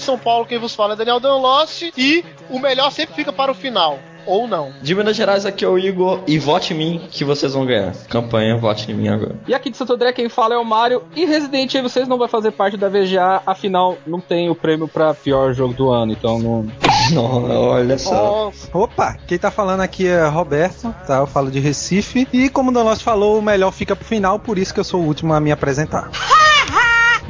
De 0.00 0.04
São 0.04 0.18
Paulo, 0.18 0.46
quem 0.46 0.58
vos 0.58 0.74
fala 0.74 0.94
é 0.94 0.96
Daniel 0.96 1.20
Dan 1.20 1.36
Lost, 1.36 1.82
e 1.96 2.24
o 2.48 2.58
melhor 2.58 2.90
sempre 2.90 3.14
fica 3.14 3.32
para 3.32 3.52
o 3.52 3.54
final, 3.54 3.98
ou 4.26 4.48
não. 4.48 4.72
De 4.82 4.94
Minas 4.94 5.14
Gerais, 5.14 5.44
aqui 5.44 5.64
é 5.64 5.68
o 5.68 5.78
Igor 5.78 6.20
e 6.26 6.38
vote 6.38 6.72
em 6.72 6.76
mim 6.76 7.08
que 7.10 7.22
vocês 7.24 7.52
vão 7.52 7.66
ganhar. 7.66 7.94
Campanha, 8.08 8.56
vote 8.56 8.90
em 8.90 8.94
mim 8.94 9.08
agora. 9.08 9.36
E 9.46 9.54
aqui 9.54 9.70
de 9.70 9.76
Santo 9.76 9.92
André 9.92 10.12
quem 10.12 10.28
fala 10.28 10.54
é 10.54 10.58
o 10.58 10.64
Mario. 10.64 11.02
E 11.14 11.24
Resident 11.24 11.74
Evil 11.74 11.88
6 11.88 12.08
não 12.08 12.18
vai 12.18 12.28
fazer 12.28 12.50
parte 12.50 12.76
da 12.76 12.88
VGA, 12.88 13.42
afinal 13.46 13.98
não 14.06 14.20
tem 14.20 14.48
o 14.48 14.54
prêmio 14.54 14.88
pra 14.88 15.14
pior 15.14 15.52
jogo 15.52 15.74
do 15.74 15.90
ano, 15.90 16.12
então 16.12 16.38
não. 16.40 16.66
Não, 17.12 17.48
olha 17.70 17.98
só. 17.98 18.14
Nossa, 18.14 18.68
Opa, 18.76 19.16
quem 19.26 19.38
tá 19.38 19.50
falando 19.50 19.80
aqui 19.80 20.06
é 20.06 20.26
Roberto, 20.26 20.94
tá? 21.06 21.18
Eu 21.18 21.26
falo 21.26 21.50
de 21.50 21.60
Recife. 21.60 22.26
E 22.32 22.48
como 22.48 22.70
o 22.70 22.74
Donos 22.74 23.02
falou, 23.02 23.38
o 23.38 23.42
melhor 23.42 23.72
fica 23.72 23.94
pro 23.94 24.04
final, 24.04 24.38
por 24.38 24.58
isso 24.58 24.72
que 24.72 24.80
eu 24.80 24.84
sou 24.84 25.00
o 25.00 25.06
último 25.06 25.34
a 25.34 25.40
me 25.40 25.52
apresentar. 25.52 26.10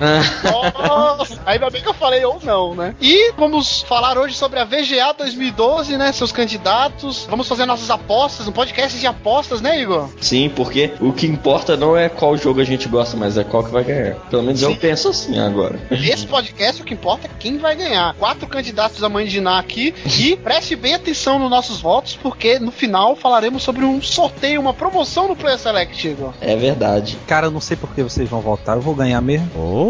nossa. 0.88 1.40
Ainda 1.44 1.70
bem 1.70 1.82
que 1.82 1.88
eu 1.88 1.94
falei 1.94 2.24
ou 2.24 2.40
não, 2.42 2.74
né? 2.74 2.94
E 3.00 3.32
vamos 3.32 3.82
falar 3.82 4.16
hoje 4.18 4.34
sobre 4.34 4.58
a 4.58 4.64
VGA 4.64 5.12
2012, 5.16 5.96
né? 5.96 6.12
Seus 6.12 6.32
candidatos. 6.32 7.26
Vamos 7.28 7.46
fazer 7.46 7.66
nossas 7.66 7.90
apostas, 7.90 8.48
um 8.48 8.52
podcast 8.52 8.98
de 8.98 9.06
apostas, 9.06 9.60
né, 9.60 9.80
Igor? 9.80 10.08
Sim, 10.20 10.50
porque 10.54 10.92
o 11.00 11.12
que 11.12 11.26
importa 11.26 11.76
não 11.76 11.96
é 11.96 12.08
qual 12.08 12.36
jogo 12.36 12.60
a 12.60 12.64
gente 12.64 12.88
gosta, 12.88 13.16
mas 13.16 13.36
é 13.36 13.44
qual 13.44 13.62
que 13.62 13.70
vai 13.70 13.84
ganhar. 13.84 14.14
Pelo 14.30 14.42
menos 14.42 14.62
eu 14.62 14.70
Sim. 14.70 14.76
penso 14.76 15.08
assim 15.08 15.38
agora. 15.38 15.78
Esse 15.90 16.26
podcast, 16.28 16.80
o 16.80 16.84
que 16.84 16.94
importa 16.94 17.26
é 17.26 17.30
quem 17.38 17.58
vai 17.58 17.76
ganhar. 17.76 18.14
Quatro 18.14 18.46
candidatos 18.46 19.02
a 19.04 19.08
mandinar 19.08 19.58
aqui. 19.58 19.94
E 20.18 20.36
preste 20.42 20.74
bem 20.76 20.94
atenção 20.94 21.38
nos 21.38 21.50
nossos 21.50 21.80
votos, 21.80 22.18
porque 22.20 22.58
no 22.58 22.70
final 22.70 23.14
falaremos 23.14 23.62
sobre 23.62 23.84
um 23.84 24.00
sorteio, 24.00 24.60
uma 24.60 24.72
promoção 24.72 25.28
no 25.28 25.36
Player 25.36 25.58
Select, 25.58 26.08
Igor. 26.08 26.32
É 26.40 26.56
verdade. 26.56 27.18
Cara, 27.26 27.48
eu 27.48 27.50
não 27.50 27.60
sei 27.60 27.76
por 27.76 27.90
que 27.94 28.02
vocês 28.02 28.28
vão 28.28 28.40
voltar, 28.40 28.76
eu 28.76 28.80
vou 28.80 28.94
ganhar 28.94 29.20
mesmo. 29.20 29.50
Oh! 29.56 29.89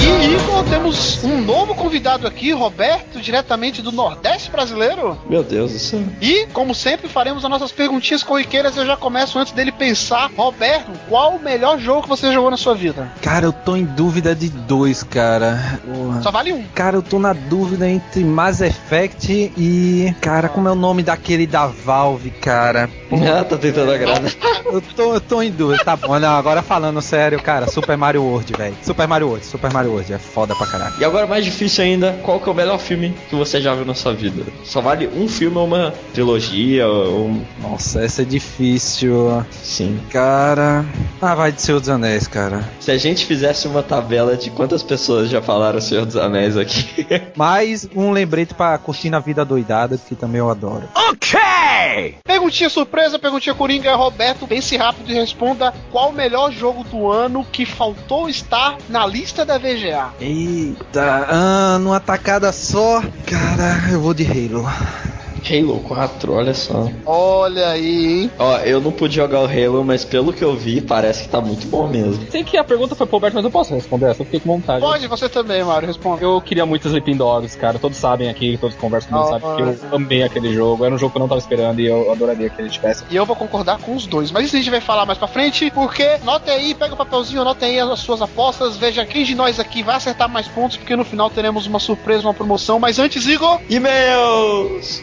E 0.00 0.34
Igor, 0.34 0.64
temos 0.64 1.22
um 1.24 1.40
novo 1.40 1.74
convidado 1.74 2.26
aqui, 2.26 2.52
Roberto, 2.52 3.20
diretamente 3.20 3.80
do 3.80 3.90
Nordeste 3.90 4.50
brasileiro. 4.50 5.18
Meu 5.28 5.42
Deus 5.42 5.72
do 5.72 5.78
céu. 5.78 6.02
E, 6.20 6.46
como 6.52 6.74
sempre, 6.74 7.08
faremos 7.08 7.44
as 7.44 7.50
nossas 7.50 7.72
perguntinhas 7.72 8.22
corriqueiras. 8.22 8.76
Eu 8.76 8.84
já 8.84 8.96
começo 8.96 9.38
antes 9.38 9.52
dele 9.52 9.72
pensar. 9.72 10.30
Roberto, 10.36 10.90
qual 11.08 11.36
o 11.36 11.42
melhor 11.42 11.78
jogo 11.78 12.02
que 12.02 12.08
você 12.08 12.32
jogou 12.32 12.50
na 12.50 12.56
sua 12.56 12.74
vida? 12.74 13.10
Cara, 13.22 13.46
eu 13.46 13.52
tô 13.52 13.76
em 13.76 13.84
dúvida 13.84 14.34
de 14.34 14.50
dois, 14.50 15.02
cara. 15.02 15.80
Porra. 15.84 16.22
Só 16.22 16.30
vale 16.30 16.52
um. 16.52 16.62
Cara, 16.74 16.96
eu 16.96 17.02
tô 17.02 17.18
na 17.18 17.32
dúvida 17.32 17.88
entre 17.88 18.22
Mass 18.22 18.60
Effect 18.60 19.52
e. 19.56 20.14
Cara, 20.20 20.48
como 20.48 20.68
é 20.68 20.72
o 20.72 20.76
nome 20.76 21.02
daquele 21.02 21.46
da 21.46 21.66
Valve, 21.66 22.30
cara? 22.30 22.90
Ah, 23.24 23.42
tá 23.42 23.56
tentando 23.56 23.90
agradar. 23.90 24.30
Eu 24.66 24.82
tô, 24.82 25.14
eu 25.14 25.20
tô 25.20 25.40
em 25.40 25.50
dúvida, 25.50 25.82
tá 25.84 25.96
bom. 25.96 26.18
Não, 26.18 26.36
agora 26.36 26.62
falando 26.62 27.00
sério, 27.00 27.40
cara, 27.40 27.68
Super 27.68 27.96
Mario 27.96 28.22
World, 28.22 28.52
velho. 28.52 28.73
Super 28.82 29.08
Mario 29.08 29.28
World, 29.28 29.46
Super 29.46 29.72
Mario 29.72 29.92
World, 29.92 30.12
é 30.12 30.18
foda 30.18 30.54
pra 30.54 30.66
caralho. 30.66 30.94
E 30.98 31.04
agora 31.04 31.26
mais 31.26 31.44
difícil 31.44 31.84
ainda, 31.84 32.18
qual 32.22 32.40
que 32.40 32.48
é 32.48 32.52
o 32.52 32.54
melhor 32.54 32.78
filme 32.78 33.14
que 33.28 33.34
você 33.34 33.60
já 33.60 33.74
viu 33.74 33.84
na 33.84 33.94
sua 33.94 34.14
vida? 34.14 34.44
Só 34.64 34.80
vale 34.80 35.08
um 35.08 35.28
filme 35.28 35.56
ou 35.56 35.66
uma 35.66 35.92
trilogia 36.12 36.86
ou 36.86 37.26
um... 37.26 37.44
Nossa, 37.60 38.02
essa 38.04 38.22
é 38.22 38.24
difícil. 38.24 39.44
Sim. 39.50 40.00
Cara. 40.10 40.84
Ah, 41.20 41.34
vai 41.34 41.52
de 41.52 41.60
Senhor 41.60 41.80
dos 41.80 41.88
Anéis, 41.88 42.26
cara. 42.26 42.68
Se 42.80 42.90
a 42.90 42.98
gente 42.98 43.26
fizesse 43.26 43.66
uma 43.66 43.82
tabela 43.82 44.36
de 44.36 44.50
quantas 44.50 44.82
pessoas 44.82 45.28
já 45.28 45.40
falaram 45.40 45.80
Senhor 45.80 46.06
dos 46.06 46.16
Anéis 46.16 46.56
aqui. 46.56 47.06
Mais 47.36 47.88
um 47.94 48.10
lembrete 48.10 48.54
pra 48.54 48.76
curtir 48.78 49.10
na 49.10 49.20
vida 49.20 49.44
doidada, 49.44 49.98
que 49.98 50.14
também 50.14 50.38
eu 50.38 50.50
adoro. 50.50 50.88
Perguntinha 52.24 52.68
surpresa, 52.68 53.18
perguntinha 53.18 53.54
coringa. 53.54 53.94
Roberto, 53.94 54.46
pense 54.46 54.76
rápido 54.76 55.10
e 55.10 55.14
responda 55.14 55.72
qual 55.90 56.10
o 56.10 56.12
melhor 56.12 56.50
jogo 56.50 56.84
do 56.84 57.10
ano 57.10 57.44
que 57.44 57.64
faltou 57.66 58.28
estar 58.28 58.63
na 58.88 59.06
lista 59.06 59.44
da 59.44 59.58
VGA. 59.58 60.12
Eita, 60.20 61.26
ah, 61.28 61.78
numa 61.78 62.00
tacada 62.00 62.52
só. 62.52 63.02
Cara, 63.26 63.92
eu 63.92 64.00
vou 64.00 64.14
de 64.14 64.24
Halo. 64.24 64.64
Halo 65.48 65.78
4, 65.80 66.32
olha 66.32 66.54
só. 66.54 66.88
Olha 67.04 67.68
aí, 67.68 68.22
hein? 68.22 68.30
Ó, 68.38 68.56
eu 68.58 68.80
não 68.80 68.90
pude 68.90 69.14
jogar 69.16 69.40
o 69.40 69.44
Halo, 69.44 69.84
mas 69.84 70.04
pelo 70.04 70.32
que 70.32 70.42
eu 70.42 70.56
vi, 70.56 70.80
parece 70.80 71.24
que 71.24 71.28
tá 71.28 71.40
muito 71.40 71.66
bom 71.66 71.86
mesmo. 71.86 72.26
Sei 72.30 72.42
que 72.42 72.56
a 72.56 72.64
pergunta 72.64 72.94
foi 72.94 73.06
pro 73.06 73.16
Roberto, 73.16 73.34
mas 73.34 73.44
eu 73.44 73.50
posso 73.50 73.74
responder 73.74 74.06
essa, 74.10 74.22
eu 74.22 74.24
fiquei 74.24 74.40
com 74.40 74.54
vontade. 74.54 74.80
Pode, 74.80 75.06
você 75.06 75.28
também, 75.28 75.62
Mário, 75.62 75.86
responda. 75.86 76.22
Eu 76.22 76.40
queria 76.40 76.64
muito 76.64 76.86
Sleeping 76.88 77.16
Dogs, 77.16 77.56
cara. 77.58 77.78
Todos 77.78 77.98
sabem 77.98 78.28
aqui, 78.30 78.56
todos 78.58 78.76
conversam 78.76 79.10
comigo, 79.10 79.28
Ah, 79.36 79.40
sabem 79.40 79.56
que 79.76 79.84
eu 79.84 79.96
amei 79.96 80.22
aquele 80.22 80.52
jogo. 80.52 80.84
Era 80.84 80.94
um 80.94 80.98
jogo 80.98 81.12
que 81.12 81.18
eu 81.18 81.20
não 81.20 81.28
tava 81.28 81.40
esperando 81.40 81.80
e 81.80 81.86
eu 81.86 82.10
adoraria 82.10 82.48
que 82.48 82.60
ele 82.60 82.70
tivesse. 82.70 83.04
E 83.10 83.16
eu 83.16 83.26
vou 83.26 83.36
concordar 83.36 83.78
com 83.78 83.94
os 83.94 84.06
dois. 84.06 84.30
Mas 84.32 84.46
isso 84.46 84.56
a 84.56 84.58
gente 84.58 84.70
vai 84.70 84.80
falar 84.80 85.04
mais 85.04 85.18
pra 85.18 85.28
frente, 85.28 85.70
porque 85.72 86.18
notem 86.24 86.54
aí, 86.54 86.74
pega 86.74 86.94
o 86.94 86.96
papelzinho, 86.96 87.42
anotem 87.42 87.80
aí 87.80 87.80
as 87.80 88.00
suas 88.00 88.22
apostas, 88.22 88.76
veja 88.76 89.04
quem 89.04 89.24
de 89.24 89.34
nós 89.34 89.60
aqui 89.60 89.82
vai 89.82 89.96
acertar 89.96 90.28
mais 90.28 90.48
pontos, 90.48 90.76
porque 90.76 90.96
no 90.96 91.04
final 91.04 91.28
teremos 91.28 91.66
uma 91.66 91.78
surpresa, 91.78 92.26
uma 92.26 92.34
promoção. 92.34 92.78
Mas 92.78 92.98
antes, 92.98 93.26
Igor, 93.26 93.60
E-mails! 93.68 95.02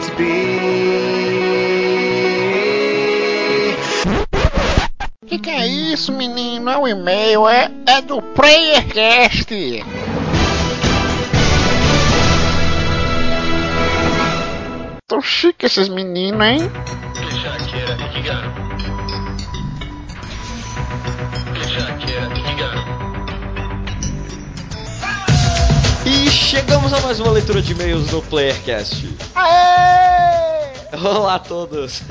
I 0.00 0.02
need 0.02 0.08
to 0.08 0.16
be. 0.16 0.40
que 5.28 5.38
que 5.38 5.50
é 5.50 5.66
isso, 5.66 6.12
menino? 6.12 6.70
É 6.70 6.78
um 6.78 6.88
e-mail, 6.88 7.48
é, 7.48 7.70
é 7.86 8.00
do 8.00 8.22
PlayerCast. 8.22 9.54
Tão 15.06 15.20
chique 15.20 15.66
esses 15.66 15.88
meninos, 15.88 16.46
hein? 16.46 16.60
e 18.16 18.69
chegamos 26.50 26.92
a 26.92 27.00
mais 27.02 27.20
uma 27.20 27.30
leitura 27.30 27.62
de 27.62 27.70
e-mails 27.70 28.10
no 28.10 28.20
Playercast. 28.22 29.08
Aê! 29.36 30.98
Olá 31.00 31.36
a 31.36 31.38
todos! 31.38 32.02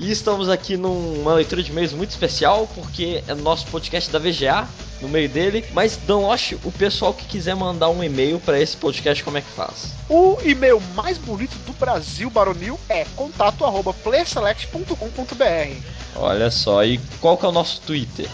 e 0.00 0.10
estamos 0.10 0.48
aqui 0.48 0.78
numa 0.78 1.34
leitura 1.34 1.62
de 1.62 1.70
e-mails 1.70 1.92
muito 1.92 2.08
especial, 2.08 2.66
porque 2.74 3.22
é 3.28 3.34
nosso 3.34 3.66
podcast 3.66 4.10
da 4.10 4.18
VGA, 4.18 4.66
no 5.02 5.10
meio 5.10 5.28
dele. 5.28 5.62
Mas, 5.74 5.98
Danlosh, 6.06 6.54
o 6.64 6.72
pessoal 6.72 7.12
que 7.12 7.26
quiser 7.26 7.54
mandar 7.54 7.90
um 7.90 8.02
e-mail 8.02 8.40
para 8.40 8.58
esse 8.58 8.78
podcast, 8.78 9.22
como 9.22 9.36
é 9.36 9.42
que 9.42 9.50
faz? 9.50 9.92
O 10.08 10.38
e-mail 10.42 10.80
mais 10.94 11.18
bonito 11.18 11.54
do 11.66 11.74
Brasil, 11.74 12.30
Baronil, 12.30 12.80
é 12.88 13.04
contato 13.14 13.66
arroba 13.66 13.92
playerselect.com.br. 13.92 15.76
Olha 16.16 16.50
só, 16.50 16.82
e 16.82 16.96
qual 17.20 17.36
que 17.36 17.44
é 17.44 17.48
o 17.50 17.52
nosso 17.52 17.78
Twitter? 17.82 18.26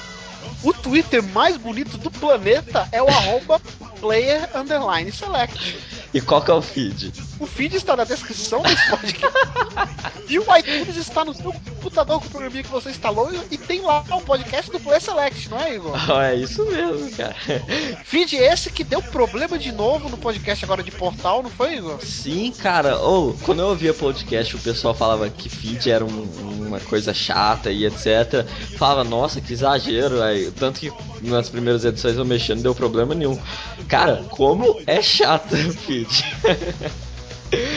O 0.63 0.73
Twitter 0.73 1.23
mais 1.23 1.57
bonito 1.57 1.99
do 1.99 2.11
planeta 2.11 2.89
é 2.93 3.03
o 3.03 3.09
arroba 3.09 3.61
Player 4.01 4.49
Underline 4.55 5.11
Select. 5.13 5.79
E 6.15 6.21
qual 6.21 6.41
que 6.43 6.51
é 6.51 6.55
o 6.55 6.63
feed? 6.63 7.13
O 7.39 7.47
feed 7.47 7.77
está 7.77 7.95
na 7.95 8.05
descrição 8.05 8.63
desse 8.63 8.89
podcast. 8.89 9.27
e 10.29 10.39
o 10.39 10.45
iTunes 10.57 10.97
está 10.97 11.25
no 11.25 11.35
seu 11.35 11.53
computador 11.53 12.21
com 12.21 12.27
o 12.27 12.31
programinha 12.31 12.63
que 12.63 12.71
você 12.71 12.91
instalou 12.91 13.31
e 13.51 13.59
tem 13.59 13.83
lá 13.83 14.03
o 14.11 14.21
podcast 14.23 14.71
do 14.71 14.81
Player 14.81 15.03
Select, 15.03 15.51
não 15.51 15.61
é, 15.61 15.75
Igor? 15.75 15.95
é 16.23 16.35
isso 16.37 16.65
mesmo, 16.65 17.11
cara. 17.13 17.37
Feed 18.05 18.37
esse 18.37 18.71
que 18.71 18.83
deu 18.83 19.03
problema 19.03 19.59
de 19.59 19.71
novo 19.71 20.09
no 20.09 20.17
podcast 20.17 20.65
agora 20.65 20.83
de 20.83 20.91
portal, 20.91 21.43
não 21.43 21.51
foi, 21.51 21.77
Igor? 21.77 22.01
Sim, 22.03 22.53
cara. 22.53 22.99
Ou, 22.99 23.35
quando 23.43 23.61
eu 23.61 23.69
ouvia 23.69 23.93
podcast, 23.93 24.57
o 24.57 24.59
pessoal 24.59 24.95
falava 24.95 25.29
que 25.29 25.49
feed 25.49 25.91
era 25.91 26.05
um- 26.05 26.59
uma 26.69 26.81
coisa 26.81 27.13
chata 27.15 27.71
e 27.71 27.85
etc. 27.87 28.47
Falava, 28.77 29.03
nossa, 29.03 29.41
que 29.41 29.53
exagero. 29.53 30.23
Aí, 30.23 30.51
tanto 30.53 30.81
que 30.81 30.93
nas 31.23 31.49
primeiras 31.49 31.85
edições 31.85 32.17
eu 32.17 32.25
mexendo 32.25 32.59
não 32.59 32.63
deu 32.63 32.75
problema 32.75 33.15
nenhum. 33.15 33.41
Cara, 33.89 34.25
como 34.31 34.81
é 34.87 35.01
chato 35.03 35.55
o 35.57 35.73
feed. 35.73 36.25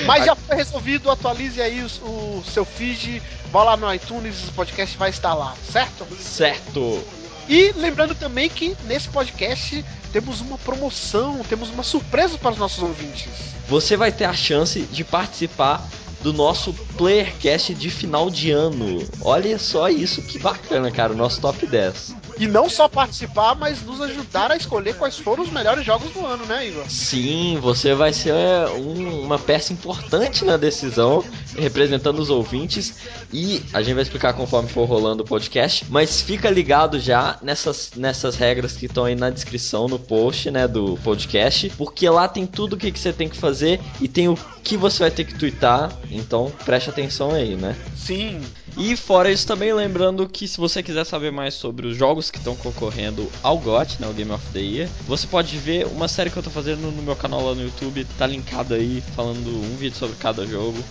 Mas 0.06 0.26
já 0.26 0.36
foi 0.36 0.56
resolvido, 0.56 1.10
atualize 1.10 1.62
aí 1.62 1.82
os- 1.82 2.02
o, 2.04 2.44
seu 2.52 2.66
feed, 2.66 3.22
vá 3.52 3.64
lá 3.64 3.78
no 3.78 3.92
iTunes, 3.94 4.50
o 4.50 4.52
podcast 4.52 4.98
vai 4.98 5.10
estar 5.10 5.34
lá, 5.34 5.56
certo? 5.72 6.06
certo. 6.20 7.02
E 7.48 7.72
lembrando 7.78 8.14
também 8.14 8.50
que 8.50 8.76
nesse 8.86 9.08
podcast 9.10 9.84
temos 10.12 10.42
uma 10.42 10.58
promoção, 10.58 11.40
temos 11.48 11.70
uma 11.70 11.84
surpresa 11.84 12.38
para 12.38 12.52
os 12.52 12.58
nossos 12.58 12.84
ouvintes. 12.84 13.30
Você 13.70 13.96
vai 13.96 14.12
ter 14.12 14.26
a 14.26 14.34
chance 14.34 14.82
de 14.82 15.04
participar 15.06 15.88
do 16.22 16.34
nosso 16.34 16.74
Playercast 16.98 17.74
de 17.74 17.90
final 17.90 18.30
de 18.30 18.52
ano. 18.52 19.02
Olha 19.22 19.58
só 19.58 19.90
isso 19.90 20.22
que 20.22 20.38
bacana, 20.38 20.92
cara, 20.92 21.14
o 21.14 21.16
nosso 21.16 21.40
top 21.42 21.66
10. 21.66 22.14
E 22.40 22.48
não 22.48 22.70
só 22.70 22.88
participar, 22.88 23.56
mas 23.56 23.82
nos 23.84 24.02
ajudar 24.02 24.52
a 24.52 24.56
escolher 24.56 24.96
quais 24.96 25.18
foram 25.18 25.44
os 25.44 25.52
melhores 25.52 25.86
jogos 25.86 26.12
do 26.12 26.26
ano, 26.26 26.46
né, 26.46 26.68
Igor? 26.68 26.84
Sim, 26.90 27.58
você 27.62 27.94
vai 27.94 28.12
ser 28.14 28.34
um- 28.78 29.22
uma 29.24 29.38
peça 29.38 29.72
importante 29.74 30.44
na 30.44 30.58
decisão, 30.58 31.24
representando 31.58 32.20
os 32.20 32.30
ouvintes. 32.30 32.96
E 33.32 33.62
a 33.74 33.82
gente 33.82 33.94
vai 33.94 34.04
explicar 34.04 34.34
conforme 34.34 34.70
for 34.70 34.86
rolando 34.86 35.24
o 35.24 35.26
podcast. 35.26 35.86
Mas 35.90 36.22
fica 36.22 36.50
ligado 36.50 37.00
já 37.00 37.38
nessas, 37.42 37.92
nessas 37.96 38.36
regras 38.36 38.74
que 38.74 38.86
estão 38.88 39.06
aí 39.06 39.16
na 39.16 39.30
descrição, 39.30 39.88
no 39.88 40.00
post 40.00 40.50
né, 40.50 40.68
do 40.68 40.98
podcast. 41.04 41.70
Porque 41.78 42.10
lá 42.10 42.28
tem 42.28 42.46
tudo 42.46 42.74
o 42.74 42.78
que, 42.78 42.92
que 42.92 43.00
você 43.00 43.14
tem 43.14 43.30
que 43.30 43.38
fazer 43.38 43.80
e 44.00 44.08
tem 44.08 44.28
o 44.28 44.38
que 44.64 44.76
você 44.78 45.00
vai 45.00 45.12
ter 45.12 45.26
que 45.26 45.36
twittar. 45.36 45.92
Então 46.10 46.52
preste 46.66 46.90
atenção 46.90 47.32
aí, 47.32 47.56
né? 47.56 47.76
Sim. 47.96 48.42
E 48.78 48.96
fora 48.96 49.32
isso 49.32 49.46
também 49.46 49.74
lembrando 49.74 50.28
que 50.28 50.48
se 50.48 50.58
você 50.58 50.82
quiser 50.82 51.06
saber 51.06 51.32
mais 51.32 51.54
sobre 51.54 51.88
os 51.88 51.96
jogos 51.96 52.32
que 52.32 52.38
estão 52.38 52.56
concorrendo 52.56 53.30
ao 53.44 53.58
GOT, 53.58 54.02
né, 54.02 54.08
o 54.08 54.14
Game 54.14 54.32
of 54.32 54.46
the 54.54 54.60
Year, 54.60 54.90
você 55.06 55.28
pode 55.28 55.58
ver 55.58 55.86
uma 55.88 56.08
série 56.08 56.30
que 56.30 56.38
eu 56.38 56.44
tô 56.44 56.50
fazendo 56.50 56.92
no 56.92 57.02
meu 57.04 57.16
canal 57.16 57.46
lá 57.46 57.54
no 57.54 57.64
YouTube, 57.64 58.06
tá 58.18 58.26
linkado 58.26 58.74
aí, 58.74 59.04
falando 59.16 59.48
um 59.50 59.76
vídeo 59.76 59.98
sobre 59.98 60.16
cada 60.16 60.46
jogo. 60.46 60.82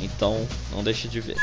Então, 0.00 0.46
não 0.72 0.82
deixe 0.82 1.08
de 1.08 1.20
ver. 1.20 1.36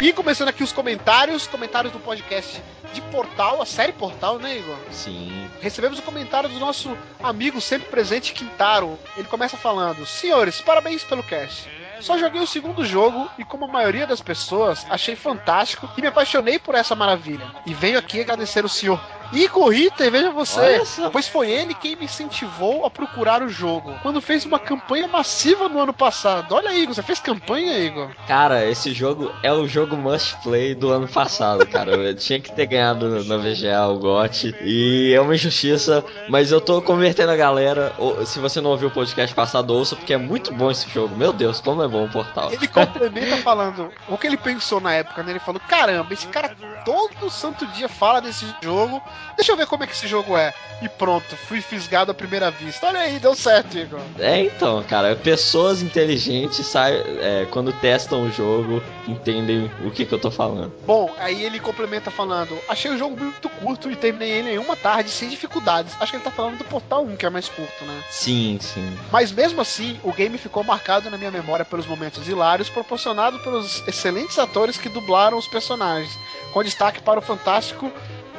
E 0.00 0.12
começando 0.12 0.48
aqui 0.48 0.62
os 0.62 0.72
comentários, 0.72 1.46
comentários 1.46 1.90
do 1.90 1.98
podcast 1.98 2.62
de 2.92 3.00
Portal, 3.00 3.62
a 3.62 3.66
série 3.66 3.92
Portal, 3.92 4.38
né, 4.38 4.58
Igor? 4.58 4.76
Sim. 4.92 5.48
Recebemos 5.60 5.98
o 5.98 6.02
comentário 6.02 6.50
do 6.50 6.58
nosso 6.58 6.94
amigo 7.22 7.62
sempre 7.62 7.88
presente 7.88 8.34
Quintaro. 8.34 8.98
Ele 9.16 9.26
começa 9.26 9.56
falando: 9.56 10.04
Senhores, 10.04 10.60
parabéns 10.60 11.02
pelo 11.02 11.22
cast. 11.22 11.66
Só 12.00 12.18
joguei 12.18 12.40
o 12.40 12.46
segundo 12.46 12.84
jogo 12.84 13.28
e, 13.38 13.44
como 13.44 13.64
a 13.64 13.68
maioria 13.68 14.06
das 14.06 14.20
pessoas, 14.20 14.86
achei 14.90 15.16
fantástico 15.16 15.88
e 15.96 16.00
me 16.00 16.08
apaixonei 16.08 16.58
por 16.58 16.74
essa 16.74 16.94
maravilha. 16.94 17.46
E 17.64 17.72
venho 17.72 17.98
aqui 17.98 18.20
agradecer 18.20 18.64
o 18.64 18.68
senhor 18.68 19.00
Igor 19.32 19.68
Ritter, 19.68 20.10
veja 20.10 20.30
você, 20.30 20.82
pois 21.12 21.28
foi 21.28 21.50
ele 21.50 21.74
quem 21.74 21.96
me 21.96 22.04
incentivou 22.04 22.84
a 22.84 22.90
procurar 22.90 23.42
o 23.42 23.48
jogo, 23.48 23.94
quando 24.02 24.20
fez 24.20 24.44
uma 24.44 24.58
campanha 24.58 25.08
massiva 25.08 25.68
no 25.68 25.80
ano 25.80 25.92
passado. 25.92 26.54
Olha, 26.54 26.74
Igor, 26.74 26.94
você 26.94 27.02
fez 27.02 27.20
campanha, 27.20 27.78
Igor? 27.78 28.10
Cara, 28.26 28.64
esse 28.64 28.92
jogo 28.92 29.32
é 29.42 29.52
o 29.52 29.66
jogo 29.66 29.96
must 29.96 30.36
play 30.42 30.74
do 30.74 30.90
ano 30.90 31.08
passado, 31.08 31.66
cara. 31.66 31.92
Eu 31.92 32.14
tinha 32.14 32.40
que 32.40 32.52
ter 32.52 32.66
ganhado 32.66 33.24
na 33.24 33.36
VGA 33.36 33.86
o 33.88 33.98
GOT. 33.98 34.54
E 34.62 35.12
é 35.14 35.20
uma 35.20 35.34
injustiça, 35.34 36.04
mas 36.28 36.52
eu 36.52 36.60
tô 36.60 36.80
convertendo 36.80 37.32
a 37.32 37.36
galera. 37.36 37.92
Se 38.24 38.38
você 38.38 38.60
não 38.60 38.70
ouviu 38.70 38.88
o 38.88 38.92
podcast 38.92 39.34
passado, 39.34 39.74
ouça, 39.74 39.96
porque 39.96 40.12
é 40.12 40.18
muito 40.18 40.52
bom 40.52 40.70
esse 40.70 40.88
jogo. 40.90 41.16
Meu 41.16 41.32
Deus, 41.32 41.60
como 41.60 41.82
é 41.82 41.88
bom 41.88 42.04
o 42.04 42.10
portal. 42.10 42.52
Ele 42.52 42.68
complementa 42.68 43.36
falando 43.38 43.90
o 44.08 44.16
que 44.16 44.26
ele 44.26 44.36
pensou 44.36 44.80
na 44.80 44.92
época, 44.94 45.22
né? 45.22 45.32
Ele 45.32 45.40
falou: 45.40 45.60
caramba, 45.68 46.12
esse 46.12 46.26
cara 46.28 46.56
todo 46.84 47.30
santo 47.30 47.66
dia 47.68 47.88
fala 47.88 48.20
desse 48.20 48.46
jogo. 48.62 49.02
Deixa 49.36 49.52
eu 49.52 49.56
ver 49.56 49.66
como 49.66 49.84
é 49.84 49.86
que 49.86 49.92
esse 49.92 50.08
jogo 50.08 50.36
é. 50.36 50.52
E 50.82 50.88
pronto, 50.88 51.36
fui 51.36 51.60
fisgado 51.60 52.10
à 52.10 52.14
primeira 52.14 52.50
vista. 52.50 52.86
Olha 52.86 53.00
aí, 53.00 53.18
deu 53.18 53.34
certo, 53.34 53.78
Igor. 53.78 54.00
É, 54.18 54.40
então, 54.40 54.82
cara, 54.82 55.16
pessoas 55.16 55.82
inteligentes 55.82 56.66
sai, 56.66 56.94
é, 56.94 57.46
quando 57.50 57.72
testam 57.72 58.24
o 58.24 58.30
jogo 58.30 58.82
entendem 59.08 59.70
o 59.84 59.90
que, 59.90 60.04
que 60.04 60.12
eu 60.12 60.18
tô 60.18 60.30
falando. 60.30 60.72
Bom, 60.86 61.14
aí 61.18 61.42
ele 61.42 61.60
complementa 61.60 62.10
falando: 62.10 62.58
achei 62.68 62.90
o 62.90 62.98
jogo 62.98 63.16
muito 63.16 63.48
curto 63.48 63.90
e 63.90 63.96
terminei 63.96 64.30
ele 64.30 64.50
em 64.50 64.58
uma 64.58 64.76
tarde 64.76 65.10
sem 65.10 65.28
dificuldades. 65.28 65.94
Acho 66.00 66.12
que 66.12 66.16
ele 66.16 66.24
tá 66.24 66.30
falando 66.30 66.58
do 66.58 66.64
Portal 66.64 67.04
1, 67.04 67.16
que 67.16 67.26
é 67.26 67.30
mais 67.30 67.48
curto, 67.48 67.84
né? 67.84 68.02
Sim, 68.10 68.58
sim. 68.60 68.98
Mas 69.10 69.32
mesmo 69.32 69.60
assim, 69.60 69.98
o 70.02 70.12
game 70.12 70.36
ficou 70.38 70.62
marcado 70.62 71.10
na 71.10 71.16
minha 71.16 71.30
memória 71.30 71.64
pelos 71.64 71.86
momentos 71.86 72.28
hilários 72.28 72.68
proporcionados 72.68 73.40
pelos 73.42 73.86
excelentes 73.86 74.38
atores 74.38 74.76
que 74.76 74.88
dublaram 74.88 75.38
os 75.38 75.46
personagens, 75.46 76.18
com 76.52 76.62
destaque 76.62 77.00
para 77.00 77.18
o 77.18 77.22
fantástico 77.22 77.90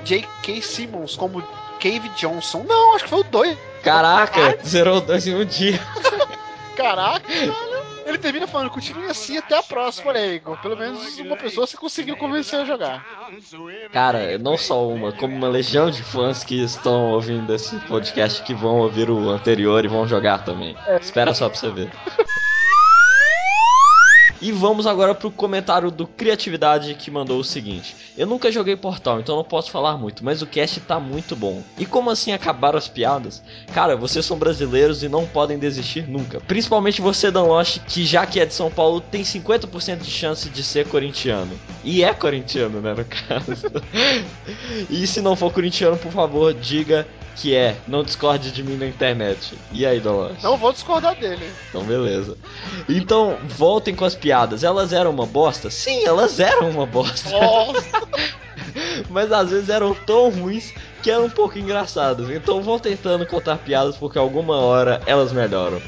J.K. 0.07 0.61
Simmons 0.61 1.17
como 1.17 1.43
Cave 1.81 2.07
Johnson. 2.15 2.63
Não, 2.65 2.95
acho 2.95 3.03
que 3.03 3.09
foi 3.09 3.19
o 3.19 3.23
2. 3.23 3.57
Caraca, 3.83 4.57
zerou 4.65 5.01
dois 5.01 5.27
em 5.27 5.35
um 5.35 5.43
dia. 5.43 5.79
Caraca, 6.77 7.27
velho. 7.27 7.53
Ele 8.05 8.17
termina 8.17 8.47
falando, 8.47 8.69
continue 8.69 9.05
assim 9.07 9.37
até 9.37 9.57
a 9.57 9.63
próxima, 9.63 10.17
Igor. 10.17 10.57
Pelo 10.61 10.77
menos 10.77 11.19
uma 11.19 11.35
pessoa 11.35 11.67
você 11.67 11.75
conseguiu 11.75 12.15
convencer 12.15 12.61
a 12.61 12.63
jogar. 12.63 13.05
Cara, 13.91 14.37
não 14.37 14.57
só 14.57 14.87
uma, 14.87 15.11
como 15.11 15.35
uma 15.35 15.49
legião 15.49 15.91
de 15.91 16.01
fãs 16.01 16.41
que 16.41 16.63
estão 16.63 17.11
ouvindo 17.11 17.53
esse 17.53 17.77
podcast 17.81 18.41
que 18.43 18.53
vão 18.53 18.77
ouvir 18.77 19.09
o 19.09 19.29
anterior 19.29 19.83
e 19.83 19.89
vão 19.89 20.07
jogar 20.07 20.45
também. 20.45 20.73
Espera 21.01 21.33
só 21.33 21.49
pra 21.49 21.57
você 21.59 21.69
ver. 21.69 21.91
E 24.39 24.51
vamos 24.51 24.85
agora 24.85 25.15
pro 25.15 25.31
comentário 25.31 25.89
do 25.89 26.05
Criatividade 26.05 26.93
que 26.93 27.09
mandou 27.09 27.39
o 27.39 27.43
seguinte: 27.43 27.95
Eu 28.17 28.27
nunca 28.27 28.51
joguei 28.51 28.75
Portal, 28.75 29.19
então 29.19 29.35
não 29.35 29.43
posso 29.43 29.71
falar 29.71 29.97
muito, 29.97 30.23
mas 30.23 30.41
o 30.41 30.47
cast 30.47 30.79
tá 30.81 30.99
muito 30.99 31.35
bom. 31.35 31.63
E 31.77 31.85
como 31.85 32.09
assim 32.09 32.31
acabaram 32.31 32.77
as 32.77 32.87
piadas? 32.87 33.41
Cara, 33.73 33.95
vocês 33.95 34.25
são 34.25 34.37
brasileiros 34.37 35.01
e 35.01 35.09
não 35.09 35.25
podem 35.25 35.57
desistir 35.57 36.07
nunca. 36.07 36.39
Principalmente 36.41 37.01
você, 37.01 37.31
Dan 37.31 37.43
Lost, 37.43 37.79
que 37.87 38.05
já 38.05 38.25
que 38.25 38.39
é 38.39 38.45
de 38.45 38.53
São 38.53 38.69
Paulo, 38.69 39.01
tem 39.01 39.23
50% 39.23 39.99
de 39.99 40.11
chance 40.11 40.49
de 40.49 40.63
ser 40.63 40.87
corintiano. 40.87 41.57
E 41.83 42.03
é 42.03 42.13
corintiano, 42.13 42.79
né, 42.79 42.93
no 42.93 43.05
caso. 43.27 43.51
e 44.89 45.07
se 45.07 45.21
não 45.21 45.35
for 45.35 45.51
corintiano, 45.51 45.97
por 45.97 46.11
favor, 46.11 46.53
diga 46.53 47.07
que 47.37 47.55
é. 47.55 47.77
Não 47.87 48.03
discorde 48.03 48.51
de 48.51 48.63
mim 48.63 48.75
na 48.75 48.87
internet. 48.87 49.57
E 49.71 49.85
aí, 49.85 49.99
Lost? 49.99 50.41
Não 50.43 50.57
vou 50.57 50.73
discordar 50.73 51.15
dele. 51.15 51.49
Então, 51.69 51.83
beleza. 51.83 52.37
Então, 52.89 53.37
voltem 53.43 53.95
com 53.95 54.03
as 54.03 54.15
piadas. 54.15 54.63
Elas 54.63 54.91
eram 54.91 55.11
uma 55.11 55.25
bosta? 55.25 55.69
Sim, 55.69 56.05
elas 56.05 56.39
eram 56.39 56.69
uma 56.69 56.85
bosta. 56.85 57.29
Mas 59.09 59.31
às 59.31 59.51
vezes 59.51 59.69
eram 59.69 59.93
tão 59.93 60.29
ruins 60.29 60.73
que 61.01 61.11
eram 61.11 61.25
um 61.25 61.29
pouco 61.29 61.57
engraçadas. 61.57 62.29
Então 62.29 62.61
vão 62.61 62.79
tentando 62.79 63.25
contar 63.25 63.57
piadas 63.57 63.95
porque 63.95 64.17
alguma 64.17 64.57
hora 64.57 65.01
elas 65.05 65.31
melhoram. 65.31 65.81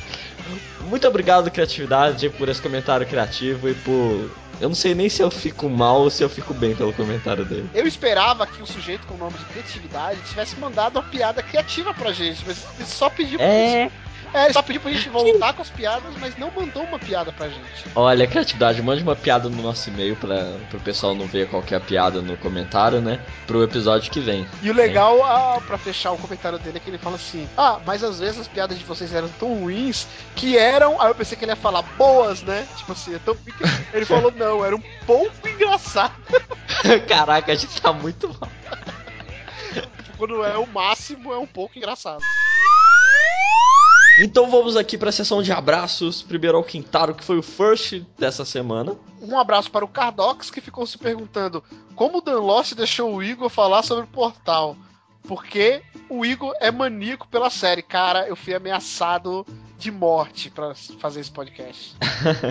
Muito 0.82 1.08
obrigado, 1.08 1.51
criatividade, 1.51 2.29
por 2.29 2.50
esse 2.50 2.62
comentário 2.62 3.06
criativo 3.06 3.70
e 3.70 3.74
por. 3.74 4.32
Eu 4.60 4.68
não 4.68 4.75
sei 4.75 4.94
nem 4.94 5.08
se 5.08 5.22
eu 5.22 5.32
fico 5.32 5.70
mal 5.70 6.01
ou 6.01 6.10
se 6.10 6.22
eu 6.22 6.30
fico 6.30 6.54
bem 6.54 6.75
pelo 6.75 6.92
comentário 6.94 7.46
dele. 7.46 7.70
Eu 7.74 7.88
esperava 7.88 8.46
que 8.46 8.62
o 8.62 8.68
sujeito 8.68 9.08
com 9.08 9.13
o 9.13 9.18
nome 9.18 9.38
de 9.38 9.46
criatividade 9.46 10.20
tivesse 10.28 10.60
mandado 10.60 10.98
uma 10.98 11.04
piada 11.04 11.42
criativa 11.42 11.94
pra 11.94 12.12
gente, 12.12 12.44
mas 12.46 12.66
ele 12.78 12.88
só 12.88 13.10
pediu 13.10 13.38
pra 13.38 13.48
É. 13.48 13.92
É, 14.34 14.46
ele 14.46 14.54
só 14.54 14.62
pediu 14.62 14.82
pra 14.82 14.92
gente 14.92 15.10
voltar 15.10 15.54
com 15.54 15.62
as 15.62 15.70
piadas, 15.70 16.14
mas 16.20 16.38
não 16.38 16.52
mandou 16.52 16.84
uma 16.84 17.00
piada 17.00 17.32
pra 17.32 17.50
gente. 17.50 17.86
Olha, 17.96 18.28
criatividade, 18.28 18.82
mande 18.82 19.02
uma 19.02 19.16
piada 19.16 19.50
no 19.50 19.62
nosso 19.62 19.90
e-mail 19.90 20.16
para 20.16 20.56
o 20.74 20.80
pessoal 20.82 21.16
não 21.16 21.26
ver 21.26 21.50
qualquer 21.50 21.80
é 21.80 21.80
piada 21.80 22.22
no 22.22 22.38
comentário, 22.38 23.02
né? 23.02 23.20
Pro 23.48 23.64
episódio 23.64 24.12
que 24.12 24.20
vem. 24.20 24.48
E 24.62 24.70
o 24.70 24.74
legal, 24.74 25.24
ah, 25.24 25.62
pra 25.66 25.78
fechar 25.78 26.12
o 26.12 26.18
comentário 26.18 26.60
dele, 26.60 26.78
é 26.78 26.80
que 26.80 26.90
ele 26.90 26.98
fala 26.98 27.16
assim: 27.16 27.48
Ah, 27.58 27.80
mas 27.86 28.04
às 28.04 28.20
vezes 28.20 28.42
as 28.42 28.48
piadas 28.48 28.78
de 28.78 28.84
vocês 28.84 29.14
eram 29.14 29.30
tão 29.40 29.54
ruins 29.60 30.08
que 30.36 30.58
eram. 30.58 31.02
Aí 31.02 31.10
eu 31.10 31.16
pensei 31.16 31.38
que 31.38 31.46
ele 31.46 31.52
ia 31.52 31.56
falar 31.56 31.82
boas, 31.98 32.42
né? 32.44 32.68
Tipo 32.78 32.92
assim, 32.92 33.16
é 33.16 33.20
tão. 33.20 33.34
ruim 33.34 33.54
que-" 33.58 33.80
Ele 33.96 34.06
falou: 34.06 34.32
Não, 34.32 34.64
era 34.64 34.76
um 34.76 34.84
pouco 35.06 35.48
engraçado. 35.48 36.14
Caraca, 37.08 37.52
a 37.52 37.56
gente 37.56 37.82
tá 37.82 37.94
muito 37.94 38.28
mal. 38.28 38.50
Tipo, 39.74 40.18
quando 40.18 40.44
é 40.44 40.58
o 40.58 40.68
máximo, 40.68 41.32
é 41.32 41.38
um 41.38 41.48
pouco 41.48 41.78
engraçado. 41.78 42.24
Então 44.22 44.52
vamos 44.52 44.76
aqui 44.76 44.98
pra 44.98 45.14
sessão 45.14 45.42
de 45.42 45.52
abraços. 45.52 46.22
Primeiro 46.22 46.58
ao 46.58 46.64
Quintaro, 46.64 47.16
que 47.16 47.24
foi 47.24 47.38
o 47.38 47.42
first 47.42 48.02
dessa 48.18 48.44
semana. 48.44 48.96
Um 49.22 49.40
abraço 49.40 49.72
para 49.72 49.86
o 49.86 49.88
Cardox, 49.88 50.52
que 50.52 50.60
ficou 50.60 50.86
se 50.86 50.98
perguntando 50.98 51.64
como 51.96 52.18
o 52.18 52.22
Dan 52.22 52.40
Lost 52.40 52.74
deixou 52.74 53.16
o 53.16 53.24
Igor 53.24 53.50
falar 53.50 53.82
sobre 53.82 54.04
o 54.04 54.08
portal. 54.08 54.76
Porque 55.24 55.82
o 56.10 56.26
Igor 56.26 56.54
é 56.60 56.70
maníaco 56.70 57.28
pela 57.30 57.50
série. 57.50 57.82
Cara, 57.82 58.28
eu 58.28 58.36
fui 58.36 58.54
ameaçado 58.54 59.46
de 59.78 59.90
morte 59.90 60.50
pra 60.50 60.76
fazer 60.76 61.22
esse 61.22 61.32
podcast. 61.32 61.96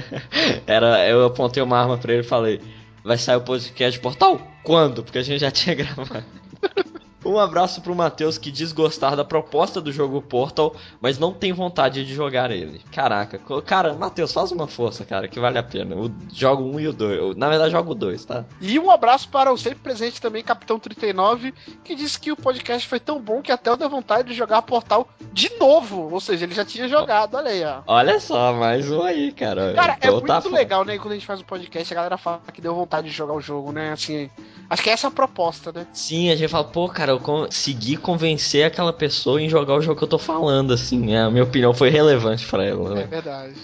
Era, 0.67 1.07
eu 1.07 1.27
apontei 1.27 1.63
uma 1.63 1.79
arma 1.79 1.99
pra 1.99 2.13
ele 2.15 2.23
e 2.23 2.27
falei: 2.27 2.61
Vai 3.05 3.19
sair 3.19 3.37
o 3.37 3.43
podcast 3.43 4.01
portal? 4.01 4.41
Quando? 4.63 5.03
Porque 5.03 5.19
a 5.19 5.23
gente 5.23 5.41
já 5.41 5.51
tinha 5.51 5.75
gravado. 5.75 6.25
Um 7.25 7.39
abraço 7.39 7.81
pro 7.81 7.95
Matheus 7.95 8.39
que 8.39 8.51
diz 8.51 8.73
gostar 8.73 9.15
da 9.17 9.25
proposta 9.25 9.81
do 9.81 9.93
jogo 9.93 10.23
Portal, 10.23 10.75
mas 11.01 11.19
não 11.19 11.33
tem 11.33 11.53
vontade 11.53 12.05
de 12.05 12.15
jogar 12.15 12.51
ele. 12.51 12.81
Caraca, 12.93 13.41
cara, 13.63 13.95
Matheus, 13.95 14.33
faz 14.33 14.53
uma 14.53 14.67
força, 14.67 15.05
cara, 15.05 15.29
que 15.29 15.41
vale 15.41 15.59
a 15.59 15.63
pena. 15.63 15.97
O, 15.97 16.11
jogo 16.33 16.63
1 16.63 16.75
um 16.75 16.81
e 16.81 16.89
o 16.89 16.93
2. 16.93 17.37
Na 17.37 17.49
verdade, 17.49 17.73
jogo 17.73 17.95
2, 17.95 18.25
tá? 18.25 18.45
E 18.61 18.79
um 18.79 18.91
abraço 18.91 19.29
para 19.29 19.53
o 19.53 19.59
sempre 19.59 19.81
presente 19.81 20.21
também, 20.21 20.43
Capitão 20.43 20.79
39, 20.79 21.53
que 21.83 21.95
disse 21.95 22.19
que 22.21 22.31
o 22.31 22.37
podcast 22.37 22.87
foi 22.87 23.01
tão 23.01 23.21
bom 23.21 23.43
que 23.43 23.51
até 23.51 23.71
eu 23.71 23.77
dei 23.77 23.89
vontade 23.89 24.29
de 24.29 24.35
jogar 24.35 24.63
Portal 24.63 25.09
de 25.33 25.51
novo. 25.59 26.09
Ou 26.13 26.21
seja, 26.21 26.45
ele 26.45 26.55
já 26.55 26.65
tinha 26.65 26.89
jogado, 26.89 27.37
olha 27.37 27.51
aí, 27.51 27.65
ó. 27.65 27.83
Olha 27.87 28.21
só, 28.21 28.53
mais 28.53 28.91
um 28.91 29.03
aí, 29.03 29.33
cara. 29.33 29.75
Cara, 29.75 29.93
é 29.95 29.97
Então 29.99 30.13
muito 30.15 30.27
tá 30.27 30.41
foda. 30.41 30.55
legal, 30.55 30.85
né? 30.85 30.97
Quando 30.99 31.13
a 31.13 31.15
gente 31.15 31.27
faz 31.27 31.41
um 31.41 31.45
podcast, 31.45 31.93
a 31.93 31.97
galera 31.97 32.17
fala 32.17 32.41
que 32.53 32.61
deu 32.61 32.75
vontade 32.75 33.09
de 33.09 33.15
jogar 33.15 33.35
o 33.35 33.41
jogo, 33.41 33.73
né? 33.73 33.93
Assim, 33.93 34.31
acho 34.71 34.83
que 34.83 34.91
essa 34.91 35.07
é 35.07 35.09
a 35.09 35.11
proposta, 35.11 35.73
né? 35.73 35.87
Sim, 35.93 36.31
a 36.31 36.37
gente 36.37 36.51
fala, 36.51 36.65
pô, 36.65 36.89
cara, 36.89 37.08
eu 37.13 37.21
consegui 37.21 37.97
convencer 37.97 38.65
aquela 38.65 38.93
pessoa 38.93 39.41
em 39.41 39.49
jogar 39.49 39.75
o 39.75 39.81
jogo 39.81 39.99
que 39.99 40.05
eu 40.05 40.09
tô 40.09 40.19
falando, 40.19 40.73
assim. 40.73 41.15
A 41.17 41.31
minha 41.31 41.45
opinião 41.45 41.73
foi 41.75 41.91
relevante 41.91 42.47
pra 42.47 42.65
ela, 42.65 42.91
É 42.93 42.95
né? 42.95 43.07
verdade. 43.09 43.55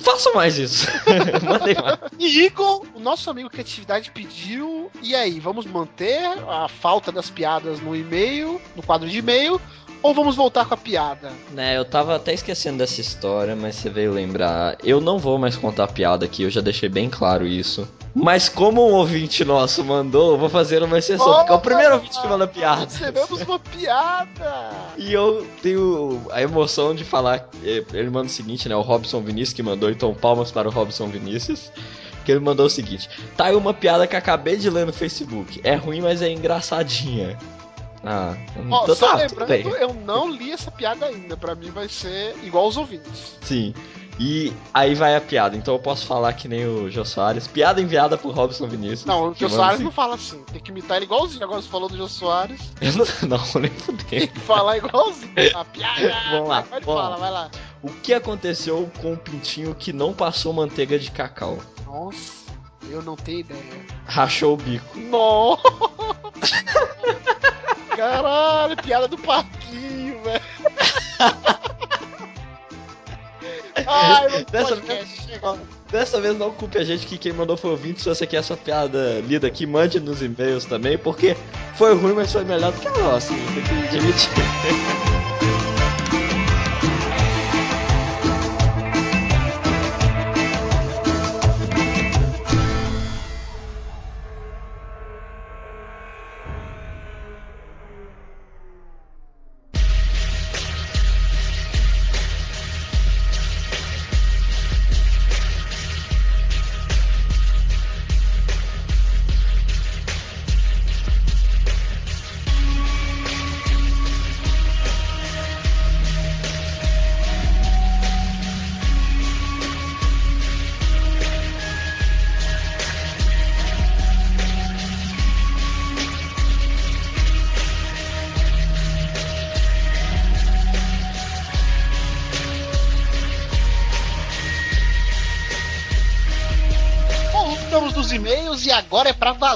Façam 0.00 0.34
mais 0.34 0.58
isso. 0.58 0.86
Mandem 1.46 1.74
mais. 1.74 1.98
E 2.18 2.44
Igor, 2.46 2.84
o 2.94 3.00
nosso 3.00 3.28
amigo 3.30 3.50
Criatividade 3.50 4.10
pediu. 4.10 4.90
E 5.02 5.14
aí, 5.14 5.38
vamos 5.40 5.66
manter 5.66 6.24
a 6.48 6.68
falta 6.68 7.10
das 7.12 7.28
piadas 7.30 7.80
no 7.80 7.94
e-mail, 7.94 8.60
no 8.76 8.82
quadro 8.82 9.08
de 9.08 9.18
e-mail, 9.18 9.60
ou 10.02 10.12
vamos 10.14 10.34
voltar 10.36 10.64
com 10.66 10.74
a 10.74 10.76
piada? 10.76 11.30
Né, 11.52 11.76
eu 11.76 11.84
tava 11.84 12.16
até 12.16 12.32
esquecendo 12.34 12.78
dessa 12.78 13.00
história, 13.00 13.54
mas 13.56 13.76
você 13.76 13.88
veio 13.88 14.12
lembrar. 14.12 14.76
Eu 14.82 15.00
não 15.00 15.18
vou 15.18 15.38
mais 15.38 15.56
contar 15.56 15.86
piada 15.88 16.24
aqui, 16.24 16.42
eu 16.42 16.50
já 16.50 16.60
deixei 16.60 16.88
bem 16.88 17.08
claro 17.08 17.46
isso. 17.46 17.88
Mas 18.14 18.46
como 18.48 18.86
um 18.86 18.92
ouvinte 18.92 19.42
nosso 19.44 19.82
mandou, 19.82 20.32
eu 20.32 20.38
vou 20.38 20.48
fazer 20.50 20.82
uma 20.82 20.98
exceção, 20.98 21.34
porque 21.38 21.52
é 21.52 21.54
o 21.54 21.60
primeiro 21.60 21.94
ouvinte 21.94 22.20
que 22.20 22.28
manda 22.28 22.46
piada. 22.46 22.82
Recebemos 22.84 23.40
uma 23.40 23.58
piada! 23.58 24.70
E 24.98 25.12
eu 25.12 25.46
tenho 25.62 26.20
a 26.30 26.42
emoção 26.42 26.94
de 26.94 27.04
falar. 27.04 27.48
eh, 27.64 27.82
Ele 27.92 28.10
manda 28.10 28.26
o 28.26 28.30
seguinte, 28.30 28.68
né? 28.68 28.76
O 28.76 28.82
Robson 28.82 29.20
Vinícius 29.22 29.54
que 29.54 29.62
mandou, 29.62 29.90
então 29.90 30.12
palmas 30.14 30.50
para 30.50 30.68
o 30.68 30.70
Robson 30.70 31.06
Vinícius. 31.08 31.72
Que 32.24 32.30
ele 32.32 32.40
mandou 32.40 32.66
o 32.66 32.70
seguinte: 32.70 33.08
Tá 33.36 33.46
aí 33.46 33.56
uma 33.56 33.74
piada 33.74 34.06
que 34.06 34.14
acabei 34.14 34.56
de 34.56 34.68
ler 34.70 34.86
no 34.86 34.92
Facebook. 34.92 35.60
É 35.64 35.74
ruim, 35.74 36.00
mas 36.02 36.22
é 36.22 36.30
engraçadinha. 36.30 37.36
Ah, 38.04 38.34
Ó, 38.70 38.82
então 38.82 38.94
só 38.96 39.08
tá, 39.08 39.14
lembrando, 39.16 39.76
eu 39.76 39.94
não 39.94 40.28
li 40.30 40.50
essa 40.52 40.70
piada 40.70 41.06
ainda. 41.06 41.36
Pra 41.36 41.54
mim 41.54 41.70
vai 41.70 41.88
ser 41.88 42.34
igual 42.42 42.66
os 42.66 42.76
ouvintes. 42.76 43.36
Sim. 43.42 43.74
E 44.20 44.52
aí 44.74 44.94
vai 44.94 45.16
a 45.16 45.20
piada. 45.20 45.56
Então 45.56 45.74
eu 45.74 45.80
posso 45.80 46.04
falar 46.06 46.32
que 46.34 46.46
nem 46.46 46.66
o 46.66 46.90
Jô 46.90 47.04
Soares. 47.04 47.46
Piada 47.46 47.80
enviada 47.80 48.18
por 48.18 48.34
Robson 48.34 48.66
Vinícius. 48.68 49.06
Não, 49.06 49.30
o 49.30 49.34
Jô 49.34 49.48
Soares 49.48 49.76
assim- 49.76 49.84
não 49.84 49.90
fala 49.90 50.14
assim. 50.16 50.44
Tem 50.52 50.60
que 50.60 50.70
imitar 50.70 50.98
ele 50.98 51.06
igualzinho. 51.06 51.42
Agora 51.42 51.62
você 51.62 51.68
falou 51.68 51.88
do 51.88 51.96
Jô 51.96 52.06
Soares. 52.08 52.60
Eu 52.80 52.92
não, 52.92 53.06
não, 53.38 53.60
nem 53.60 53.70
fudei. 53.70 54.20
Tem 54.20 54.28
que 54.28 54.40
falar 54.40 54.76
igualzinho. 54.76 55.32
A 55.56 55.64
piada! 55.64 56.14
Vamos 56.30 56.48
lá, 56.48 56.62
Pode 56.62 56.84
vamos 56.84 57.00
falar, 57.00 57.08
lá. 57.08 57.16
vai 57.16 57.30
lá. 57.30 57.50
O 57.82 57.88
que 57.90 58.12
aconteceu 58.12 58.90
com 59.00 59.14
o 59.14 59.16
pintinho 59.16 59.74
que 59.74 59.92
não 59.92 60.12
passou 60.12 60.52
manteiga 60.52 60.98
de 60.98 61.10
cacau? 61.10 61.58
Nossa, 61.86 62.32
eu 62.90 63.02
não 63.02 63.16
tenho 63.16 63.40
ideia. 63.40 63.86
Rachou 64.06 64.54
o 64.54 64.56
bico. 64.56 64.98
Nossa! 64.98 65.62
Caralho, 68.02 68.76
piada 68.78 69.06
do 69.06 69.16
parquinho, 69.16 70.20
velho. 70.24 70.42
Ai, 73.86 74.44
Dessa 74.50 74.74
chega. 75.06 75.56
Dessa 75.88 76.20
vez 76.20 76.36
não 76.36 76.50
culpe 76.50 76.78
a 76.78 76.84
gente 76.84 77.06
que 77.06 77.16
quem 77.16 77.32
mandou 77.32 77.56
foi 77.56 77.70
o 77.70 77.74
ouvinte. 77.74 78.02
Se 78.02 78.08
você 78.08 78.26
quer 78.26 78.38
essa 78.38 78.56
piada 78.56 79.20
lida 79.20 79.46
aqui, 79.46 79.66
mande 79.66 80.00
nos 80.00 80.20
e-mails 80.20 80.64
também, 80.64 80.98
porque 80.98 81.36
foi 81.76 81.94
ruim, 81.94 82.14
mas 82.14 82.32
foi 82.32 82.44
melhor 82.44 82.72
do 82.72 82.80
que 82.80 82.88
a 82.88 82.90
nossa. 82.90 83.28
Tem 83.28 83.62
que 83.62 83.96
admitir. 83.96 84.30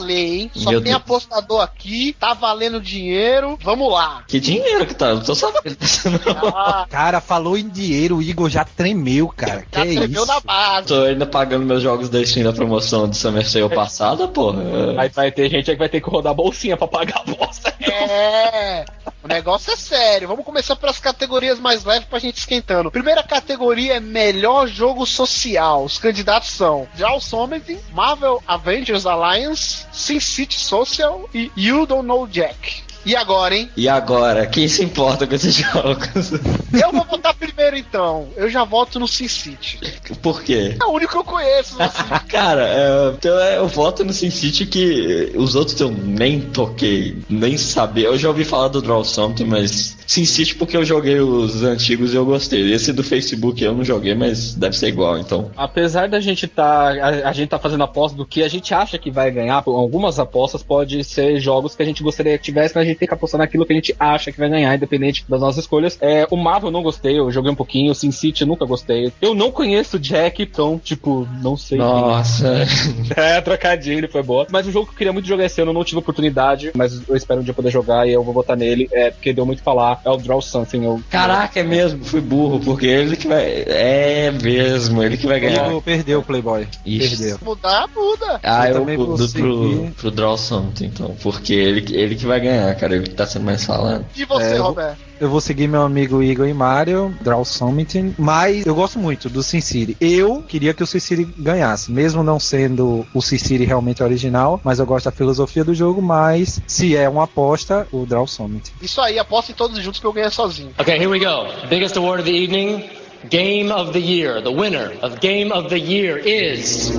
valer, 0.07 0.41
hein? 0.41 0.51
Só 0.55 0.71
Meu 0.71 0.81
tem 0.81 0.93
Deus. 0.93 1.03
apostador 1.03 1.61
aqui, 1.61 2.15
tá 2.19 2.33
valendo 2.35 2.81
dinheiro. 2.81 3.59
Vamos 3.63 3.93
lá. 3.93 4.23
Que 4.27 4.39
dinheiro 4.41 4.87
que 4.87 4.95
tá? 4.95 5.15
Não 5.15 5.23
tô 5.23 5.35
sabendo 5.35 5.77
disso, 5.77 6.09
não. 6.11 6.47
Ah, 6.57 6.87
Cara, 6.89 7.21
falou 7.21 7.57
em 7.59 7.69
dinheiro, 7.69 8.17
o 8.17 8.23
Igor 8.23 8.49
já 8.49 8.65
tremeu, 8.65 9.29
cara. 9.29 9.65
Que 9.71 9.79
já 9.79 9.85
é 9.85 9.95
tremeu 9.97 10.23
isso? 10.23 10.27
na 10.27 10.41
base. 10.41 10.87
Tô 10.89 11.03
ainda 11.03 11.27
pagando 11.27 11.67
meus 11.67 11.83
jogos 11.83 12.09
da 12.09 12.25
Steam 12.25 12.45
da 12.45 12.53
promoção 12.53 13.09
de 13.09 13.17
Summer 13.17 13.47
Sale 13.49 13.69
passada, 13.69 14.29
porra. 14.29 14.63
Aí 14.99 15.09
vai 15.09 15.31
ter 15.33 15.51
gente 15.51 15.71
aí 15.71 15.77
que 15.77 15.81
vai 15.81 15.89
ter 15.89 16.01
que 16.01 16.09
rodar 16.09 16.31
a 16.33 16.35
bolsinha 16.35 16.77
pra 16.77 16.87
pagar 16.87 17.23
a 17.27 17.31
bosta. 17.31 17.75
É, 17.81 18.85
o 19.27 19.29
negócio 19.29 19.73
é 19.73 19.77
sério. 19.77 20.29
Vamos 20.29 20.45
começar 20.45 20.77
pelas 20.77 21.01
categorias 21.01 21.59
mais 21.59 21.85
leves 21.85 22.09
pra 22.09 22.21
gente 22.21 22.39
esquentando. 22.39 22.93
Primeira 22.93 23.25
categoria 23.25 23.95
é 23.95 24.01
melhor 24.01 24.69
jogo 24.69 25.05
social. 25.05 25.85
Os 25.85 25.99
candidatos 25.99 26.51
são 26.51 26.89
Something, 27.21 27.81
Marvel 27.93 28.41
Avengers 28.47 29.05
Alliance, 29.05 29.85
Sin 29.93 30.21
City 30.21 30.59
Social 30.59 31.29
e 31.35 31.51
You 31.57 31.87
Don't 31.87 32.07
Know 32.07 32.27
Jack. 32.27 32.86
E 33.07 33.15
agora, 33.15 33.57
hein? 33.57 33.71
E 33.77 33.89
agora, 33.89 34.45
quem 34.47 34.67
se 34.67 34.83
importa 34.83 35.29
com 35.29 35.35
esses 35.37 35.55
jogos? 35.55 36.33
Eu 36.73 36.91
vou 36.91 37.05
votar 37.05 37.33
primeiro 37.35 37.77
então. 37.77 38.27
Eu 38.37 38.51
já 38.51 38.65
voto 38.65 38.99
no 38.99 39.07
Sin 39.07 39.29
City. 39.29 39.79
Por 40.21 40.43
quê? 40.43 40.77
É 40.81 40.85
o 40.85 40.91
único 40.91 41.13
que 41.13 41.19
eu 41.19 41.25
conheço. 41.25 41.81
Assim. 41.81 42.03
Cara, 42.29 42.67
é, 42.67 43.09
então 43.11 43.39
é, 43.39 43.59
eu 43.59 43.69
voto 43.69 44.05
no 44.05 44.13
SimCity 44.13 44.67
que 44.67 45.33
os 45.37 45.55
outros 45.55 45.81
eu 45.81 45.91
nem 45.91 46.41
toquei, 46.41 47.19
nem 47.31 47.57
sabia. 47.57 48.09
Eu 48.09 48.19
já 48.19 48.29
ouvi 48.29 48.45
falar 48.45 48.69
do 48.69 48.83
Draw 48.83 49.05
Something, 49.05 49.45
mas 49.45 49.97
SimCity 50.07 50.57
porque 50.57 50.77
eu 50.77 50.85
joguei 50.85 51.21
os 51.21 51.63
antigos 51.63 52.13
e 52.13 52.17
eu 52.17 52.25
gostei. 52.25 52.73
Esse 52.73 52.93
do 52.93 53.05
Facebook 53.05 53.63
eu 53.63 53.73
não 53.75 53.85
joguei, 53.85 54.17
mas 54.17 54.55
deve 54.55 54.77
ser 54.77 54.89
igual, 54.89 55.17
então. 55.17 55.51
Apesar 55.57 56.09
da 56.09 56.19
gente 56.19 56.49
tá. 56.49 56.89
A, 56.91 57.29
a 57.29 57.33
gente 57.33 57.49
tá 57.49 57.59
fazendo 57.59 57.85
aposta 57.85 58.17
do 58.17 58.27
que 58.27 58.43
a 58.43 58.49
gente 58.49 58.75
acha 58.75 58.99
que 58.99 59.13
vai 59.13 59.31
ganhar, 59.31 59.63
algumas 59.65 60.19
apostas 60.19 60.63
pode 60.63 61.05
ser 61.05 61.39
jogos 61.39 61.77
que 61.77 61.83
a 61.83 61.87
gente 61.87 62.03
gostaria 62.03 62.37
que 62.37 62.45
tivesse, 62.45 62.75
mas 62.75 62.85
a 62.85 62.87
gente 62.87 62.96
tem 62.97 63.09
que 63.09 63.15
apostar 63.15 63.39
naquilo 63.39 63.65
que 63.67 63.73
a 63.73 63.77
gente 63.77 63.95
acha 63.99 64.33
que 64.33 64.39
vai 64.39 64.49
ganhar, 64.49 64.75
independente 64.75 65.25
das 65.29 65.41
nossas 65.41 65.65
escolhas. 65.65 65.99
É, 66.01 66.27
o 66.31 66.37
Marvel 66.37 66.69
eu 66.69 66.73
não 66.73 66.83
gostei, 66.83 67.19
eu 67.19 67.31
joguei 67.31 67.51
um 67.51 67.57
pouquinho, 67.57 67.93
o 67.93 67.95
Sin 67.95 68.11
City 68.11 68.43
eu 68.43 68.49
nunca 68.49 68.65
gostei. 68.65 69.13
Eu 69.21 69.35
não 69.35 69.51
conheço 69.51 69.97
o 69.97 70.01
Jack, 70.01 70.43
então, 70.43 70.81
tipo, 70.83 71.27
não 71.43 71.57
sei. 71.57 71.79
quem 71.79 71.87
Nossa. 71.87 72.67
É, 73.17 73.41
trocadilho, 73.41 74.09
foi 74.11 74.23
boa. 74.23 74.47
Mas 74.51 74.67
o 74.67 74.73
jogo 74.73 74.87
que 74.87 74.93
eu 74.93 74.99
queria 74.99 75.13
muito 75.13 75.27
jogar 75.27 75.45
esse 75.45 75.61
ano, 75.61 75.71
eu 75.71 75.75
não 75.75 75.85
tive 75.85 75.99
oportunidade, 75.99 76.71
mas 76.75 77.01
eu 77.09 77.17
espero 77.17 77.41
um 77.41 77.43
dia 77.43 77.55
poder 77.55 77.71
jogar 77.71 78.07
e 78.07 78.13
eu 78.13 78.23
vou 78.23 78.35
votar 78.35 78.57
nele, 78.57 78.89
é 78.93 79.11
porque 79.11 79.33
deu 79.33 79.47
muito 79.47 79.63
falar. 79.63 80.01
É 80.05 80.11
o 80.11 80.17
Draw 80.17 80.41
Something. 80.43 80.85
Eu... 80.85 81.01
Caraca, 81.11 81.61
é 81.61 81.63
mesmo, 81.63 82.05
fui 82.05 82.21
burro, 82.21 82.61
porque 82.61 82.87
ele 82.87 83.17
que 83.17 83.27
vai. 83.27 83.65
É 83.67 84.31
mesmo, 84.31 85.03
ele 85.03 85.17
que 85.17 85.27
vai 85.27 85.41
ganhar. 85.41 85.69
Igor 85.69 85.83
perdeu 85.83 86.21
o 86.21 86.23
Playboy. 86.23 86.67
Ixi. 86.85 87.17
Perdeu. 87.17 87.39
Mudar, 87.43 87.89
muda. 87.95 88.41
Ah, 88.43 88.69
Eu 88.69 88.77
eu 88.77 88.81
também 88.81 88.97
vou 88.97 89.09
mudo 89.09 89.29
pro, 89.29 89.91
pro 89.93 90.11
Draw 90.11 90.39
Something, 90.39 90.87
então, 90.87 91.17
porque 91.23 91.53
ele, 91.55 91.97
ele 91.97 92.15
que 92.15 92.27
vai 92.27 92.41
ganhar, 92.41 92.75
cara. 92.77 92.86
Cara. 92.89 92.97
Ele 92.97 93.09
tá 93.11 93.27
sendo 93.27 93.45
mais 93.45 93.65
falado. 93.65 94.05
E 94.17 94.25
você, 94.25 94.55
É, 94.55 94.59
eu- 94.59 94.63
Roberto? 94.65 95.07
Eu 95.19 95.31
vou 95.31 95.41
seguir 95.41 95.67
meu 95.67 95.81
amigo 95.81 96.23
Igor 96.23 96.47
e 96.47 96.53
Mario, 96.53 97.17
Draw 97.23 97.43
Summit, 97.43 98.13
mas 98.19 98.67
eu 98.67 98.75
gosto 98.75 98.99
muito 98.99 99.31
do 99.31 99.43
Sin 99.43 99.63
City. 99.63 99.97
Eu 99.99 100.43
queria 100.43 100.75
que 100.75 100.83
o 100.83 100.87
Sin 100.87 101.01
City 101.01 101.25
ganhasse, 101.39 101.91
mesmo 101.91 102.23
não 102.23 102.39
sendo 102.39 103.07
o 103.15 103.23
Sin 103.23 103.39
City 103.39 103.65
realmente 103.65 104.03
original, 104.03 104.61
mas 104.63 104.79
eu 104.79 104.85
gosto 104.85 105.07
da 105.07 105.11
filosofia 105.11 105.65
do 105.65 105.73
jogo, 105.75 106.03
mas 106.03 106.61
se 106.67 106.95
é 106.95 107.09
uma 107.09 107.25
aposta, 107.25 107.89
o 107.91 108.05
Draw 108.05 108.27
Summit. 108.27 108.73
Isso 108.83 109.01
aí, 109.01 109.19
aposta 109.19 109.53
em 109.53 109.55
todos 109.55 109.79
juntos 109.83 109.99
que 110.01 110.07
eu 110.07 110.13
ganho 110.13 110.31
sozinho. 110.31 110.71
Okay, 110.79 110.97
here 110.97 111.07
we 111.07 111.19
go. 111.19 111.47
Biggest 111.71 111.97
award 111.97 112.21
of 112.21 112.31
the 112.31 112.37
evening. 112.37 112.85
Game 113.31 113.73
of 113.73 113.93
the 113.93 114.01
year. 114.01 114.41
The 114.41 114.51
winner 114.51 114.93
of 115.03 115.21
Game 115.21 115.53
of 115.53 115.69
the 115.69 115.79
Year 115.79 116.19
is. 116.19 116.93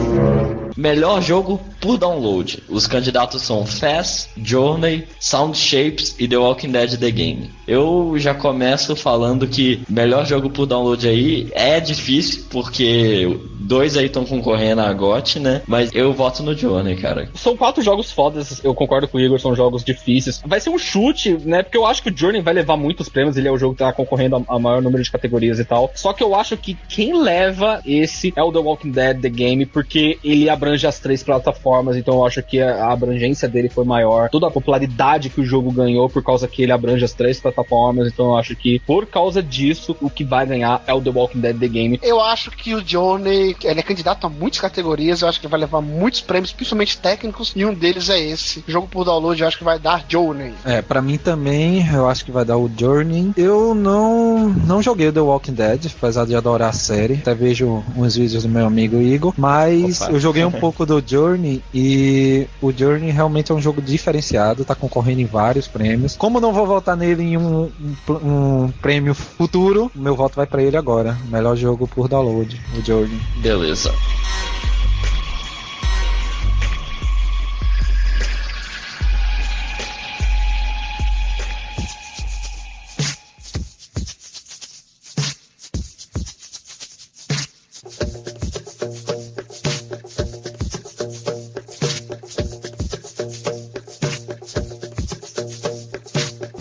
Melhor 0.76 1.22
jogo 1.22 1.60
por 1.82 1.98
download. 1.98 2.62
Os 2.70 2.86
candidatos 2.86 3.42
são 3.42 3.66
Fast, 3.66 4.30
Journey, 4.38 5.08
Sound 5.20 5.58
Shapes 5.58 6.16
e 6.20 6.28
The 6.28 6.38
Walking 6.38 6.72
Dead 6.72 7.00
The 7.00 7.12
Game. 7.12 7.50
Eu 7.68 8.14
já 8.18 8.36
começo 8.36 8.96
falando 8.96 9.48
que 9.48 9.82
melhor 9.90 10.26
jogo 10.26 10.52
por 10.52 10.68
download 10.68 11.08
aí 11.08 11.50
é 11.54 11.80
difícil, 11.80 12.46
porque 12.50 13.40
dois 13.68 13.98
aí 13.98 14.06
estão 14.06 14.26
concorrendo 14.26 14.82
a 14.82 14.94
GOT, 14.94 15.40
né? 15.40 15.62
Mas 15.68 15.94
eu 15.94 16.14
voto 16.14 16.42
no 16.42 16.56
Journey, 16.56 16.96
cara. 16.96 17.30
São 17.36 17.56
quatro 17.56 17.84
jogos 17.84 18.12
fodas, 18.12 18.64
eu 18.64 18.74
concordo 18.74 19.08
com 19.08 19.18
o 19.18 19.22
Igor, 19.22 19.40
são 19.40 19.56
jogos 19.56 19.84
difíceis. 19.84 20.42
Vai 20.46 20.60
ser 20.60 20.70
um 20.70 20.78
chute, 20.78 21.38
né? 21.46 21.64
Porque 21.64 21.78
eu 21.78 21.86
acho 21.86 22.02
que 22.02 22.10
o 22.10 22.18
Journey 22.18 22.42
vai 22.42 22.54
levar 22.54 22.78
muitos 22.78 23.10
prêmios, 23.10 23.38
ele 23.38 23.48
é 23.48 23.52
o 23.52 23.58
jogo 23.58 23.74
que 23.74 23.80
tá 23.80 23.92
concorrendo 23.92 24.38
a, 24.48 24.56
a 24.56 24.60
maior 24.60 24.82
número 24.82 25.04
de 25.04 25.12
categorias 25.12 25.60
e 25.60 25.66
tal. 25.66 25.92
Só 25.96 26.14
que 26.14 26.24
eu 26.24 26.34
acho 26.34 26.56
que 26.58 26.78
quem 26.88 27.22
leva 27.22 27.82
esse 27.86 28.34
é 28.36 28.44
o 28.44 28.52
The 28.52 28.60
Walking 28.60 28.92
Dead 28.92 29.22
The 29.22 29.30
Game, 29.30 29.66
porque 29.66 30.18
ele 30.24 30.50
abrange 30.50 30.88
as 30.88 31.00
três 31.00 31.22
plataformas, 31.24 31.98
então 31.98 32.16
eu 32.16 32.26
acho 32.26 32.42
que 32.42 32.62
a, 32.62 32.86
a 32.86 32.94
abrangência 32.94 33.48
dele 33.48 33.70
foi 33.70 33.84
maior. 33.84 34.30
Toda 34.30 34.48
a 34.48 34.52
popularidade 34.52 35.30
que 35.30 35.42
o 35.42 35.46
jogo 35.46 35.72
ganhou 35.72 36.10
por 36.10 36.24
causa 36.24 36.48
que 36.48 36.64
ele 36.64 36.72
abrange 36.72 37.04
as 37.04 37.14
três 37.14 37.40
plataformas, 37.40 38.08
então 38.08 38.28
eu 38.28 38.38
acho 38.38 38.56
que 38.56 38.80
por 38.80 39.06
causa 39.06 39.42
disso, 39.44 39.96
o 40.02 40.10
que 40.10 40.24
vai 40.24 40.46
ganhar 40.46 40.84
é 40.88 40.94
o 40.94 41.02
The 41.02 41.10
Walking 41.10 41.40
Dead 41.40 41.60
The 41.60 41.68
Game. 41.68 42.00
Eu 42.02 42.22
acho 42.22 42.52
que 42.52 42.74
o 42.74 42.82
Johnny, 42.82 43.54
ele 43.64 43.80
é 43.80 43.84
candidato 43.84 44.28
a 44.28 44.30
muitas 44.30 44.60
categorias, 44.60 45.22
eu 45.22 45.28
acho 45.28 45.40
que 45.40 45.48
vai 45.48 45.60
levar 45.60 45.82
muitos 45.82 46.22
prêmios, 46.22 46.52
principalmente 46.52 46.98
técnicos, 46.98 47.54
e 47.56 47.66
um 47.66 47.74
deles 47.74 48.10
é 48.10 48.20
esse. 48.20 48.64
O 48.68 48.72
jogo 48.72 48.88
por 48.88 49.06
download, 49.06 49.42
eu 49.42 49.48
acho 49.48 49.58
que 49.58 49.64
vai 49.64 49.80
dar 49.80 50.04
Johnny. 50.08 50.54
É, 50.66 50.82
pra 50.82 51.02
mim 51.02 51.18
também, 51.18 51.88
eu 51.94 52.08
acho 52.08 52.26
que 52.26 52.32
vai 52.32 52.46
dar 52.46 52.58
o 52.58 52.70
Journey. 52.78 53.32
Eu 53.36 53.74
não 53.74 54.50
não 54.50 54.82
joguei 54.82 55.08
o 55.08 55.14
The 55.14 55.20
Walking 55.20 55.54
Dead, 55.54 55.92
apesar 55.98 56.26
de 56.26 56.36
adorar 56.36 56.70
a 56.70 56.74
série. 56.74 57.16
Até 57.16 57.34
vejo 57.34 57.84
uns 57.96 58.16
vídeos 58.16 58.44
do 58.44 58.50
meu 58.50 58.66
amigo 58.66 59.02
Igor, 59.02 59.34
mas 59.38 60.02
Opa. 60.02 60.12
eu 60.12 60.20
joguei 60.20 60.44
um 60.46 60.52
pouco 60.60 60.86
do 60.86 61.04
Journey 61.06 61.64
e 61.74 62.48
o 62.62 62.72
Journey 62.72 63.12
realmente 63.12 63.52
é 63.52 63.56
um 63.56 63.62
jogo 63.62 63.82
diferenciado, 63.82 64.66
tá 64.66 64.76
concorrendo 64.76 65.22
em 65.22 65.26
vários 65.26 65.68
prêmios. 65.68 66.16
Como 66.16 66.40
não 66.40 66.54
vou 66.54 66.66
votar 66.66 66.96
nele 66.96 67.24
em 67.24 67.38
um, 67.38 67.70
um, 68.10 68.66
um 68.66 68.74
prêmio 68.82 69.14
futuro, 69.14 69.92
meu 69.96 70.16
voto 70.16 70.36
vai 70.36 70.46
pra 70.46 70.62
ele 70.62 70.78
agora. 70.78 71.18
Melhor 71.30 71.56
jogo 71.56 71.88
por 71.88 72.08
download, 72.08 72.60
o 72.78 72.86
Journey. 72.86 73.20
Beleza. 73.48 73.94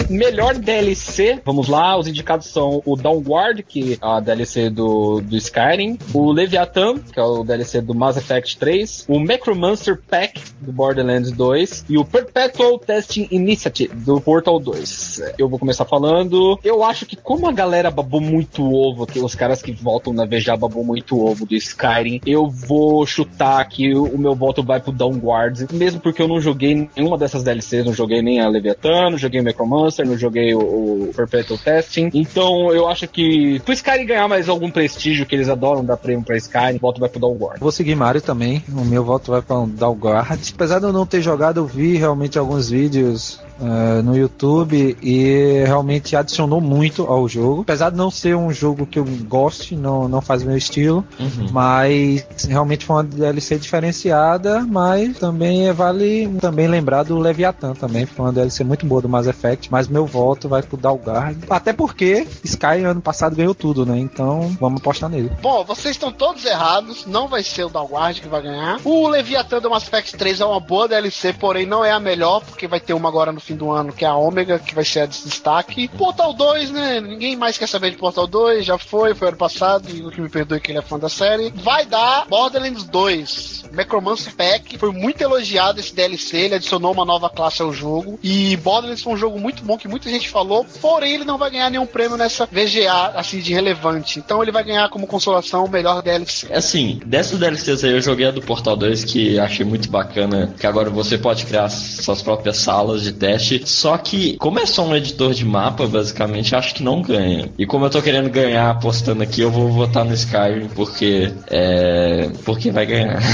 Melhor 0.08 0.54
DLC, 0.54 1.40
vamos 1.44 1.68
lá, 1.68 1.98
os 1.98 2.06
indicados 2.06 2.46
são 2.46 2.80
o 2.84 2.96
Downward, 2.96 3.62
que 3.62 3.94
é 3.94 3.98
a 4.00 4.20
DLC 4.20 4.70
do, 4.70 5.20
do 5.20 5.36
Skyrim, 5.36 5.98
o 6.14 6.30
Leviathan, 6.30 6.98
que 6.98 7.18
é 7.18 7.22
o 7.22 7.42
DLC 7.42 7.80
do 7.80 7.94
Mass 7.94 8.16
Effect 8.16 8.56
3, 8.58 9.06
o 9.08 9.18
Necromancer 9.18 10.00
Pack 10.08 10.40
do 10.60 10.72
Borderlands 10.72 11.32
2 11.32 11.86
e 11.88 11.98
o 11.98 12.04
Perpetual 12.04 12.78
Testing 12.78 13.26
Initiative 13.30 13.94
do 13.94 14.20
Portal 14.20 14.60
2. 14.60 15.34
Eu 15.38 15.48
vou 15.48 15.58
começar 15.58 15.84
falando, 15.84 16.58
eu 16.62 16.84
acho 16.84 17.04
que 17.04 17.16
como 17.16 17.48
a 17.48 17.52
galera 17.52 17.90
babou 17.90 18.20
muito 18.20 18.62
ovo, 18.72 19.06
que 19.06 19.18
os 19.18 19.34
caras 19.34 19.60
que 19.60 19.72
voltam 19.72 20.12
na 20.12 20.24
VGA 20.24 20.56
babou 20.56 20.84
muito 20.84 21.24
ovo 21.24 21.44
do 21.46 21.54
Skyrim, 21.54 22.20
eu 22.26 22.48
vou 22.48 23.04
chutar 23.06 23.64
que 23.68 23.94
o 23.94 24.18
meu 24.18 24.34
voto 24.34 24.62
vai 24.62 24.80
pro 24.80 24.92
Downward, 24.92 25.66
mesmo 25.72 26.00
porque 26.00 26.22
eu 26.22 26.28
não 26.28 26.40
joguei 26.40 26.88
nenhuma 26.96 27.18
dessas 27.18 27.42
DLCs, 27.42 27.84
não 27.84 27.92
joguei 27.92 28.22
nem 28.22 28.40
a 28.40 28.48
Leviathan, 28.48 29.10
não 29.10 29.18
joguei 29.18 29.40
o 29.40 29.44
Necromancer, 29.44 29.95
não 30.04 30.16
joguei 30.16 30.54
o, 30.54 31.08
o 31.08 31.12
Perpetual 31.14 31.58
Testing. 31.58 32.10
Então 32.14 32.72
eu 32.72 32.88
acho 32.88 33.06
que 33.08 33.60
pro 33.60 33.72
Skyrim 33.72 34.06
ganhar 34.06 34.28
mais 34.28 34.48
algum 34.48 34.70
prestígio 34.70 35.26
que 35.26 35.34
eles 35.34 35.48
adoram 35.48 35.84
dar 35.84 35.96
prêmio 35.96 36.24
pra 36.24 36.36
Skyrim, 36.36 36.76
o 36.76 36.80
voto 36.80 37.00
vai 37.00 37.08
pro 37.08 37.20
Downward. 37.20 37.60
Vou 37.60 37.72
seguir 37.72 37.94
Mario 37.94 38.20
também. 38.20 38.62
O 38.68 38.84
meu 38.84 39.04
voto 39.04 39.30
vai 39.30 39.42
para 39.42 39.56
o 39.56 39.66
Dalgard. 39.66 40.38
Apesar 40.54 40.78
de 40.78 40.84
eu 40.84 40.92
não 40.92 41.06
ter 41.06 41.20
jogado, 41.20 41.60
eu 41.60 41.66
vi 41.66 41.96
realmente 41.96 42.38
alguns 42.38 42.70
vídeos 42.70 43.40
eh, 43.60 44.02
no 44.02 44.16
YouTube 44.16 44.96
e 45.02 45.64
realmente 45.66 46.14
adicionou 46.16 46.60
muito 46.60 47.04
ao 47.04 47.28
jogo. 47.28 47.62
Apesar 47.62 47.90
de 47.90 47.96
não 47.96 48.10
ser 48.10 48.36
um 48.36 48.52
jogo 48.52 48.86
que 48.86 48.98
eu 48.98 49.04
goste, 49.28 49.74
não, 49.76 50.08
não 50.08 50.20
faz 50.20 50.42
meu 50.42 50.56
estilo, 50.56 51.04
Uhum. 51.18 51.48
mas 51.52 52.26
realmente 52.48 52.84
foi 52.84 52.96
uma 52.96 53.04
DLC 53.04 53.56
diferenciada. 53.58 54.66
Mas 54.68 55.18
também 55.18 55.68
é- 55.68 55.72
vale 55.72 56.28
também 56.40 56.66
lembrar 56.66 57.02
do 57.04 57.18
Leviathan 57.18 57.74
também. 57.74 58.06
Foi 58.06 58.24
uma 58.26 58.32
DLC 58.32 58.64
muito 58.64 58.84
boa 58.86 59.00
do 59.02 59.08
Mass 59.08 59.26
Effect. 59.26 59.70
Mas 59.70 59.88
meu 59.88 60.06
voto 60.06 60.48
vai 60.48 60.62
pro 60.62 60.76
Dalgard. 60.76 61.38
Até 61.48 61.72
porque 61.72 62.26
Sky 62.44 62.84
ano 62.84 63.00
passado 63.00 63.34
ganhou 63.36 63.54
tudo, 63.54 63.84
né? 63.86 63.98
Então 63.98 64.56
vamos 64.60 64.80
apostar 64.80 65.08
nele. 65.08 65.30
Bom, 65.42 65.64
vocês 65.64 65.94
estão 65.94 66.12
todos 66.12 66.44
errados, 66.44 67.06
não 67.06 67.28
vai 67.28 67.42
ser 67.42 67.64
o 67.64 67.68
Dalguard 67.68 68.20
que 68.20 68.28
vai 68.28 68.42
ganhar. 68.42 68.78
O 68.84 69.08
Leviathan 69.08 69.60
do 69.60 69.70
Mass 69.70 69.84
Effect 69.86 70.16
3 70.16 70.40
é 70.40 70.44
uma 70.44 70.60
boa 70.60 70.88
DLC, 70.88 71.32
porém 71.32 71.66
não 71.66 71.84
é 71.84 71.90
a 71.92 72.00
melhor, 72.00 72.42
porque 72.44 72.66
vai 72.66 72.80
ter 72.80 72.92
uma 72.94 73.08
agora 73.08 73.32
no 73.32 73.40
fim 73.46 73.56
do 73.56 73.70
ano, 73.70 73.92
que 73.92 74.04
é 74.04 74.08
a 74.08 74.14
Ômega, 74.14 74.58
que 74.58 74.74
vai 74.74 74.84
ser 74.84 75.00
a 75.00 75.06
de 75.06 75.22
destaque. 75.22 75.88
Portal 75.88 76.32
2, 76.32 76.70
né? 76.70 77.00
Ninguém 77.00 77.36
mais 77.36 77.56
quer 77.56 77.68
saber 77.68 77.90
de 77.90 77.96
Portal 77.96 78.26
2, 78.26 78.64
já 78.64 78.76
foi, 78.76 79.14
foi 79.14 79.28
ano 79.28 79.36
passado, 79.36 79.88
e 79.90 80.02
o 80.02 80.10
que 80.10 80.20
me 80.20 80.28
perdoe 80.28 80.60
que 80.60 80.72
ele 80.72 80.78
é 80.78 80.82
fã 80.82 80.98
da 80.98 81.08
série. 81.08 81.52
Vai 81.54 81.86
dar 81.86 82.26
Borderlands 82.28 82.84
2. 82.84 83.64
Necromancer 83.72 84.34
Pack 84.34 84.78
foi 84.78 84.92
muito 84.92 85.20
elogiado 85.20 85.80
esse 85.80 85.94
DLC, 85.94 86.36
ele 86.36 86.54
adicionou 86.54 86.92
uma 86.92 87.04
nova 87.04 87.28
classe 87.28 87.62
ao 87.62 87.72
jogo. 87.72 88.18
E 88.22 88.56
Borderlands 88.56 89.02
foi 89.02 89.12
um 89.12 89.16
jogo 89.16 89.38
muito 89.38 89.62
bom 89.62 89.78
que 89.78 89.88
muita 89.88 90.10
gente 90.10 90.28
falou, 90.28 90.66
porém 90.80 91.14
ele 91.14 91.24
não 91.24 91.38
vai 91.38 91.50
ganhar 91.50 91.70
nenhum 91.70 91.86
prêmio 91.86 92.16
nessa 92.16 92.46
VGA 92.46 93.12
assim 93.14 93.38
de 93.38 93.52
relevante. 93.52 94.18
Então 94.18 94.42
ele 94.42 94.52
vai 94.52 94.64
ganhar 94.64 94.88
como 94.88 95.06
consolação 95.06 95.64
o 95.64 95.70
melhor 95.70 96.02
DLC. 96.02 96.52
Assim, 96.52 97.00
dessas 97.04 97.38
DLCs 97.38 97.84
aí 97.84 97.92
eu 97.92 98.00
joguei 98.00 98.26
a 98.26 98.30
do 98.30 98.40
Portal 98.40 98.76
2 98.76 99.04
que 99.04 99.38
achei 99.38 99.64
muito 99.64 99.90
bacana, 99.90 100.54
que 100.58 100.66
agora 100.66 100.90
você 100.90 101.18
pode 101.18 101.44
criar 101.46 101.68
suas 101.68 102.22
próprias 102.22 102.56
salas 102.58 103.02
de 103.02 103.12
teste. 103.12 103.35
Só 103.64 103.96
que, 103.98 104.36
como 104.36 104.58
é 104.58 104.66
só 104.66 104.84
um 104.86 104.94
editor 104.94 105.32
de 105.32 105.44
mapa, 105.44 105.86
basicamente, 105.86 106.54
acho 106.54 106.74
que 106.74 106.82
não 106.82 107.02
ganha. 107.02 107.50
E 107.58 107.66
como 107.66 107.86
eu 107.86 107.90
tô 107.90 108.00
querendo 108.02 108.30
ganhar 108.30 108.70
apostando 108.70 109.22
aqui, 109.22 109.40
eu 109.40 109.50
vou 109.50 109.70
votar 109.70 110.04
no 110.04 110.14
Skyrim 110.14 110.68
porque 110.74 111.32
é. 111.50 112.30
porque 112.44 112.70
vai 112.70 112.86
ganhar. 112.86 113.20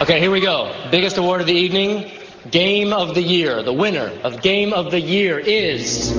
Okay, 0.00 0.18
here 0.18 0.28
we 0.28 0.40
go. 0.40 0.66
Biggest 0.90 1.16
award 1.18 1.42
of 1.42 1.46
the 1.46 1.56
evening. 1.56 2.04
Game 2.50 2.92
of 2.92 3.14
the 3.14 3.20
Year. 3.20 3.62
The 3.62 3.70
winner 3.70 4.10
of 4.24 4.42
Game 4.42 4.74
of 4.74 4.90
the 4.90 4.98
Year 4.98 5.38
is. 5.38 6.12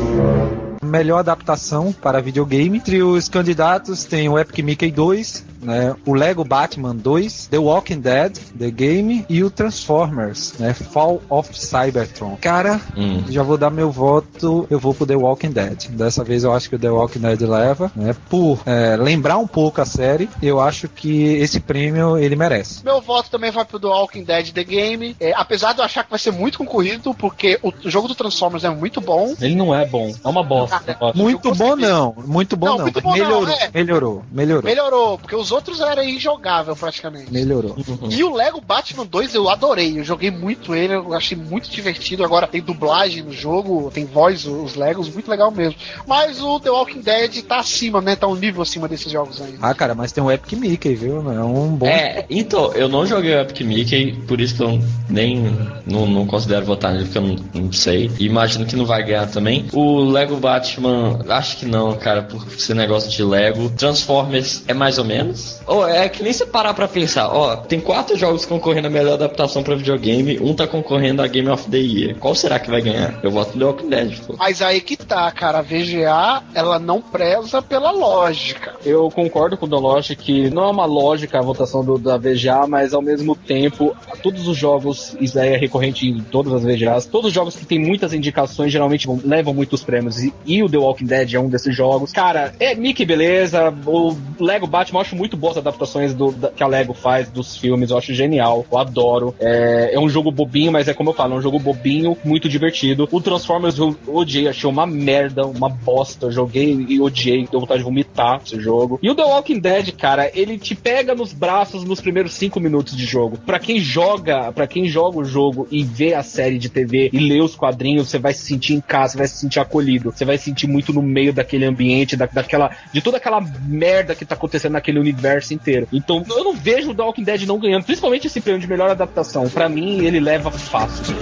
melhor 0.86 1.20
adaptação 1.20 1.92
para 1.92 2.22
videogame. 2.22 2.78
Entre 2.78 3.04
os 3.04 3.28
candidatos 3.28 4.06
tem 4.06 4.30
o 4.30 4.40
Epic 4.40 4.60
Mickey 4.60 4.92
2, 4.92 5.46
né, 5.66 5.96
o 6.06 6.14
Lego 6.14 6.44
Batman 6.44 6.96
2, 6.96 7.48
The 7.48 7.58
Walking 7.58 8.00
Dead, 8.00 8.38
The 8.58 8.72
Game 8.72 9.26
e 9.28 9.44
o 9.44 9.50
Transformers, 9.50 10.54
né, 10.60 10.74
Fall 10.74 11.22
of 11.30 11.58
Cybertron. 11.58 12.38
Cara, 12.40 12.80
Hum. 12.96 13.24
já 13.30 13.44
vou 13.44 13.58
dar 13.58 13.70
meu 13.70 13.92
voto, 13.92 14.68
eu 14.70 14.80
vou 14.80 14.94
pro 14.94 15.06
The 15.06 15.16
Walking 15.16 15.52
Dead. 15.52 15.90
Dessa 15.90 16.24
vez 16.24 16.44
eu 16.44 16.54
acho 16.54 16.70
que 16.70 16.76
o 16.76 16.80
The 16.80 16.90
Walking 16.90 17.20
Dead 17.20 17.42
leva, 17.42 17.92
né, 17.96 18.16
por 18.30 18.60
é, 18.66 18.96
lembrar 18.96 19.38
um 19.38 19.48
pouco 19.48 19.82
a 19.82 19.86
série, 19.86 20.30
eu 20.42 20.60
acho 20.60 20.88
que 20.88 21.24
esse 21.36 21.60
prêmio 21.60 22.18
ele 22.18 22.36
merece. 22.36 22.84
Meu 22.84 23.02
voto 23.02 23.30
também 23.30 23.52
vai 23.52 23.66
pro 23.66 23.80
The 23.80 23.88
Walking 23.88 24.24
Dead 24.24 24.52
The 24.52 24.64
Game. 24.64 25.16
É, 25.20 25.34
apesar 25.36 25.74
de 25.74 25.80
eu 25.80 25.86
achar 25.86 26.04
que 26.04 26.10
vai 26.10 26.20
ser 26.20 26.32
muito 26.32 26.58
concorrido, 26.58 27.14
porque 27.14 27.60
o, 27.62 27.74
jogo 27.86 28.08
do 28.08 28.16
Transformers 28.16 28.64
é 28.64 28.70
muito 28.70 29.02
bom. 29.02 29.34
Ele 29.40 29.56
não 29.56 29.74
é 29.74 29.86
bom, 29.86 30.14
é 30.24 30.28
uma 30.28 30.44
bosta. 30.44 30.98
Ah, 31.00 31.10
acho. 31.10 31.18
Muito 31.18 31.54
bom 31.54 31.76
não, 31.76 32.16
muito 32.26 32.56
bom 32.56 32.66
Não, 32.68 32.78
não, 32.78 32.84
muito 32.84 33.02
bom 33.02 33.10
não, 33.10 33.14
melhorou, 33.16 33.50
é. 33.50 33.70
melhorou, 33.74 34.24
melhorou. 34.32 34.64
Melhorou, 34.64 35.18
porque 35.18 35.36
os 35.36 35.52
outros 35.56 35.80
era 35.80 36.04
injogável 36.04 36.76
praticamente. 36.76 37.32
Melhorou. 37.32 37.76
E 38.10 38.24
o 38.24 38.34
Lego 38.34 38.62
Batman 38.62 39.06
2 39.06 39.34
eu 39.34 39.50
adorei. 39.50 40.00
Eu 40.00 40.04
joguei 40.04 40.30
muito 40.30 40.76
ele, 40.76 40.94
eu 40.94 41.14
achei 41.14 41.38
muito 41.38 41.70
divertido. 41.70 42.24
Agora 42.24 42.48
tem 42.48 42.62
dublagem 42.62 43.24
no 43.24 43.32
jogo, 43.32 43.90
tem 43.94 44.06
voz, 44.06 44.46
os 44.46 44.76
Legos, 44.76 45.10
muito 45.10 45.30
legal 45.30 45.50
mesmo. 45.52 45.80
Mas 46.06 46.42
o 46.42 46.60
The 46.60 46.70
Walking 46.70 47.02
Dead 47.02 47.44
tá 47.44 47.60
acima, 47.60 48.02
né? 48.02 48.16
Tá 48.16 48.28
um 48.28 48.36
nível 48.36 48.62
acima 48.62 48.88
desses 48.88 49.12
jogos 49.12 49.42
ainda. 49.42 49.58
Ah, 49.62 49.74
cara, 49.74 49.96
mas 49.96 50.12
tem 50.12 50.24
o 50.24 50.32
Epic 50.32 50.54
Mickey, 50.54 50.96
viu? 50.96 51.18
É 51.32 51.44
um 51.44 51.76
bom. 51.76 51.88
É, 51.88 52.26
então, 52.30 52.74
eu 52.74 52.90
não 52.90 53.06
joguei 53.06 53.34
o 53.34 53.40
Epic 53.40 53.62
Mickey, 53.62 54.12
por 54.28 54.42
isso 54.42 54.56
que 54.56 54.64
eu 54.64 54.80
nem 55.10 55.56
não, 55.86 56.06
não 56.06 56.26
considero 56.26 56.66
votar 56.66 56.92
nele, 56.92 57.06
porque 57.06 57.18
eu 57.18 57.22
não, 57.22 57.36
não 57.54 57.72
sei. 57.72 58.12
E 58.20 58.26
imagino 58.26 58.66
que 58.66 58.76
não 58.76 58.86
vai 58.86 59.04
ganhar 59.04 59.28
também. 59.28 59.66
O 59.72 60.04
Lego 60.04 60.36
Batman, 60.38 61.20
acho 61.30 61.58
que 61.58 61.66
não, 61.66 61.96
cara, 61.96 62.24
por 62.24 62.42
ser 62.60 62.76
negócio 62.76 63.10
de 63.10 63.24
Lego. 63.24 63.70
Transformers 63.70 64.64
é 64.68 64.74
mais 64.74 64.98
ou 64.98 65.06
menos. 65.06 65.45
Ou 65.68 65.88
é 65.88 66.08
que 66.10 66.24
nem 66.24 66.32
você 66.34 66.46
parar 66.46 66.74
pra 66.74 66.88
pensar, 66.88 67.28
ó, 67.30 67.56
tem 67.56 67.80
quatro 67.80 68.16
jogos 68.18 68.46
concorrendo 68.46 68.88
a 68.88 68.90
melhor 68.90 69.14
adaptação 69.14 69.64
pra 69.64 69.76
videogame, 69.76 70.40
um 70.40 70.54
tá 70.54 70.68
concorrendo 70.68 71.22
a 71.22 71.28
Game 71.28 71.50
of 71.50 71.70
the 71.70 71.78
Year. 71.78 72.16
Qual 72.18 72.36
será 72.36 72.60
que 72.60 72.70
vai 72.70 72.82
ganhar? 72.82 73.20
Eu 73.24 73.32
voto 73.32 73.54
no 73.54 73.60
The 73.60 73.66
Walking 73.66 73.90
Dead, 73.90 74.20
pô. 74.26 74.36
Mas 74.38 74.62
aí 74.62 74.82
que 74.82 74.96
tá, 74.98 75.30
cara. 75.32 75.60
A 75.60 75.62
VGA, 75.62 76.44
ela 76.54 76.80
não 76.80 77.02
preza 77.02 77.62
pela 77.62 77.92
lógica. 77.92 78.74
Eu 78.86 79.10
concordo 79.10 79.58
com 79.58 79.66
o 79.66 79.70
Donology 79.70 80.16
que 80.16 80.50
não 80.50 80.64
é 80.66 80.72
uma 80.72 80.86
lógica 80.86 81.40
a 81.40 81.42
votação 81.42 81.84
do- 81.84 81.98
da 81.98 82.18
VGA, 82.18 82.66
mas 82.68 82.94
ao 82.94 83.02
mesmo 83.02 83.36
tempo, 83.36 83.96
todos 84.22 84.48
os 84.48 84.58
jogos, 84.58 85.16
isso 85.20 85.40
aí 85.40 85.50
é 85.54 85.58
recorrente 85.58 86.08
em 86.08 86.20
todas 86.22 86.54
as 86.54 86.64
VGAs, 86.64 87.06
todos 87.06 87.28
os 87.30 87.34
jogos 87.34 87.56
que 87.56 87.66
tem 87.66 87.80
muitas 87.80 88.14
indicações 88.14 88.72
geralmente 88.72 89.08
vão- 89.08 89.20
levam 89.24 89.54
muitos 89.54 89.84
prêmios, 89.84 90.22
e, 90.24 90.34
e 90.46 90.62
o 90.64 90.70
The 90.70 90.78
Walking 90.78 91.06
Dead 91.06 91.34
é 91.34 91.40
um 91.40 91.50
desses 91.50 91.76
jogos. 91.76 92.12
Cara, 92.12 92.54
é 92.60 92.76
Mickey, 92.76 93.06
beleza, 93.06 93.74
o 93.86 94.16
Lego 94.40 94.68
Batman, 94.68 95.00
eu 95.00 95.02
acho 95.02 95.16
muito 95.16 95.35
boas 95.36 95.56
as 95.58 95.66
adaptações 95.66 96.14
do, 96.14 96.32
da- 96.32 96.50
que 96.50 96.64
a 96.64 96.68
Lego 96.68 96.94
faz 96.94 97.30
dos 97.30 97.56
filmes, 97.58 97.90
eu 97.90 97.98
acho 97.98 98.14
genial, 98.14 98.66
eu 98.72 98.78
adoro. 98.78 99.36
É, 99.40 99.92
é 99.94 100.00
um 100.00 100.10
jogo 100.10 100.32
bobinho, 100.32 100.72
mas 100.72 100.88
é 100.88 100.94
como 100.94 101.10
eu 101.10 101.14
falo, 101.14 101.36
é 101.36 101.38
um 101.38 101.42
jogo 101.42 101.60
bobinho, 101.60 102.18
muito 102.24 102.48
divertido. 102.50 103.08
O 103.12 103.22
Transformers 103.22 103.78
eu 103.78 103.96
odiei, 104.08 104.48
achei 104.48 104.70
uma 104.70 104.86
merda, 104.86 105.46
uma 105.46 105.70
bosta, 105.70 106.32
joguei 106.32 106.86
e 106.88 107.00
odiei, 107.00 107.48
deu 107.50 107.60
vontade 107.60 107.80
de 107.80 107.84
vomitar 107.86 108.42
esse 108.46 108.60
jogo. 108.60 109.00
E 109.02 109.10
o 109.10 109.16
The 109.16 109.24
Walking 109.24 109.60
Dead, 109.60 109.92
cara, 109.96 110.30
ele 110.34 110.58
te 110.58 110.76
pega 110.76 111.16
nos 111.16 111.34
braços 111.34 111.84
nos 111.84 112.02
primeiros 112.02 112.34
cinco 112.34 112.60
minutos 112.60 112.96
de 112.96 113.06
jogo. 113.06 113.38
Pra 113.46 113.60
quem 113.60 113.80
joga, 113.80 114.52
para 114.52 114.68
quem 114.68 114.88
joga 114.88 115.18
o 115.20 115.26
jogo 115.26 115.68
e 115.72 115.84
vê 115.84 116.14
a 116.14 116.24
série 116.24 116.58
de 116.58 116.70
TV 116.70 117.10
e 117.12 117.20
lê 117.20 117.42
os 117.42 117.56
quadrinhos, 117.56 118.10
você 118.10 118.20
vai 118.20 118.34
se 118.34 118.44
sentir 118.46 118.74
em 118.74 118.82
casa, 118.82 119.14
você 119.14 119.18
vai 119.20 119.28
se 119.28 119.38
sentir 119.38 119.60
acolhido, 119.60 120.12
você 120.12 120.26
vai 120.26 120.38
se 120.38 120.46
sentir 120.46 120.68
muito 120.68 120.94
no 120.94 121.02
meio 121.02 121.34
daquele 121.34 121.66
ambiente, 121.66 122.16
da, 122.16 122.26
daquela, 122.26 122.72
de 122.94 123.02
toda 123.02 123.18
aquela 123.18 123.42
merda 123.68 124.14
que 124.16 124.26
tá 124.26 124.36
acontecendo 124.36 124.74
naquele 124.74 125.00
universo 125.00 125.15
inteiro. 125.54 125.88
Então, 125.92 126.24
eu 126.30 126.44
não 126.44 126.54
vejo 126.54 126.92
o 126.92 126.96
The 126.96 127.04
Walking 127.04 127.24
Dead 127.24 127.42
não 127.44 127.60
ganhando, 127.60 127.84
principalmente 127.84 128.28
esse 128.28 128.42
prêmio 128.42 128.62
de 128.62 128.68
melhor 128.68 128.90
adaptação. 128.90 129.50
Pra 129.50 129.70
mim, 129.70 130.06
ele 130.06 130.20
leva 130.20 130.52
fácil. 130.52 131.16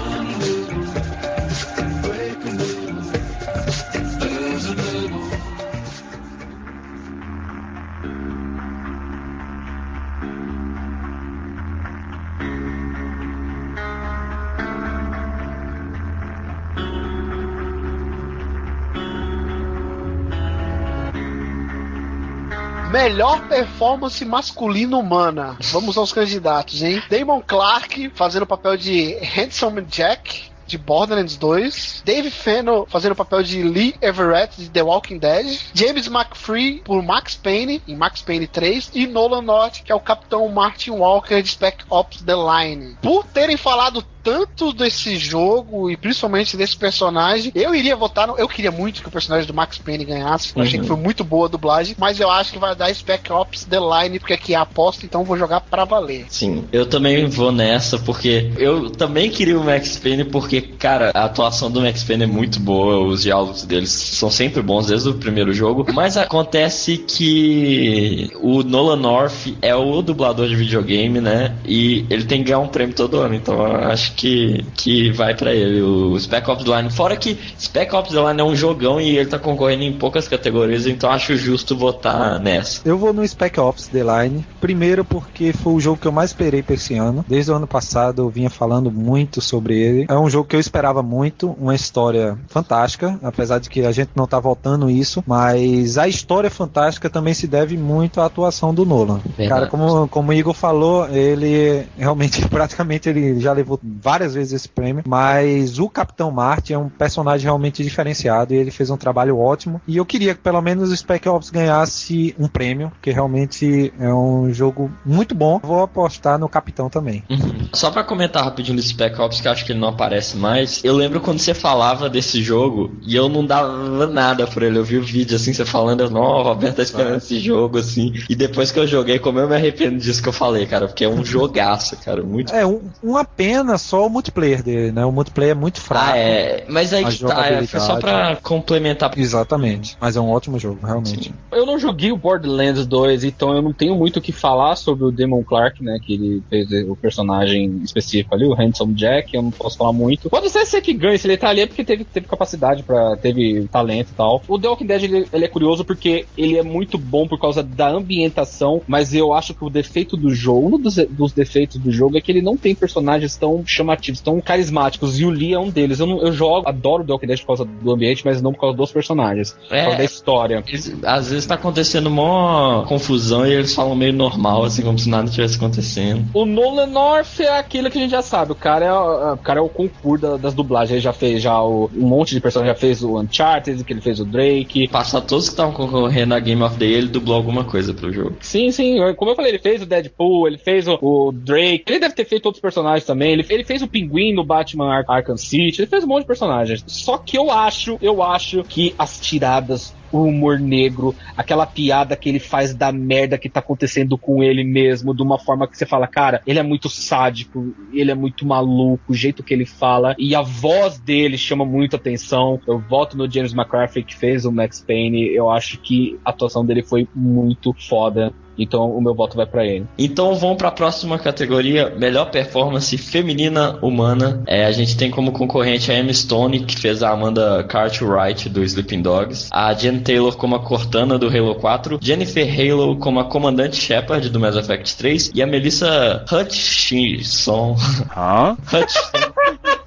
Melhor 22.93 23.47
performance 23.47 24.23
masculina 24.23 24.95
humana. 24.95 25.57
Vamos 25.71 25.97
aos 25.97 26.13
candidatos, 26.13 26.83
hein? 26.83 27.01
Damon 27.09 27.41
Clark 27.41 28.11
fazendo 28.13 28.43
o 28.43 28.45
papel 28.45 28.77
de 28.77 29.17
Handsome 29.35 29.81
Jack. 29.89 30.53
De 30.65 30.77
Borderlands 30.77 31.35
2, 31.35 32.03
Dave 32.05 32.31
Fennel 32.31 32.87
fazendo 32.89 33.11
o 33.11 33.15
papel 33.15 33.43
de 33.43 33.61
Lee 33.61 33.95
Everett 34.01 34.59
de 34.59 34.69
The 34.69 34.81
Walking 34.81 35.17
Dead, 35.17 35.59
James 35.73 36.07
McFree 36.07 36.81
por 36.85 37.03
Max 37.03 37.35
Payne 37.35 37.81
em 37.85 37.97
Max 37.97 38.21
Payne 38.21 38.47
3 38.47 38.91
e 38.93 39.05
Nolan 39.05 39.41
North 39.41 39.83
que 39.83 39.91
é 39.91 39.95
o 39.95 39.99
Capitão 39.99 40.47
Martin 40.47 40.91
Walker 40.91 41.41
de 41.41 41.49
Spec 41.49 41.83
Ops 41.89 42.21
The 42.21 42.33
Line. 42.33 42.97
Por 43.01 43.25
terem 43.25 43.57
falado 43.57 44.05
tanto 44.23 44.71
desse 44.71 45.17
jogo 45.17 45.89
e 45.89 45.97
principalmente 45.97 46.55
desse 46.55 46.77
personagem, 46.77 47.51
eu 47.53 47.75
iria 47.75 47.95
votar 47.95 48.27
no, 48.27 48.37
eu 48.37 48.47
queria 48.47 48.71
muito 48.71 49.01
que 49.01 49.07
o 49.07 49.11
personagem 49.11 49.45
do 49.45 49.53
Max 49.53 49.77
Payne 49.77 50.05
ganhasse, 50.05 50.53
eu 50.55 50.61
achei 50.61 50.79
que 50.79 50.87
foi 50.87 50.95
muito 50.95 51.23
boa 51.23 51.47
a 51.47 51.49
dublagem, 51.49 51.95
mas 51.99 52.19
eu 52.19 52.29
acho 52.29 52.53
que 52.53 52.59
vai 52.59 52.75
dar 52.75 52.93
Spec 52.93 53.31
Ops 53.31 53.65
The 53.65 53.79
Line 53.79 54.19
porque 54.19 54.33
aqui 54.33 54.53
é 54.53 54.57
a 54.57 54.61
aposta, 54.61 55.05
então 55.05 55.23
vou 55.23 55.37
jogar 55.37 55.61
pra 55.61 55.85
valer. 55.85 56.25
Sim, 56.29 56.65
eu 56.71 56.85
também 56.85 57.27
vou 57.27 57.51
nessa, 57.51 57.99
porque 57.99 58.51
eu 58.57 58.89
também 58.89 59.29
queria 59.29 59.59
o 59.59 59.63
Max 59.63 59.97
Payne, 59.97 60.23
porque, 60.23 60.61
cara, 60.61 61.11
a 61.13 61.25
atuação 61.25 61.69
do 61.69 61.81
Max 61.81 62.03
Payne 62.03 62.23
é 62.23 62.27
muito 62.27 62.59
boa, 62.59 63.05
os 63.05 63.23
diálogos 63.23 63.63
deles 63.63 63.89
são 63.89 64.31
sempre 64.31 64.61
bons 64.61 64.87
desde 64.87 65.09
o 65.09 65.15
primeiro 65.15 65.53
jogo, 65.53 65.85
mas 65.93 66.15
acontece 66.17 66.97
que 66.97 68.31
o 68.41 68.63
Nolan 68.63 68.95
North 68.95 69.53
é 69.61 69.75
o 69.75 70.01
dublador 70.01 70.47
de 70.47 70.55
videogame, 70.55 71.19
né? 71.19 71.55
E 71.65 72.05
ele 72.09 72.23
tem 72.23 72.39
que 72.39 72.45
ganhar 72.45 72.59
um 72.59 72.67
prêmio 72.67 72.95
todo 72.95 73.19
ano, 73.19 73.35
então 73.35 73.65
eu 73.65 73.91
acho 74.13 74.15
que, 74.15 74.65
que 74.75 75.11
vai 75.11 75.35
pra 75.35 75.53
ele, 75.53 75.81
o 75.81 76.17
Spec 76.19 76.49
Ops 76.49 76.63
The 76.63 76.77
Line. 76.77 76.91
Fora 76.91 77.17
que 77.17 77.37
Spec 77.59 77.93
Ops 77.93 78.11
The 78.13 78.29
Line 78.29 78.41
é 78.41 78.43
um 78.43 78.55
jogão 78.55 79.01
e 79.01 79.17
ele 79.17 79.29
tá 79.29 79.39
concorrendo 79.39 79.83
em 79.83 79.93
poucas 79.93 80.27
categorias, 80.27 80.85
então 80.85 81.09
acho 81.09 81.35
justo 81.35 81.75
votar 81.75 82.39
nessa. 82.39 82.81
Eu 82.85 82.97
vou 82.97 83.11
no 83.11 83.27
Spec 83.27 83.59
Ops 83.59 83.87
The 83.87 84.03
Line. 84.03 84.45
Primeiro 84.61 85.03
porque 85.03 85.51
foi 85.51 85.73
o 85.73 85.79
jogo 85.79 85.99
que 85.99 86.07
eu 86.07 86.11
mais 86.11 86.29
esperei 86.29 86.61
pra 86.61 86.75
esse 86.75 86.95
ano. 86.95 87.25
Desde 87.27 87.51
o 87.51 87.55
ano 87.55 87.67
passado 87.67 88.21
eu 88.21 88.29
vinha 88.29 88.49
falando 88.49 88.91
muito 88.91 89.41
sobre 89.41 89.77
ele. 89.77 90.05
É 90.07 90.17
um 90.17 90.29
jogo 90.29 90.47
que 90.47 90.55
eu 90.55 90.59
esperava 90.59 91.01
muito, 91.01 91.55
uma 91.59 91.75
história 91.75 92.37
fantástica, 92.47 93.19
apesar 93.23 93.59
de 93.59 93.69
que 93.69 93.85
a 93.85 93.91
gente 93.91 94.11
não 94.15 94.27
tá 94.27 94.39
voltando 94.39 94.89
isso, 94.89 95.23
mas 95.25 95.97
a 95.97 96.07
história 96.07 96.49
fantástica 96.49 97.09
também 97.09 97.33
se 97.33 97.47
deve 97.47 97.77
muito 97.77 98.21
à 98.21 98.25
atuação 98.25 98.73
do 98.73 98.85
Nolan. 98.85 99.19
Verdade. 99.37 99.49
Cara, 99.49 99.67
como, 99.67 100.07
como 100.07 100.31
o 100.31 100.33
Igor 100.33 100.53
falou, 100.53 101.07
ele 101.09 101.85
realmente 101.97 102.45
praticamente 102.49 103.09
ele 103.09 103.39
já 103.39 103.53
levou 103.53 103.79
várias 104.03 104.33
vezes 104.33 104.53
esse 104.53 104.69
prêmio, 104.69 105.03
mas 105.07 105.79
o 105.79 105.89
Capitão 105.89 106.29
Marte 106.29 106.73
é 106.73 106.77
um 106.77 106.89
personagem 106.89 107.45
realmente 107.45 107.83
diferenciado 107.83 108.53
e 108.53 108.57
ele 108.57 108.71
fez 108.71 108.89
um 108.89 108.97
trabalho 108.97 109.39
ótimo. 109.39 109.81
E 109.87 109.97
eu 109.97 110.05
queria 110.05 110.35
que 110.35 110.41
pelo 110.41 110.61
menos 110.61 110.91
o 110.91 110.97
Spec 110.97 111.27
Ops 111.27 111.49
ganhasse 111.49 112.35
um 112.37 112.47
prêmio, 112.47 112.89
porque 112.89 113.11
realmente 113.11 113.93
é 113.99 114.13
um 114.13 114.51
jogo 114.53 114.91
muito 115.05 115.33
bom. 115.33 115.59
Vou 115.63 115.81
apostar 115.81 116.37
no 116.37 116.49
Capitão 116.49 116.89
também. 116.89 117.23
Uhum. 117.29 117.69
Só 117.73 117.89
pra 117.89 118.03
comentar 118.03 118.43
rapidinho 118.43 118.75
do 118.75 118.83
Spec 118.83 119.19
Ops, 119.19 119.39
que 119.39 119.47
eu 119.47 119.51
acho 119.51 119.65
que 119.65 119.71
ele 119.71 119.79
não 119.79 119.89
aparece 119.89 120.35
mais. 120.35 120.83
Eu 120.83 120.95
lembro 120.95 121.21
quando 121.21 121.39
você 121.39 121.53
falava 121.53 122.09
desse 122.09 122.41
jogo 122.41 122.91
e 123.01 123.15
eu 123.15 123.29
não 123.29 123.45
dava 123.45 124.05
nada 124.07 124.45
por 124.45 124.63
ele. 124.63 124.77
Eu 124.77 124.83
vi 124.83 124.97
o 124.97 125.03
vídeo 125.03 125.35
assim, 125.35 125.53
você 125.53 125.65
falando, 125.65 126.01
eu, 126.01 126.09
não, 126.09 126.21
o 126.21 126.43
Roberto 126.43 126.77
tá 126.77 126.83
esperando 126.83 127.17
esse 127.17 127.39
jogo, 127.39 127.77
assim. 127.77 128.13
E 128.29 128.35
depois 128.35 128.71
que 128.71 128.79
eu 128.79 128.87
joguei, 128.87 129.19
como 129.19 129.39
eu 129.39 129.47
me 129.47 129.55
arrependo 129.55 129.97
disso 129.97 130.21
que 130.21 130.29
eu 130.29 130.33
falei, 130.33 130.65
cara, 130.65 130.87
porque 130.87 131.05
é 131.05 131.09
um 131.09 131.23
jogaço, 131.23 131.95
cara, 131.97 132.21
muito. 132.23 132.53
É, 132.53 132.65
um, 132.65 132.81
uma 133.01 133.23
pena 133.23 133.77
só 133.77 133.92
o 133.99 134.09
multiplayer 134.09 134.63
dele, 134.63 134.91
né? 134.91 135.05
O 135.05 135.11
multiplayer 135.11 135.51
é 135.51 135.59
muito 135.59 135.79
fraco. 135.79 136.11
Ah, 136.11 136.17
é. 136.17 136.65
Mas 136.67 136.93
aí 136.93 137.05
que 137.05 137.23
tá, 137.23 137.47
é, 137.47 137.65
foi 137.65 137.79
só 137.79 137.99
pra 137.99 138.35
complementar. 138.37 139.11
Exatamente. 139.17 139.97
Mas 139.99 140.15
é 140.15 140.21
um 140.21 140.29
ótimo 140.29 140.59
jogo, 140.59 140.85
realmente. 140.85 141.29
Sim. 141.29 141.33
Eu 141.51 141.65
não 141.65 141.77
joguei 141.77 142.11
o 142.11 142.17
Borderlands 142.17 142.85
2, 142.85 143.23
então 143.23 143.53
eu 143.53 143.61
não 143.61 143.73
tenho 143.73 143.95
muito 143.95 144.17
o 144.17 144.21
que 144.21 144.31
falar 144.31 144.75
sobre 144.75 145.05
o 145.05 145.11
Damon 145.11 145.43
Clark, 145.43 145.83
né? 145.83 145.99
Que 146.01 146.13
ele 146.13 146.43
fez 146.49 146.67
o 146.89 146.95
personagem 146.95 147.81
específico 147.83 148.33
ali, 148.33 148.45
o 148.45 148.53
Handsome 148.53 148.93
Jack, 148.93 149.35
eu 149.35 149.41
não 149.41 149.51
posso 149.51 149.77
falar 149.77 149.93
muito. 149.93 150.29
Pode 150.29 150.49
ser 150.49 150.65
ser 150.65 150.81
que 150.81 150.93
ganhe, 150.93 151.17
se 151.17 151.27
ele 151.27 151.37
tá 151.37 151.49
ali 151.49 151.61
é 151.61 151.67
porque 151.67 151.83
teve, 151.83 152.03
teve 152.03 152.27
capacidade 152.27 152.83
para 152.83 153.15
teve 153.17 153.67
talento 153.71 154.09
e 154.09 154.13
tal. 154.13 154.41
O 154.47 154.59
The 154.59 154.67
Walking 154.67 154.85
Dead 154.85 155.03
ele, 155.03 155.27
ele 155.31 155.45
é 155.45 155.47
curioso 155.47 155.85
porque 155.85 156.25
ele 156.37 156.57
é 156.57 156.63
muito 156.63 156.97
bom 156.97 157.27
por 157.27 157.39
causa 157.39 157.61
da 157.61 157.89
ambientação, 157.89 158.81
mas 158.87 159.13
eu 159.13 159.33
acho 159.33 159.53
que 159.53 159.63
o 159.63 159.69
defeito 159.69 160.17
do 160.17 160.33
jogo, 160.33 160.75
um 160.75 160.79
dos, 160.79 160.95
dos 161.09 161.31
defeitos 161.31 161.77
do 161.77 161.91
jogo 161.91 162.17
é 162.17 162.21
que 162.21 162.31
ele 162.31 162.41
não 162.41 162.57
tem 162.57 162.73
personagens 162.73 163.35
tão 163.35 163.65
chamativos, 163.83 164.21
tão 164.21 164.39
carismáticos, 164.41 165.19
e 165.19 165.25
o 165.25 165.29
Lee 165.29 165.53
é 165.53 165.59
um 165.59 165.69
deles. 165.69 165.99
Eu, 165.99 166.07
não, 166.07 166.21
eu 166.21 166.31
jogo, 166.31 166.67
adoro 166.67 167.03
o 167.03 167.05
The 167.05 167.13
Walking 167.13 167.27
Dead 167.27 167.39
por 167.41 167.47
causa 167.47 167.65
do 167.65 167.91
ambiente, 167.91 168.21
mas 168.25 168.41
não 168.41 168.53
por 168.53 168.61
causa 168.61 168.77
dos 168.77 168.91
personagens, 168.91 169.51
por 169.53 169.69
causa 169.69 169.97
da 169.97 170.03
É, 170.03 170.05
história. 170.05 170.63
eles- 170.67 170.95
às 171.03 171.29
vezes 171.31 171.45
tá 171.45 171.55
acontecendo 171.55 172.09
mó 172.09 172.83
confusão 172.83 173.45
e 173.45 173.53
eles 173.53 173.73
falam 173.73 173.95
meio 173.95 174.13
normal, 174.13 174.63
assim, 174.63 174.81
como 174.83 174.97
se 174.97 175.09
nada 175.09 175.29
tivesse 175.29 175.57
acontecendo. 175.57 176.25
O 176.33 176.45
Nolan 176.45 176.87
North 176.87 177.39
é 177.39 177.57
aquilo 177.59 177.89
que 177.89 177.97
a 177.97 178.01
gente 178.01 178.11
já 178.11 178.21
sabe. 178.21 178.51
O 178.51 178.55
cara 178.55 178.85
é, 178.85 178.93
o 179.33 179.37
cara 179.37 179.59
é 179.59 179.63
o 179.63 179.69
concurso 179.69 180.21
da- 180.21 180.37
das 180.37 180.53
dublagens. 180.53 180.91
Ele 180.91 181.01
já 181.01 181.13
fez 181.13 181.41
já 181.41 181.61
o- 181.61 181.89
um 181.95 182.07
monte 182.07 182.33
de 182.33 182.39
personagens. 182.41 182.75
Já 182.75 182.79
fez 182.79 183.03
o 183.03 183.19
Uncharted, 183.19 183.83
que 183.83 183.93
ele 183.93 184.01
fez 184.01 184.19
o 184.19 184.25
Drake. 184.25 184.87
Passar 184.87 185.21
todos 185.21 185.45
que 185.45 185.53
estavam 185.53 185.73
concorrendo 185.73 186.33
a 186.33 186.39
Game 186.39 186.61
of 186.61 186.77
the 186.77 186.85
Year, 186.85 186.97
ele 186.99 187.07
dublou 187.07 187.35
alguma 187.35 187.63
coisa 187.63 187.93
pro 187.93 188.11
jogo. 188.11 188.35
Sim, 188.41 188.71
sim. 188.71 188.97
Como 189.15 189.31
eu 189.31 189.35
falei, 189.35 189.51
ele 189.51 189.59
fez 189.59 189.81
o 189.81 189.85
Deadpool, 189.85 190.47
ele 190.47 190.57
fez 190.57 190.87
o, 190.87 190.97
o 191.01 191.31
Drake. 191.31 191.83
Ele 191.87 191.99
deve 191.99 192.13
ter 192.15 192.25
feito 192.25 192.45
outros 192.45 192.61
personagens 192.61 193.05
também. 193.05 193.31
Ele, 193.33 193.45
ele 193.49 193.63
fez 193.63 193.72
o 193.81 193.87
Pinguim 193.87 194.33
no 194.33 194.43
Batman 194.43 194.93
Ar 194.93 195.05
Arkham 195.07 195.37
City. 195.37 195.81
Ele 195.81 195.87
fez 195.87 196.03
um 196.03 196.07
monte 196.07 196.21
de 196.21 196.27
personagens. 196.27 196.83
Só 196.87 197.17
que 197.17 197.37
eu 197.37 197.51
acho, 197.51 197.97
eu 198.01 198.21
acho 198.21 198.63
que 198.63 198.93
as 198.97 199.19
tiradas 199.19 199.93
o 200.13 200.25
humor 200.25 200.59
negro, 200.59 201.15
aquela 201.35 201.65
piada 201.65 202.15
que 202.15 202.29
ele 202.29 202.39
faz 202.39 202.75
da 202.75 202.91
merda 202.91 203.37
que 203.37 203.49
tá 203.49 203.59
acontecendo 203.59 204.15
com 204.15 204.43
ele 204.43 204.63
mesmo, 204.63 205.13
de 205.13 205.23
uma 205.23 205.39
forma 205.39 205.67
que 205.67 205.75
você 205.75 205.87
fala, 205.87 206.05
cara, 206.05 206.41
ele 206.45 206.59
é 206.59 206.63
muito 206.63 206.87
sádico, 206.87 207.73
ele 207.91 208.11
é 208.11 208.15
muito 208.15 208.45
maluco, 208.45 209.11
o 209.11 209.15
jeito 209.15 209.43
que 209.43 209.53
ele 209.53 209.65
fala, 209.65 210.15
e 210.19 210.35
a 210.35 210.41
voz 210.41 210.99
dele 210.99 211.37
chama 211.37 211.65
muito 211.65 211.95
atenção. 211.95 212.61
Eu 212.67 212.77
voto 212.77 213.17
no 213.17 213.29
James 213.29 213.53
McCarthy 213.53 214.03
que 214.03 214.15
fez 214.15 214.45
o 214.45 214.51
Max 214.51 214.79
Payne, 214.79 215.33
eu 215.33 215.49
acho 215.49 215.79
que 215.79 216.19
a 216.23 216.29
atuação 216.29 216.63
dele 216.63 216.83
foi 216.83 217.07
muito 217.15 217.73
foda. 217.73 218.31
Então 218.57 218.91
o 218.91 219.01
meu 219.01 219.13
voto 219.13 219.35
vai 219.35 219.45
para 219.45 219.65
ele. 219.65 219.85
Então 219.97 220.35
vamos 220.35 220.57
para 220.57 220.69
a 220.69 220.71
próxima 220.71 221.17
categoria, 221.17 221.93
melhor 221.97 222.31
performance 222.31 222.97
feminina 222.97 223.77
humana. 223.81 224.43
É, 224.47 224.65
a 224.65 224.71
gente 224.71 224.97
tem 224.97 225.09
como 225.09 225.31
concorrente 225.31 225.91
a 225.91 225.97
Emma 225.97 226.13
Stone, 226.13 226.65
que 226.65 226.79
fez 226.79 227.03
a 227.03 227.11
Amanda 227.11 227.63
Cartwright 227.63 228.49
do 228.49 228.63
Sleeping 228.63 229.01
Dogs, 229.01 229.49
a 229.51 229.73
Jen 229.73 229.99
Taylor 229.99 230.35
como 230.35 230.55
a 230.55 230.59
Cortana 230.59 231.17
do 231.17 231.27
Halo 231.27 231.55
4, 231.55 231.99
Jennifer 232.01 232.47
Halo 232.47 232.97
como 232.97 233.19
a 233.19 233.25
Comandante 233.25 233.75
Shepard 233.75 234.29
do 234.29 234.39
Mass 234.39 234.55
Effect 234.55 234.97
3 234.97 235.31
e 235.33 235.41
a 235.41 235.47
Melissa 235.47 236.25
Hutchison. 236.31 237.75
Hã? 238.15 238.57
Hutchison. 238.71 239.73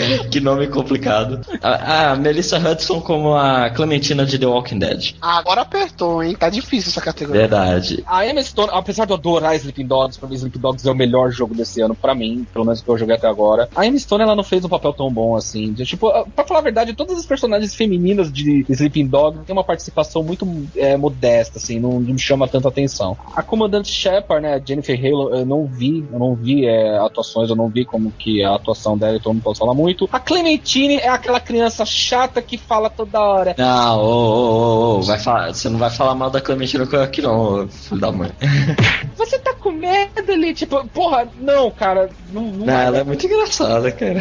que 0.30 0.40
nome 0.40 0.66
complicado. 0.68 1.40
A, 1.62 2.12
a, 2.12 2.16
Melissa 2.16 2.58
Hudson 2.58 3.00
como 3.00 3.34
a 3.34 3.70
Clementina 3.70 4.24
de 4.24 4.38
The 4.38 4.46
Walking 4.46 4.78
Dead. 4.78 5.14
Agora 5.20 5.62
apertou, 5.62 6.22
hein? 6.22 6.36
Tá 6.38 6.48
difícil 6.48 6.90
essa 6.90 7.00
categoria. 7.00 7.42
Verdade. 7.42 8.02
A 8.06 8.26
Emma 8.26 8.42
Stone, 8.42 8.70
apesar 8.72 9.04
de 9.04 9.12
eu 9.12 9.16
adorar 9.16 9.56
Sleeping 9.56 9.86
Dogs, 9.86 10.18
pra 10.18 10.28
mim 10.28 10.34
Sleeping 10.34 10.58
Dogs 10.58 10.86
é 10.86 10.90
o 10.90 10.94
melhor 10.94 11.30
jogo 11.30 11.54
desse 11.54 11.80
ano, 11.80 11.94
pra 11.94 12.14
mim, 12.14 12.46
pelo 12.52 12.64
menos 12.64 12.80
que 12.80 12.88
eu 12.88 12.98
joguei 12.98 13.16
até 13.16 13.26
agora. 13.26 13.68
A 13.74 13.86
Emma 13.86 13.98
Stone, 13.98 14.22
ela 14.22 14.36
não 14.36 14.44
fez 14.44 14.64
um 14.64 14.68
papel 14.68 14.92
tão 14.92 15.12
bom 15.12 15.36
assim. 15.36 15.72
De, 15.72 15.84
tipo, 15.84 16.10
pra 16.34 16.44
falar 16.44 16.60
a 16.60 16.62
verdade, 16.62 16.94
todas 16.94 17.18
as 17.18 17.26
personagens 17.26 17.74
femininas 17.74 18.32
de 18.32 18.64
Sleeping 18.68 19.06
Dogs 19.06 19.44
têm 19.44 19.52
uma 19.52 19.64
participação 19.64 20.22
muito 20.22 20.46
é, 20.76 20.96
modesta, 20.96 21.58
assim, 21.58 21.78
não, 21.78 22.00
não 22.00 22.14
me 22.14 22.18
chama 22.18 22.48
tanta 22.48 22.68
atenção. 22.68 23.16
A 23.34 23.42
comandante 23.42 23.90
Shepard, 23.90 24.42
né, 24.42 24.62
Jennifer 24.64 24.98
Halo, 24.98 25.34
eu 25.34 25.46
não 25.46 25.66
vi, 25.66 26.04
eu 26.12 26.18
não 26.18 26.34
vi 26.34 26.66
é, 26.66 26.98
atuações, 26.98 27.50
eu 27.50 27.56
não 27.56 27.68
vi 27.68 27.84
como 27.84 28.10
que 28.12 28.42
a 28.42 28.54
atuação 28.54 28.96
dela, 28.96 29.16
então 29.16 29.32
não 29.32 29.40
posso 29.40 29.60
falar 29.60 29.74
muito 29.74 29.85
muito. 29.86 30.08
A 30.12 30.18
Clementine 30.18 30.96
é 30.96 31.08
aquela 31.08 31.38
criança 31.38 31.84
chata 31.86 32.42
que 32.42 32.58
fala 32.58 32.90
toda 32.90 33.20
hora. 33.20 33.54
Não, 33.56 33.98
ô, 33.98 34.02
ô, 34.02 34.98
ô, 34.98 35.02
vai 35.02 35.18
falar, 35.18 35.54
você 35.54 35.68
não 35.68 35.78
vai 35.78 35.90
falar 35.90 36.14
mal 36.14 36.28
da 36.28 36.40
Clementine 36.40 36.84
aqui 37.02 37.22
não, 37.22 37.68
filho 37.68 38.00
da 38.00 38.10
mãe. 38.10 38.30
Você 39.16 39.38
tá 39.38 39.54
com 39.54 39.72
medo 39.72 40.30
ali? 40.30 40.52
Tipo, 40.52 40.86
porra, 40.88 41.26
não, 41.40 41.70
cara. 41.70 42.10
Não, 42.30 42.42
não, 42.42 42.66
não 42.66 42.72
ela 42.72 42.98
é 42.98 43.04
muito 43.04 43.24
engraçada, 43.26 43.90
cara. 43.90 44.20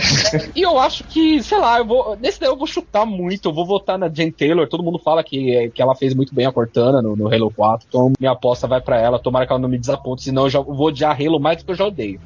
E 0.56 0.62
eu 0.62 0.80
acho 0.80 1.04
que, 1.04 1.44
sei 1.44 1.60
lá, 1.60 1.78
eu 1.80 1.86
vou. 1.86 2.18
Nesse 2.20 2.40
daí 2.40 2.50
eu 2.50 2.56
vou 2.56 2.66
chutar 2.66 3.06
muito. 3.06 3.50
Eu 3.50 3.54
vou 3.54 3.66
votar 3.66 4.00
na 4.00 4.08
Jane 4.08 4.32
Taylor. 4.32 4.68
Todo 4.68 4.84
mundo 4.84 4.98
fala 4.98 5.24
que, 5.24 5.70
que 5.76 5.82
ela 5.82 5.94
fez 5.96 6.14
muito 6.14 6.34
bem 6.34 6.46
a 6.46 6.52
Cortana 6.52 7.02
no, 7.02 7.16
no 7.16 7.28
Halo 7.32 7.52
4. 7.52 7.86
Então 7.88 8.14
minha 8.20 8.32
aposta 8.32 8.68
vai 8.68 8.82
para 8.82 9.00
ela. 9.00 9.20
Tomara 9.20 9.46
que 9.46 9.52
ela 9.52 9.62
não 9.62 9.70
me 9.70 9.78
desaponte, 9.78 10.24
senão 10.24 10.44
eu 10.44 10.50
já 10.50 10.62
vou 10.62 10.88
odiar 10.88 11.16
Halo 11.20 11.40
mais 11.40 11.58
do 11.58 11.66
que 11.66 11.72
eu 11.72 11.76
já 11.76 11.86
odeio. 11.86 12.22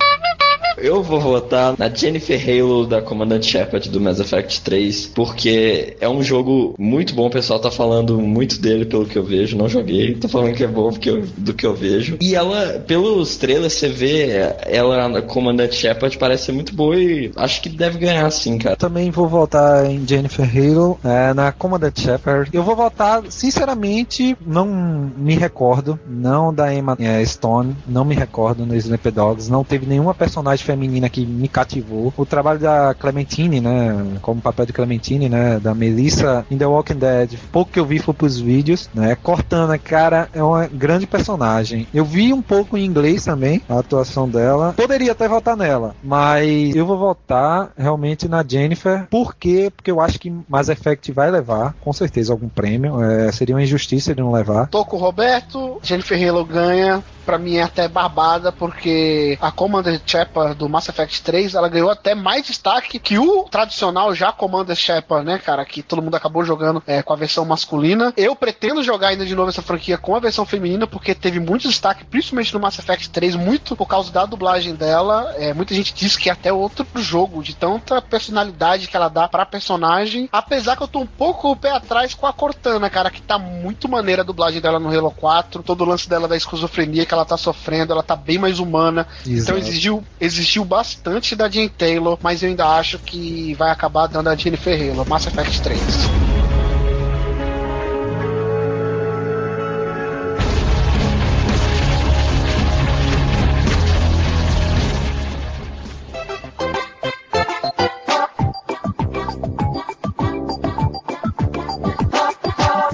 Eu 0.81 1.03
vou 1.03 1.19
votar 1.19 1.75
na 1.77 1.89
Jennifer 1.89 2.39
Halo 2.39 2.85
da 2.85 3.01
Comandante 3.01 3.45
Shepard 3.45 3.89
do 3.89 3.99
Mass 3.99 4.19
Effect 4.19 4.61
3, 4.61 5.07
porque 5.07 5.97
é 5.99 6.07
um 6.07 6.23
jogo 6.23 6.73
muito 6.77 7.13
bom, 7.13 7.27
o 7.27 7.31
pessoal 7.31 7.59
tá 7.59 7.69
falando 7.69 8.19
muito 8.19 8.59
dele 8.61 8.85
pelo 8.85 9.05
que 9.05 9.17
eu 9.17 9.23
vejo, 9.23 9.57
não 9.57 9.67
joguei, 9.67 10.15
tô 10.15 10.27
falando 10.27 10.53
que 10.53 10.63
é 10.63 10.67
bom 10.67 10.89
porque 10.89 11.09
eu, 11.09 11.23
do 11.37 11.53
que 11.53 11.65
eu 11.65 11.75
vejo. 11.75 12.17
E 12.21 12.35
ela, 12.35 12.79
pelos 12.79 13.37
trailers, 13.37 13.73
você 13.73 13.89
vê 13.89 14.29
ela, 14.65 15.21
Comandante 15.21 15.75
Shepard, 15.75 16.17
parece 16.17 16.45
ser 16.45 16.51
muito 16.51 16.73
boa 16.73 16.95
e 16.95 17.31
acho 17.35 17.61
que 17.61 17.69
deve 17.69 17.99
ganhar 17.99 18.29
sim, 18.31 18.57
cara. 18.57 18.75
Também 18.75 19.11
vou 19.11 19.27
votar 19.27 19.85
em 19.85 20.05
Jennifer 20.07 20.49
Halo, 20.49 20.99
é, 21.03 21.33
na 21.33 21.51
Comandante 21.51 22.01
Shepard. 22.01 22.49
Eu 22.53 22.63
vou 22.63 22.75
votar, 22.75 23.23
sinceramente, 23.29 24.37
não 24.45 25.11
me 25.17 25.35
recordo, 25.35 25.99
não 26.07 26.53
da 26.53 26.73
Emma 26.73 26.95
é, 26.99 27.23
Stone, 27.25 27.75
não 27.87 28.05
me 28.05 28.15
recordo 28.15 28.65
no 28.65 28.75
Sleep 28.75 29.11
Dogs, 29.11 29.51
não 29.51 29.63
teve 29.63 29.85
nenhuma 29.85 30.13
personagem 30.13 30.65
feminina 30.69 31.09
que 31.09 31.25
me 31.25 31.47
cativou. 31.47 32.13
O 32.15 32.25
trabalho 32.25 32.59
da 32.59 32.93
Clementine, 32.93 33.59
né, 33.59 34.17
como 34.21 34.39
papel 34.39 34.67
de 34.67 34.73
Clementine, 34.73 35.27
né, 35.27 35.59
da 35.59 35.73
Melissa 35.73 36.45
in 36.51 36.57
The 36.57 36.67
Walking 36.67 36.97
Dead, 36.97 37.39
pouco 37.51 37.71
que 37.71 37.79
eu 37.79 37.85
vi 37.85 37.97
foi 37.97 38.13
pros 38.13 38.39
vídeos, 38.39 38.87
né, 38.93 39.15
Cortana, 39.15 39.77
cara, 39.79 40.29
é 40.31 40.43
uma 40.43 40.67
grande 40.67 41.07
personagem. 41.07 41.87
Eu 41.91 42.05
vi 42.05 42.31
um 42.31 42.41
pouco 42.41 42.77
em 42.77 42.85
inglês 42.85 43.25
também, 43.25 43.61
a 43.67 43.79
atuação 43.79 44.29
dela. 44.29 44.73
Poderia 44.77 45.13
até 45.13 45.27
votar 45.27 45.57
nela, 45.57 45.95
mas 46.03 46.75
eu 46.75 46.85
vou 46.85 46.97
votar 46.97 47.71
realmente 47.75 48.27
na 48.27 48.43
Jennifer, 48.47 49.07
por 49.09 49.35
quê? 49.35 49.71
Porque 49.75 49.89
eu 49.89 49.99
acho 49.99 50.19
que 50.19 50.31
Mass 50.47 50.69
Effect 50.69 51.11
vai 51.11 51.31
levar, 51.31 51.73
com 51.81 51.91
certeza, 51.91 52.31
algum 52.31 52.47
prêmio. 52.47 53.03
É, 53.03 53.31
seria 53.31 53.55
uma 53.55 53.63
injustiça 53.63 54.11
ele 54.11 54.21
não 54.21 54.31
levar. 54.31 54.67
Tô 54.67 54.85
com 54.85 54.97
o 54.97 54.99
Roberto, 54.99 55.79
Jennifer 55.81 56.29
Halo 56.29 56.45
ganha, 56.45 57.03
pra 57.25 57.37
mim 57.37 57.57
é 57.57 57.63
até 57.63 57.87
barbada, 57.87 58.51
porque 58.51 59.37
a 59.39 59.51
Commander 59.51 60.01
Shepard 60.05 60.58
do 60.59 60.69
Mass 60.69 60.89
Effect 60.89 61.21
3, 61.21 61.55
ela 61.55 61.69
ganhou 61.69 61.89
até 61.89 62.13
mais 62.13 62.45
destaque 62.45 62.99
que 62.99 63.17
o 63.17 63.45
tradicional 63.49 64.13
já 64.13 64.31
Commander 64.31 64.75
Shepard, 64.75 65.25
né, 65.25 65.39
cara? 65.39 65.65
Que 65.65 65.81
todo 65.81 66.01
mundo 66.01 66.15
acabou 66.15 66.43
jogando 66.43 66.83
é, 66.85 67.01
com 67.01 67.13
a 67.13 67.15
versão 67.15 67.45
masculina. 67.45 68.13
Eu 68.15 68.35
pretendo 68.35 68.83
jogar 68.83 69.09
ainda 69.09 69.25
de 69.25 69.35
novo 69.35 69.49
essa 69.49 69.61
franquia 69.61 69.97
com 69.97 70.15
a 70.15 70.19
versão 70.19 70.45
feminina, 70.45 70.85
porque 70.85 71.15
teve 71.15 71.39
muito 71.39 71.67
destaque, 71.67 72.05
principalmente 72.05 72.53
no 72.53 72.59
Mass 72.59 72.77
Effect 72.77 73.09
3, 73.09 73.35
muito 73.35 73.75
por 73.75 73.87
causa 73.87 74.11
da 74.11 74.25
dublagem 74.25 74.75
dela. 74.75 75.33
É, 75.37 75.53
muita 75.53 75.73
gente 75.73 75.93
diz 75.93 76.15
que 76.15 76.29
é 76.29 76.33
até 76.33 76.51
outro 76.51 76.85
jogo, 76.95 77.41
de 77.41 77.55
tanta 77.55 78.01
personalidade 78.01 78.87
que 78.87 78.95
ela 78.95 79.07
dá 79.07 79.27
pra 79.27 79.45
personagem. 79.45 80.29
Apesar 80.31 80.75
que 80.75 80.83
eu 80.83 80.87
tô 80.87 80.99
um 80.99 81.07
pouco 81.07 81.51
o 81.51 81.55
pé 81.55 81.71
atrás 81.71 82.13
com 82.13 82.27
a 82.27 82.33
Cortana, 82.33 82.89
cara, 82.89 83.09
que 83.09 83.21
tá 83.21 83.37
muito 83.37 83.87
maneira 83.87 84.21
a 84.21 84.25
dublagem 84.25 84.61
dela 84.61 84.79
no 84.79 84.89
Halo 84.89 85.11
4. 85.11 85.63
Todo 85.63 85.81
o 85.81 85.85
lance 85.85 86.09
dela 86.09 86.27
da 86.27 86.35
esquizofrenia 86.35 87.05
que 87.05 87.13
ela 87.13 87.25
tá 87.25 87.37
sofrendo, 87.37 87.93
ela 87.93 88.03
tá 88.03 88.15
bem 88.15 88.37
mais 88.37 88.59
humana. 88.59 89.07
Então 89.21 89.33
Exato. 89.33 89.49
Então 89.49 89.57
exigiu, 89.57 90.03
existiu 90.39 90.63
bastante 90.63 91.35
da 91.35 91.49
Jane 91.49 91.69
Taylor, 91.69 92.17
mas 92.21 92.41
eu 92.41 92.49
ainda 92.49 92.65
acho 92.65 92.97
que 92.97 93.53
vai 93.55 93.69
acabar 93.69 94.07
dando 94.07 94.29
a 94.29 94.35
Jennifer 94.35 94.73
Halo, 94.73 95.05
Mass 95.05 95.27
Effect 95.27 95.61
3. 95.61 96.28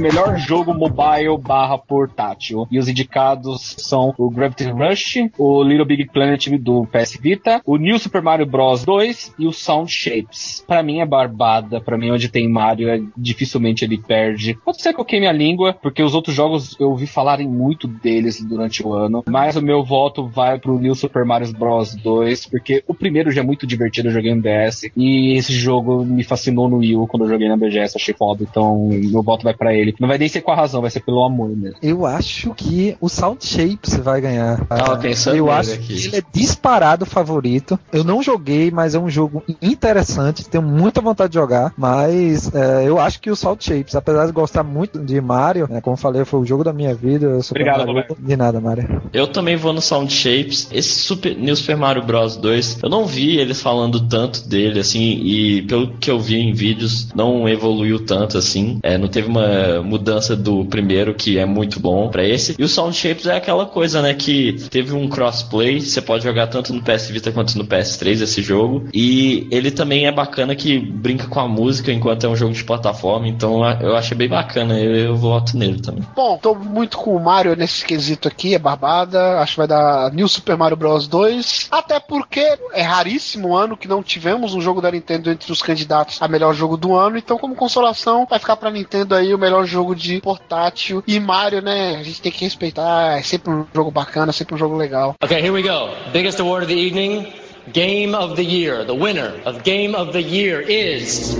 Melhor 0.06 0.38
jogo 0.38 0.72
mobile 0.72 1.36
barra 1.40 1.80
portátil. 1.80 2.68
E 2.70 2.78
os 2.78 2.88
indicados 2.88 3.76
são 3.80 4.14
o 4.20 4.30
Gravity 4.30 4.66
Rush, 4.66 5.32
o 5.36 5.64
Little 5.64 5.86
Big 5.86 6.06
Planet 6.12 6.48
do 6.60 6.86
PS 6.86 7.18
Vita, 7.20 7.60
o 7.66 7.76
New 7.76 7.98
Super 7.98 8.22
Mario 8.22 8.46
Bros 8.46 8.86
2 8.86 9.34
e 9.40 9.48
o 9.48 9.52
Sound 9.52 9.92
Shapes. 9.92 10.64
Para 10.68 10.84
mim 10.84 11.00
é 11.00 11.06
barbada, 11.08 11.82
para 11.82 11.98
mim 11.98 12.12
onde 12.12 12.30
tem 12.30 12.48
Mario 12.48 12.88
é, 12.88 13.02
dificilmente 13.18 13.84
ele 13.84 13.98
perde. 13.98 14.56
Pode 14.64 14.80
ser 14.80 14.94
que 14.94 15.02
eu 15.02 15.06
queime 15.06 15.26
a 15.26 15.32
língua, 15.32 15.74
porque 15.74 16.04
os 16.04 16.14
outros 16.14 16.36
jogos 16.36 16.80
eu 16.80 16.92
ouvi 16.92 17.08
falarem 17.08 17.48
muito 17.48 17.88
deles 17.88 18.44
durante 18.44 18.86
o 18.86 18.94
ano, 18.94 19.24
mas 19.28 19.56
o 19.56 19.62
meu 19.62 19.84
voto 19.84 20.28
vai 20.28 20.60
pro 20.60 20.78
New 20.78 20.94
Super 20.94 21.26
Mario 21.26 21.52
Bros 21.52 21.96
2, 21.96 22.46
porque 22.46 22.84
o 22.88 22.94
primeiro 22.94 23.32
já 23.32 23.42
é 23.42 23.44
muito 23.44 23.66
divertido, 23.66 24.10
eu 24.10 24.14
joguei 24.14 24.36
no 24.36 24.42
DS, 24.44 24.92
e 24.96 25.34
esse 25.34 25.54
jogo 25.54 26.06
me 26.06 26.24
fascinou 26.24 26.70
no 26.70 26.78
Wii 26.78 26.96
U 26.96 27.08
quando 27.08 27.24
eu 27.24 27.30
joguei 27.30 27.50
na 27.50 27.58
BGS, 27.58 27.98
achei 27.98 28.14
foda, 28.14 28.44
então 28.44 28.88
meu 28.88 29.24
voto 29.24 29.44
vai 29.44 29.56
para 29.56 29.74
ele. 29.74 29.95
Não 30.00 30.08
vai 30.08 30.18
nem 30.18 30.28
ser 30.28 30.42
com 30.42 30.52
a 30.52 30.56
razão, 30.56 30.82
vai 30.82 30.92
ser 30.92 31.02
pelo 31.02 31.24
amor 31.24 31.50
mesmo. 31.50 31.78
Eu 31.82 32.06
acho 32.06 32.54
que 32.54 32.96
o 33.00 33.10
Sound 33.10 33.46
Shapes 33.46 33.96
vai 33.98 34.22
ganhar. 34.22 34.66
Tava 34.66 34.98
pensando 34.98 35.36
eu 35.38 35.52
acho 35.52 35.74
aqui. 35.74 35.88
que 35.88 36.08
ele 36.08 36.18
é 36.18 36.24
disparado 36.34 37.06
favorito. 37.06 37.80
Eu 37.92 38.04
não 38.04 38.22
joguei, 38.22 38.72
mas 38.72 38.96
é 38.96 39.00
um 39.00 39.10
jogo 39.10 39.44
interessante. 39.62 40.48
Tenho 40.48 40.64
muita 40.64 41.02
vontade 41.02 41.32
de 41.32 41.36
jogar. 41.36 41.74
Mas 41.78 42.54
é, 42.54 42.88
eu 42.88 43.00
acho 43.00 43.20
que 43.20 43.30
o 43.30 43.36
Sound 43.36 43.64
Shapes, 43.64 43.96
apesar 43.96 44.26
de 44.26 44.32
gostar 44.32 44.64
muito 44.64 45.00
de 45.00 45.20
Mario, 45.22 45.68
né, 45.70 45.82
como 45.82 45.94
eu 45.94 46.00
falei, 46.00 46.26
foi 46.26 46.40
o 46.40 46.46
jogo 46.46 46.64
da 46.64 46.74
minha 46.74 46.94
vida. 46.94 47.26
eu 47.26 47.44
Super 47.44 47.62
Obrigado. 47.62 47.88
Roberto. 47.88 48.18
De 48.20 48.36
nada, 48.36 48.60
Mario. 48.60 49.02
Eu 49.14 49.28
também 49.28 49.56
vou 49.56 49.74
no 49.74 49.82
Sound 49.82 50.12
Shapes. 50.12 50.70
Esse 50.72 51.00
Super, 51.00 51.36
New 51.36 51.56
Super 51.56 51.78
Mario 51.78 52.04
Bros 52.04 52.36
2, 52.38 52.80
eu 52.84 52.90
não 52.90 53.06
vi 53.06 53.38
eles 53.38 53.62
falando 53.62 54.00
tanto 54.08 54.48
dele, 54.48 54.80
assim, 54.80 55.20
e 55.24 55.62
pelo 55.64 55.88
que 55.98 56.10
eu 56.10 56.20
vi 56.20 56.38
em 56.38 56.54
vídeos, 56.54 57.10
não 57.16 57.48
evoluiu 57.48 58.06
tanto, 58.06 58.38
assim. 58.38 58.80
É, 58.84 58.98
não 58.98 59.08
teve 59.08 59.28
uma 59.28 59.82
mudança 59.86 60.36
do 60.36 60.66
primeiro, 60.66 61.14
que 61.14 61.38
é 61.38 61.46
muito 61.46 61.80
bom 61.80 62.10
pra 62.10 62.24
esse. 62.24 62.56
E 62.58 62.64
o 62.64 62.68
Sound 62.68 62.96
Shapes 62.96 63.26
é 63.26 63.38
aquela 63.38 63.66
coisa, 63.66 64.02
né, 64.02 64.14
que 64.14 64.54
teve 64.70 64.94
um 64.94 65.08
crossplay, 65.08 65.80
você 65.82 66.02
pode 66.02 66.24
jogar 66.24 66.48
tanto 66.48 66.74
no 66.74 66.82
PS 66.82 67.10
Vita 67.10 67.32
quanto 67.32 67.58
no 67.58 67.66
PS3 67.66 68.22
esse 68.22 68.42
jogo. 68.42 68.88
E 68.94 69.48
ele 69.52 69.72
também 69.72 70.08
é 70.08 70.12
bacana 70.12 70.56
que 70.56 70.80
brinca 70.80 71.28
com 71.28 71.40
a 71.40 71.48
música 71.48 71.92
enquanto 71.92 72.26
é 72.26 72.30
um 72.30 72.36
jogo 72.36 72.54
de 72.54 72.64
plataforma, 72.64 73.28
então 73.28 73.64
eu 73.82 73.96
achei 73.96 74.18
bem 74.18 74.28
bacana, 74.28 74.80
eu, 74.80 74.96
eu 74.96 75.16
voto 75.16 75.58
nele 75.58 75.80
também. 75.82 76.04
Bom, 76.16 76.38
tô 76.38 76.56
muito 76.56 76.98
com 76.98 77.16
o 77.16 77.24
Mario 77.24 77.56
nesse 77.56 77.86
quesito 77.86 78.28
aqui, 78.28 78.56
é 78.56 78.60
barbada. 78.60 79.40
Acho 79.40 79.54
que 79.54 79.58
vai 79.60 79.68
dar 79.68 80.12
New 80.12 80.28
Super 80.28 80.58
Mario 80.58 80.78
Bros 80.78 81.08
2. 81.08 81.68
Até 81.72 82.00
porque 82.00 82.58
é 82.74 82.82
raríssimo 82.82 83.56
ano 83.56 83.78
que 83.78 83.88
não 83.88 84.02
tivemos 84.02 84.54
um 84.54 84.62
jogo 84.62 84.82
da 84.82 84.92
Nintendo 84.92 85.30
entre 85.30 85.52
os 85.52 85.62
candidatos 85.62 86.22
a 86.22 86.28
melhor 86.28 86.54
jogo 86.54 86.78
do 86.78 86.96
ano. 86.96 87.18
Então, 87.18 87.38
como 87.38 87.56
consolação, 87.56 88.26
vai 88.30 88.40
ficar 88.40 88.56
pra 88.56 88.72
Nintendo 88.72 89.16
aí 89.16 89.34
o 89.34 89.38
melhor 89.38 89.65
melhor 89.66 89.68
jogo 89.68 89.96
de 89.96 90.22
portátil. 90.22 91.04
E 91.06 91.20
Mario, 91.20 91.62
né? 91.62 91.96
A 91.96 92.04
gente 92.04 92.22
tem 92.22 92.32
que 92.32 92.46
respeitar. 92.46 93.18
É 93.18 93.22
sempre 93.22 93.52
um 93.52 93.66
jogo 93.74 93.92
bacana, 93.92 94.32
sempre 94.32 94.56
um 94.56 94.58
jogo 94.58 94.76
legal. 94.76 95.16
Okay, 95.24 95.40
here 95.40 95.52
we 95.52 95.62
go. 95.62 95.90
Biggest 96.14 96.40
award 96.40 96.66
of 96.66 96.74
the 96.74 96.80
evening. 96.80 97.45
Game 97.74 98.16
of 98.16 98.36
the 98.36 98.44
Year. 98.44 98.86
The 98.86 98.94
winner 98.94 99.34
of 99.46 99.64
Game 99.64 99.96
of 99.96 100.12
the 100.12 100.22
Year 100.22 100.62
is. 100.62 101.36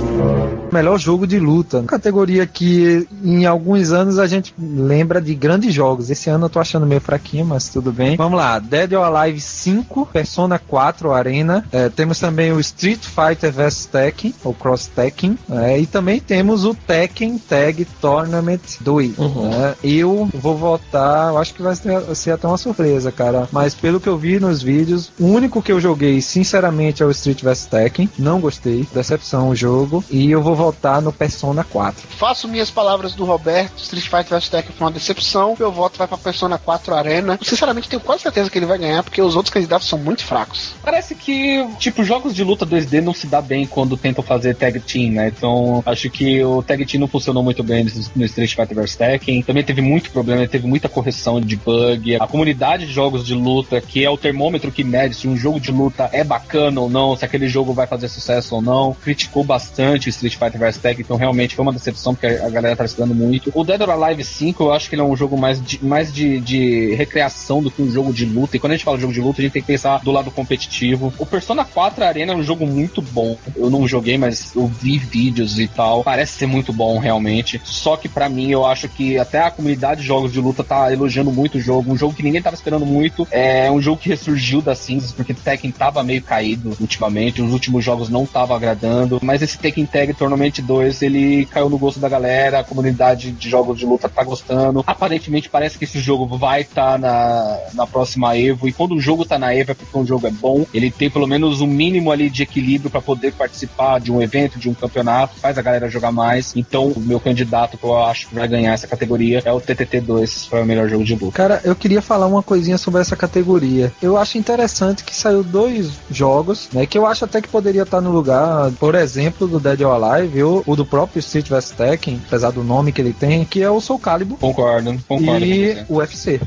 Melhor 0.72 1.00
jogo 1.00 1.26
de 1.26 1.40
luta. 1.40 1.84
Categoria 1.84 2.46
que 2.46 3.08
em 3.24 3.46
alguns 3.46 3.92
anos 3.92 4.20
a 4.20 4.28
gente 4.28 4.54
lembra 4.60 5.22
de 5.22 5.34
grandes 5.34 5.74
jogos. 5.74 6.10
Esse 6.10 6.30
ano 6.30 6.46
eu 6.46 6.50
tô 6.50 6.60
achando 6.60 6.86
meio 6.86 7.00
fraquinho, 7.00 7.46
mas 7.46 7.70
tudo 7.70 7.94
bem. 7.94 8.18
Vamos 8.18 8.38
lá: 8.38 8.60
Dead 8.60 8.92
or 8.92 9.06
Alive 9.06 9.40
5, 9.40 10.08
Persona 10.08 10.60
4 10.60 11.14
Arena. 11.14 11.66
É, 11.72 11.88
temos 11.88 12.20
também 12.20 12.52
o 12.52 12.60
Street 12.60 13.00
Fighter 13.06 13.54
vs 13.54 13.86
Tekken, 13.86 14.34
ou 14.44 14.54
Cross 14.54 14.88
Tekken. 14.88 15.38
É, 15.50 15.80
e 15.80 15.86
também 15.86 16.20
temos 16.20 16.66
o 16.66 16.74
Tekken 16.74 17.38
Tag 17.38 17.86
Tournament 18.02 18.60
2. 18.82 19.18
Uhum. 19.18 19.50
né? 19.50 19.76
eu 19.82 20.30
vou 20.34 20.58
votar, 20.58 21.30
eu 21.32 21.38
acho 21.38 21.54
que 21.54 21.62
vai 21.62 21.76
ser, 21.76 22.02
ser 22.16 22.32
até 22.32 22.48
uma 22.48 22.58
surpresa, 22.58 23.12
cara. 23.12 23.48
Mas 23.52 23.74
pelo 23.74 24.00
que 24.00 24.10
eu 24.10 24.18
vi 24.18 24.40
nos 24.40 24.62
vídeos, 24.62 25.12
o 25.18 25.28
único 25.28 25.62
que 25.62 25.72
eu 25.72 25.80
joguei, 25.80 26.15
sinceramente, 26.22 27.02
é 27.04 27.06
o 27.06 27.12
Street 27.12 27.42
vs 27.42 27.66
Tekken. 27.66 28.10
Não 28.18 28.40
gostei, 28.40 28.86
decepção 28.94 29.50
o 29.50 29.56
jogo. 29.56 30.04
E 30.10 30.30
eu 30.32 30.42
vou 30.42 30.56
votar 30.56 31.02
no 31.02 31.12
Persona 31.12 31.64
4. 31.64 32.02
Faço 32.18 32.48
minhas 32.48 32.70
palavras 32.70 33.14
do 33.14 33.26
Roberto. 33.26 33.78
Street 33.82 34.06
Fighter 34.06 34.38
vs 34.38 34.50
Tekken 34.50 34.76
foi 34.78 34.86
uma 34.88 34.92
decepção. 34.94 35.56
Meu 35.60 35.72
voto 35.72 35.98
vai 35.98 36.08
pra 36.08 36.18
Persona 36.18 36.58
4 36.58 36.94
Arena. 36.94 37.40
Sinceramente, 37.42 37.90
tenho 37.90 38.02
quase 38.02 38.24
certeza 38.24 38.50
que 38.50 38.58
ele 38.58 38.66
vai 38.66 38.78
ganhar, 38.78 39.04
porque 39.04 39.22
os 39.22 39.36
outros 39.36 39.54
candidatos 39.54 39.88
são 39.88 39.98
muito 40.00 40.24
fracos. 40.24 40.74
Parece 40.84 41.16
que, 41.16 41.66
tipo, 41.80 42.04
jogos 42.04 42.34
de 42.36 42.44
luta 42.44 42.66
2D 42.66 43.02
não 43.02 43.14
se 43.14 43.28
dá 43.28 43.42
bem 43.42 43.66
quando 43.66 43.98
tentam 43.98 44.24
fazer 44.24 44.56
tag 44.56 44.80
team, 44.80 45.12
né? 45.12 45.28
Então, 45.36 45.84
acho 45.86 46.10
que 46.10 46.44
o 46.44 46.62
tag 46.62 46.86
team 46.86 47.02
não 47.02 47.08
funcionou 47.08 47.44
muito 47.44 47.64
bem 47.64 47.84
no- 47.84 47.92
no 48.16 48.26
Street 48.26 48.56
Fighter 48.56 48.76
vs 48.76 48.96
Tekken. 48.96 49.42
Também 49.44 49.64
teve 49.64 49.82
muito 49.82 50.12
problema, 50.12 50.48
teve 50.48 50.68
muita 50.68 50.88
correção 50.90 51.40
de 51.42 51.56
bug. 51.56 52.16
A 52.16 52.28
comunidade 52.28 52.86
de 52.86 52.94
jogos 52.94 53.26
de 53.26 53.34
luta, 53.34 53.80
que 53.82 54.04
é 54.04 54.10
o 54.10 54.18
termômetro 54.18 54.72
que 54.72 54.84
mede 54.84 55.16
se 55.16 55.28
um 55.28 55.36
jogo 55.38 55.60
de 55.60 55.72
luta 55.72 56.05
é 56.12 56.24
bacana 56.24 56.82
ou 56.82 56.90
não, 56.90 57.16
se 57.16 57.26
aquele 57.26 57.48
jogo 57.48 57.74
vai 57.74 57.88
fazer 57.88 58.08
sucesso 58.08 58.56
ou 58.56 58.62
não, 58.62 58.94
criticou 58.94 59.44
bastante 59.44 60.08
o 60.08 60.10
Street 60.10 60.36
Fighter 60.36 60.60
vs 60.60 60.78
Tekken, 60.78 61.04
então 61.04 61.18
realmente 61.18 61.56
foi 61.56 61.64
uma 61.64 61.74
decepção, 61.74 62.14
porque 62.14 62.28
a 62.28 62.50
galera 62.50 62.76
tá 62.76 62.86
estudando 62.86 63.14
muito. 63.14 63.52
O 63.54 63.64
Dead 63.64 63.82
or 63.82 63.90
Alive 63.90 64.24
5, 64.24 64.64
eu 64.64 64.74
acho 64.74 64.90
que 64.90 64.96
ele 64.96 65.02
é 65.02 65.06
um 65.06 65.16
jogo 65.16 65.38
mais 65.38 65.62
de, 65.62 65.84
mais 65.84 66.14
de, 66.14 66.40
de 66.40 66.94
recreação 66.96 67.62
do 67.62 67.72
que 67.72 67.82
um 67.82 67.92
jogo 67.92 68.14
de 68.14 68.26
luta. 68.26 68.56
E 68.56 68.60
quando 68.60 68.72
a 68.74 68.76
gente 68.76 68.86
fala 68.86 68.98
de 68.98 69.02
jogo 69.02 69.14
de 69.14 69.22
luta, 69.22 69.42
a 69.42 69.44
gente 69.44 69.54
tem 69.54 69.62
que 69.62 69.68
pensar 69.68 70.00
do 70.00 70.12
lado 70.12 70.32
competitivo. 70.32 71.14
O 71.18 71.26
Persona 71.26 71.64
4 71.66 72.04
Arena 72.04 72.34
é 72.34 72.36
um 72.36 72.44
jogo 72.44 72.66
muito 72.66 73.02
bom. 73.02 73.38
Eu 73.56 73.70
não 73.70 73.88
joguei, 73.88 74.18
mas 74.18 74.56
eu 74.56 74.68
vi 74.68 74.98
vídeos 74.98 75.60
e 75.60 75.68
tal. 75.68 76.04
Parece 76.04 76.34
ser 76.34 76.46
muito 76.46 76.72
bom, 76.74 77.00
realmente. 77.00 77.62
Só 77.64 77.98
que 77.98 78.10
pra 78.10 78.30
mim, 78.30 78.52
eu 78.52 78.66
acho 78.66 78.88
que 78.90 79.18
até 79.18 79.42
a 79.42 79.52
comunidade 79.52 80.02
de 80.02 80.08
jogos 80.08 80.32
de 80.32 80.40
luta 80.40 80.64
tá 80.64 80.92
elogiando 80.92 81.32
muito 81.32 81.58
o 81.58 81.62
jogo. 81.62 81.92
Um 81.92 81.98
jogo 81.98 82.14
que 82.14 82.24
ninguém 82.24 82.42
tava 82.42 82.56
esperando 82.56 82.86
muito. 82.86 83.28
É 83.32 83.72
um 83.72 83.82
jogo 83.82 84.02
que 84.02 84.10
ressurgiu 84.10 84.62
das 84.62 84.80
cinzas, 84.80 85.12
porque 85.12 85.34
Tekken 85.34 85.72
tava 85.96 86.04
meio 86.04 86.22
caído 86.22 86.76
ultimamente. 86.80 87.42
Os 87.42 87.54
últimos 87.54 87.84
jogos 87.84 88.10
não 88.10 88.24
estavam 88.24 88.56
agradando. 88.56 89.20
Mas 89.24 89.42
esse 89.42 89.58
Tekken 89.58 89.86
Tag 89.86 90.14
Tournament 90.14 90.60
2, 90.60 91.02
ele 91.02 91.46
caiu 91.46 91.70
no 91.70 91.78
gosto 91.78 92.00
da 92.00 92.10
galera. 92.10 92.60
A 92.60 92.64
comunidade 92.64 93.32
de 93.32 93.50
jogos 93.50 93.80
de 93.80 93.86
luta 93.86 94.10
tá 94.10 94.24
gostando. 94.24 94.84
Aparentemente, 94.86 95.50
parece 95.50 95.78
que 95.78 95.86
esse 95.86 96.00
jogo 96.00 96.38
vai 96.38 96.62
estar 96.62 97.00
na, 97.00 97.58
na 97.74 97.88
próxima 97.88 98.38
Evo. 98.38 98.68
E 98.68 98.74
quando 98.74 98.96
o 98.96 99.00
jogo 99.00 99.24
tá 99.24 99.40
na 99.40 99.56
Evo 99.56 99.72
é 99.72 99.74
porque 99.74 99.98
o 99.98 100.06
jogo 100.06 100.28
é 100.28 100.32
bom. 100.32 100.66
Ele 100.74 100.92
tem 100.92 101.10
pelo 101.10 101.28
menos 101.28 101.62
um 101.62 101.68
mínimo 101.68 102.12
ali 102.12 102.30
de 102.30 102.44
equilíbrio 102.44 102.92
pra 102.92 103.02
poder 103.02 103.32
participar 103.34 104.00
de 104.00 104.12
um 104.12 104.22
evento, 104.22 104.60
de 104.60 104.70
um 104.70 104.74
campeonato. 104.74 105.40
Faz 105.40 105.58
a 105.58 105.62
galera 105.62 105.90
jogar 105.90 106.12
mais. 106.12 106.54
Então, 106.56 106.88
o 106.90 107.00
meu 107.00 107.20
candidato 107.20 107.78
que 107.78 107.84
eu 107.84 107.98
acho 107.98 108.28
que 108.28 108.36
vai 108.36 108.48
ganhar 108.48 108.74
essa 108.74 108.88
categoria 108.88 109.42
é 109.46 109.52
o 109.52 109.62
TTT2 109.62 110.50
para 110.50 110.62
o 110.62 110.66
melhor 110.66 110.90
jogo 110.90 111.04
de 111.04 111.16
luta. 111.16 111.32
Cara, 111.32 111.62
eu 111.64 111.76
queria 111.76 112.02
falar 112.02 112.28
uma 112.28 112.44
coisinha 112.44 112.78
sobre 112.78 113.00
essa 113.02 113.16
categoria. 113.16 113.94
Eu 114.02 114.18
acho 114.18 114.38
interessante 114.38 115.04
que 115.04 115.16
saiu 115.16 115.44
dois 115.44 115.85
jogos, 116.10 116.70
né? 116.74 116.86
Que 116.86 116.98
eu 116.98 117.06
acho 117.06 117.26
até 117.26 117.42
que 117.42 117.48
poderia 117.48 117.84
estar 117.84 118.02
no 118.02 118.12
lugar, 118.12 118.72
por 118.80 118.96
exemplo, 118.96 119.48
do 119.48 119.60
Dead 119.60 119.82
or 119.82 120.04
Alive 120.04 120.44
ou 120.44 120.64
o 120.66 120.76
do 120.76 120.86
próprio 120.86 121.20
Street 121.20 121.48
vs 121.48 121.72
Tekken, 121.72 122.22
apesar 122.28 122.52
do 122.52 122.64
nome 122.64 122.92
que 122.92 123.02
ele 123.02 123.14
tem, 123.14 123.46
que 123.46 123.62
é 123.62 123.70
o 123.70 123.82
Soul 123.82 124.00
Calibur 124.00 124.38
Concordo, 124.38 124.98
concordo 125.08 125.46
e 125.46 125.86
o 125.90 125.98
UFC. 125.98 126.40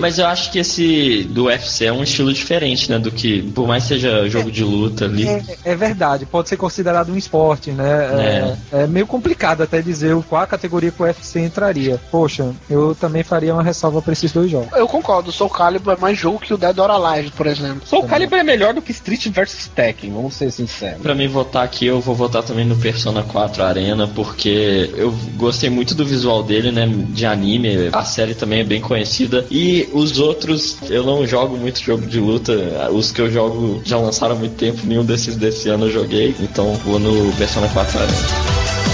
Mas 0.00 0.18
eu 0.18 0.26
acho 0.26 0.50
que 0.50 0.58
esse 0.58 1.24
do 1.24 1.44
UFC 1.44 1.86
é 1.86 1.92
um 1.92 2.02
estilo 2.02 2.32
diferente, 2.32 2.90
né? 2.90 2.98
Do 2.98 3.10
que, 3.10 3.42
por 3.52 3.66
mais 3.66 3.84
que 3.84 3.88
seja 3.90 4.28
jogo 4.28 4.50
de 4.50 4.64
luta 4.64 5.04
ali. 5.04 5.26
É, 5.26 5.42
é 5.64 5.76
verdade, 5.76 6.26
pode 6.26 6.48
ser 6.48 6.56
considerado 6.56 7.12
um 7.12 7.16
esporte, 7.16 7.70
né? 7.70 8.56
É, 8.72 8.82
é 8.82 8.86
meio 8.86 9.06
complicado 9.06 9.62
até 9.62 9.80
dizer 9.80 10.16
qual 10.28 10.42
a 10.42 10.46
categoria 10.46 10.90
que 10.90 11.02
o 11.02 11.04
UFC 11.04 11.40
entraria. 11.40 12.00
Poxa, 12.10 12.54
eu 12.68 12.94
também 12.94 13.22
faria 13.22 13.52
uma 13.52 13.62
ressalva 13.62 14.02
pra 14.02 14.12
esses 14.12 14.32
dois 14.32 14.50
jogos. 14.50 14.68
Eu 14.72 14.88
concordo, 14.88 15.30
o 15.30 15.32
Soul 15.32 15.50
Calibur 15.50 15.94
é 15.94 15.96
mais 15.96 16.18
jogo 16.18 16.38
que 16.38 16.54
o 16.54 16.58
Dead 16.58 16.78
or 16.78 16.90
Alive, 16.90 17.30
por 17.30 17.46
exemplo. 17.46 17.86
Soul 17.86 18.04
Calibur 18.04 18.38
é 18.38 18.42
melhor 18.42 18.74
do 18.76 18.82
que 18.82 18.92
Street 18.92 19.28
vs 19.28 19.70
Tekken, 19.74 20.12
vamos 20.12 20.34
ser 20.34 20.50
sinceros. 20.52 21.00
Pra 21.00 21.14
mim 21.14 21.26
votar 21.26 21.64
aqui, 21.64 21.86
eu 21.86 22.00
vou 22.00 22.14
votar 22.14 22.42
também 22.42 22.64
no 22.64 22.76
Persona 22.76 23.22
4 23.22 23.62
Arena, 23.62 24.06
porque 24.06 24.90
eu 24.94 25.12
gostei 25.36 25.70
muito 25.70 25.94
do 25.94 26.04
visual 26.04 26.42
dele, 26.42 26.70
né? 26.70 26.86
De 26.86 27.26
anime. 27.26 27.88
A 27.92 28.04
série 28.04 28.34
também 28.34 28.60
é 28.60 28.64
bem 28.64 28.80
conhecida. 28.80 29.46
E 29.50 29.88
os 29.92 30.18
outros, 30.18 30.76
eu 30.88 31.04
não 31.04 31.26
jogo 31.26 31.56
muito 31.56 31.80
jogo 31.80 32.06
de 32.06 32.20
luta. 32.20 32.52
Os 32.92 33.10
que 33.10 33.20
eu 33.20 33.30
jogo 33.30 33.80
já 33.84 33.98
lançaram 33.98 34.36
há 34.36 34.38
muito 34.38 34.54
tempo, 34.56 34.86
nenhum 34.86 35.04
desses 35.04 35.36
desse 35.36 35.68
ano 35.68 35.86
eu 35.86 35.92
joguei. 35.92 36.34
Então 36.38 36.74
vou 36.84 36.98
no 36.98 37.32
Persona 37.36 37.68
4 37.68 37.98
Arena. 37.98 38.85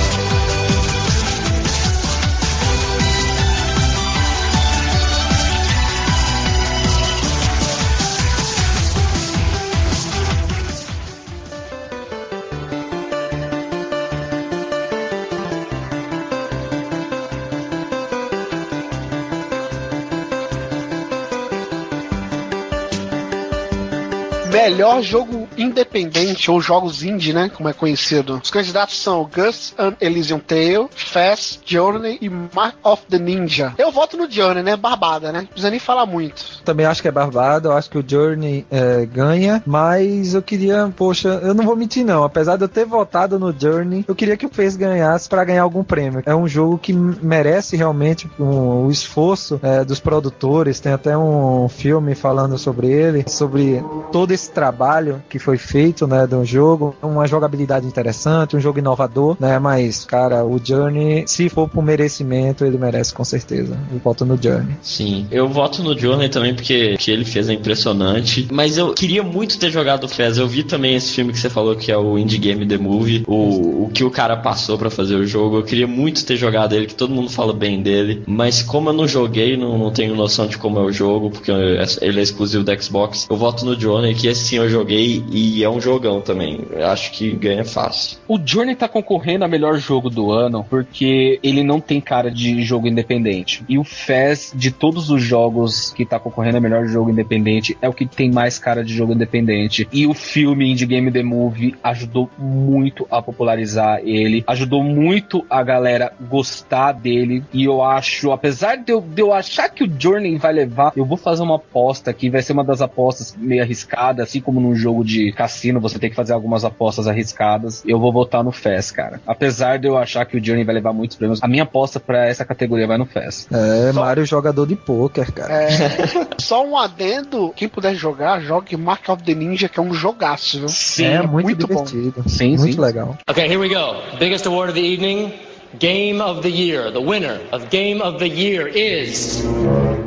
Melhor 24.73 25.03
jogo 25.03 25.42
independente, 25.57 26.51
ou 26.51 26.61
jogos 26.61 27.03
indie, 27.03 27.33
né? 27.33 27.51
Como 27.55 27.69
é 27.69 27.73
conhecido. 27.73 28.41
Os 28.43 28.51
candidatos 28.51 29.01
são 29.01 29.29
Ghost 29.33 29.75
and 29.79 29.95
Elysium 30.01 30.39
Tale, 30.39 30.89
Fast, 30.95 31.61
Journey 31.65 32.19
e 32.21 32.29
Mark 32.29 32.77
of 32.83 33.03
the 33.09 33.19
Ninja. 33.19 33.75
Eu 33.79 33.91
voto 33.91 34.17
no 34.17 34.31
Journey, 34.31 34.63
né? 34.63 34.77
Barbada, 34.77 35.33
né? 35.33 35.41
Não 35.41 35.47
precisa 35.47 35.71
nem 35.71 35.79
falar 35.81 36.07
muito. 36.07 36.63
Também 36.65 36.87
acho 36.87 37.03
que 37.03 37.09
é 37.09 37.13
barbado, 37.13 37.69
eu 37.69 37.73
acho 37.73 37.91
que 37.91 37.99
o 37.99 38.05
Journey 38.07 38.67
é, 38.71 39.07
ganha, 39.07 39.63
mas 39.67 40.35
eu 40.35 40.43
queria, 40.43 40.93
poxa, 40.97 41.29
eu 41.43 41.55
não 41.55 41.65
vou 41.65 41.77
mentir 41.77 42.05
não, 42.05 42.25
apesar 42.25 42.57
de 42.57 42.65
eu 42.65 42.69
ter 42.69 42.85
votado 42.85 43.39
no 43.39 43.55
Journey, 43.57 44.05
eu 44.07 44.15
queria 44.15 44.37
que 44.37 44.47
o 44.47 44.49
Face 44.49 44.77
ganhasse 44.77 45.29
pra 45.29 45.45
ganhar 45.45 45.63
algum 45.63 45.83
prêmio. 45.85 46.23
É 46.27 46.35
um 46.35 46.47
jogo 46.49 46.79
que 46.79 46.93
merece 46.93 47.77
realmente 47.77 48.31
um- 48.39 48.87
o 48.87 48.91
esforço 48.91 49.59
é, 49.63 49.85
dos 49.85 50.01
produtores, 50.01 50.81
tem 50.81 50.93
até 50.93 51.17
um 51.17 51.69
filme 51.69 52.15
falando 52.15 52.57
sobre 52.59 52.89
ele, 52.89 53.25
sobre 53.29 53.83
todo 54.11 54.33
esse 54.33 54.51
trabalho 54.51 55.23
que 55.29 55.39
foi 55.43 55.59
feito, 55.59 56.07
né, 56.07 56.27
do 56.27 56.45
jogo, 56.45 56.95
uma 57.03 57.27
jogabilidade 57.27 57.87
interessante, 57.87 58.57
um 58.57 58.61
jogo 58.61 58.79
inovador, 58.79 59.37
né, 59.39 59.59
mas, 59.59 60.05
cara, 60.05 60.45
o 60.45 60.61
Journey, 60.63 61.25
se 61.27 61.49
for 61.49 61.69
por 61.69 61.83
merecimento, 61.83 62.65
ele 62.65 62.79
merece 62.79 63.13
com 63.13 63.25
certeza. 63.25 63.79
Eu 63.93 63.99
voto 63.99 64.25
no 64.25 64.41
Journey. 64.41 64.77
Sim, 64.83 65.27
eu 65.31 65.49
voto 65.49 65.83
no 65.83 65.99
Journey 65.99 66.29
também 66.29 66.55
porque 66.55 66.95
o 66.95 66.99
que 66.99 67.11
ele 67.11 67.25
fez 67.25 67.49
é 67.49 67.53
impressionante. 67.53 68.49
Mas 68.51 68.79
eu 68.79 68.95
queria 68.95 69.23
muito 69.23 69.59
ter 69.59 69.71
jogado 69.71 70.05
o 70.05 70.09
Fez. 70.09 70.39
Eu 70.39 70.47
vi 70.47 70.63
também 70.63 70.95
esse 70.95 71.13
filme 71.13 71.33
que 71.33 71.39
você 71.39 71.51
falou 71.51 71.75
que 71.75 71.91
é 71.91 71.97
o 71.97 72.19
Indie 72.19 72.39
Game 72.39 72.67
The 72.67 72.79
Movie, 72.79 73.25
o, 73.27 73.85
o 73.85 73.91
que 73.93 74.05
o 74.05 74.11
cara 74.11 74.37
passou 74.37 74.79
pra 74.79 74.91
fazer 74.91 75.17
o 75.17 75.27
jogo. 75.27 75.59
Eu 75.59 75.63
queria 75.63 75.87
muito 75.87 76.25
ter 76.25 76.37
jogado 76.37 76.75
ele, 76.75 76.87
que 76.87 76.95
todo 76.95 77.15
mundo 77.15 77.31
fala 77.31 77.53
bem 77.53 77.83
dele. 77.83 78.23
Mas 78.27 78.63
como 78.63 78.91
eu 78.91 78.93
não 78.93 79.09
joguei, 79.09 79.57
não, 79.57 79.79
não 79.79 79.91
tenho 79.91 80.15
noção 80.15 80.47
de 80.47 80.59
como 80.59 80.79
é 80.79 80.83
o 80.83 80.93
jogo, 80.93 81.31
porque 81.31 81.51
ele 81.51 82.21
é 82.21 82.23
exclusivo 82.23 82.65
da 82.65 82.79
Xbox. 82.79 83.27
Eu 83.29 83.37
voto 83.37 83.65
no 83.65 83.79
Journey, 83.79 84.15
que 84.15 84.27
esse 84.27 84.45
sim 84.45 84.57
eu 84.57 84.69
joguei 84.69 85.25
e 85.33 85.65
é 85.65 85.71
um 85.71 85.81
jogão 85.81 86.21
também. 86.21 86.61
Eu 86.71 86.87
acho 86.87 87.11
que 87.13 87.33
ganha 87.33 87.65
fácil. 87.65 88.19
O 88.29 88.39
Journey 88.45 88.77
tá 88.77 88.87
concorrendo 88.87 89.45
a 89.45 89.49
melhor 89.49 89.79
jogo 89.79 90.11
do 90.11 90.31
ano 90.31 90.65
porque 90.69 91.41
ele 91.43 91.63
não 91.63 91.81
tem 91.81 92.01
cara 92.01 92.31
de 92.31 92.63
jogo 92.63 92.87
independente. 92.87 93.65
E 93.69 93.79
o 93.79 93.85
Fez, 93.85 94.53
de 94.55 94.71
todos 94.71 95.11
os 95.11 95.23
jogos 95.23 95.91
que 95.91 96.05
tá 96.05 96.19
concorrendo 96.19 96.59
a 96.59 96.61
melhor 96.61 96.87
jogo 96.87 97.11
independente, 97.11 97.77
é 97.81 97.89
o 97.89 97.95
que 97.95 98.05
tem 98.05 98.31
mais 98.31 98.59
cara 98.59 98.85
de 98.85 98.95
jogo 98.95 99.15
independente. 99.15 99.89
E 99.91 100.07
o 100.07 100.13
filme 100.13 100.71
Indie 100.71 100.87
Game 100.87 101.11
The 101.11 101.23
Movie 101.23 101.75
ajudou 101.83 102.29
muito 102.39 103.07
a 103.11 103.23
popularizar 103.23 104.01
ele, 104.05 104.45
ajudou 104.47 104.83
muito 104.83 105.47
a 105.49 105.63
galera 105.63 106.13
gostar 106.29 106.93
dele. 106.93 107.43
E 107.55 107.65
eu 107.65 107.83
acho, 107.83 108.33
apesar 108.33 108.77
de 108.77 108.93
eu, 108.93 109.01
de 109.01 109.23
eu 109.23 109.33
achar 109.33 109.71
que 109.71 109.85
o 109.85 109.93
Journey 109.99 110.37
vai 110.37 110.53
levar, 110.53 110.93
eu 110.95 111.07
vou 111.07 111.17
fazer 111.17 111.43
uma 111.43 111.57
aposta 111.57 112.11
aqui, 112.11 112.29
vai 112.29 112.43
ser 112.43 112.53
uma 112.53 112.65
das 112.65 112.83
apostas 112.83 113.35
meio 113.39 113.63
arriscadas, 113.63 114.29
assim 114.29 114.41
como 114.41 114.61
num 114.61 114.75
jogo 114.75 115.03
de 115.03 115.22
de 115.27 115.33
cassino, 115.33 115.81
você 115.81 115.99
tem 115.99 116.11
que 116.11 116.17
fazer 116.17 116.33
algumas 116.33 116.65
apostas 116.65 117.07
arriscadas. 117.07 117.83
Eu 117.87 117.99
vou 117.99 118.13
votar 118.13 118.43
no 118.43 118.53
FES, 118.53 118.91
cara. 118.91 119.21
Apesar 119.27 119.79
de 119.79 119.87
eu 119.87 119.97
achar 119.97 120.25
que 120.25 120.37
o 120.37 120.45
Journey 120.45 120.65
vai 120.65 120.75
levar 120.75 120.93
muitos 120.93 121.17
prêmios, 121.17 121.43
a 121.43 121.49
minha 121.49 121.63
aposta 121.63 122.01
pra 122.01 122.27
essa 122.27 122.45
categoria 122.45 122.87
vai 122.87 122.99
no 122.99 123.07
FES. 123.07 123.49
É, 123.53 123.93
Mario 123.93 124.25
jogador 124.25 124.67
de 124.67 124.77
pôquer, 124.77 125.31
cara. 125.33 125.53
É, 125.53 125.69
só 126.39 126.65
um 126.65 126.77
adendo, 126.77 127.53
quem 127.55 127.69
puder 127.69 127.95
jogar, 127.95 128.41
jogue 128.41 128.77
Mark 128.77 129.09
of 129.09 129.23
the 129.23 129.35
Ninja, 129.35 129.69
que 129.69 129.79
é 129.79 129.83
um 129.83 129.93
jogaço, 129.93 130.59
viu? 130.59 130.69
Sim, 130.69 131.05
é 131.05 131.23
muito, 131.23 131.47
muito 131.47 131.67
bom. 131.67 131.85
divertido. 131.85 132.29
Sim, 132.29 132.57
muito 132.57 132.75
sim. 132.75 132.81
legal. 132.81 133.17
Okay, 133.29 133.47
here 133.47 133.59
we 133.59 133.69
go. 133.69 133.97
Biggest 134.19 134.47
award 134.47 134.71
of 134.71 134.81
the 134.81 134.87
evening. 134.87 135.33
Game 135.79 136.21
of 136.21 136.43
the 136.43 136.51
year. 136.51 136.93
The 136.93 137.01
winner 137.01 137.41
of 137.51 137.69
Game 137.71 138.03
of 138.03 138.19
the 138.19 138.29
year 138.29 138.69
is. 138.69 139.43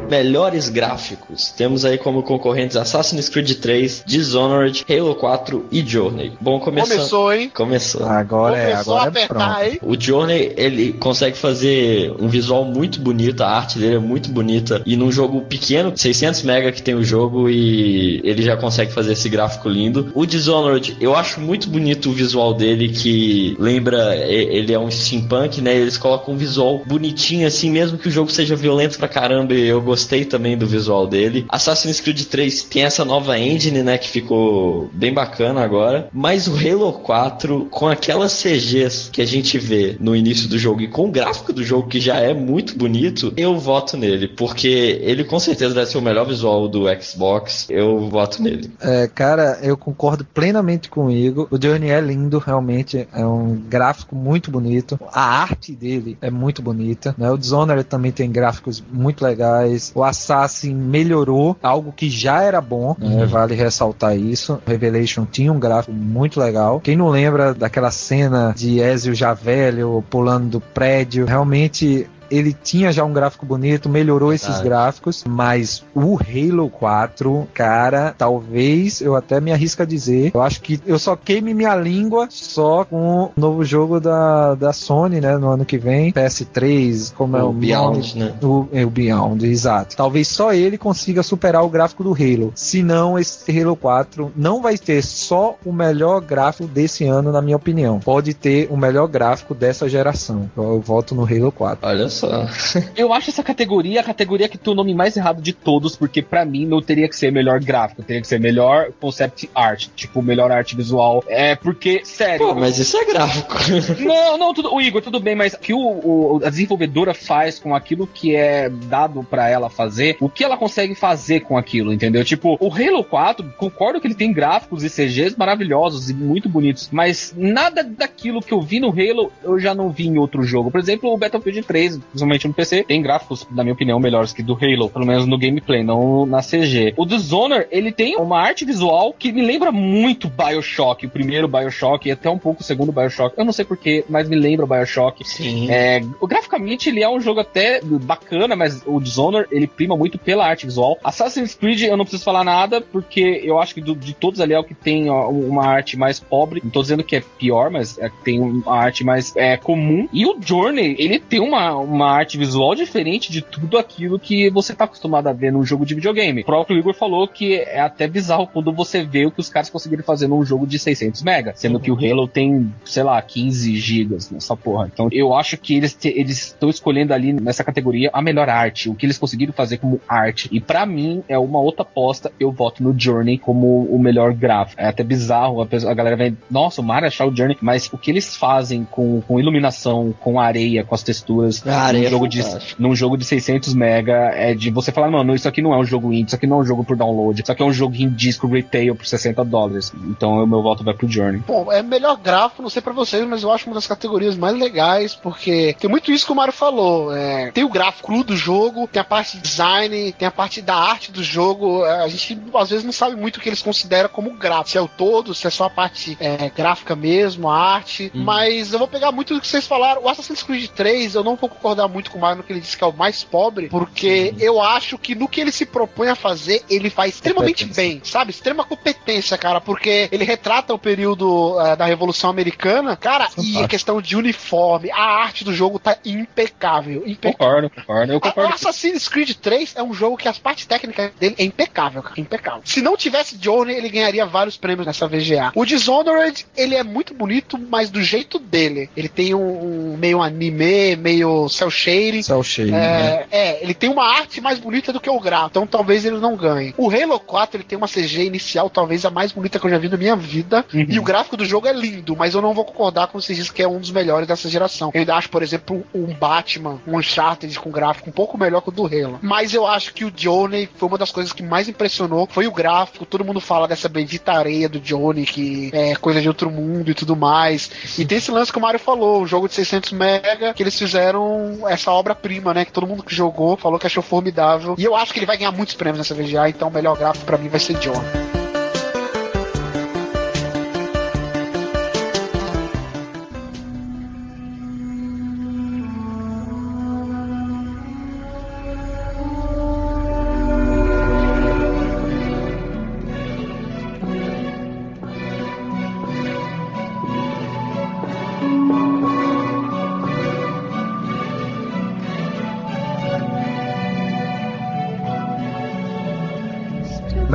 Melhores 0.10 0.70
gráficos. 0.70 1.51
Temos 1.56 1.86
aí 1.86 1.97
como 1.97 2.24
concorrentes 2.24 2.76
Assassin's 2.78 3.30
Creed 3.30 3.51
3, 3.53 4.03
Dishonored, 4.06 4.86
Halo 4.89 5.16
4 5.16 5.66
e 5.72 5.82
Journey. 5.86 6.34
Bom, 6.39 6.60
começando. 6.60 6.97
Começou, 6.97 7.34
hein? 7.34 7.51
Começou. 7.53 8.06
Agora 8.06 8.58
é, 8.58 8.72
Começou 8.72 8.93
a 8.95 9.01
agora 9.03 9.20
é 9.20 9.28
pronto. 9.28 9.62
hein? 9.64 9.80
O 9.82 9.99
Journey, 9.99 10.53
ele 10.58 10.93
consegue 10.93 11.38
fazer 11.38 12.14
um 12.20 12.28
visual 12.28 12.66
muito 12.66 12.99
bonito, 12.99 13.41
a 13.41 13.47
arte 13.49 13.80
dele 13.80 13.95
é 13.95 13.99
muito 13.99 14.30
bonita, 14.30 14.82
e 14.86 14.95
num 14.95 15.12
jogo 15.12 15.41
pequeno, 15.41 15.93
600 15.95 16.43
mega 16.43 16.72
que 16.72 16.82
tem 16.82 16.93
o 16.95 17.03
jogo, 17.03 17.49
e 17.49 18.22
ele 18.24 18.41
já 18.43 18.56
consegue 18.58 18.91
fazer 18.91 19.14
esse 19.14 19.28
gráfico 19.30 19.68
lindo. 19.70 20.12
O 20.14 20.26
Dishonored, 20.26 20.97
eu 20.99 21.16
acho 21.16 21.39
muito 21.39 21.70
bonito 21.70 22.10
o 22.10 22.14
visual 22.14 22.53
dele, 22.53 22.89
que 22.89 23.56
lembra, 23.60 24.16
ele 24.16 24.74
é 24.74 24.80
um 24.80 24.89
steampunk, 24.89 25.62
né, 25.62 25.76
eles 25.76 25.97
colocam 25.97 26.34
um 26.34 26.38
visual 26.38 26.84
bonitinho 26.86 27.47
assim, 27.47 27.70
mesmo 27.72 27.97
que 27.97 28.08
o 28.08 28.12
jogo 28.12 28.32
seja 28.32 28.56
violento 28.56 28.97
pra 28.97 29.08
caramba, 29.08 29.53
e 29.53 29.68
eu 29.68 29.82
gostei 29.82 29.95
também 30.30 30.58
do 30.58 30.68
visual 30.68 31.08
dele. 31.08 31.46
Assassin's 31.50 32.00
Creed 32.00 32.24
3 32.24 32.64
tem 32.64 32.84
essa 32.84 33.06
nova 33.06 33.38
engine, 33.38 33.84
né, 33.84 33.98
que 33.98 34.10
ficou 34.10 34.89
bem 34.93 35.14
bacana 35.14 35.64
agora, 35.64 36.10
mas 36.12 36.48
o 36.48 36.56
Halo 36.56 36.93
4, 36.93 37.68
com 37.70 37.88
aquelas 37.88 38.34
CGs 38.41 39.10
que 39.12 39.22
a 39.22 39.26
gente 39.26 39.58
vê 39.58 39.96
no 40.00 40.16
início 40.16 40.48
do 40.50 40.58
jogo 40.58 40.82
e 40.82 40.88
com 40.88 41.08
o 41.08 41.12
gráfico 41.12 41.54
do 41.54 41.64
jogo 41.64 41.88
que 41.88 42.00
já 42.00 42.18
é 42.18 42.34
muito 42.34 42.78
bonito, 42.78 43.34
eu 43.38 43.58
voto 43.58 43.98
nele, 43.98 44.28
porque 44.28 45.00
ele 45.02 45.24
com 45.24 45.39
certeza 45.39 45.74
deve 45.74 45.88
ser 45.88 45.98
o 45.98 46.02
melhor 46.02 46.26
visual 46.26 46.68
do 46.68 46.86
Xbox, 47.02 47.68
eu 47.70 48.10
voto 48.10 48.41
nele. 48.41 48.72
É, 48.82 49.08
cara, 49.08 49.60
eu 49.62 49.78
concordo 49.78 50.26
plenamente 50.26 50.89
com 50.89 51.06
o 51.06 51.12
Igor. 51.12 51.48
O 51.52 51.62
Journey 51.62 51.89
é 51.89 52.02
lindo, 52.02 52.38
realmente. 52.38 53.08
É 53.14 53.26
um 53.26 53.56
gráfico 53.56 54.16
muito 54.16 54.50
bonito. 54.50 55.00
A 55.12 55.41
arte 55.41 55.74
dele 55.74 56.18
é 56.22 56.30
muito 56.30 56.62
bonita. 56.62 57.14
Né? 57.18 57.30
O 57.30 57.38
Dishonored 57.38 57.84
também 57.86 58.12
tem 58.12 58.32
gráficos 58.32 58.84
muito 58.91 59.24
legais. 59.24 59.84
O 59.93 60.03
Assassin 60.03 60.73
melhorou 60.73 61.55
algo 61.61 61.91
que 61.91 62.09
já 62.09 62.41
era 62.41 62.61
bom, 62.61 62.95
né? 62.97 63.25
vale 63.25 63.55
ressaltar 63.55 64.17
isso. 64.17 64.59
Revelation 64.65 65.25
tinha 65.29 65.51
um 65.51 65.59
gráfico 65.59 65.93
muito 65.93 66.39
legal. 66.39 66.79
Quem 66.79 66.95
não 66.95 67.09
lembra 67.09 67.53
daquela 67.53 67.91
cena 67.91 68.53
de 68.55 68.79
Ezio 68.79 69.13
já 69.13 69.33
velho 69.33 70.03
pulando 70.09 70.49
do 70.49 70.61
prédio, 70.61 71.25
realmente 71.25 72.07
ele 72.30 72.53
tinha 72.63 72.91
já 72.91 73.03
um 73.03 73.13
gráfico 73.13 73.45
bonito, 73.45 73.89
melhorou 73.89 74.34
esses 74.34 74.47
Verdade. 74.47 74.69
gráficos, 74.69 75.23
mas 75.28 75.84
o 75.93 76.17
Halo 76.17 76.69
4, 76.69 77.47
cara, 77.53 78.13
talvez 78.17 79.01
eu 79.01 79.15
até 79.15 79.39
me 79.39 79.51
arrisco 79.51 79.82
a 79.82 79.86
dizer, 79.86 80.32
eu 80.34 80.41
acho 80.41 80.61
que 80.61 80.80
eu 80.86 80.97
só 80.99 81.15
queime 81.15 81.53
minha 81.53 81.76
língua 81.76 82.28
só 82.30 82.86
com 82.86 83.23
o 83.26 83.32
novo 83.36 83.63
jogo 83.63 83.99
da, 83.99 84.55
da 84.55 84.73
Sony, 84.73 85.19
né, 85.21 85.38
no 85.38 85.49
ano 85.49 85.65
que 85.65 85.78
vem, 85.78 86.11
PS3, 86.11 87.13
como 87.13 87.38
é 87.38 87.43
O 87.43 87.49
o 87.49 87.53
Beyond, 87.53 88.15
nome? 88.19 88.32
né? 88.32 88.34
O, 88.43 88.67
é, 88.71 88.86
o 88.86 88.89
Beyond, 88.89 89.45
exato. 89.45 89.95
Talvez 89.95 90.28
só 90.28 90.53
ele 90.53 90.78
consiga 90.78 91.23
superar 91.23 91.63
o 91.63 91.69
gráfico 91.69 92.03
do 92.03 92.13
Halo. 92.13 92.51
Se 92.55 92.84
não, 92.84 93.17
esse 93.17 93.59
Halo 93.59 93.76
4 93.76 94.32
não 94.36 94.61
vai 94.61 94.78
ter 94.78 95.01
só 95.03 95.55
o 95.65 95.71
melhor 95.71 96.21
gráfico 96.21 96.67
desse 96.67 97.05
ano, 97.05 97.32
na 97.32 97.41
minha 97.41 97.55
opinião. 97.57 97.99
Pode 97.99 98.34
ter 98.34 98.67
o 98.71 98.78
melhor 98.78 99.07
gráfico 99.07 99.53
dessa 99.53 99.88
geração. 99.88 100.49
Eu, 100.55 100.63
eu 100.76 100.82
voto 100.82 101.15
no 101.15 101.23
Halo 101.23 101.51
4. 101.51 101.88
Olha 101.88 102.09
só. 102.09 102.14
Eu 102.95 103.13
acho 103.13 103.30
essa 103.30 103.43
categoria 103.43 103.99
a 103.99 104.03
categoria 104.03 104.47
que 104.47 104.57
tem 104.57 104.72
o 104.74 104.76
nome 104.76 104.93
mais 104.93 105.16
errado 105.18 105.41
de 105.41 105.53
todos, 105.53 105.95
porque 105.95 106.22
pra 106.22 106.45
mim 106.45 106.66
não 106.66 106.82
teria 106.82 107.07
que 107.07 107.16
ser 107.16 107.32
melhor 107.32 107.59
gráfico, 107.59 108.03
teria 108.03 108.22
que 108.22 108.28
ser 108.28 108.39
melhor 108.39 108.91
concept 108.99 109.49
art, 109.53 109.88
tipo, 109.95 110.22
melhor 110.22 110.51
arte 110.51 110.76
visual. 110.76 111.24
É 111.28 111.55
porque, 111.55 112.01
sério. 112.03 112.47
Pô, 112.47 112.55
mas 112.55 112.78
isso 112.80 112.97
é 112.97 113.05
gráfico. 113.05 113.55
Não, 113.99 114.38
não, 114.38 114.53
tudo, 114.53 114.74
o 114.74 114.82
Igor, 114.82 115.01
tudo 115.01 115.20
bem, 115.20 115.36
mas 115.36 115.53
o 115.53 115.59
que 115.59 115.74
o, 115.74 115.80
o- 115.80 116.41
a 116.43 116.49
desenvolvedora 116.49 117.13
faz 117.13 117.59
com 117.59 117.76
aquilo 117.76 118.05
que 118.07 118.36
é 118.36 118.70
dado 118.70 119.24
pra 119.24 119.49
ela 119.49 119.70
fazer, 119.70 120.18
o 120.20 120.30
que 120.30 120.43
ela 120.43 120.57
consegue 120.57 120.93
fazer 120.95 121.41
com 121.41 121.57
aquilo, 121.57 121.93
entendeu? 121.93 122.24
Tipo, 122.24 122.57
o 122.59 122.72
Halo 122.74 123.03
4, 123.03 123.53
concordo 123.57 123.99
que 123.99 124.07
ele 124.07 124.16
tem 124.16 124.32
gráficos 124.34 124.84
e 124.84 124.89
CGs 124.89 125.36
maravilhosos 125.38 126.09
e 126.09 126.13
muito 126.13 126.47
bonitos, 126.49 126.89
mas 126.91 127.34
nada 127.36 127.84
daquilo 127.84 128.41
que 128.41 128.53
eu 128.53 128.61
vi 128.61 128.80
no 128.80 128.89
Halo 128.89 129.32
eu 129.43 129.59
já 129.59 129.74
não 129.74 129.89
vi 129.89 130.07
em 130.07 130.18
outro 130.18 130.43
jogo. 130.43 130.70
Por 130.72 130.80
exemplo, 130.80 131.11
o 131.11 131.18
Battlefield 131.18 131.63
3, 131.63 131.99
principalmente 132.10 132.47
no 132.47 132.53
PC, 132.53 132.84
tem 132.84 133.01
gráficos, 133.01 133.47
na 133.51 133.64
minha 133.64 133.74
opinião, 133.74 133.99
melhores 133.99 134.34
que 134.34 134.43
do 134.43 134.53
Halo, 134.60 134.89
pelo 134.89 135.06
menos 135.06 135.26
no 135.26 135.38
gameplay, 135.38 135.84
não 135.84 136.26
na 136.26 136.41
CG. 136.41 136.93
O 136.97 137.06
Dishonored, 137.06 137.68
ele 137.72 137.91
tem 137.91 138.16
uma 138.18 138.39
arte 138.39 138.66
visual 138.66 139.14
que 139.18 139.32
me 139.32 139.41
lembra 139.41 139.72
muito 139.72 140.30
Bioshock, 140.30 141.06
o 141.06 141.10
primeiro 141.10 141.47
Bioshock 141.47 142.08
e 142.08 142.12
até 142.12 142.30
um 142.30 142.38
pouco 142.38 142.62
o 142.62 142.64
segundo 142.64 142.91
Bioshock. 142.91 143.36
Eu 143.38 143.45
não 143.45 143.51
sei 143.53 143.66
porquê, 143.66 144.03
mas 144.10 144.28
me 144.30 144.36
lembra 144.36 144.66
Bioshock. 144.66 145.28
Sim. 145.28 145.70
É, 145.70 146.01
o- 146.20 146.28
graficamente 146.28 146.89
ele 146.89 147.01
é 147.01 147.10
um 147.10 147.20
jogo 147.20 147.39
até 147.39 147.82
bacana, 147.84 148.56
mas 148.56 148.82
o 148.86 148.99
Dishonored 148.99 149.47
ele 149.51 149.68
prima 149.68 149.95
muito 149.97 150.18
pela 150.18 150.45
arte 150.45 150.66
visual. 150.66 150.97
Assassin's 151.03 151.53
Creed 151.56 151.82
eu 151.84 151.97
não 151.97 152.06
preciso 152.06 152.24
falar 152.24 152.43
nada, 152.43 152.82
porque 152.82 153.41
eu 153.43 153.60
acho 153.60 153.74
que 153.74 153.82
do- 153.82 153.95
de 153.95 154.14
todos 154.14 154.39
ali 154.39 154.53
é 154.53 154.60
o 154.60 154.64
que 154.64 154.74
tem 154.74 155.10
ó, 155.10 155.30
uma 155.30 155.66
arte 155.66 155.97
mais 155.97 156.20
pobre. 156.20 156.62
Não 156.64 156.72
tô 156.72 156.82
dizendo 156.82 157.03
que 157.03 157.16
é 157.16 157.24
pior, 157.38 157.70
mas 157.70 157.97
é 157.97 158.10
tem 158.24 158.39
uma 158.39 158.76
arte 158.78 159.03
mais 159.03 159.36
é, 159.36 159.58
comum. 159.58 160.08
E 160.12 160.26
o 160.26 160.38
Journey, 160.43 160.95
ele 160.99 161.20
tem 161.20 161.39
uma, 161.39 161.76
uma 161.76 161.95
arte 162.04 162.38
visual 162.38 162.76
diferente 162.76 163.32
de 163.32 163.41
tudo 163.41 163.78
aquilo 163.78 164.20
que 164.20 164.50
você 164.50 164.74
tá 164.74 164.86
acostumado 164.86 165.28
a 165.28 165.34
ver 165.34 165.52
num 165.52 165.64
jogo 165.64 165.86
de 165.86 165.96
videogame. 165.96 166.41
O 166.41 166.46
próprio 166.46 166.78
Igor 166.78 166.93
falou 166.93 167.28
que 167.28 167.56
é 167.56 167.80
até 167.80 168.08
bizarro 168.08 168.48
quando 168.48 168.72
você 168.74 169.04
vê 169.04 169.26
o 169.26 169.32
que 169.32 169.39
os 169.39 169.50
caras 169.50 169.70
conseguiram 169.70 170.04
fazer 170.04 170.28
num 170.28 170.43
jogo 170.43 170.66
de 170.68 170.78
600 170.80 171.24
mega, 171.24 171.54
sendo 171.56 171.80
que 171.80 171.91
o 171.91 171.96
Halo 171.96 172.28
tem, 172.28 172.74
sei 172.84 173.04
lá, 173.04 173.22
15 173.22 173.76
gigas 173.78 174.30
nessa 174.32 174.56
porra. 174.56 174.89
Então 174.91 175.08
eu 175.12 175.34
acho 175.34 175.58
que 175.58 175.76
eles 175.76 175.98
eles 176.04 176.48
estão 176.48 176.70
escolhendo 176.70 177.14
ali 177.14 177.34
nessa 177.34 177.64
categoria 177.64 178.10
a 178.14 178.22
melhor 178.22 178.50
arte, 178.50 178.89
o 178.89 178.96
que 178.96 179.06
eles 179.06 179.18
conseguiram 179.18 179.54
fazer 179.54 179.78
como 179.78 180.00
arte. 180.08 180.50
E 180.52 180.60
pra 180.60 180.86
mim 180.86 181.24
é 181.28 181.38
uma 181.38 181.60
outra 181.60 181.84
aposta, 181.84 182.32
eu 182.39 182.52
voto 182.52 182.84
no 182.84 182.93
Journey 182.98 183.38
como 183.38 183.84
o 183.86 184.00
melhor 184.00 184.34
gráfico. 184.34 184.82
É 184.82 184.88
até 184.88 185.04
bizarro, 185.04 185.62
a, 185.62 185.66
pessoa- 185.66 185.91
a 185.91 185.96
galera 185.96 186.16
vai, 186.18 186.34
nossa, 186.50 186.82
o 186.82 186.84
Mario 186.84 187.08
achar 187.08 187.26
o 187.28 187.36
Journey, 187.36 187.58
mas 187.62 187.88
o 187.91 187.98
que 187.98 188.12
eles 188.12 188.36
fazem 188.36 188.84
com, 188.89 189.22
com 189.22 189.39
iluminação, 189.39 190.14
com 190.20 190.39
areia, 190.39 190.84
com 190.84 190.96
as 190.96 191.04
texturas, 191.04 191.66
A 191.68 191.84
areia 191.86 192.03
num 192.03 192.07
é 192.07 192.09
jogo 192.09 192.27
de 192.27 192.43
num 192.77 192.95
jogo 192.95 193.17
de 193.17 193.25
600 193.25 193.73
mega 193.73 194.31
é 194.33 194.53
de 194.53 194.69
você 194.69 194.91
falar, 194.91 195.09
mano, 195.09 195.36
isso 195.36 195.47
aqui 195.47 195.61
não 195.61 195.73
é 195.73 195.77
um 195.77 195.86
jogo 195.86 196.11
indie, 196.11 196.27
isso 196.27 196.36
aqui 196.36 196.47
não 196.47 196.57
é 196.57 196.59
um 196.61 196.65
jogo 196.65 196.83
por 196.83 196.95
download, 196.95 197.41
isso 197.41 197.51
aqui 197.51 197.61
é 197.61 197.65
um 197.65 197.73
jogo 197.73 197.95
em 197.95 198.09
disco 198.09 198.47
retail 198.47 198.95
por 198.95 199.05
60 199.05 199.43
dólares. 199.45 199.93
Então 200.07 200.43
o 200.43 200.47
meu 200.47 200.61
voto 200.61 200.83
vai 200.83 200.93
pro 200.93 201.07
Journey. 201.07 201.41
Bom, 201.45 201.71
é 201.71 201.81
melhor 201.81 202.17
gráfico, 202.17 202.61
não 202.61 202.69
sei 202.69 202.81
pra 202.81 202.93
vocês, 202.93 203.25
mas 203.27 203.43
eu 203.43 203.51
acho 203.51 203.67
uma 203.67 203.75
das 203.75 203.88
categorias 203.88 204.36
mais 204.36 204.57
legais, 204.57 205.15
porque 205.15 205.75
tem 205.79 205.89
muito 205.89 206.11
isso 206.11 206.25
que 206.25 206.31
o 206.31 206.36
Mario 206.36 206.53
falou. 206.53 207.15
é, 207.15 207.51
tem 207.51 207.63
o 207.63 207.69
gráfico 207.69 208.05
cru 208.05 208.23
do 208.23 208.36
jogo, 208.36 208.88
tem 208.88 209.01
a 209.01 209.05
parte 209.05 209.38
de 209.38 209.43
design, 209.43 210.11
tem 210.13 210.27
a 210.27 210.31
parte 210.31 210.61
da 210.61 210.75
arte 210.75 211.11
do 211.11 211.23
jogo. 211.23 211.86
é, 211.86 212.03
a 212.03 212.07
gente 212.07 212.39
às 212.55 212.69
vezes 212.69 212.86
não 212.86 212.91
sabe 212.91 213.15
muito 213.15 213.38
o 213.38 213.39
que 213.39 213.49
eles 213.49 213.61
consideram 213.61 214.09
como 214.09 214.31
gráfico. 214.31 214.69
Se 214.69 214.77
é 214.77 214.81
o 214.81 214.88
todo, 214.88 215.33
se 215.33 215.47
é 215.47 215.49
só 215.49 215.65
a 215.65 215.69
parte 215.69 216.17
é, 216.19 216.49
gráfica 216.49 216.95
mesmo, 216.95 217.49
a 217.49 217.57
arte. 217.57 218.11
Mas 218.13 218.71
eu 218.73 218.79
vou 218.79 218.88
pegar 218.88 219.11
muito 219.11 219.33
do 219.33 219.41
que 219.41 219.47
vocês 219.47 219.67
falaram. 219.67 220.03
O 220.03 220.09
Assassin's 220.09 220.43
Creed 220.43 220.69
3, 220.69 221.15
eu 221.15 221.23
não 221.23 221.36
vou 221.36 221.49
concordar 221.49 221.74
muito 221.88 222.11
com 222.11 222.17
o 222.17 222.21
Mario 222.21 222.38
no 222.38 222.43
que 222.43 222.53
ele 222.53 222.59
disse 222.61 222.78
que 222.78 222.84
é 222.84 222.88
o 222.88 222.93
mais 222.93 223.23
pobre, 223.23 223.67
porque 223.69 224.34
eu 224.39 224.61
acho 224.61 224.97
que 224.97 225.13
no 225.15 225.28
que 225.28 225.41
ele 225.41 225.51
se 225.51 225.65
propõe 225.65 226.09
a 226.09 226.15
fazer, 226.15 226.63
ele 226.69 226.89
faz 226.89 227.15
extremamente 227.15 227.65
bem, 227.65 228.01
sabe? 228.03 228.32
Extrema 228.32 228.63
competência, 228.63 229.38
cara, 229.38 229.59
porque 229.61 230.07
ele 230.11 230.23
retrata 230.23 230.73
o 230.73 230.80
período 230.80 231.59
eh, 231.59 231.76
da 231.76 231.86
Revolução 231.86 232.30
Americana, 232.30 232.95
cara, 232.95 233.23
e 233.23 233.28
a 233.28 233.30
Fantástico. 233.36 233.67
questão 233.67 234.01
de 234.01 234.15
uniforme, 234.15 234.91
a 234.91 235.01
arte 235.03 235.43
do 235.43 235.53
jogo 235.53 235.78
tá 235.80 235.97
impecável. 236.05 237.03
impecável. 237.05 237.38
Concordo, 237.38 237.69
concordo, 237.69 238.13
eu 238.13 238.17
A- 238.17 238.21
concordo. 238.21 238.53
Assassin's 238.53 239.07
Creed 239.07 239.32
3 239.36 239.76
é 239.76 239.84
um 239.84 239.93
jogo 239.93 240.17
que 240.17 240.28
as 240.28 240.38
partes 240.38 240.65
técnicas 240.65 241.11
dele 241.19 241.36
é 241.38 241.43
impecável, 241.43 242.01
cara. 242.01 242.19
Impecável. 242.19 242.61
Se 242.65 242.82
não 242.82 242.95
tivesse 242.97 243.38
Journey, 243.39 243.76
ele 243.76 243.89
ganharia 243.89 244.26
vários 244.26 244.57
prêmios 244.57 244.86
nessa 244.88 245.07
VGA. 245.07 245.51
O 245.55 245.65
Dishonored, 245.65 246.45
ele 246.55 246.76
é 246.76 246.84
muito 246.84 247.13
bonito, 247.13 247.57
mas 247.57 247.89
do 247.89 248.01
jeito 248.01 248.39
dele. 248.39 248.89
Ele 248.95 249.09
tem 249.09 249.34
um, 249.34 249.93
um 249.93 249.97
meio 249.97 250.21
anime, 250.21 250.95
meio 250.95 251.47
cel 251.66 251.72
shading. 251.72 252.22
Cell 252.24 252.43
shading, 252.43 252.72
né? 252.72 253.26
É, 253.32 253.39
é, 253.39 253.63
ele 253.63 253.74
tem 253.74 253.89
uma 253.89 254.05
arte 254.05 254.41
mais 254.41 254.59
bonita 254.59 254.91
do 254.91 254.99
que 254.99 255.09
o 255.09 255.20
gráfico, 255.20 255.49
então 255.51 255.68
talvez 255.68 256.05
ele 256.05 256.18
não 256.18 256.36
ganhe. 256.36 256.74
O 256.78 256.89
Halo 256.89 257.20
4 257.20 257.57
ele 257.57 257.63
tem 257.63 257.78
uma 257.78 257.88
CG 257.88 258.24
inicial, 258.24 258.70
talvez 258.70 259.05
a 259.05 259.09
mais 259.09 259.32
bonita 259.32 259.59
que 259.59 259.66
eu 259.66 259.70
já 259.70 259.78
vi 259.78 259.89
na 259.89 259.97
minha 259.97 260.16
vida, 260.16 260.66
e 260.74 260.99
o 260.99 261.03
gráfico 261.03 261.38
do 261.38 261.45
jogo 261.45 261.68
é 261.68 261.74
lindo, 261.74 262.16
mas 262.16 262.34
eu 262.34 262.41
não 262.41 262.53
vou 262.53 262.66
concordar 262.66 263.07
com 263.07 263.20
vocês 263.20 263.49
que 263.49 263.61
é 263.61 263.68
um 263.68 263.80
dos 263.80 263.91
melhores 263.91 264.28
dessa 264.28 264.49
geração. 264.49 264.91
Eu 264.93 264.99
ainda 264.99 265.16
acho, 265.16 265.30
por 265.30 265.43
exemplo, 265.43 265.86
um 265.93 266.13
Batman, 266.13 266.82
um 266.88 266.97
Uncharted 266.97 267.59
com 267.59 267.70
gráfico 267.70 268.09
um 268.09 268.13
pouco 268.13 268.38
melhor 268.38 268.61
que 268.61 268.70
o 268.70 268.72
do 268.72 268.86
Halo. 268.86 269.20
Mas 269.22 269.53
eu 269.53 269.66
acho 269.66 269.93
que 269.93 270.05
o 270.05 270.11
Johnny 270.11 270.70
foi 270.76 270.88
uma 270.88 270.97
das 270.97 271.11
coisas 271.11 271.32
que 271.32 271.43
mais 271.43 271.70
impressionou, 271.70 272.28
foi 272.32 272.47
o 272.47 272.51
gráfico. 272.51 273.05
Todo 273.05 273.26
mundo 273.26 273.39
fala 273.39 273.68
dessa 273.68 273.88
bendita 273.88 274.34
areia 274.34 274.68
do 274.68 274.80
Johnny, 274.80 275.26
que 275.26 275.70
é 275.74 275.95
coisa 275.95 276.22
de 276.22 276.28
outro 276.28 276.49
mundo 276.49 276.89
e 276.91 276.93
tudo 276.93 277.16
mais. 277.16 277.70
E 277.97 278.05
tem 278.05 278.18
esse 278.18 278.32
lance 278.32 278.51
que 278.51 278.57
o 278.57 278.61
Mario 278.61 278.80
falou, 278.80 279.22
um 279.22 279.28
jogo 279.28 279.47
de 279.47 279.55
600 279.55 279.91
mega, 279.91 280.53
que 280.53 280.63
eles 280.63 280.78
fizeram 280.78 281.55
essa 281.68 281.91
obra-prima, 281.91 282.53
né? 282.53 282.66
Que 282.66 282.72
todo 282.72 282.88
mundo 282.88 283.03
que 283.03 283.16
jogou 283.16 283.58
falou 283.58 283.80
que 283.80 283.88
achou 283.88 284.03
formidável. 284.03 284.76
E 284.78 284.84
eu 284.84 284.95
acho 284.95 285.14
que 285.14 285.20
ele 285.20 285.26
vai 285.26 285.38
ganhar 285.38 285.51
muitos 285.51 285.76
prêmios 285.76 285.97
nessa 285.97 286.14
VGA, 286.14 286.49
então 286.49 286.68
o 286.68 286.74
melhor 286.74 286.97
gráfico 286.97 287.26
pra 287.26 287.38
mim 287.38 287.49
vai 287.49 287.60
ser 287.60 287.76
Johnny. 287.76 288.45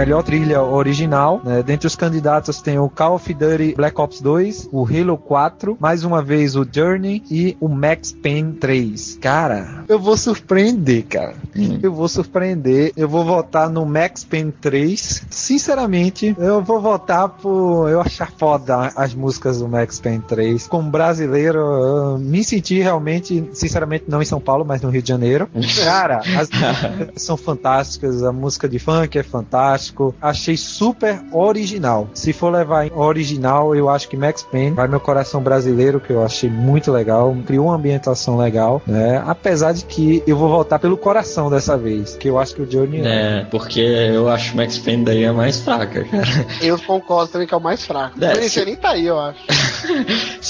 Melhor 0.00 0.22
trilha 0.22 0.62
original. 0.62 1.42
Né? 1.44 1.62
Dentre 1.62 1.86
os 1.86 1.94
candidatos 1.94 2.62
tem 2.62 2.78
o 2.78 2.88
Call 2.88 3.16
of 3.16 3.34
Duty 3.34 3.74
Black 3.76 4.00
Ops 4.00 4.22
2, 4.22 4.70
o 4.72 4.86
Halo 4.86 5.18
4, 5.18 5.76
mais 5.78 6.04
uma 6.04 6.22
vez 6.22 6.56
o 6.56 6.66
Journey 6.70 7.22
e 7.30 7.54
o 7.60 7.68
Max 7.68 8.10
Payne 8.10 8.54
3. 8.54 9.18
Cara, 9.20 9.84
eu 9.86 9.98
vou 9.98 10.16
surpreender, 10.16 11.04
cara. 11.04 11.34
Eu 11.82 11.92
vou 11.92 12.08
surpreender. 12.08 12.92
Eu 12.96 13.10
vou 13.10 13.26
votar 13.26 13.68
no 13.68 13.84
Max 13.84 14.24
Payne 14.24 14.52
3. 14.52 15.26
Sinceramente, 15.28 16.34
eu 16.38 16.62
vou 16.62 16.80
votar 16.80 17.28
por 17.28 17.90
eu 17.90 18.00
achar 18.00 18.32
foda 18.32 18.90
as 18.96 19.12
músicas 19.12 19.58
do 19.58 19.68
Max 19.68 20.00
Payne 20.00 20.24
3. 20.26 20.66
Como 20.66 20.90
brasileiro, 20.90 21.58
eu 21.58 22.18
me 22.18 22.42
senti 22.42 22.80
realmente, 22.80 23.50
sinceramente, 23.52 24.06
não 24.08 24.22
em 24.22 24.24
São 24.24 24.40
Paulo, 24.40 24.64
mas 24.64 24.80
no 24.80 24.88
Rio 24.88 25.02
de 25.02 25.08
Janeiro. 25.10 25.46
Cara, 25.84 26.22
as 26.38 26.48
músicas 26.48 27.22
são 27.22 27.36
fantásticas. 27.36 28.22
A 28.22 28.32
música 28.32 28.66
de 28.66 28.78
funk 28.78 29.18
é 29.18 29.22
fantástica. 29.22 29.89
Achei 30.20 30.56
super 30.56 31.20
original. 31.32 32.08
Se 32.14 32.32
for 32.32 32.52
levar 32.52 32.86
em 32.86 32.92
original, 32.94 33.74
eu 33.74 33.88
acho 33.88 34.08
que 34.08 34.16
Max 34.16 34.42
Payne 34.42 34.70
vai 34.76 34.88
meu 34.88 35.00
coração 35.00 35.40
brasileiro, 35.42 36.00
que 36.00 36.12
eu 36.12 36.22
achei 36.24 36.48
muito 36.50 36.90
legal. 36.92 37.36
Criou 37.46 37.66
uma 37.66 37.76
ambientação 37.76 38.36
legal, 38.36 38.82
né? 38.86 39.22
Apesar 39.26 39.72
de 39.72 39.84
que 39.84 40.22
eu 40.26 40.36
vou 40.36 40.48
voltar 40.48 40.78
pelo 40.78 40.96
coração 40.96 41.50
dessa 41.50 41.76
vez, 41.76 42.14
que 42.16 42.28
eu 42.28 42.38
acho 42.38 42.54
que 42.54 42.62
o 42.62 42.66
Johnny 42.66 43.00
É, 43.00 43.46
porque 43.50 43.80
eu 43.80 44.28
acho 44.28 44.56
Max 44.56 44.78
Payne 44.78 45.04
daí 45.04 45.24
a 45.24 45.32
mais 45.32 45.60
fraca, 45.60 46.04
cara. 46.04 46.46
Eu 46.60 46.78
concordo 46.78 47.32
também 47.32 47.46
que 47.46 47.54
é 47.54 47.56
o 47.56 47.60
mais 47.60 47.84
fraco. 47.84 48.22
É, 48.22 48.30
Por 48.32 48.40
isso 48.40 48.50
se- 48.50 48.60
ele 48.60 48.70
nem 48.72 48.76
tá 48.80 48.90
aí, 48.90 49.06
eu 49.06 49.18
acho. 49.18 49.38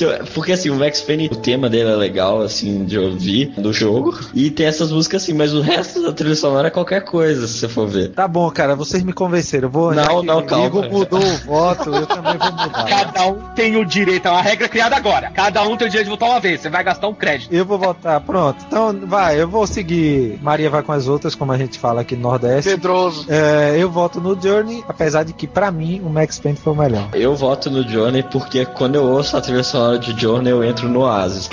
Eu- 0.01 0.25
Porque 0.35 0.53
assim, 0.53 0.71
o 0.71 0.75
Max 0.77 1.01
Payne, 1.01 1.29
o 1.33 1.37
tema 1.37 1.69
dele 1.69 1.91
é 1.91 1.95
legal, 1.97 2.41
assim, 2.43 2.85
de 2.85 2.99
ouvir 2.99 3.53
do 3.59 3.73
jogo. 3.73 4.19
E 4.35 4.51
tem 4.51 4.67
essas 4.67 4.91
músicas 4.91 5.23
assim, 5.23 5.33
mas 5.35 5.53
o 5.53 5.61
resto 5.61 6.03
da 6.03 6.13
trilha 6.13 6.35
sonora 6.35 6.69
é 6.69 6.71
qualquer 6.71 7.03
coisa, 7.05 7.47
se 7.47 7.55
você 7.59 7.69
for 7.69 7.87
ver. 7.89 8.11
Tá 8.11 8.27
bom, 8.27 8.51
cara, 8.51 8.75
vocês 8.75 9.03
me 9.03 9.13
convenceram. 9.31 9.69
Eu 9.69 9.71
vou 9.71 9.95
Não, 9.95 10.21
que 10.21 10.27
não, 10.27 10.39
o 10.39 10.43
calma. 10.43 10.67
Igor 10.67 10.91
mudou 10.91 11.21
o 11.21 11.37
voto, 11.39 11.95
eu 11.95 12.07
também 12.07 12.37
vou 12.37 12.53
mudar. 12.53 12.85
Cada 12.85 13.27
um 13.27 13.41
tem 13.55 13.77
o 13.77 13.85
direito, 13.85 14.27
é 14.27 14.31
uma 14.31 14.43
regra 14.43 14.69
criada 14.69 14.97
agora. 14.97 15.31
Cada 15.31 15.63
um 15.63 15.77
tem 15.77 15.87
o 15.87 15.91
direito 15.91 16.07
de 16.07 16.11
votar 16.11 16.29
uma 16.29 16.41
vez, 16.41 16.61
você 16.61 16.69
vai 16.69 16.83
gastar 16.83 17.09
um 17.09 17.15
crédito. 17.15 17.53
Eu 17.55 17.65
vou 17.65 17.79
votar, 17.79 18.21
pronto. 18.21 18.65
Então, 18.67 18.99
vai, 19.07 19.41
eu 19.41 19.49
vou 19.49 19.67
seguir. 19.67 20.39
Maria 20.43 20.69
vai 20.69 20.83
com 20.83 20.93
as 20.93 21.07
outras, 21.07 21.35
como 21.35 21.53
a 21.53 21.59
gente 21.59 21.79
fala 21.79 22.01
aqui 22.01 22.17
no 22.17 22.23
Nordeste. 22.23 22.71
Pedroso. 22.71 23.27
É, 23.29 23.77
eu 23.79 23.91
voto 23.91 24.21
no 24.21 24.41
Journey, 24.41 24.85
apesar 24.89 25.25
de 25.25 25.33
que, 25.33 25.47
pra 25.47 25.71
mim, 25.71 26.01
o 26.05 26.11
Max 26.11 26.39
Payne 26.39 26.59
foi 26.59 26.73
o 26.73 26.77
melhor. 26.77 27.09
Eu 27.13 27.35
voto 27.37 27.71
no 27.71 27.85
Johnny 27.85 28.23
porque 28.23 28.67
quando 28.67 28.97
eu 28.97 29.05
ouço 29.05 29.37
a 29.37 29.41
trilha 29.41 29.63
sonora 29.63 29.99
de 29.99 30.13
Johnny, 30.15 30.51
eu 30.51 30.65
entro 30.65 30.89
no 30.89 31.01
Oasis. 31.01 31.49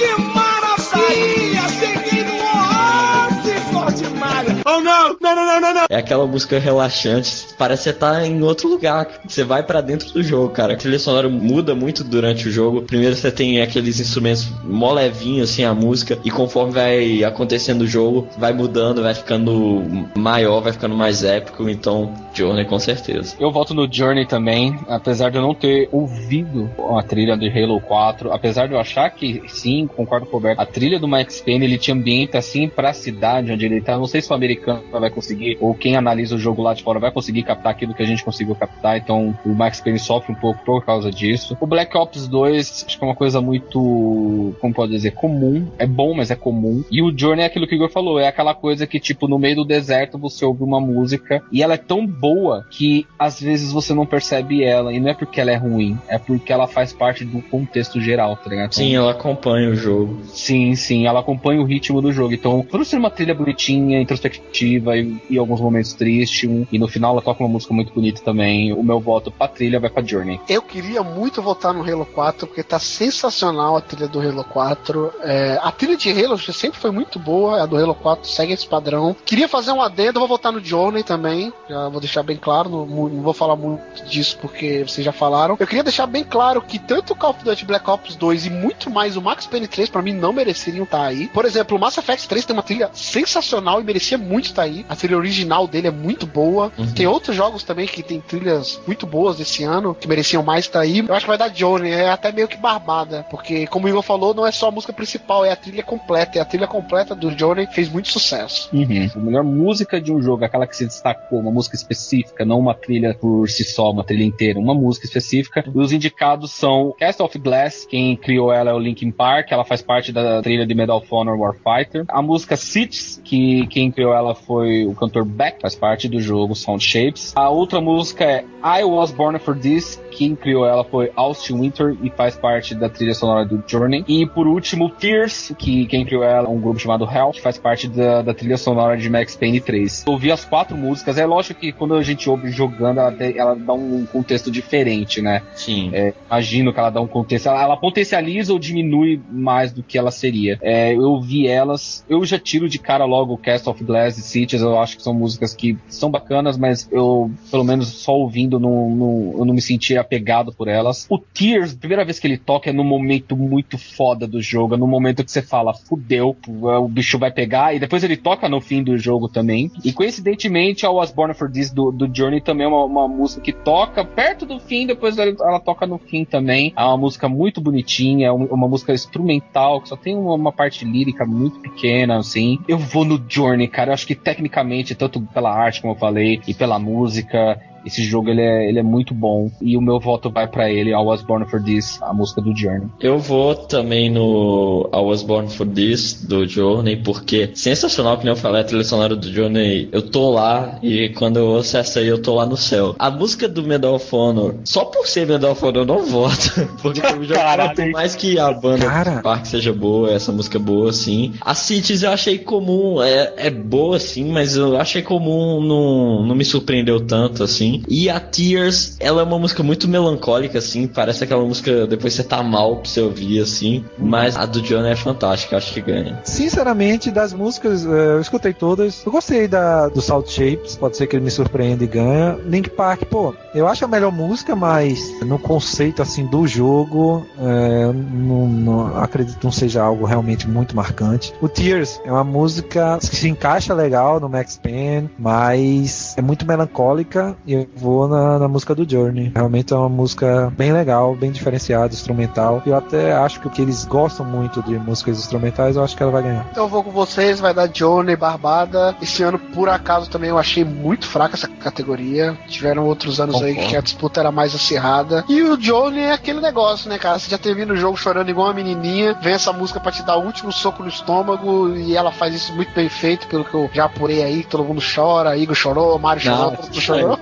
É 5.89 5.97
aquela 5.97 6.25
música 6.25 6.59
relaxante, 6.59 7.47
parece 7.57 7.83
que 7.83 7.89
você 7.89 7.95
tá 7.95 8.25
em 8.25 8.41
outro 8.41 8.69
lugar. 8.69 9.07
Você 9.27 9.43
vai 9.43 9.63
pra 9.63 9.81
dentro 9.81 10.11
do 10.11 10.23
jogo, 10.23 10.49
cara. 10.49 10.73
A 10.73 10.77
trilha 10.77 10.99
sonora 10.99 11.29
muda 11.29 11.75
muito 11.75 12.03
durante 12.03 12.47
o 12.47 12.51
jogo. 12.51 12.81
Primeiro 12.81 13.15
você 13.15 13.31
tem 13.31 13.61
aqueles 13.61 13.99
instrumentos 13.99 14.49
mó 14.63 14.93
levinhos, 14.93 15.49
assim, 15.49 15.63
a 15.63 15.73
música, 15.73 16.17
e 16.23 16.31
conforme 16.31 16.73
vai 16.73 17.23
acontecendo 17.23 17.81
o 17.81 17.87
jogo, 17.87 18.27
vai 18.37 18.53
mudando, 18.53 19.01
vai 19.01 19.13
ficando 19.13 19.83
maior, 20.15 20.61
vai 20.61 20.73
ficando 20.73 20.95
mais 20.95 21.23
épico. 21.23 21.69
Então, 21.69 22.13
Johnny, 22.33 22.65
com 22.65 22.79
certeza. 22.79 23.35
Eu 23.39 23.51
voto 23.51 23.73
no 23.73 23.91
Journey 23.91 24.25
também, 24.25 24.77
apesar 24.87 25.29
de 25.29 25.37
eu 25.37 25.41
não 25.41 25.53
ter 25.53 25.89
ouvido 25.91 26.69
a 26.97 27.03
trilha 27.03 27.37
de 27.37 27.49
Halo 27.49 27.79
4, 27.81 28.31
apesar 28.31 28.67
de 28.67 28.73
eu 28.73 28.79
achar 28.79 29.09
que 29.09 29.41
sim, 29.47 29.87
concordo 29.87 30.25
com 30.25 30.33
o 30.33 30.39
Roberto, 30.39 30.59
a 30.59 30.65
trilha 30.65 30.99
do 30.99 31.07
Max 31.07 31.41
Payne 31.41 31.65
ele 31.65 31.77
te 31.77 31.91
ambienta 31.91 32.37
assim 32.37 32.67
pra 32.67 32.93
cidade 32.93 33.51
onde 33.51 33.65
ele 33.65 33.81
tá. 33.81 33.97
Não 33.97 34.07
sei 34.07 34.21
se 34.21 34.31
o 34.31 34.35
americano 34.35 34.83
vai 34.99 35.09
conseguir, 35.09 35.57
ou 35.59 35.73
quem 35.73 35.95
analisa 35.95 36.35
o 36.35 36.39
jogo 36.39 36.61
lá 36.61 36.73
de 36.73 36.83
fora 36.83 36.99
vai 36.99 37.11
conseguir 37.11 37.43
captar 37.43 37.71
aquilo 37.71 37.93
que 37.93 38.03
a 38.03 38.05
gente 38.05 38.23
conseguiu 38.23 38.55
captar, 38.55 38.97
então 38.97 39.37
o 39.45 39.49
Max 39.49 39.79
Payne 39.79 39.99
sofre 39.99 40.31
um 40.31 40.35
pouco 40.35 40.63
por 40.63 40.85
causa 40.85 41.11
disso. 41.11 41.57
O 41.59 41.67
Black 41.67 41.95
Ops 41.97 42.27
2 42.27 42.85
acho 42.87 42.97
que 42.97 43.03
é 43.03 43.07
uma 43.07 43.15
coisa 43.15 43.41
muito, 43.41 44.55
como 44.59 44.73
pode 44.73 44.91
dizer, 44.91 45.11
comum. 45.11 45.67
É 45.77 45.85
bom, 45.85 46.13
mas 46.13 46.31
é 46.31 46.35
comum. 46.35 46.83
E 46.91 47.01
o 47.01 47.15
Journey 47.17 47.43
é 47.43 47.47
aquilo 47.47 47.67
que 47.67 47.75
o 47.75 47.77
Igor 47.77 47.89
falou, 47.89 48.19
é 48.19 48.27
aquela 48.27 48.53
coisa 48.53 48.87
que 48.87 48.99
tipo 48.99 49.27
no 49.27 49.39
meio 49.39 49.57
do 49.57 49.65
deserto 49.65 50.17
você 50.17 50.45
ouve 50.45 50.63
uma 50.63 50.79
música 50.79 51.41
e 51.51 51.61
ela 51.61 51.73
é 51.73 51.77
tão 51.77 52.05
boa 52.05 52.65
que 52.69 53.05
às 53.17 53.39
vezes 53.39 53.71
você 53.71 53.93
não 53.93 54.05
percebe 54.05 54.63
ela, 54.63 54.93
e 54.93 54.99
não 54.99 55.09
é 55.09 55.13
porque 55.13 55.41
ela 55.41 55.51
é 55.51 55.55
ruim, 55.55 55.97
é 56.07 56.17
porque 56.17 56.51
ela 56.51 56.67
faz 56.67 56.93
parte 56.93 57.25
do 57.25 57.41
contexto 57.41 57.99
geral, 57.99 58.35
tá 58.35 58.49
ligado? 58.49 58.73
Sim, 58.73 58.95
ela 58.95 59.11
acompanha 59.11 59.69
o 59.69 59.75
jogo. 59.75 60.21
Sim, 60.25 60.75
sim, 60.75 61.05
ela 61.05 61.19
acompanha 61.19 61.61
o 61.61 61.65
ritmo 61.65 62.01
do 62.01 62.11
jogo. 62.11 62.33
Então, 62.33 62.61
por 62.63 62.85
ser 62.85 62.97
uma 62.97 63.09
trilha 63.09 63.33
bonitinha, 63.33 64.01
introspectiva 64.01 64.86
e, 64.95 65.17
e 65.29 65.37
alguns 65.37 65.59
momentos 65.59 65.93
tristes, 65.93 66.49
e 66.71 66.77
no 66.79 66.87
final 66.87 67.13
ela 67.13 67.21
toca 67.21 67.43
uma 67.43 67.49
música 67.49 67.73
muito 67.73 67.93
bonita 67.93 68.21
também, 68.21 68.71
o 68.73 68.83
meu 68.83 68.99
voto 68.99 69.31
pra 69.31 69.47
trilha 69.47 69.79
vai 69.79 69.89
pra 69.89 70.03
Journey. 70.03 70.39
Eu 70.47 70.61
queria 70.61 71.03
muito 71.03 71.41
votar 71.41 71.73
no 71.73 71.81
Halo 71.81 72.05
4, 72.05 72.47
porque 72.47 72.63
tá 72.63 72.79
sensacional 72.79 73.75
a 73.75 73.81
trilha 73.81 74.07
do 74.07 74.21
Halo 74.21 74.43
4. 74.43 75.13
É, 75.21 75.59
a 75.61 75.71
trilha 75.71 75.97
de 75.97 76.09
Halo 76.11 76.37
sempre 76.37 76.79
foi 76.79 76.91
muito 76.91 77.19
boa, 77.19 77.61
a 77.61 77.65
do 77.65 77.77
Halo 77.77 77.95
4 77.95 78.29
segue 78.29 78.53
esse 78.53 78.67
padrão. 78.67 79.15
Queria 79.25 79.47
fazer 79.47 79.71
um 79.71 79.81
adendo, 79.81 80.19
vou 80.19 80.27
votar 80.27 80.51
no 80.51 80.61
Johnny 80.61 81.03
também, 81.03 81.51
já 81.69 81.89
vou 81.89 81.99
deixar 81.99 82.23
bem 82.23 82.37
claro, 82.37 82.69
não, 82.69 82.85
não 82.85 83.21
vou 83.21 83.33
falar 83.33 83.55
muito 83.55 84.05
disso 84.05 84.37
porque 84.39 84.83
vocês 84.87 85.03
já 85.03 85.11
falaram. 85.11 85.57
Eu 85.59 85.67
queria 85.67 85.83
deixar 85.83 86.05
bem 86.05 86.23
claro 86.23 86.61
que 86.61 86.79
tanto 86.79 87.13
o 87.13 87.15
Call 87.15 87.31
of 87.31 87.43
Duty 87.43 87.65
Black 87.65 87.89
Ops 87.89 88.15
2 88.15 88.45
e 88.45 88.49
muito 88.49 88.89
mais 88.89 89.17
o 89.17 89.21
Max 89.21 89.45
Payne 89.45 89.67
3 89.67 89.89
pra 89.89 90.01
mim 90.01 90.13
não 90.13 90.33
mereceriam 90.33 90.83
estar 90.83 91.05
aí. 91.05 91.27
Por 91.27 91.45
exemplo, 91.45 91.77
o 91.77 91.79
Mass 91.79 91.97
Effect 91.97 92.27
3 92.27 92.45
tem 92.45 92.55
uma 92.55 92.63
trilha 92.63 92.89
sensacional 92.93 93.81
e 93.81 93.83
merecia 93.83 94.17
muito 94.17 94.45
estar 94.45 94.63
aí. 94.63 94.76
A 94.87 94.95
trilha 94.95 95.17
original 95.17 95.67
dele 95.67 95.87
é 95.87 95.91
muito 95.91 96.25
boa. 96.25 96.71
Tem 96.95 97.07
outros 97.07 97.35
jogos 97.35 97.63
também 97.63 97.87
que 97.87 98.03
tem 98.03 98.19
trilhas 98.19 98.79
muito 98.85 99.05
boas 99.05 99.39
esse 99.39 99.63
ano, 99.63 99.95
que 99.95 100.07
mereciam 100.07 100.43
mais 100.43 100.65
estar 100.65 100.81
aí. 100.81 100.99
Eu 100.99 101.13
acho 101.13 101.25
que 101.25 101.29
vai 101.29 101.37
dar 101.37 101.49
Johnny, 101.49 101.89
é 101.89 102.09
até 102.09 102.31
meio 102.31 102.47
que 102.47 102.57
barbada, 102.57 103.25
porque 103.29 103.67
como 103.67 103.85
o 103.85 103.89
Igor 103.89 104.01
falou, 104.01 104.33
não 104.33 104.45
é 104.45 104.51
só 104.51 104.67
a 104.67 104.71
música 104.71 104.93
principal, 104.93 105.45
é 105.45 105.51
a 105.51 105.55
trilha 105.55 105.83
completa. 105.83 106.37
E 106.37 106.41
a 106.41 106.45
trilha 106.45 106.67
completa 106.67 107.15
do 107.15 107.31
Johnny 107.31 107.67
fez 107.67 107.89
muito 107.89 108.09
sucesso. 108.09 108.69
A 109.15 109.19
melhor 109.19 109.43
música 109.43 109.99
de 109.99 110.11
um 110.11 110.21
jogo, 110.21 110.43
aquela 110.43 110.67
que 110.67 110.75
se 110.75 110.85
destacou, 110.85 111.39
uma 111.39 111.51
música 111.51 111.75
específica, 111.75 112.45
não 112.45 112.59
uma 112.59 112.73
trilha 112.73 113.13
por 113.13 113.49
si 113.49 113.63
só, 113.63 113.91
uma 113.91 114.03
trilha 114.03 114.23
inteira, 114.23 114.59
uma 114.59 114.73
música 114.73 115.05
específica. 115.05 115.63
E 115.67 115.79
os 115.79 115.91
indicados 115.91 116.51
são 116.51 116.93
Cast 116.97 117.21
of 117.21 117.37
Glass, 117.39 117.85
quem 117.85 118.15
criou 118.15 118.51
ela 118.51 118.71
é 118.71 118.73
o 118.73 118.79
Linkin 118.79 119.11
Park, 119.11 119.51
ela 119.51 119.63
faz 119.63 119.81
parte 119.81 120.11
da 120.11 120.41
trilha 120.41 120.65
de 120.65 120.73
Medal 120.73 120.97
of 120.97 121.07
Honor 121.09 121.37
Warfighter. 121.37 122.05
A 122.07 122.21
música 122.21 122.55
Cities, 122.55 123.21
que 123.23 123.67
quem 123.67 123.91
criou 123.91 124.13
ela 124.13 124.35
foi 124.35 124.66
o 124.87 124.93
cantor 124.95 125.25
Beck 125.25 125.61
faz 125.61 125.75
parte 125.75 126.07
do 126.07 126.19
jogo 126.19 126.55
Sound 126.55 126.83
Shapes. 126.83 127.33
A 127.35 127.49
outra 127.49 127.81
música 127.81 128.23
é 128.23 128.45
I 128.63 128.83
Was 128.83 129.11
Born 129.11 129.39
For 129.39 129.57
This, 129.57 129.99
quem 130.11 130.35
criou 130.35 130.65
ela 130.65 130.83
foi 130.83 131.11
Austin 131.15 131.59
Winter 131.59 131.95
e 132.01 132.09
faz 132.09 132.35
parte 132.35 132.73
da 132.73 132.89
trilha 132.89 133.13
sonora 133.13 133.45
do 133.45 133.63
Journey. 133.67 134.03
E 134.07 134.25
por 134.25 134.47
último, 134.47 134.89
Tears, 134.89 135.53
que 135.57 135.85
quem 135.85 136.03
criou 136.03 136.23
ela 136.23 136.47
é 136.47 136.49
um 136.49 136.59
grupo 136.59 136.79
chamado 136.79 137.05
Hell, 137.05 137.31
que 137.31 137.41
faz 137.41 137.57
parte 137.57 137.87
da, 137.87 138.21
da 138.23 138.33
trilha 138.33 138.57
sonora 138.57 138.97
de 138.97 139.09
Max 139.09 139.35
Payne 139.35 139.61
3. 139.61 140.05
Eu 140.07 140.13
ouvi 140.13 140.31
as 140.31 140.43
quatro 140.43 140.75
músicas, 140.75 141.17
é 141.17 141.25
lógico 141.25 141.59
que 141.59 141.71
quando 141.71 141.93
a 141.93 142.01
gente 142.01 142.29
ouve 142.29 142.49
jogando, 142.49 142.99
ela, 142.99 143.15
ela 143.35 143.55
dá 143.55 143.73
um 143.73 144.05
contexto 144.05 144.49
diferente, 144.49 145.21
né? 145.21 145.43
Sim. 145.55 145.91
É, 145.93 146.13
imagino 146.25 146.73
que 146.73 146.79
ela 146.79 146.89
dá 146.89 146.99
um 146.99 147.07
contexto. 147.07 147.47
Ela, 147.47 147.61
ela 147.61 147.77
potencializa 147.77 148.53
ou 148.53 148.59
diminui 148.59 149.21
mais 149.31 149.71
do 149.71 149.83
que 149.83 149.97
ela 149.97 150.11
seria. 150.11 150.57
É, 150.61 150.93
eu 150.95 151.21
vi 151.21 151.47
elas. 151.47 152.03
Eu 152.09 152.25
já 152.25 152.39
tiro 152.39 152.67
de 152.67 152.79
cara 152.79 153.05
logo 153.05 153.33
o 153.33 153.37
Cast 153.37 153.69
of 153.69 153.83
Glass 153.83 154.17
e 154.17 154.21
Eu 154.61 154.79
acho 154.79 154.97
que 154.97 155.03
são 155.03 155.13
músicas 155.13 155.53
que 155.53 155.77
são 155.87 156.09
bacanas, 156.09 156.57
mas 156.57 156.87
eu, 156.91 157.31
pelo 157.51 157.63
menos 157.63 157.87
só 157.89 158.13
ouvindo, 158.13 158.59
não, 158.59 158.89
não- 158.89 159.33
eu 159.39 159.45
não 159.45 159.53
me 159.53 159.61
senti 159.61 159.97
apegado 159.97 160.53
por 160.53 160.67
elas. 160.67 161.05
O 161.09 161.17
Tears, 161.17 161.73
primeira 161.75 162.03
vez 162.05 162.19
que 162.19 162.27
ele 162.27 162.37
toca 162.37 162.69
é 162.69 162.73
num 162.73 162.83
momento 162.83 163.35
muito 163.35 163.77
foda 163.77 164.27
do 164.27 164.41
jogo. 164.41 164.75
É 164.75 164.77
num 164.77 164.87
momento 164.87 165.23
que 165.23 165.31
você 165.31 165.41
fala, 165.41 165.73
fudeu, 165.73 166.35
o 166.47 166.87
bicho 166.87 167.17
vai 167.19 167.31
pegar. 167.31 167.73
E 167.75 167.79
depois 167.79 168.03
ele 168.03 168.17
toca 168.17 168.47
no 168.49 168.59
fim 168.61 168.83
do 168.83 168.97
jogo 168.97 169.27
também. 169.27 169.71
E 169.83 169.91
coincidentemente, 169.93 170.85
a 170.85 170.89
Was 170.91 171.11
Born 171.11 171.33
for 171.33 171.51
This 171.51 171.71
do, 171.71 171.91
do 171.91 172.09
Journey 172.13 172.41
também 172.41 172.65
é 172.65 172.69
uma, 172.69 172.83
uma 172.85 173.07
música 173.07 173.41
que 173.41 173.51
toca 173.53 174.03
perto 174.03 174.45
do 174.45 174.59
fim, 174.59 174.85
depois 174.87 175.17
ela, 175.17 175.35
ela 175.39 175.59
toca 175.59 175.85
no 175.85 175.97
fim 175.97 176.25
também. 176.25 176.73
É 176.75 176.83
uma 176.83 176.97
música 176.97 177.27
muito 177.29 177.61
bonitinha, 177.61 178.27
é 178.27 178.31
um- 178.31 178.45
uma 178.45 178.67
música 178.67 178.93
instrumental, 178.93 179.81
que 179.81 179.89
só 179.89 179.95
tem 179.95 180.15
uma, 180.15 180.33
uma 180.33 180.51
parte 180.51 180.85
lírica 180.85 181.25
muito 181.25 181.59
pequena, 181.59 182.17
assim. 182.17 182.59
Eu 182.67 182.77
vou 182.77 183.03
no 183.05 183.21
Journey, 183.27 183.67
cara. 183.67 183.89
Eu 183.89 183.93
acho 183.93 184.07
que 184.07 184.15
tecnicamente, 184.47 184.95
tanto 184.95 185.21
pela 185.21 185.53
arte, 185.53 185.81
como 185.81 185.93
eu 185.93 185.97
falei, 185.97 186.41
e 186.47 186.53
pela 186.53 186.79
música, 186.79 187.59
esse 187.87 188.03
jogo 188.03 188.29
ele 188.29 188.41
é, 188.41 188.69
ele 188.69 188.79
é 188.79 188.83
muito 188.83 189.13
bom. 189.13 189.49
E 189.61 189.77
o 189.77 189.81
meu 189.81 189.99
voto 189.99 190.29
vai 190.29 190.47
pra 190.47 190.69
ele, 190.69 190.91
I 190.91 190.95
Was 190.95 191.21
Born 191.21 191.45
for 191.49 191.61
This, 191.61 191.99
a 192.01 192.13
música 192.13 192.41
do 192.41 192.55
Journey. 192.55 192.87
Eu 192.99 193.17
vou 193.19 193.55
também 193.55 194.09
no 194.09 194.89
I 194.93 194.97
Was 194.97 195.23
Born 195.23 195.49
For 195.49 195.67
This, 195.67 196.25
do 196.27 196.45
Journey, 196.47 196.97
porque 196.97 197.51
sensacional, 197.53 198.17
que 198.17 198.25
nem 198.25 198.33
eu 198.33 198.37
falei, 198.37 198.61
a 198.61 198.63
trilha 198.63 198.83
sonora 198.83 199.15
do 199.15 199.31
Journey, 199.31 199.89
eu 199.91 200.01
tô 200.01 200.29
lá 200.29 200.77
e 200.81 201.09
quando 201.09 201.37
eu 201.37 201.47
ouço 201.47 201.77
essa 201.77 201.99
aí 201.99 202.07
eu 202.07 202.21
tô 202.21 202.35
lá 202.35 202.45
no 202.45 202.57
céu. 202.57 202.95
A 202.99 203.09
música 203.09 203.47
do 203.47 203.63
Medal 203.63 203.95
of 203.95 204.15
Honor, 204.15 204.55
só 204.63 204.85
por 204.85 205.07
ser 205.07 205.25
Medal 205.27 205.51
of 205.51 205.63
Honor 205.63 205.81
eu 205.81 205.85
não 205.85 206.05
voto, 206.05 206.67
porque 206.81 207.01
o 207.01 207.23
jogo, 207.23 207.33
Caralho. 207.33 207.75
por 207.75 207.89
mais 207.91 208.15
que 208.15 208.37
a 208.39 208.51
banda 208.51 208.85
Cara. 208.85 209.15
do 209.17 209.21
parque 209.21 209.47
seja 209.47 209.73
boa, 209.73 210.11
essa 210.11 210.31
música 210.31 210.57
é 210.57 210.61
boa, 210.61 210.91
sim. 210.91 211.33
A 211.41 211.55
Cities 211.55 212.03
eu 212.03 212.11
achei 212.11 212.37
comum, 212.37 213.01
é, 213.01 213.33
é 213.37 213.49
boa 213.49 213.99
sim, 213.99 214.25
mas 214.31 214.55
eu 214.55 214.77
achei 214.77 215.01
comum, 215.01 215.61
não, 215.61 216.25
não 216.25 216.35
me 216.35 216.45
surpreendeu 216.45 216.99
tanto, 216.99 217.43
assim. 217.43 217.76
E 217.87 218.09
a 218.09 218.19
Tears, 218.19 218.95
ela 218.99 219.21
é 219.21 219.23
uma 219.23 219.39
música 219.39 219.63
muito 219.63 219.87
melancólica, 219.87 220.59
assim, 220.59 220.87
parece 220.87 221.23
aquela 221.23 221.43
música 221.43 221.85
depois 221.87 222.13
você 222.13 222.23
tá 222.23 222.41
mal 222.43 222.77
pra 222.77 222.89
você 222.89 223.01
ouvir, 223.01 223.41
assim. 223.41 223.83
Mas 223.97 224.35
a 224.37 224.45
do 224.45 224.61
John 224.61 224.85
é 224.85 224.95
fantástica, 224.95 225.57
acho 225.57 225.73
que 225.73 225.81
ganha. 225.81 226.19
Sinceramente, 226.23 227.11
das 227.11 227.33
músicas, 227.33 227.85
eh, 227.85 227.89
eu 227.89 228.21
escutei 228.21 228.53
todas. 228.53 229.03
Eu 229.05 229.11
gostei 229.11 229.47
da, 229.47 229.87
do 229.89 230.01
Salt 230.01 230.29
Shapes, 230.29 230.75
pode 230.75 230.97
ser 230.97 231.07
que 231.07 231.15
ele 231.15 231.25
me 231.25 231.31
surpreenda 231.31 231.83
e 231.83 231.87
ganha. 231.87 232.37
Link 232.45 232.69
Park, 232.69 233.03
pô, 233.05 233.33
eu 233.53 233.67
acho 233.67 233.83
a 233.85 233.87
melhor 233.87 234.11
música, 234.11 234.55
mas 234.55 234.99
no 235.21 235.37
conceito 235.39 236.01
assim 236.01 236.25
do 236.25 236.47
jogo, 236.47 237.25
eh, 237.39 237.91
não, 237.93 238.47
não- 238.47 238.97
acredito 239.01 239.43
não 239.43 239.51
seja 239.51 239.83
algo 239.83 240.05
realmente 240.05 240.47
muito 240.47 240.75
marcante. 240.75 241.33
O 241.41 241.47
Tears 241.49 241.99
é 242.05 242.11
uma 242.11 242.23
música 242.23 242.97
que 242.99 243.15
se 243.15 243.27
encaixa 243.29 243.73
legal 243.73 244.19
no 244.19 244.29
Max 244.29 244.57
Payne, 244.61 245.09
mas 245.17 246.15
é 246.17 246.21
muito 246.21 246.45
melancólica 246.45 247.35
e 247.45 247.56
eu 247.57 247.67
vou 247.75 248.07
na, 248.07 248.39
na 248.39 248.47
música 248.47 248.75
do 248.75 248.89
Journey. 248.89 249.31
Realmente 249.35 249.73
é 249.73 249.75
uma 249.75 249.89
música 249.89 250.51
bem 250.57 250.71
legal, 250.71 251.15
bem 251.15 251.31
diferenciada, 251.31 251.93
instrumental. 251.93 252.61
Eu 252.65 252.75
até 252.75 253.13
acho 253.13 253.39
que 253.39 253.47
o 253.47 253.49
que 253.49 253.61
eles 253.61 253.85
gostam 253.85 254.25
muito 254.25 254.61
de 254.63 254.77
músicas 254.77 255.17
instrumentais, 255.17 255.75
eu 255.75 255.83
acho 255.83 255.95
que 255.95 256.03
ela 256.03 256.11
vai 256.11 256.23
ganhar. 256.23 256.47
Então 256.51 256.63
eu 256.65 256.69
vou 256.69 256.83
com 256.83 256.91
vocês, 256.91 257.39
vai 257.39 257.53
dar 257.53 257.67
Johnny, 257.67 258.15
Barbada. 258.15 258.95
Esse 259.01 259.23
ano, 259.23 259.39
por 259.39 259.69
acaso, 259.69 260.09
também 260.09 260.29
eu 260.29 260.37
achei 260.37 260.63
muito 260.63 261.07
fraca 261.07 261.35
essa 261.35 261.47
categoria. 261.47 262.37
Tiveram 262.47 262.85
outros 262.85 263.19
anos 263.19 263.41
aí 263.41 263.53
Concordo. 263.53 263.69
que 263.69 263.77
a 263.77 263.81
disputa 263.81 264.19
era 264.19 264.31
mais 264.31 264.53
acirrada. 264.53 265.23
E 265.27 265.41
o 265.41 265.57
Johnny 265.57 266.01
é 266.01 266.13
aquele 266.13 266.41
negócio, 266.41 266.89
né, 266.89 266.97
cara? 266.97 267.17
Você 267.19 267.29
já 267.29 267.37
termina 267.37 267.73
o 267.73 267.77
jogo 267.77 267.97
chorando 267.97 268.29
igual 268.29 268.47
uma 268.47 268.53
menininha, 268.53 269.17
vem 269.21 269.33
essa 269.33 269.51
música 269.53 269.79
pra 269.79 269.91
te 269.91 270.03
dar 270.03 270.17
o 270.17 270.25
último 270.25 270.51
soco 270.51 270.83
no 270.83 270.89
estômago 270.89 271.75
e 271.75 271.95
ela 271.95 272.11
faz 272.11 272.33
isso 272.33 272.53
muito 272.53 272.73
bem 272.73 272.89
feito, 272.89 273.27
pelo 273.27 273.43
que 273.43 273.53
eu 273.53 273.69
já 273.73 273.85
apurei 273.85 274.23
aí. 274.23 274.43
Todo 274.43 274.63
mundo 274.63 274.81
chora, 274.81 275.37
Igor 275.37 275.55
chorou, 275.55 275.97
Mário 275.99 276.21
chorou, 276.21 276.51
todo 276.51 276.65
mundo 276.65 276.81
chorou. 276.81 277.19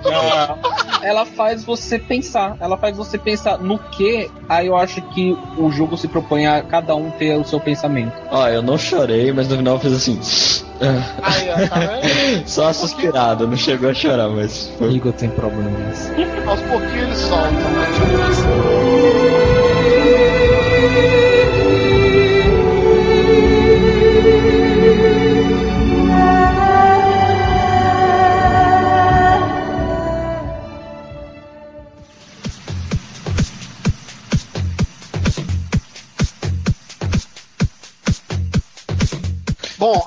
Ela 1.02 1.24
faz 1.24 1.64
você 1.64 1.98
pensar. 1.98 2.56
Ela 2.60 2.76
faz 2.76 2.96
você 2.96 3.18
pensar 3.18 3.58
no 3.58 3.78
que. 3.78 4.30
Aí 4.48 4.66
eu 4.66 4.76
acho 4.76 5.00
que 5.02 5.36
o 5.56 5.70
jogo 5.70 5.96
se 5.96 6.08
propõe 6.08 6.46
a 6.46 6.62
cada 6.62 6.94
um 6.94 7.10
ter 7.10 7.36
o 7.36 7.44
seu 7.44 7.60
pensamento. 7.60 8.12
Ó, 8.30 8.48
eu 8.48 8.62
não 8.62 8.76
chorei, 8.78 9.32
mas 9.32 9.48
no 9.48 9.56
final 9.56 9.74
eu 9.74 9.80
fiz 9.80 9.92
assim. 9.92 10.18
Aí, 11.22 11.48
ó, 11.50 11.68
tá 11.68 11.78
vendo? 11.78 12.46
Só 12.48 12.72
suspirado, 12.72 13.46
não 13.46 13.56
chegou 13.56 13.90
a 13.90 13.94
chorar, 13.94 14.28
mas 14.28 14.70
foi 14.78 14.92
Igor 14.92 15.12
tem 15.12 15.30
problemas. 15.30 16.10
Aos 16.46 16.60
pouquinhos 16.62 17.02
eles 17.02 17.18
soltam. 17.18 17.76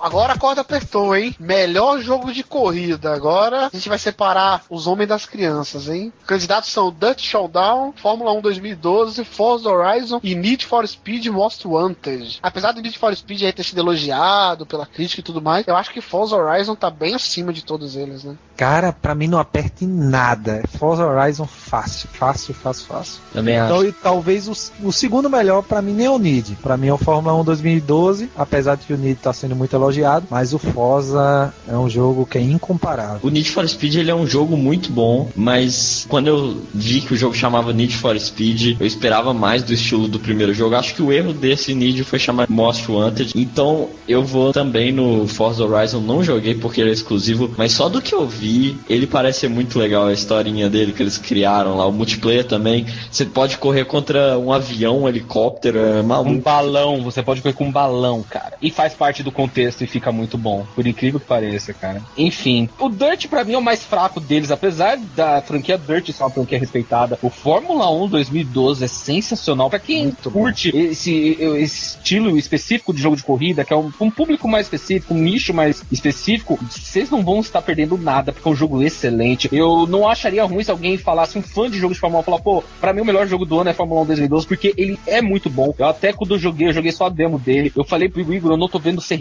Agora 0.01 0.33
a 0.33 0.37
corda 0.37 0.61
apertou, 0.61 1.15
hein? 1.15 1.35
Melhor 1.39 1.99
jogo 2.01 2.31
de 2.31 2.43
corrida. 2.43 3.13
Agora 3.13 3.67
a 3.67 3.69
gente 3.69 3.89
vai 3.89 3.97
separar 3.97 4.63
os 4.69 4.87
homens 4.87 5.09
das 5.09 5.25
crianças, 5.25 5.87
hein? 5.87 6.11
Candidatos 6.25 6.71
são 6.71 6.91
Dutch 6.91 7.23
Showdown, 7.23 7.93
Fórmula 7.95 8.31
1 8.33 8.41
2012, 8.41 9.23
Forza 9.23 9.69
Horizon 9.69 10.19
e 10.23 10.35
Need 10.35 10.65
for 10.65 10.87
Speed 10.87 11.27
Most 11.27 11.67
Wanted. 11.67 12.39
Apesar 12.41 12.71
do 12.71 12.81
Need 12.81 12.97
for 12.97 13.15
Speed 13.15 13.43
aí 13.43 13.53
ter 13.53 13.63
sido 13.63 13.79
elogiado 13.79 14.65
pela 14.65 14.85
crítica 14.85 15.21
e 15.21 15.23
tudo 15.23 15.41
mais, 15.41 15.67
eu 15.67 15.75
acho 15.75 15.91
que 15.91 16.01
Forza 16.01 16.35
Horizon 16.35 16.75
tá 16.75 16.89
bem 16.89 17.15
acima 17.15 17.53
de 17.53 17.63
todos 17.63 17.95
eles, 17.95 18.23
né? 18.23 18.35
Cara, 18.55 18.91
pra 18.91 19.15
mim 19.15 19.27
não 19.27 19.39
aperta 19.39 19.85
em 19.85 19.87
nada. 19.87 20.61
Forza 20.77 21.05
Horizon 21.05 21.45
fácil, 21.45 22.09
fácil, 22.11 22.53
fácil, 22.53 22.85
fácil. 22.87 23.21
Também 23.31 23.57
acho. 23.57 23.73
Então, 23.73 23.85
e 23.85 23.91
talvez 23.91 24.47
o, 24.47 24.87
o 24.87 24.91
segundo 24.91 25.29
melhor 25.29 25.63
pra 25.63 25.81
mim 25.81 25.93
nem 25.93 26.07
é 26.07 26.09
o 26.09 26.19
Nid. 26.19 26.57
Pra 26.61 26.75
mim 26.75 26.87
é 26.87 26.93
o 26.93 26.97
Fórmula 26.97 27.35
1 27.35 27.43
2012, 27.43 28.29
apesar 28.35 28.75
de 28.75 28.85
que 28.85 28.93
o 28.93 28.97
Nid 28.97 29.19
tá 29.19 29.31
sendo 29.31 29.55
muito 29.55 29.75
elogiado, 29.75 29.88
mas 30.29 30.53
o 30.53 30.59
Forza 30.59 31.53
é 31.67 31.75
um 31.77 31.89
jogo 31.89 32.25
que 32.25 32.37
é 32.37 32.41
incomparável. 32.41 33.19
O 33.23 33.29
Need 33.29 33.49
for 33.51 33.67
Speed 33.67 33.95
ele 33.95 34.11
é 34.11 34.15
um 34.15 34.27
jogo 34.27 34.55
muito 34.57 34.91
bom, 34.91 35.29
mas 35.35 36.05
quando 36.09 36.27
eu 36.27 36.57
vi 36.73 37.01
que 37.01 37.13
o 37.13 37.17
jogo 37.17 37.35
chamava 37.35 37.73
Need 37.73 37.95
for 37.95 38.17
Speed, 38.19 38.79
eu 38.79 38.85
esperava 38.85 39.33
mais 39.33 39.63
do 39.63 39.73
estilo 39.73 40.07
do 40.07 40.19
primeiro 40.19 40.53
jogo. 40.53 40.75
Acho 40.75 40.93
que 40.95 41.01
o 41.01 41.11
erro 41.11 41.33
desse 41.33 41.73
Need 41.73 42.03
foi 42.03 42.19
chamar 42.19 42.47
Most 42.49 42.89
Wanted. 42.91 43.33
Então 43.35 43.89
eu 44.07 44.23
vou 44.23 44.51
também 44.53 44.91
no 44.91 45.27
Forza 45.27 45.63
Horizon. 45.65 45.99
Não 46.01 46.23
joguei 46.23 46.55
porque 46.55 46.81
ele 46.81 46.89
é 46.89 46.93
exclusivo, 46.93 47.51
mas 47.57 47.71
só 47.71 47.89
do 47.89 48.01
que 48.01 48.13
eu 48.13 48.27
vi, 48.27 48.77
ele 48.89 49.07
parece 49.07 49.39
ser 49.41 49.49
muito 49.49 49.77
legal 49.79 50.07
a 50.07 50.13
historinha 50.13 50.69
dele 50.69 50.91
que 50.93 51.01
eles 51.03 51.17
criaram 51.17 51.77
lá. 51.77 51.85
O 51.85 51.91
multiplayer 51.91 52.45
também. 52.45 52.85
Você 53.11 53.25
pode 53.25 53.57
correr 53.57 53.85
contra 53.85 54.37
um 54.37 54.51
avião, 54.51 55.03
um 55.03 55.07
helicóptero, 55.09 55.79
é 55.79 55.99
Um 56.01 56.03
maluco. 56.03 56.41
balão, 56.41 57.01
você 57.01 57.21
pode 57.21 57.41
correr 57.41 57.53
com 57.53 57.65
um 57.65 57.71
balão, 57.71 58.23
cara. 58.29 58.53
E 58.61 58.69
faz 58.71 58.93
parte 58.93 59.23
do 59.23 59.31
contexto 59.31 59.78
e 59.83 59.87
fica 59.87 60.11
muito 60.11 60.37
bom. 60.37 60.65
Por 60.75 60.85
incrível 60.85 61.19
que 61.19 61.25
pareça, 61.25 61.73
cara. 61.73 62.01
Enfim, 62.17 62.69
o 62.79 62.89
Dirt 62.89 63.27
pra 63.27 63.43
mim 63.43 63.53
é 63.53 63.57
o 63.57 63.61
mais 63.61 63.83
fraco 63.83 64.19
deles, 64.19 64.51
apesar 64.51 64.97
da 65.15 65.41
franquia 65.41 65.77
Dirt 65.77 66.11
ser 66.11 66.23
uma 66.23 66.29
franquia 66.29 66.59
respeitada. 66.59 67.17
O 67.21 67.29
Fórmula 67.29 67.89
1 67.91 68.07
2012 68.07 68.83
é 68.83 68.87
sensacional. 68.87 69.69
Pra 69.69 69.79
quem 69.79 70.03
Muito 70.03 70.31
curte 70.31 70.69
esse, 70.75 71.37
esse 71.39 71.97
estilo 71.97 72.37
específico 72.37 72.93
de 72.93 73.01
jogo 73.01 73.15
de 73.15 73.23
corrida, 73.23 73.63
que 73.63 73.73
é 73.73 73.77
um, 73.77 73.91
um 73.99 74.11
público 74.11 74.47
mais 74.47 74.65
específico, 74.65 75.13
um 75.13 75.17
nicho 75.17 75.53
mais 75.53 75.83
específico, 75.91 76.59
vocês 76.69 77.09
não 77.09 77.23
vão 77.23 77.39
estar 77.39 77.61
perdendo 77.61 77.97
nada, 77.97 78.31
porque 78.31 78.47
é 78.47 78.51
um 78.51 78.55
jogo 78.55 78.81
excelente. 78.81 79.49
Eu 79.51 79.85
não 79.87 80.07
acharia 80.07 80.43
ruim 80.43 80.63
se 80.63 80.71
alguém 80.71 80.97
falasse, 80.97 81.37
um 81.37 81.41
fã 81.41 81.69
de 81.69 81.77
jogo 81.77 81.93
de 81.93 81.99
Fórmula 81.99 82.21
1, 82.21 82.23
falar, 82.23 82.39
pô, 82.39 82.63
pra 82.79 82.93
mim 82.93 83.01
o 83.01 83.05
melhor 83.05 83.27
jogo 83.27 83.45
do 83.45 83.59
ano 83.59 83.69
é 83.69 83.73
Fórmula 83.73 84.01
1 84.01 84.05
2012, 84.05 84.47
porque 84.47 84.73
ele 84.77 84.99
é 85.05 85.21
muito 85.21 85.49
bom. 85.49 85.73
Eu 85.77 85.87
até 85.87 86.13
quando 86.13 86.35
eu 86.35 86.39
joguei, 86.39 86.67
eu 86.67 86.73
joguei 86.73 86.91
só 86.91 87.05
a 87.05 87.09
demo 87.09 87.39
dele. 87.39 87.71
Eu 87.75 87.83
falei 87.83 88.09
pro 88.09 88.21
Igor, 88.33 88.51
eu 88.51 88.57
não 88.57 88.67
tô 88.67 88.79
vendo 88.79 89.01
ser 89.01 89.15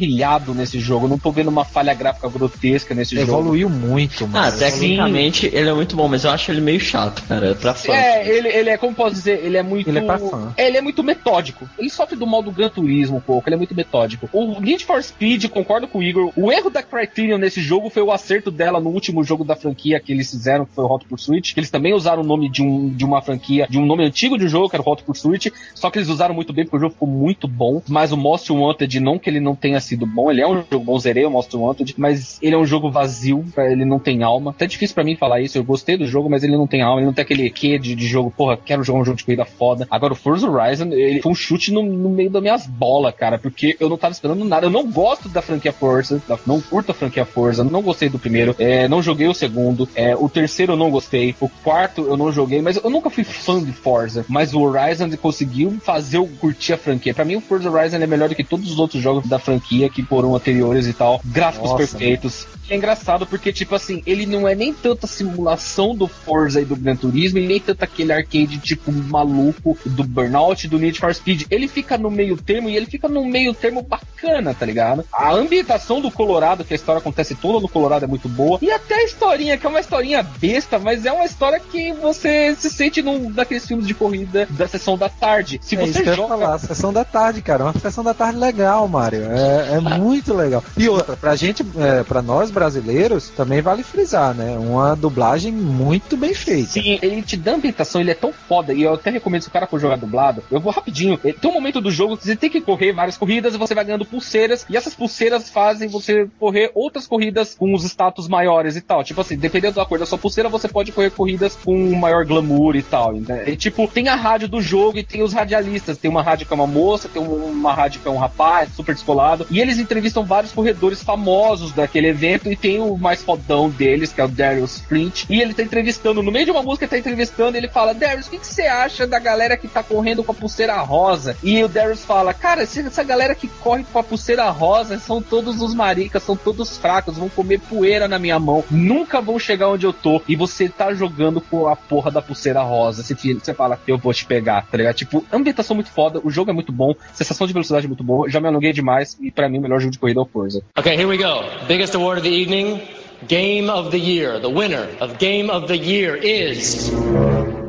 brilhado 0.48 0.54
nesse 0.54 0.78
jogo. 0.80 1.06
Eu 1.06 1.10
não 1.10 1.18
tô 1.18 1.30
vendo 1.30 1.48
uma 1.48 1.64
falha 1.64 1.92
gráfica 1.94 2.28
grotesca 2.28 2.94
nesse 2.94 3.14
jogo. 3.16 3.28
Evoluiu 3.30 3.68
muito, 3.68 4.24
Ah, 4.24 4.28
mano. 4.28 4.58
tecnicamente 4.58 5.46
ele 5.46 5.68
é 5.68 5.72
muito 5.74 5.96
bom, 5.96 6.08
mas 6.08 6.24
eu 6.24 6.30
acho 6.30 6.50
ele 6.50 6.60
meio 6.60 6.80
chato, 6.80 7.22
cara, 7.26 7.54
pra 7.54 7.74
fã. 7.74 7.92
É, 7.92 8.26
ele, 8.28 8.48
ele 8.48 8.70
é, 8.70 8.76
como 8.76 8.94
posso 8.94 9.14
dizer, 9.14 9.44
ele 9.44 9.56
é 9.56 9.62
muito. 9.62 9.88
Ele 9.88 9.98
é 9.98 10.02
pra 10.02 10.18
fã. 10.18 10.52
Ele 10.56 10.76
é 10.76 10.80
muito 10.80 11.02
metódico. 11.02 11.68
Ele 11.78 11.90
sofre 11.90 12.16
do 12.16 12.26
mal 12.26 12.42
do 12.42 12.50
Gran 12.50 12.68
Turismo 12.68 13.16
um 13.18 13.20
pouco, 13.20 13.48
ele 13.48 13.54
é 13.54 13.58
muito 13.58 13.74
metódico. 13.74 14.28
O 14.32 14.60
Need 14.60 14.84
for 14.84 15.02
Speed, 15.02 15.46
concordo 15.48 15.86
com 15.88 15.98
o 15.98 16.02
Igor, 16.02 16.32
o 16.36 16.50
erro 16.52 16.70
da 16.70 16.82
Criterion 16.82 17.38
nesse 17.38 17.60
jogo 17.60 17.90
foi 17.90 18.02
o 18.02 18.12
acerto 18.12 18.50
dela 18.50 18.80
no 18.80 18.90
último 18.90 19.22
jogo 19.24 19.44
da 19.44 19.56
franquia 19.56 20.00
que 20.00 20.12
eles 20.12 20.30
fizeram, 20.30 20.64
que 20.64 20.74
foi 20.74 20.84
o 20.84 20.88
Hot 20.92 21.04
Pursuit. 21.06 21.54
que 21.54 21.60
Eles 21.60 21.70
também 21.70 21.94
usaram 21.94 22.22
o 22.22 22.26
nome 22.26 22.48
de, 22.48 22.62
um, 22.62 22.88
de 22.88 23.04
uma 23.04 23.20
franquia, 23.22 23.66
de 23.68 23.78
um 23.78 23.86
nome 23.86 24.04
antigo 24.04 24.38
de 24.38 24.44
um 24.44 24.48
jogo, 24.48 24.68
que 24.68 24.76
era 24.76 24.82
o 24.86 24.90
Hot 24.90 25.02
Pursuit, 25.02 25.52
só 25.74 25.90
que 25.90 25.98
eles 25.98 26.08
usaram 26.08 26.34
muito 26.34 26.52
bem, 26.52 26.64
porque 26.64 26.76
o 26.76 26.80
jogo 26.80 26.92
ficou 26.92 27.08
muito 27.08 27.46
bom. 27.48 27.82
Mas 27.88 28.12
o 28.12 28.16
Most 28.16 28.50
Wanted, 28.52 29.00
não 29.00 29.18
que 29.18 29.28
ele 29.28 29.40
não 29.40 29.54
tenha 29.54 29.80
sido 29.80 30.06
bom, 30.06 30.30
ele 30.30 30.37
é 30.42 30.46
um 30.48 30.56
jogo 30.70 30.84
bom, 30.84 30.98
zerei 30.98 31.24
o 31.24 31.30
Most 31.30 31.54
Wanted, 31.56 31.94
mas 31.96 32.38
ele 32.42 32.54
é 32.54 32.58
um 32.58 32.66
jogo 32.66 32.90
vazio, 32.90 33.44
ele 33.56 33.84
não 33.84 33.98
tem 33.98 34.22
alma. 34.22 34.50
Até 34.50 34.66
difícil 34.66 34.94
pra 34.94 35.04
mim 35.04 35.16
falar 35.16 35.40
isso, 35.40 35.58
eu 35.58 35.64
gostei 35.64 35.96
do 35.96 36.06
jogo, 36.06 36.28
mas 36.28 36.42
ele 36.44 36.56
não 36.56 36.66
tem 36.66 36.82
alma, 36.82 37.00
ele 37.00 37.06
não 37.06 37.12
tem 37.12 37.22
aquele 37.22 37.48
quê 37.50 37.78
de, 37.78 37.94
de 37.94 38.06
jogo, 38.06 38.30
porra, 38.36 38.56
quero 38.56 38.82
jogar 38.82 39.00
um 39.00 39.04
jogo 39.04 39.16
de 39.18 39.24
corrida 39.24 39.44
foda. 39.44 39.86
Agora 39.90 40.12
o 40.12 40.16
Forza 40.16 40.48
Horizon, 40.48 40.88
ele 40.92 41.20
foi 41.22 41.32
um 41.32 41.34
chute 41.34 41.72
no, 41.72 41.82
no 41.82 42.08
meio 42.10 42.30
das 42.30 42.42
minhas 42.42 42.66
bolas, 42.66 43.14
cara, 43.14 43.38
porque 43.38 43.76
eu 43.80 43.88
não 43.88 43.96
tava 43.96 44.12
esperando 44.12 44.44
nada. 44.44 44.66
Eu 44.66 44.70
não 44.70 44.90
gosto 44.90 45.28
da 45.28 45.42
franquia 45.42 45.72
Forza, 45.72 46.22
da- 46.28 46.38
não 46.46 46.60
curto 46.60 46.90
a 46.90 46.94
franquia 46.94 47.24
Forza, 47.24 47.64
não 47.64 47.82
gostei 47.82 48.08
do 48.08 48.18
primeiro, 48.18 48.54
é, 48.58 48.88
não 48.88 49.02
joguei 49.02 49.28
o 49.28 49.34
segundo, 49.34 49.88
é, 49.94 50.14
o 50.16 50.28
terceiro 50.28 50.72
eu 50.72 50.76
não 50.76 50.90
gostei, 50.90 51.34
o 51.40 51.48
quarto 51.62 52.02
eu 52.02 52.16
não 52.16 52.32
joguei, 52.32 52.60
mas 52.62 52.76
eu 52.76 52.90
nunca 52.90 53.10
fui 53.10 53.24
fã 53.24 53.62
de 53.62 53.72
Forza, 53.72 54.24
mas 54.28 54.54
o 54.54 54.60
Horizon 54.60 55.08
conseguiu 55.16 55.76
fazer 55.82 56.18
eu 56.18 56.26
curtir 56.40 56.72
a 56.72 56.78
franquia. 56.78 57.14
Pra 57.14 57.24
mim 57.24 57.36
o 57.36 57.40
Forza 57.40 57.70
Horizon 57.70 57.96
é 57.96 58.06
melhor 58.06 58.28
do 58.28 58.34
que 58.34 58.44
todos 58.44 58.70
os 58.70 58.78
outros 58.78 59.02
jogos 59.02 59.28
da 59.28 59.38
franquia 59.38 59.88
que 59.88 60.02
foram 60.02 60.27
anteriores 60.34 60.86
e 60.86 60.92
tal, 60.92 61.20
gráficos 61.24 61.70
Nossa, 61.70 61.78
perfeitos. 61.78 62.46
É 62.70 62.76
engraçado 62.76 63.26
porque, 63.26 63.52
tipo 63.52 63.74
assim, 63.74 64.02
ele 64.06 64.26
não 64.26 64.46
é 64.46 64.54
nem 64.54 64.72
tanta 64.72 65.06
simulação 65.06 65.94
do 65.94 66.06
Forza 66.06 66.60
e 66.60 66.64
do 66.64 66.76
Gran 66.76 66.96
Turismo, 66.96 67.38
e 67.38 67.46
nem 67.46 67.60
tanto 67.60 67.82
aquele 67.82 68.12
arcade, 68.12 68.58
tipo, 68.58 68.92
maluco 68.92 69.76
do 69.84 70.04
Burnout 70.04 70.66
e 70.66 70.68
do 70.70 70.78
Need 70.78 70.98
for 70.98 71.14
Speed. 71.14 71.42
Ele 71.50 71.68
fica 71.68 71.96
no 71.98 72.10
meio 72.10 72.36
termo 72.36 72.68
e 72.68 72.76
ele 72.76 72.86
fica 72.86 73.08
num 73.08 73.26
meio 73.26 73.54
termo 73.54 73.82
bacana, 73.82 74.54
tá 74.54 74.66
ligado? 74.66 75.04
A 75.12 75.32
ambientação 75.32 76.00
do 76.00 76.10
Colorado, 76.10 76.64
que 76.64 76.74
a 76.74 76.76
história 76.76 76.98
acontece 76.98 77.34
toda 77.34 77.60
no 77.60 77.68
Colorado, 77.68 78.04
é 78.04 78.08
muito 78.08 78.28
boa. 78.28 78.58
E 78.62 78.70
até 78.70 78.94
a 78.96 79.04
historinha, 79.04 79.56
que 79.56 79.66
é 79.66 79.68
uma 79.68 79.80
historinha 79.80 80.22
besta, 80.22 80.78
mas 80.78 81.04
é 81.06 81.12
uma 81.12 81.24
história 81.24 81.60
que 81.60 81.92
você 81.94 82.54
se 82.56 82.70
sente 82.70 83.02
num 83.02 83.30
daqueles 83.30 83.66
filmes 83.66 83.86
de 83.86 83.94
corrida 83.94 84.46
da 84.50 84.66
sessão 84.68 84.96
da 84.98 85.08
tarde. 85.08 85.58
Se 85.62 85.76
É 85.76 85.84
isso 85.84 85.94
você 85.94 86.04
ia 86.04 86.14
joga. 86.14 86.28
falar, 86.28 86.58
sessão 86.58 86.92
da 86.92 87.04
tarde, 87.04 87.40
cara. 87.42 87.64
Uma 87.64 87.72
sessão 87.78 88.04
da 88.04 88.14
tarde 88.14 88.38
legal, 88.38 88.86
Mário. 88.88 89.22
É, 89.30 89.76
é 89.76 89.80
muito 89.80 90.34
legal. 90.34 90.62
E 90.76 90.88
outra, 90.88 91.16
pra 91.16 91.34
gente, 91.36 91.64
é, 91.78 92.02
pra 92.02 92.20
nós 92.22 92.50
brasileiros, 92.58 93.28
também 93.30 93.60
vale 93.62 93.82
frisar, 93.82 94.34
né? 94.34 94.56
Uma 94.58 94.94
dublagem 94.96 95.52
muito 95.52 96.16
bem 96.16 96.34
feita. 96.34 96.70
Sim, 96.72 96.98
ele 97.00 97.22
te 97.22 97.36
dá 97.36 97.54
ambientação, 97.54 98.00
ele 98.00 98.10
é 98.10 98.14
tão 98.14 98.32
foda. 98.32 98.72
E 98.74 98.82
eu 98.82 98.94
até 98.94 99.10
recomendo 99.10 99.42
se 99.42 99.48
o 99.48 99.52
cara 99.52 99.66
for 99.66 99.78
jogar 99.80 99.96
dublado. 99.96 100.42
Eu 100.50 100.60
vou 100.60 100.72
rapidinho. 100.72 101.18
Eh, 101.24 101.32
Tem 101.32 101.50
um 101.50 101.54
momento 101.54 101.80
do 101.80 101.90
jogo 101.90 102.16
que 102.16 102.24
você 102.24 102.34
tem 102.36 102.50
que 102.50 102.60
correr 102.60 102.92
várias 102.92 103.16
corridas 103.16 103.54
e 103.54 103.58
você 103.58 103.74
vai 103.74 103.84
ganhando 103.84 104.04
pulseiras. 104.04 104.66
E 104.68 104.76
essas 104.76 104.94
pulseiras 104.94 105.48
fazem 105.48 105.88
você 105.88 106.28
correr 106.38 106.70
outras 106.74 107.06
corridas 107.06 107.54
com 107.54 107.72
os 107.72 107.84
status 107.84 108.26
maiores 108.28 108.76
e 108.76 108.80
tal. 108.80 109.04
Tipo 109.04 109.20
assim, 109.20 109.36
dependendo 109.36 109.76
da 109.76 109.86
cor 109.86 109.98
da 109.98 110.06
sua 110.06 110.18
pulseira, 110.18 110.48
você 110.48 110.66
pode 110.68 110.90
correr 110.92 111.10
corridas 111.10 111.56
com 111.64 111.94
maior 111.94 112.24
glamour 112.24 112.74
e 112.76 112.82
tal. 112.82 113.12
Né? 113.14 113.44
E 113.48 113.56
tipo, 113.56 113.86
tem 113.86 114.08
a 114.08 114.16
rádio 114.16 114.48
do 114.48 114.60
jogo 114.60 114.98
e 114.98 115.04
tem 115.04 115.22
os 115.22 115.32
radialistas. 115.32 115.96
Tem 115.98 116.10
uma 116.10 116.22
rádio 116.22 116.46
que 116.46 116.52
é 116.52 116.56
uma 116.56 116.66
moça, 116.66 117.08
tem 117.08 117.22
um- 117.22 117.46
uma 117.50 117.72
rádio 117.72 118.00
que 118.00 118.08
é 118.08 118.10
um 118.10 118.18
rapaz, 118.18 118.70
super 118.74 118.94
descolado. 118.94 119.46
E 119.50 119.60
eles 119.60 119.78
entrevistam 119.78 120.24
vários 120.24 120.52
corredores 120.52 121.02
famosos 121.02 121.72
daquele 121.72 122.08
evento. 122.08 122.47
E 122.50 122.56
tem 122.56 122.80
o 122.80 122.96
mais 122.96 123.22
fodão 123.22 123.68
deles, 123.68 124.12
que 124.12 124.20
é 124.20 124.24
o 124.24 124.28
Darius 124.28 124.80
Flint. 124.80 125.24
E 125.28 125.40
ele 125.40 125.54
tá 125.54 125.62
entrevistando, 125.62 126.22
no 126.22 126.32
meio 126.32 126.44
de 126.44 126.50
uma 126.50 126.62
música, 126.62 126.84
ele 126.84 126.90
tá 126.92 126.98
entrevistando. 126.98 127.56
Ele 127.56 127.68
fala: 127.68 127.94
Darius, 127.94 128.26
o 128.26 128.30
que, 128.30 128.38
você 128.38 128.62
acha 128.62 129.06
da 129.06 129.18
galera 129.18 129.56
que 129.56 129.68
tá 129.68 129.82
correndo 129.82 130.24
com 130.24 130.32
a 130.32 130.34
pulseira 130.34 130.76
rosa? 130.78 131.36
E 131.42 131.62
o 131.62 131.68
Darius 131.68 132.04
fala: 132.04 132.32
Cara, 132.32 132.62
essa 132.62 133.02
galera 133.02 133.34
que 133.34 133.48
corre 133.48 133.84
com 133.92 133.98
a 133.98 134.02
pulseira 134.02 134.48
rosa 134.50 134.98
são 134.98 135.20
todos 135.20 135.60
os 135.60 135.74
maricas, 135.74 136.22
são 136.22 136.36
todos 136.36 136.76
fracos, 136.76 137.16
vão 137.16 137.28
comer 137.28 137.60
poeira 137.60 138.08
na 138.08 138.18
minha 138.18 138.38
mão, 138.38 138.64
nunca 138.70 139.20
vão 139.20 139.38
chegar 139.38 139.68
onde 139.68 139.86
eu 139.86 139.92
tô. 139.92 140.22
E 140.28 140.36
você 140.36 140.68
tá 140.68 140.92
jogando 140.92 141.40
com 141.40 141.66
a 141.68 141.76
porra 141.76 142.10
da 142.10 142.22
pulseira 142.22 142.62
rosa. 142.62 143.02
Você, 143.02 143.14
você 143.14 143.54
fala: 143.54 143.78
Eu 143.86 143.98
vou 143.98 144.12
te 144.12 144.24
pegar, 144.24 144.66
tá 144.66 144.76
ligado? 144.76 144.94
Tipo, 144.94 145.24
ambientação 145.32 145.74
muito 145.74 145.90
foda, 145.90 146.20
o 146.22 146.30
jogo 146.30 146.50
é 146.50 146.54
muito 146.54 146.72
bom, 146.72 146.94
sensação 147.12 147.46
de 147.46 147.52
velocidade 147.52 147.86
é 147.86 147.88
muito 147.88 148.04
boa. 148.04 148.28
Já 148.28 148.40
me 148.40 148.48
alonguei 148.48 148.72
demais. 148.72 149.16
E 149.20 149.30
pra 149.30 149.48
mim, 149.48 149.58
o 149.58 149.62
melhor 149.62 149.80
jogo 149.80 149.92
de 149.92 149.98
corrida 149.98 150.20
é 150.20 150.22
o 150.22 150.26
Forza. 150.26 150.62
Okay, 150.78 150.94
here 150.94 151.06
we 151.06 151.16
go. 151.16 151.42
Biggest 151.66 151.94
award 151.94 152.20
of 152.20 152.28
the 152.28 152.34
evening. 152.38 152.80
Game 153.26 153.68
of 153.68 153.90
the 153.90 153.98
year. 153.98 154.38
The 154.38 154.48
winner 154.48 154.88
of 155.00 155.18
Game 155.18 155.50
of 155.50 155.66
the 155.66 155.76
Year 155.76 156.16
is. 156.16 156.92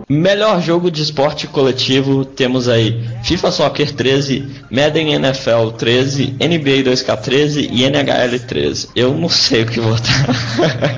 Melhor 0.08 0.62
jogo 0.62 0.90
de 0.90 1.02
esporte 1.02 1.48
coletivo 1.48 2.26
temos 2.26 2.68
aí 2.68 3.00
FIFA 3.24 3.52
Soccer 3.52 3.92
13, 3.92 4.66
Madden 4.72 5.14
NFL 5.14 5.72
13, 5.78 6.36
NBA 6.40 6.84
2K13 6.84 7.70
e 7.72 7.84
NHL 7.84 8.40
13. 8.40 8.90
Eu 8.96 9.14
não 9.14 9.30
sei 9.30 9.64
o 9.64 9.66
que 9.68 9.80
votar. 9.80 10.26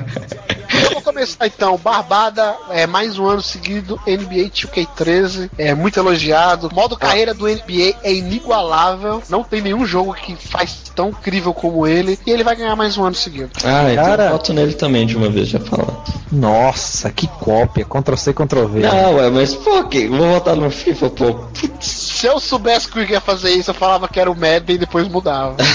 Eu 1.02 1.06
vou 1.06 1.12
começar 1.14 1.46
então. 1.48 1.76
Barbada, 1.76 2.54
é 2.70 2.86
mais 2.86 3.18
um 3.18 3.26
ano 3.26 3.42
seguido, 3.42 4.00
NBA 4.06 4.50
2K13, 4.50 5.50
é 5.58 5.74
muito 5.74 5.98
elogiado. 5.98 6.68
O 6.68 6.74
modo 6.74 6.96
carreira 6.96 7.34
do 7.34 7.46
NBA 7.48 7.96
é 8.04 8.12
inigualável. 8.14 9.20
Não 9.28 9.42
tem 9.42 9.60
nenhum 9.60 9.84
jogo 9.84 10.14
que 10.14 10.36
faz 10.36 10.92
tão 10.94 11.08
incrível 11.08 11.52
como 11.52 11.88
ele. 11.88 12.16
E 12.24 12.30
ele 12.30 12.44
vai 12.44 12.54
ganhar 12.54 12.76
mais 12.76 12.96
um 12.96 13.04
ano 13.04 13.16
seguido. 13.16 13.50
ah, 13.64 13.90
então 13.92 14.04
Cara- 14.04 14.24
eu 14.26 14.30
voto 14.32 14.52
nele 14.52 14.74
também 14.74 15.04
de 15.04 15.16
uma 15.16 15.28
vez 15.28 15.48
já 15.48 15.58
falando. 15.58 16.00
Nossa, 16.30 17.10
que 17.10 17.26
cópia. 17.26 17.84
Ctrl 17.84 18.16
C, 18.16 18.32
Ctrl 18.32 18.66
V. 18.66 18.80
Não, 18.80 19.14
ué, 19.16 19.28
mas 19.28 19.54
pô, 19.56 19.82
que 19.84 20.06
vou 20.06 20.28
votar 20.32 20.54
no 20.54 20.70
FIFA, 20.70 21.10
pô. 21.10 21.40
Se 21.80 22.26
eu 22.26 22.38
soubesse 22.38 22.86
que 22.88 22.98
o 22.98 23.02
Igor 23.02 23.14
ia 23.14 23.20
fazer 23.20 23.50
isso, 23.50 23.70
eu 23.70 23.74
falava 23.74 24.06
que 24.08 24.20
era 24.20 24.30
o 24.30 24.34
Madden 24.36 24.76
e 24.76 24.78
depois 24.78 25.08
mudava. 25.08 25.56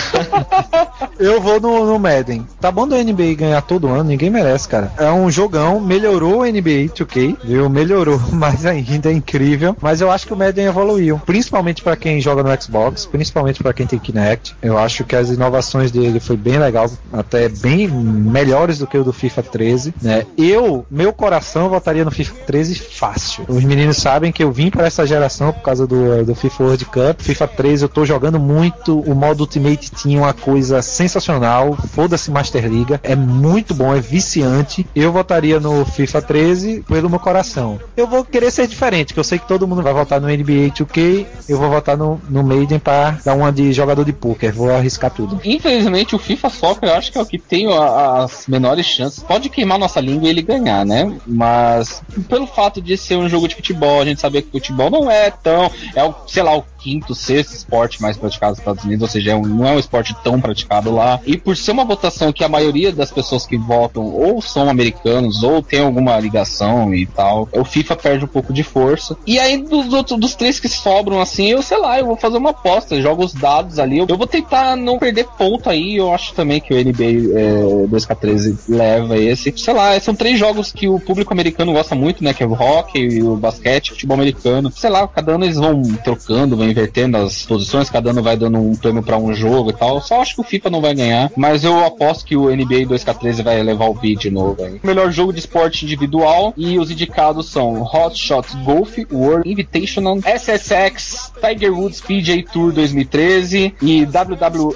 Eu 1.19 1.41
vou 1.41 1.59
no, 1.59 1.85
no 1.85 1.97
Madden. 1.97 2.45
Tá 2.61 2.71
bom 2.71 2.87
do 2.87 2.95
NBA 2.95 3.33
ganhar 3.35 3.61
todo 3.63 3.87
ano, 3.87 4.03
ninguém 4.03 4.29
merece, 4.29 4.67
cara. 4.67 4.91
É 4.97 5.09
um 5.09 5.16
jogão, 5.29 5.79
melhorou 5.79 6.41
o 6.41 6.45
NBA 6.45 6.89
2K, 6.93 7.37
viu? 7.43 7.69
Melhorou 7.69 8.19
mais 8.31 8.65
ainda, 8.65 9.09
é 9.09 9.13
incrível. 9.13 9.75
Mas 9.81 10.01
eu 10.01 10.11
acho 10.11 10.27
que 10.27 10.33
o 10.33 10.37
Madden 10.37 10.65
evoluiu, 10.65 11.19
principalmente 11.25 11.81
pra 11.81 11.95
quem 11.95 12.21
joga 12.21 12.43
no 12.43 12.61
Xbox, 12.61 13.05
principalmente 13.05 13.61
pra 13.61 13.73
quem 13.73 13.87
tem 13.87 13.99
Kinect. 13.99 14.55
Eu 14.61 14.77
acho 14.77 15.03
que 15.03 15.15
as 15.15 15.29
inovações 15.29 15.91
dele 15.91 16.19
foi 16.19 16.37
bem 16.37 16.57
legal, 16.57 16.89
até 17.11 17.49
bem 17.49 17.87
melhores 17.87 18.79
do 18.79 18.87
que 18.87 18.97
o 18.97 19.03
do 19.03 19.13
FIFA 19.13 19.43
13, 19.43 19.93
né? 20.01 20.25
Eu, 20.37 20.85
meu 20.89 21.11
coração 21.13 21.69
votaria 21.69 22.05
no 22.05 22.11
FIFA 22.11 22.33
13 22.45 22.75
fácil. 22.75 23.45
Os 23.47 23.63
meninos 23.63 23.97
sabem 23.97 24.31
que 24.31 24.43
eu 24.43 24.51
vim 24.51 24.69
para 24.69 24.85
essa 24.85 25.05
geração 25.05 25.51
por 25.51 25.61
causa 25.61 25.87
do, 25.87 26.23
do 26.25 26.35
FIFA 26.35 26.63
World 26.63 26.85
Cup. 26.85 27.21
FIFA 27.21 27.47
13 27.47 27.83
eu 27.83 27.89
tô 27.89 28.05
jogando 28.05 28.39
muito, 28.39 28.99
o 28.99 29.15
modo 29.15 29.41
Ultimate 29.41 29.91
tinha 29.91 30.19
uma 30.19 30.33
coisa 30.33 30.81
sensacional. 30.81 31.77
Foda-se 31.93 32.31
Master 32.31 32.67
Liga, 32.67 32.99
é 33.03 33.15
muito 33.15 33.73
bom, 33.73 33.95
é 33.95 33.99
viciante. 33.99 34.85
Eu 34.95 35.06
votaria 35.11 35.59
no 35.59 35.85
FIFA 35.85 36.21
13 36.21 36.83
pelo 36.87 37.09
meu 37.09 37.19
coração. 37.19 37.79
Eu 37.95 38.07
vou 38.07 38.23
querer 38.23 38.51
ser 38.51 38.67
diferente, 38.67 39.13
que 39.13 39.19
eu 39.19 39.23
sei 39.23 39.39
que 39.39 39.47
todo 39.47 39.67
mundo 39.67 39.81
vai 39.81 39.93
votar 39.93 40.19
no 40.19 40.27
NBA 40.27 40.71
2K, 40.73 41.25
eu 41.49 41.57
vou 41.57 41.69
votar 41.69 41.97
no, 41.97 42.19
no 42.29 42.43
Maiden 42.43 42.79
para 42.79 43.11
dar 43.23 43.33
uma 43.33 43.51
de 43.51 43.71
jogador 43.73 44.03
de 44.03 44.13
poker, 44.13 44.53
vou 44.53 44.71
arriscar 44.71 45.11
tudo. 45.11 45.39
Infelizmente, 45.43 46.15
o 46.15 46.19
FIFA 46.19 46.49
Soccer 46.49 46.89
eu 46.89 46.95
acho 46.95 47.11
que 47.11 47.17
é 47.17 47.21
o 47.21 47.25
que 47.25 47.37
tem 47.37 47.67
as 47.71 48.47
menores 48.47 48.85
chances. 48.85 49.23
Pode 49.23 49.49
queimar 49.49 49.77
nossa 49.77 49.99
língua 49.99 50.27
e 50.27 50.31
ele 50.31 50.41
ganhar, 50.41 50.85
né? 50.85 51.17
Mas 51.25 52.01
pelo 52.29 52.47
fato 52.47 52.81
de 52.81 52.97
ser 52.97 53.17
um 53.17 53.29
jogo 53.29 53.47
de 53.47 53.55
futebol, 53.55 54.01
a 54.01 54.05
gente 54.05 54.21
saber 54.21 54.43
que 54.43 54.51
futebol 54.51 54.89
não 54.89 55.09
é 55.09 55.31
tão. 55.31 55.71
É 55.95 56.03
o, 56.03 56.13
sei 56.27 56.43
lá, 56.43 56.55
o 56.55 56.63
quinto, 56.77 57.13
sexto 57.15 57.53
esporte 57.53 58.01
mais 58.01 58.17
praticado 58.17 58.51
nos 58.51 58.59
Estados 58.59 58.83
Unidos, 58.83 59.01
ou 59.03 59.07
seja, 59.07 59.31
é 59.31 59.35
um- 59.35 59.45
não 59.45 59.67
é 59.67 59.71
um 59.71 59.79
esporte 59.79 60.15
tão 60.23 60.39
praticado 60.39 60.91
lá. 60.93 61.19
E 61.25 61.37
por 61.37 61.55
ser 61.57 61.71
uma 61.71 61.85
votação 61.85 62.31
que 62.31 62.43
a 62.43 62.49
maioria 62.49 62.91
das 62.91 63.11
pessoas 63.11 63.45
que 63.45 63.57
votam 63.57 64.03
ou 64.05 64.41
são 64.41 64.69
americanos 64.69 65.43
ou 65.43 65.61
tem 65.61 65.79
alguma 65.81 66.19
ligação 66.19 66.93
e 66.93 67.05
tal, 67.05 67.47
o 67.53 67.63
FIFA 67.63 67.95
perde 67.95 68.25
um 68.25 68.27
pouco 68.27 68.53
de 68.53 68.63
força. 68.63 69.17
E 69.25 69.39
aí, 69.39 69.57
dos 69.57 69.91
outros, 69.93 70.19
dos 70.19 70.35
três 70.35 70.59
que 70.59 70.69
sobram, 70.69 71.19
assim, 71.19 71.47
eu 71.47 71.61
sei 71.61 71.77
lá, 71.77 71.99
eu 71.99 72.05
vou 72.05 72.15
fazer 72.15 72.37
uma 72.37 72.51
aposta, 72.51 73.01
jogo 73.01 73.23
os 73.25 73.33
dados 73.33 73.79
ali. 73.79 73.97
Eu 73.99 74.17
vou 74.17 74.27
tentar 74.27 74.75
não 74.75 74.97
perder 74.97 75.25
ponto 75.37 75.69
aí. 75.69 75.97
Eu 75.97 76.13
acho 76.13 76.33
também 76.33 76.59
que 76.59 76.73
o 76.73 76.77
NBA 76.77 77.03
é, 77.37 77.87
2K13 77.87 78.57
leva 78.69 79.17
esse. 79.17 79.53
Sei 79.55 79.73
lá, 79.73 79.99
são 79.99 80.15
três 80.15 80.37
jogos 80.39 80.71
que 80.71 80.87
o 80.87 80.99
público 80.99 81.33
americano 81.33 81.73
gosta 81.73 81.95
muito, 81.95 82.23
né? 82.23 82.33
Que 82.33 82.43
é 82.43 82.47
o 82.47 82.53
hockey, 82.53 83.21
o 83.23 83.35
basquete, 83.35 83.89
o 83.89 83.93
futebol 83.93 84.15
americano. 84.15 84.71
Sei 84.71 84.89
lá, 84.89 85.07
cada 85.07 85.33
ano 85.33 85.45
eles 85.45 85.57
vão 85.57 85.81
trocando, 86.03 86.55
vão 86.55 86.66
invertendo 86.67 87.17
as 87.17 87.45
posições, 87.45 87.89
cada 87.89 88.11
ano 88.11 88.21
vai 88.21 88.35
dando 88.35 88.57
um 88.57 88.75
prêmio 88.75 89.03
pra 89.03 89.17
um 89.17 89.33
jogo 89.33 89.69
e 89.69 89.73
tal. 89.73 90.01
Só 90.01 90.21
acho 90.21 90.35
que 90.35 90.41
o 90.41 90.43
FIFA 90.43 90.69
não 90.69 90.81
vai 90.81 90.93
ganhar, 90.93 91.31
mas 91.35 91.63
eu 91.63 91.83
aposto 91.83 92.25
que 92.25 92.35
o 92.35 92.49
NBA 92.49 92.85
2K13 92.87 93.43
vai 93.43 93.61
levar 93.61 93.85
o 93.85 93.93
bid 93.93 94.17
de 94.17 94.31
novo. 94.31 94.63
Aí. 94.63 94.79
Melhor 94.83 95.11
jogo 95.11 95.31
de 95.31 95.39
esporte 95.39 95.85
individual 95.85 96.53
e 96.57 96.77
os 96.79 96.91
indicados 96.91 97.49
são 97.49 97.83
Hot 97.83 98.17
Shot 98.17 98.47
Golf, 98.63 98.97
World 99.11 99.49
Invitational, 99.49 100.19
SSX, 100.19 101.31
Tiger 101.41 101.73
Woods 101.73 102.01
PJ 102.01 102.43
Tour 102.51 102.71
2013 102.71 103.75
e 103.81 104.03
WWE 104.03 104.75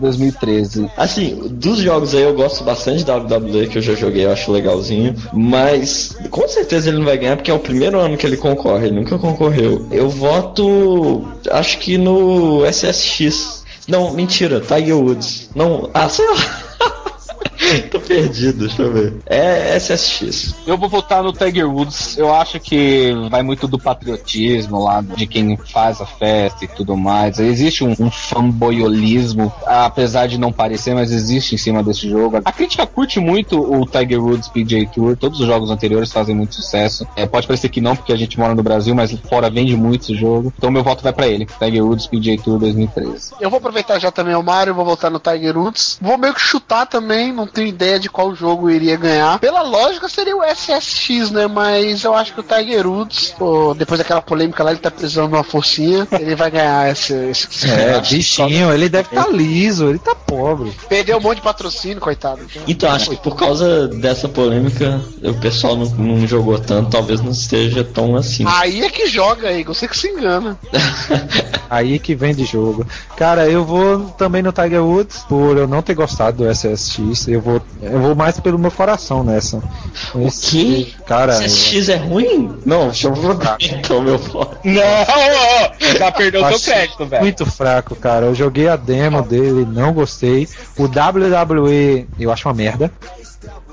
2013. 0.00 0.90
Assim, 0.96 1.48
dos 1.50 1.78
jogos 1.78 2.14
aí 2.14 2.22
eu 2.22 2.34
gosto 2.34 2.64
bastante 2.64 3.04
da 3.04 3.16
WWE 3.16 3.66
que 3.68 3.78
eu 3.78 3.82
já 3.82 3.94
joguei, 3.94 4.24
eu 4.24 4.32
acho 4.32 4.50
legalzinho, 4.52 5.14
mas 5.32 6.16
com 6.30 6.46
certeza 6.48 6.88
ele 6.88 6.98
não 6.98 7.04
vai 7.04 7.18
ganhar 7.18 7.36
porque 7.36 7.50
é 7.50 7.54
o 7.54 7.58
primeiro 7.58 7.98
ano 7.98 8.16
que 8.16 8.26
ele 8.26 8.36
concorre, 8.36 8.86
ele 8.86 8.96
nunca 8.96 9.18
concorreu. 9.18 9.86
Eu 9.90 10.08
voto, 10.08 11.25
acho 11.50 11.78
que 11.78 11.98
no 11.98 12.64
SSX. 12.66 13.64
Não, 13.88 14.12
mentira, 14.12 14.60
Tiger 14.60 14.96
Woods. 14.96 15.50
Não, 15.54 15.90
ah, 15.94 16.08
sei 16.08 16.26
lá. 16.26 17.15
Tô 17.90 18.00
perdido, 18.00 18.66
deixa 18.66 18.82
eu 18.82 18.92
ver. 18.92 19.14
É 19.26 19.76
SSX. 19.76 20.54
Eu 20.66 20.76
vou 20.76 20.88
votar 20.88 21.22
no 21.22 21.32
Tiger 21.32 21.68
Woods. 21.68 22.16
Eu 22.16 22.34
acho 22.34 22.60
que 22.60 23.12
vai 23.30 23.42
muito 23.42 23.66
do 23.66 23.78
patriotismo 23.78 24.82
lá, 24.82 25.00
de 25.00 25.26
quem 25.26 25.56
faz 25.56 26.00
a 26.00 26.06
festa 26.06 26.64
e 26.64 26.68
tudo 26.68 26.96
mais. 26.96 27.38
Existe 27.38 27.84
um, 27.84 27.94
um 27.98 28.10
fanboyolismo, 28.10 29.52
apesar 29.66 30.26
de 30.26 30.38
não 30.38 30.52
parecer, 30.52 30.94
mas 30.94 31.10
existe 31.10 31.54
em 31.54 31.58
cima 31.58 31.82
desse 31.82 32.08
jogo. 32.08 32.40
A 32.44 32.52
crítica 32.52 32.86
curte 32.86 33.18
muito 33.20 33.60
o 33.60 33.86
Tiger 33.86 34.22
Woods 34.22 34.48
PJ 34.48 34.86
Tour. 34.94 35.16
Todos 35.16 35.40
os 35.40 35.46
jogos 35.46 35.70
anteriores 35.70 36.12
fazem 36.12 36.34
muito 36.34 36.54
sucesso. 36.54 37.06
É, 37.16 37.26
pode 37.26 37.46
parecer 37.46 37.68
que 37.68 37.80
não, 37.80 37.96
porque 37.96 38.12
a 38.12 38.16
gente 38.16 38.38
mora 38.38 38.54
no 38.54 38.62
Brasil, 38.62 38.94
mas 38.94 39.12
fora 39.28 39.50
vende 39.50 39.76
muito 39.76 40.02
esse 40.02 40.14
jogo. 40.14 40.52
Então 40.56 40.70
meu 40.70 40.82
voto 40.82 41.02
vai 41.02 41.12
para 41.12 41.26
ele. 41.26 41.46
Tiger 41.46 41.84
Woods 41.84 42.06
PJ 42.06 42.38
Tour 42.38 42.58
2013. 42.58 43.34
Eu 43.40 43.50
vou 43.50 43.58
aproveitar 43.58 43.98
já 43.98 44.10
também 44.10 44.34
o 44.34 44.42
Mario, 44.42 44.74
vou 44.74 44.84
voltar 44.84 45.10
no 45.10 45.18
Tiger 45.18 45.56
Woods. 45.56 45.98
Vou 46.00 46.18
meio 46.18 46.34
que 46.34 46.40
chutar 46.40 46.86
também, 46.86 47.25
não 47.32 47.46
tenho 47.46 47.68
ideia 47.68 47.98
de 47.98 48.08
qual 48.08 48.34
jogo 48.34 48.70
iria 48.70 48.96
ganhar. 48.96 49.38
Pela 49.38 49.62
lógica 49.62 50.08
seria 50.08 50.36
o 50.36 50.44
SSX, 50.44 51.30
né? 51.30 51.46
Mas 51.46 52.04
eu 52.04 52.14
acho 52.14 52.34
que 52.34 52.40
o 52.40 52.42
Tiger 52.42 52.86
Woods, 52.86 53.34
pô, 53.38 53.74
depois 53.74 53.98
daquela 53.98 54.22
polêmica 54.22 54.62
lá, 54.62 54.70
ele 54.70 54.80
tá 54.80 54.90
precisando 54.90 55.28
de 55.28 55.34
uma 55.34 55.44
forcinha, 55.44 56.06
ele 56.12 56.34
vai 56.34 56.50
ganhar 56.50 56.90
esse. 56.90 57.14
esse 57.14 57.46
É, 57.76 58.00
bichinho, 58.00 58.72
ele 58.72 58.88
deve 58.88 59.08
estar 59.08 59.28
liso, 59.28 59.88
ele 59.88 59.98
tá 59.98 60.14
pobre. 60.14 60.72
Perdeu 60.88 61.18
um 61.18 61.20
monte 61.20 61.36
de 61.36 61.42
patrocínio, 61.42 62.00
coitado. 62.00 62.40
Então, 62.66 62.90
acho 62.90 63.10
que 63.10 63.16
por 63.16 63.36
causa 63.36 63.88
dessa 63.88 64.28
polêmica, 64.28 65.00
o 65.22 65.34
pessoal 65.34 65.76
não, 65.76 65.86
não 65.86 66.26
jogou 66.26 66.58
tanto, 66.58 66.90
talvez 66.90 67.20
não 67.20 67.32
esteja 67.32 67.84
tão 67.84 68.16
assim. 68.16 68.44
Aí 68.46 68.82
é 68.82 68.90
que 68.90 69.06
joga 69.06 69.48
aí, 69.48 69.64
você 69.64 69.86
que 69.86 69.96
se 69.96 70.08
engana. 70.08 70.58
Aí 71.68 71.98
que 71.98 72.14
vem 72.14 72.34
de 72.34 72.44
jogo. 72.44 72.86
Cara, 73.16 73.48
eu 73.48 73.64
vou 73.64 74.10
também 74.10 74.40
no 74.40 74.52
Tiger 74.52 74.84
Woods, 74.84 75.24
por 75.28 75.56
eu 75.56 75.66
não 75.66 75.82
ter 75.82 75.94
gostado 75.94 76.44
do 76.44 76.50
SSX. 76.50 77.15
Eu 77.28 77.40
vou, 77.40 77.60
eu 77.82 78.00
vou 78.00 78.14
mais 78.14 78.38
pelo 78.40 78.58
meu 78.58 78.70
coração 78.70 79.24
nessa. 79.24 79.62
O 80.14 80.28
quê? 80.30 80.88
Cara, 81.06 81.32
SSX 81.32 81.88
é 81.88 81.96
ruim? 81.96 82.56
Não, 82.64 82.86
deixa 82.86 83.08
eu 83.08 83.16
mudar 83.16 83.56
então 83.60 84.02
meu 84.02 84.18
voto. 84.18 84.58
Não! 84.64 85.98
Já 85.98 86.12
perdeu 86.12 86.42
eu 86.42 86.58
seu 86.58 86.72
crédito, 86.72 87.06
velho. 87.06 87.22
muito 87.22 87.46
fraco, 87.46 87.94
cara. 87.96 88.26
Eu 88.26 88.34
joguei 88.34 88.68
a 88.68 88.76
demo 88.76 89.22
dele, 89.22 89.66
não 89.66 89.92
gostei. 89.92 90.48
O 90.76 90.84
WWE 90.84 92.06
eu 92.18 92.32
acho 92.32 92.48
uma 92.48 92.54
merda. 92.54 92.90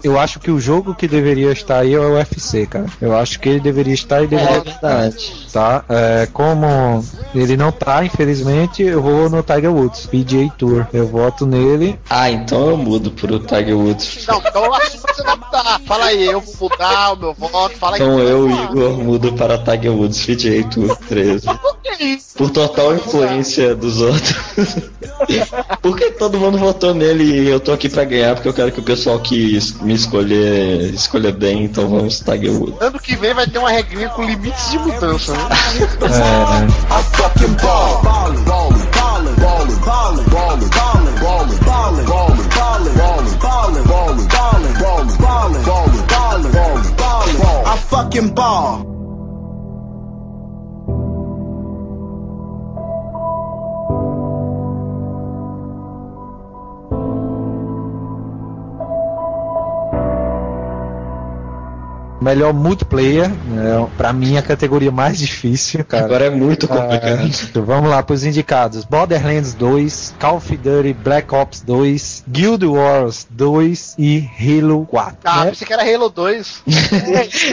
Eu 0.04 0.20
acho 0.20 0.40
que 0.40 0.52
o 0.52 0.60
jogo 0.60 0.94
que 0.94 1.08
deveria 1.08 1.52
estar 1.52 1.80
aí 1.80 1.94
é 1.94 2.00
o 2.00 2.16
UFC, 2.16 2.66
cara. 2.68 2.86
Eu 3.02 3.16
acho 3.16 3.40
que 3.40 3.48
ele 3.50 3.60
deveria 3.62 3.94
estar 3.94 4.22
e 4.24 4.28
deveria 4.28 4.58
É 4.58 4.60
verdade. 4.62 5.48
tá? 5.52 5.86
É, 5.88 6.28
como 6.34 7.04
ele 7.34 7.56
não 7.56 7.72
tá, 7.72 8.04
infelizmente, 8.04 8.84
eu 8.84 9.02
vou 9.02 9.30
no 9.30 9.42
Tiger 9.42 9.72
Woods, 9.74 10.06
PGA 10.08 10.52
Tour. 10.58 10.86
Eu 10.94 11.08
voto 11.08 11.46
nele. 11.46 11.98
Ah, 12.10 12.30
então 12.30 12.70
eu 12.70 12.78
mudo 12.78 13.12
pro 13.12 13.40
Tiger 13.40 13.78
Woods. 13.78 14.26
Não, 14.28 14.40
então 14.46 14.74
assim 14.74 14.98
você 14.98 15.24
vai 15.24 15.36
mudar. 15.38 15.82
Fala 15.86 16.06
aí, 16.06 16.26
eu 16.26 16.42
vou 16.42 16.70
mudar 16.70 17.14
o 17.14 17.16
meu 17.18 17.34
voto, 17.34 17.76
fala 17.78 17.96
aí. 17.96 18.02
Então 18.02 18.20
eu, 18.20 18.50
Igor, 18.50 18.98
mudo 18.98 19.32
para 19.34 19.58
Tiger 19.58 19.92
Woods 19.94 20.26
PGA 20.26 20.64
Tour 20.70 20.98
13. 21.08 21.48
Que 21.98 22.04
isso? 22.04 22.36
Por 22.36 22.50
total 22.50 22.96
influência 22.96 23.76
dos 23.76 24.02
outros. 24.02 24.36
Porque 25.82 26.12
todo 26.12 26.38
mundo 26.40 26.58
votou 26.58 26.94
nele 26.94 27.24
e 27.24 27.50
eu 27.50 27.60
tô 27.60 27.72
aqui 27.72 27.90
pra 27.90 28.04
ganhar, 28.04 28.36
porque 28.36 28.48
eu 28.48 28.54
quero 28.54 28.72
que 28.72 28.80
o 28.80 28.84
pessoal 28.84 29.20
que 29.20 29.56
es- 29.56 29.76
me 29.94 29.96
escolher 29.96 30.94
escolha 30.94 31.32
bem, 31.32 31.66
então 31.66 31.88
vamos 31.88 32.20
Tiger 32.20 32.52
Woods. 32.52 32.82
Ano 32.82 33.00
que 33.00 33.16
vem 33.16 33.34
vai 33.34 33.48
ter 33.48 33.60
uma 33.60 33.70
regrinha 33.70 34.10
com 34.10 34.24
limites 34.24 34.72
de 34.72 34.80
mudança, 34.80 35.34
né? 35.34 35.40
É, 36.02 37.00
I 37.00 37.04
fucking 47.88 48.30
ball. 48.30 49.03
Melhor 62.24 62.54
multiplayer, 62.54 63.30
né? 63.30 63.88
pra 63.98 64.14
mim 64.14 64.38
a 64.38 64.42
categoria 64.42 64.92
mais 64.92 65.18
difícil, 65.18 65.84
cara. 65.84 66.06
Agora 66.06 66.26
é 66.26 66.30
muito 66.30 66.68
complicado. 66.68 67.30
Ah, 67.56 67.60
vamos 67.62 67.90
lá 67.90 68.02
pros 68.02 68.24
indicados: 68.24 68.86
Borderlands 68.86 69.54
2, 69.54 70.16
Call 70.20 70.38
of 70.38 70.58
Duty 70.58 70.94
Black 70.94 71.34
Ops 71.34 71.62
2, 71.62 72.24
Guild 72.28 72.66
Wars 72.66 73.28
2 73.30 73.96
e 73.98 74.30
Halo 74.40 74.86
4. 74.86 75.18
Ah, 75.24 75.46
né? 75.46 75.50
pensei 75.52 75.68
que 75.68 75.74
era 75.74 75.84
Halo 75.84 76.10
2. 76.10 76.64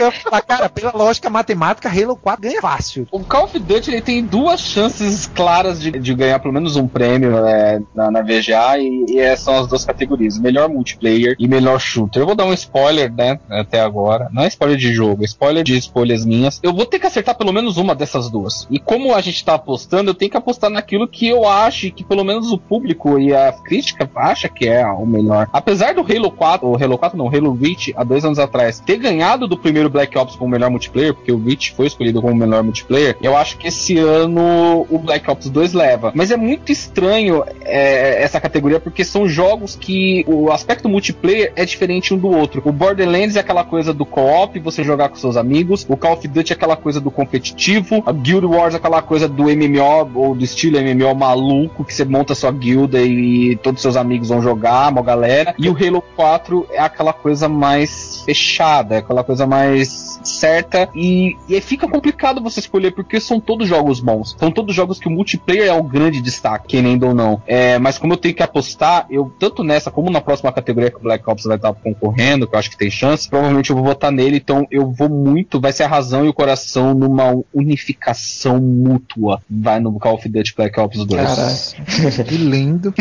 É 0.01 0.11
falar, 0.11 0.41
cara, 0.41 0.69
pela 0.69 0.91
lógica 0.91 1.29
matemática, 1.29 1.89
Halo 1.89 2.15
4 2.15 2.41
ganha 2.41 2.61
fácil. 2.61 3.07
O 3.11 3.19
Call 3.19 3.45
of 3.45 3.59
Duty 3.59 3.91
ele 3.91 4.01
tem 4.01 4.23
duas 4.23 4.59
chances 4.61 5.29
claras 5.33 5.79
de, 5.79 5.91
de 5.91 6.13
ganhar 6.13 6.39
pelo 6.39 6.53
menos 6.53 6.75
um 6.75 6.87
prêmio 6.87 7.45
é, 7.45 7.81
na, 7.93 8.11
na 8.11 8.21
VGA 8.21 8.77
e, 8.77 9.05
e 9.09 9.19
é- 9.19 9.35
são 9.35 9.59
as 9.59 9.67
duas 9.67 9.85
categorias: 9.85 10.39
melhor 10.39 10.69
multiplayer 10.69 11.35
e 11.37 11.47
melhor 11.47 11.79
shooter. 11.79 12.21
Eu 12.21 12.25
vou 12.25 12.35
dar 12.35 12.45
um 12.45 12.53
spoiler, 12.53 13.11
né, 13.11 13.39
até 13.49 13.81
agora. 13.81 14.29
Não 14.31 14.43
é 14.43 14.47
spoiler 14.61 14.77
de 14.77 14.93
jogo, 14.93 15.23
spoiler 15.23 15.63
de 15.63 15.75
escolhas 15.75 16.23
minhas. 16.23 16.59
Eu 16.61 16.71
vou 16.71 16.85
ter 16.85 16.99
que 16.99 17.07
acertar 17.07 17.35
pelo 17.35 17.51
menos 17.51 17.77
uma 17.77 17.95
dessas 17.95 18.29
duas. 18.29 18.67
E 18.69 18.79
como 18.79 19.15
a 19.15 19.21
gente 19.21 19.43
tá 19.43 19.55
apostando, 19.55 20.11
eu 20.11 20.13
tenho 20.13 20.29
que 20.29 20.37
apostar 20.37 20.69
naquilo 20.69 21.07
que 21.07 21.27
eu 21.27 21.47
acho 21.47 21.91
que 21.91 22.03
pelo 22.03 22.23
menos 22.23 22.51
o 22.51 22.57
público 22.59 23.17
e 23.17 23.33
a 23.33 23.51
crítica 23.51 24.09
acha 24.15 24.47
que 24.47 24.67
é 24.67 24.85
o 24.85 25.05
melhor. 25.05 25.47
Apesar 25.51 25.95
do 25.95 26.01
Halo 26.01 26.31
4, 26.31 26.67
ou 26.67 26.75
Halo 26.75 26.97
4 26.97 27.17
não, 27.17 27.27
Halo 27.27 27.57
Reach, 27.59 27.91
há 27.97 28.03
dois 28.03 28.23
anos 28.23 28.37
atrás, 28.37 28.79
ter 28.79 28.97
ganhado 28.97 29.47
do 29.47 29.57
primeiro 29.57 29.89
Black 29.89 30.15
Ops 30.15 30.35
como 30.35 30.51
melhor 30.51 30.69
multiplayer, 30.69 31.13
porque 31.15 31.31
o 31.31 31.43
Reach 31.43 31.73
foi 31.73 31.87
escolhido 31.87 32.21
como 32.21 32.35
melhor 32.35 32.63
multiplayer, 32.63 33.17
eu 33.21 33.35
acho 33.35 33.57
que 33.57 33.67
esse 33.67 33.97
ano 33.97 34.85
o 34.89 34.99
Black 34.99 35.29
Ops 35.29 35.49
2 35.49 35.73
leva. 35.73 36.11
Mas 36.13 36.29
é 36.29 36.37
muito 36.37 36.71
estranho 36.71 37.43
é, 37.61 38.21
essa 38.21 38.39
categoria, 38.39 38.79
porque 38.79 39.03
são 39.03 39.27
jogos 39.27 39.75
que 39.75 40.23
o 40.27 40.51
aspecto 40.51 40.87
multiplayer 40.87 41.51
é 41.55 41.65
diferente 41.65 42.13
um 42.13 42.17
do 42.17 42.29
outro. 42.29 42.61
O 42.63 42.71
Borderlands 42.71 43.35
é 43.35 43.39
aquela 43.39 43.63
coisa 43.63 43.93
do 43.93 44.05
co-op, 44.05 44.50
você 44.59 44.83
jogar 44.83 45.09
com 45.09 45.15
seus 45.15 45.37
amigos. 45.37 45.85
O 45.87 45.97
Call 45.97 46.13
of 46.13 46.27
Duty 46.27 46.53
é 46.53 46.55
aquela 46.55 46.75
coisa 46.75 46.99
do 46.99 47.11
competitivo. 47.11 48.03
A 48.05 48.11
Guild 48.11 48.45
Wars 48.45 48.73
é 48.73 48.77
aquela 48.77 49.01
coisa 49.01 49.27
do 49.27 49.43
MMO, 49.43 50.11
ou 50.15 50.35
do 50.35 50.43
estilo 50.43 50.77
MMO 50.79 51.15
maluco, 51.15 51.83
que 51.83 51.93
você 51.93 52.05
monta 52.05 52.35
sua 52.35 52.51
guilda 52.51 53.01
e 53.01 53.55
todos 53.57 53.81
seus 53.81 53.95
amigos 53.95 54.29
vão 54.29 54.41
jogar, 54.41 54.91
uma 54.91 55.01
galera. 55.01 55.53
E 55.57 55.69
o 55.69 55.75
Halo 55.75 56.03
4 56.15 56.67
é 56.71 56.79
aquela 56.79 57.13
coisa 57.13 57.47
mais 57.47 58.23
fechada, 58.25 58.95
é 58.95 58.97
aquela 58.99 59.23
coisa 59.23 59.45
mais 59.45 60.19
certa. 60.23 60.89
E, 60.95 61.35
e 61.47 61.59
fica 61.61 61.87
complicado 61.87 62.41
você 62.41 62.59
escolher, 62.59 62.91
porque 62.91 63.19
são 63.19 63.39
todos 63.39 63.67
jogos 63.67 63.99
bons. 63.99 64.35
São 64.37 64.51
todos 64.51 64.75
jogos 64.75 64.99
que 64.99 65.07
o 65.07 65.11
multiplayer 65.11 65.67
é 65.67 65.73
o 65.73 65.83
grande 65.83 66.21
destaque, 66.21 66.67
querendo 66.67 67.07
ou 67.07 67.13
não. 67.13 67.41
É, 67.45 67.79
mas 67.79 67.97
como 67.97 68.13
eu 68.13 68.17
tenho 68.17 68.35
que 68.35 68.43
apostar, 68.43 69.05
eu 69.09 69.31
tanto 69.39 69.63
nessa 69.63 69.91
como 69.91 70.09
na 70.09 70.21
próxima 70.21 70.51
categoria 70.51 70.91
que 70.91 70.97
o 70.97 71.01
Black 71.01 71.27
Ops 71.29 71.45
vai 71.45 71.55
estar 71.55 71.73
concorrendo, 71.73 72.47
que 72.47 72.55
eu 72.55 72.59
acho 72.59 72.69
que 72.69 72.77
tem 72.77 72.89
chance, 72.89 73.29
provavelmente 73.29 73.69
eu 73.69 73.75
vou 73.75 73.85
votar 73.85 74.11
nele, 74.11 74.39
então 74.43 74.67
eu 74.71 74.91
vou 74.91 75.09
muito, 75.09 75.59
vai 75.59 75.71
ser 75.71 75.83
a 75.83 75.87
razão 75.87 76.25
e 76.25 76.29
o 76.29 76.33
coração 76.33 76.93
numa 76.93 77.39
unificação 77.53 78.59
mútua. 78.59 79.39
Vai 79.49 79.79
no 79.79 79.97
Call 79.99 80.15
of 80.15 80.27
Duty 80.27 80.53
Black 80.55 80.79
Ops 80.79 81.05
2. 81.05 81.21
Caralho. 81.21 82.25
Que 82.25 82.35
lindo. 82.35 82.93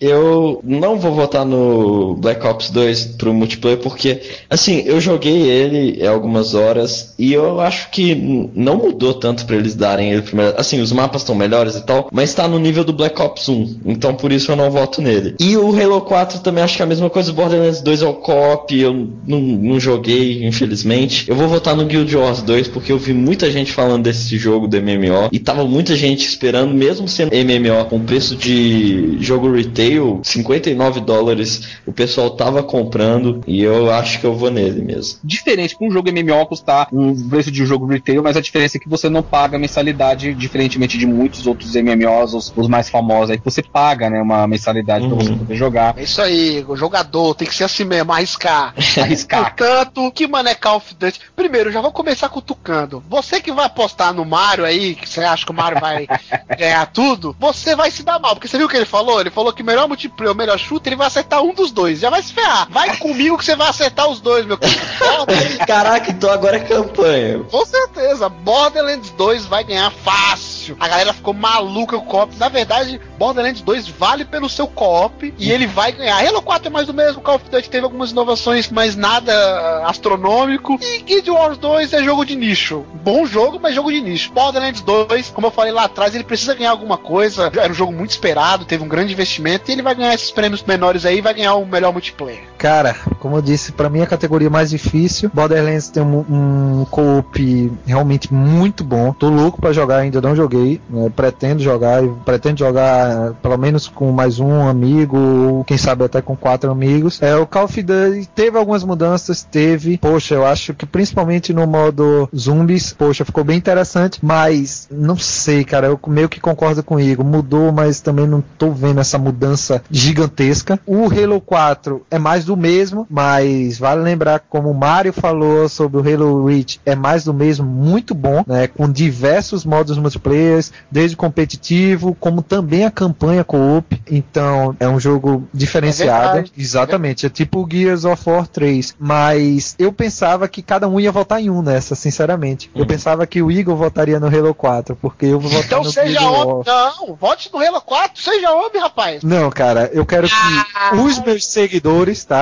Eu 0.00 0.60
não 0.64 0.98
vou 0.98 1.12
votar 1.12 1.44
no 1.44 2.14
Black 2.16 2.44
Ops 2.46 2.70
2 2.70 3.04
pro 3.18 3.34
multiplayer 3.34 3.78
porque, 3.78 4.20
assim, 4.48 4.82
eu 4.86 5.00
joguei 5.00 5.42
ele 5.42 6.04
há 6.06 6.10
algumas 6.10 6.54
horas 6.54 7.14
e 7.18 7.32
eu 7.32 7.60
acho 7.60 7.90
que 7.90 8.14
não 8.54 8.76
mudou 8.76 9.14
tanto 9.14 9.44
pra 9.46 9.56
eles 9.56 9.74
darem 9.74 10.12
ele 10.12 10.22
primeiro. 10.22 10.54
Assim, 10.58 10.80
os 10.80 10.92
mapas 10.92 11.22
estão 11.22 11.34
melhores 11.34 11.76
e 11.76 11.84
tal, 11.84 12.08
mas 12.12 12.34
tá 12.34 12.48
no 12.48 12.58
nível 12.58 12.84
do 12.84 12.92
Black 12.92 13.20
Ops 13.20 13.48
1, 13.48 13.80
então 13.86 14.14
por 14.14 14.32
isso 14.32 14.50
eu 14.50 14.56
não 14.56 14.70
voto 14.70 15.02
nele. 15.02 15.34
E 15.38 15.56
o 15.56 15.68
Halo 15.78 16.00
4 16.00 16.40
também 16.40 16.62
acho 16.62 16.76
que 16.76 16.82
é 16.82 16.84
a 16.84 16.88
mesma 16.88 17.10
coisa. 17.10 17.30
O 17.30 17.34
Borderlands 17.34 17.80
2 17.80 18.02
é 18.02 18.06
o 18.06 18.14
co-op, 18.14 18.78
eu 18.78 19.08
não, 19.26 19.40
não 19.40 19.80
joguei, 19.80 20.46
infelizmente. 20.46 20.85
Eu 21.28 21.34
vou 21.36 21.48
votar 21.48 21.74
no 21.76 21.84
Guild 21.84 22.16
Wars 22.16 22.42
2 22.42 22.68
porque 22.68 22.92
eu 22.92 22.98
vi 22.98 23.12
muita 23.12 23.50
gente 23.50 23.72
falando 23.72 24.04
desse 24.04 24.36
jogo 24.38 24.66
do 24.66 24.76
MMO 24.80 25.28
e 25.32 25.38
tava 25.38 25.64
muita 25.64 25.94
gente 25.96 26.26
esperando, 26.26 26.72
mesmo 26.74 27.08
sendo 27.08 27.30
MMO 27.34 27.84
com 27.86 28.00
preço 28.00 28.36
de 28.36 29.16
jogo 29.20 29.50
retail, 29.52 30.20
59 30.22 31.00
dólares, 31.00 31.62
o 31.86 31.92
pessoal 31.92 32.30
tava 32.30 32.62
comprando 32.62 33.42
e 33.46 33.62
eu 33.62 33.90
acho 33.90 34.20
que 34.20 34.26
eu 34.26 34.34
vou 34.34 34.50
nele 34.50 34.82
mesmo. 34.82 35.18
Diferente 35.24 35.76
para 35.76 35.86
um 35.86 35.90
jogo 35.90 36.10
MMO 36.12 36.46
custar 36.46 36.88
um 36.92 37.28
preço 37.28 37.50
de 37.50 37.62
um 37.62 37.66
jogo 37.66 37.86
retail, 37.86 38.22
mas 38.22 38.36
a 38.36 38.40
diferença 38.40 38.76
é 38.76 38.80
que 38.80 38.88
você 38.88 39.08
não 39.08 39.22
paga 39.22 39.58
mensalidade, 39.58 40.34
diferentemente 40.34 40.98
de 40.98 41.06
muitos 41.06 41.46
outros 41.46 41.74
MMOs, 41.74 42.34
os, 42.34 42.52
os 42.56 42.68
mais 42.68 42.88
famosos 42.88 43.30
aí, 43.30 43.38
que 43.38 43.44
você 43.44 43.62
paga, 43.62 44.08
né, 44.10 44.20
uma 44.20 44.46
mensalidade 44.46 45.04
Uhum. 45.06 45.16
pra 45.16 45.24
você 45.24 45.32
poder 45.32 45.56
jogar. 45.56 45.94
É 45.96 46.02
isso 46.02 46.20
aí, 46.22 46.64
o 46.68 46.76
jogador 46.76 47.34
tem 47.34 47.46
que 47.46 47.54
ser 47.54 47.64
assim 47.64 47.84
mesmo, 47.84 48.12
arriscar. 48.12 48.74
Arriscar. 49.00 49.54
Portanto, 49.56 50.10
que 50.12 50.26
mano 50.26 50.48
é 50.48 50.54
Call 50.66 50.78
of 50.78 50.94
Duty? 50.96 51.20
Primeiro, 51.36 51.70
já 51.70 51.80
vou 51.80 51.92
começar 51.92 52.28
cutucando. 52.28 53.02
Você 53.08 53.40
que 53.40 53.52
vai 53.52 53.66
apostar 53.66 54.12
no 54.12 54.24
Mario 54.24 54.64
aí, 54.64 54.96
que 54.96 55.08
você 55.08 55.22
acha 55.22 55.44
que 55.44 55.52
o 55.52 55.54
Mario 55.54 55.78
vai 55.80 56.08
ganhar 56.58 56.84
tudo, 56.86 57.36
você 57.38 57.76
vai 57.76 57.88
se 57.88 58.02
dar 58.02 58.18
mal. 58.18 58.34
Porque 58.34 58.48
você 58.48 58.58
viu 58.58 58.66
o 58.66 58.68
que 58.68 58.76
ele 58.76 58.84
falou? 58.84 59.20
Ele 59.20 59.30
falou 59.30 59.52
que 59.52 59.62
o 59.62 59.64
melhor 59.64 59.86
multiplayer, 59.86 60.34
o 60.34 60.36
melhor 60.36 60.58
shooter, 60.58 60.92
ele 60.92 60.98
vai 60.98 61.06
acertar 61.06 61.40
um 61.40 61.54
dos 61.54 61.70
dois. 61.70 62.00
Já 62.00 62.10
vai 62.10 62.20
se 62.20 62.32
ferrar. 62.32 62.66
Vai 62.68 62.96
comigo 62.96 63.38
que 63.38 63.44
você 63.44 63.54
vai 63.54 63.68
acertar 63.68 64.08
os 64.08 64.20
dois, 64.20 64.44
meu 64.44 64.58
Caraca, 65.68 66.10
então 66.10 66.30
agora 66.30 66.56
é 66.56 66.60
campanha. 66.60 67.44
Com 67.44 67.64
certeza, 67.64 68.28
Borderlands 68.28 69.10
2 69.10 69.46
vai 69.46 69.62
ganhar 69.62 69.92
fácil. 69.92 70.76
A 70.80 70.88
galera 70.88 71.12
ficou 71.12 71.32
maluca 71.32 71.96
com 71.96 72.02
o 72.02 72.06
co-op. 72.06 72.36
Na 72.38 72.48
verdade, 72.48 73.00
Borderlands 73.18 73.62
2 73.62 73.88
vale 73.88 74.24
pelo 74.24 74.48
seu 74.48 74.66
co-op 74.66 75.34
e 75.38 75.50
ele 75.50 75.66
vai 75.66 75.92
ganhar. 75.92 76.26
Halo 76.26 76.42
4 76.42 76.68
é 76.68 76.70
mais 76.70 76.86
do 76.86 76.94
mesmo, 76.94 77.20
Call 77.20 77.36
of 77.36 77.50
Duty 77.50 77.70
teve 77.70 77.84
algumas 77.84 78.10
inovações, 78.10 78.70
mas 78.70 78.96
nada 78.96 79.32
ah, 79.32 79.88
astronômico. 79.88 80.78
E 80.80 81.00
Guild 81.00 81.30
Wars 81.30 81.58
2 81.58 81.92
é 81.92 82.02
jogo 82.02 82.24
de 82.24 82.36
nicho. 82.36 82.84
Bom 83.02 83.26
jogo, 83.26 83.58
mas 83.60 83.74
jogo 83.74 83.90
de 83.90 84.00
nicho. 84.00 84.32
Borderlands 84.32 84.80
2, 84.80 85.30
como 85.30 85.46
eu 85.46 85.50
falei 85.50 85.72
lá 85.72 85.84
atrás, 85.84 86.14
ele 86.14 86.24
precisa 86.24 86.54
ganhar 86.54 86.70
alguma 86.70 86.98
coisa. 86.98 87.50
Era 87.56 87.72
um 87.72 87.74
jogo 87.74 87.92
muito 87.92 88.10
esperado, 88.10 88.64
teve 88.64 88.82
um 88.82 88.88
grande 88.88 89.12
investimento 89.12 89.70
e 89.70 89.72
ele 89.72 89.82
vai 89.82 89.94
ganhar 89.94 90.14
esses 90.14 90.30
prêmios 90.30 90.62
menores 90.62 91.04
aí 91.04 91.18
e 91.18 91.22
vai 91.22 91.34
ganhar 91.34 91.54
o 91.54 91.66
melhor 91.66 91.92
multiplayer. 91.92 92.44
Cara, 92.66 92.96
como 93.20 93.36
eu 93.36 93.42
disse, 93.42 93.70
pra 93.70 93.88
mim 93.88 94.00
é 94.00 94.02
a 94.02 94.08
categoria 94.08 94.50
mais 94.50 94.70
difícil. 94.70 95.30
Borderlands 95.32 95.88
tem 95.88 96.02
um, 96.02 96.24
um 96.28 96.84
co-op 96.90 97.72
realmente 97.86 98.34
muito 98.34 98.82
bom. 98.82 99.12
Tô 99.12 99.28
louco 99.28 99.60
pra 99.60 99.72
jogar, 99.72 99.98
ainda 99.98 100.20
não 100.20 100.34
joguei. 100.34 100.80
né? 100.90 101.08
Pretendo 101.14 101.62
jogar, 101.62 102.02
pretendo 102.24 102.58
jogar 102.58 103.34
pelo 103.34 103.56
menos 103.56 103.86
com 103.86 104.10
mais 104.10 104.40
um 104.40 104.66
amigo, 104.66 105.16
ou 105.16 105.62
quem 105.62 105.78
sabe 105.78 106.02
até 106.02 106.20
com 106.20 106.34
quatro 106.34 106.68
amigos. 106.68 107.22
É, 107.22 107.36
o 107.36 107.46
Call 107.46 107.66
of 107.66 107.80
Duty 107.80 108.28
teve 108.34 108.58
algumas 108.58 108.82
mudanças, 108.82 109.44
teve. 109.44 109.96
Poxa, 109.98 110.34
eu 110.34 110.44
acho 110.44 110.74
que 110.74 110.84
principalmente 110.84 111.52
no 111.52 111.68
modo 111.68 112.28
zumbis, 112.36 112.92
poxa, 112.92 113.24
ficou 113.24 113.44
bem 113.44 113.58
interessante, 113.58 114.18
mas 114.20 114.88
não 114.90 115.16
sei, 115.16 115.62
cara, 115.62 115.86
eu 115.86 116.00
meio 116.08 116.28
que 116.28 116.40
concordo 116.40 116.82
com 116.82 116.96
o 116.96 117.00
Igor. 117.00 117.24
Mudou, 117.24 117.70
mas 117.70 118.00
também 118.00 118.26
não 118.26 118.42
tô 118.58 118.72
vendo 118.72 119.00
essa 119.00 119.18
mudança 119.18 119.80
gigantesca. 119.88 120.80
O 120.84 121.04
Halo 121.04 121.40
4 121.40 122.04
é 122.10 122.18
mais 122.18 122.44
do 122.44 122.55
mesmo, 122.56 123.06
mas 123.10 123.78
vale 123.78 124.02
lembrar, 124.02 124.40
como 124.48 124.70
o 124.70 124.74
Mario 124.74 125.12
falou 125.12 125.68
sobre 125.68 126.00
o 126.00 126.14
Halo 126.14 126.46
Reach, 126.46 126.80
é 126.84 126.94
mais 126.94 127.24
do 127.24 127.34
mesmo, 127.34 127.66
muito 127.66 128.14
bom, 128.14 128.44
né? 128.46 128.66
Com 128.66 128.90
diversos 128.90 129.64
modos 129.64 129.98
multiplayer, 129.98 130.64
desde 130.90 131.16
competitivo, 131.16 132.16
como 132.18 132.42
também 132.42 132.84
a 132.84 132.90
campanha 132.90 133.44
co-op. 133.44 134.00
Então, 134.10 134.76
é 134.78 134.88
um 134.88 134.98
jogo 134.98 135.46
diferenciado. 135.52 136.34
verdade. 136.34 136.52
Exatamente, 136.56 137.26
é 137.26 137.28
tipo 137.28 137.62
o 137.62 137.68
Gears 137.70 138.04
of 138.04 138.28
War 138.28 138.46
3. 138.46 138.94
Mas 138.98 139.74
eu 139.78 139.92
pensava 139.92 140.48
que 140.48 140.62
cada 140.62 140.88
um 140.88 140.98
ia 140.98 141.12
votar 141.12 141.40
em 141.40 141.50
um 141.50 141.62
nessa, 141.62 141.94
sinceramente. 141.94 142.70
Eu 142.74 142.86
pensava 142.86 143.26
que 143.26 143.42
o 143.42 143.50
Igor 143.50 143.76
votaria 143.76 144.18
no 144.20 144.26
Halo 144.26 144.54
4, 144.54 144.96
porque 144.96 145.26
eu 145.26 145.40
vou 145.40 145.50
votar 145.50 145.66
Então 145.66 145.82
no 145.82 145.90
seja 145.90 146.20
homem. 146.20 146.64
Não, 146.66 147.14
vote 147.14 147.50
no 147.52 147.58
Halo 147.58 147.80
4, 147.80 148.22
seja 148.22 148.50
homem, 148.52 148.80
rapaz. 148.80 149.22
Não, 149.22 149.50
cara, 149.50 149.90
eu 149.92 150.06
quero 150.06 150.28
que 150.28 150.96
os 150.96 151.18
meus 151.20 151.46
seguidores, 151.46 152.24
tá? 152.24 152.35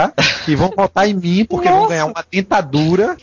Que 0.44 0.54
vão 0.54 0.70
votar 0.76 1.08
em 1.08 1.14
mim, 1.14 1.44
porque 1.44 1.68
vão 1.68 1.88
ganhar 1.88 2.06
uma 2.06 2.24
dentadura. 2.30 3.16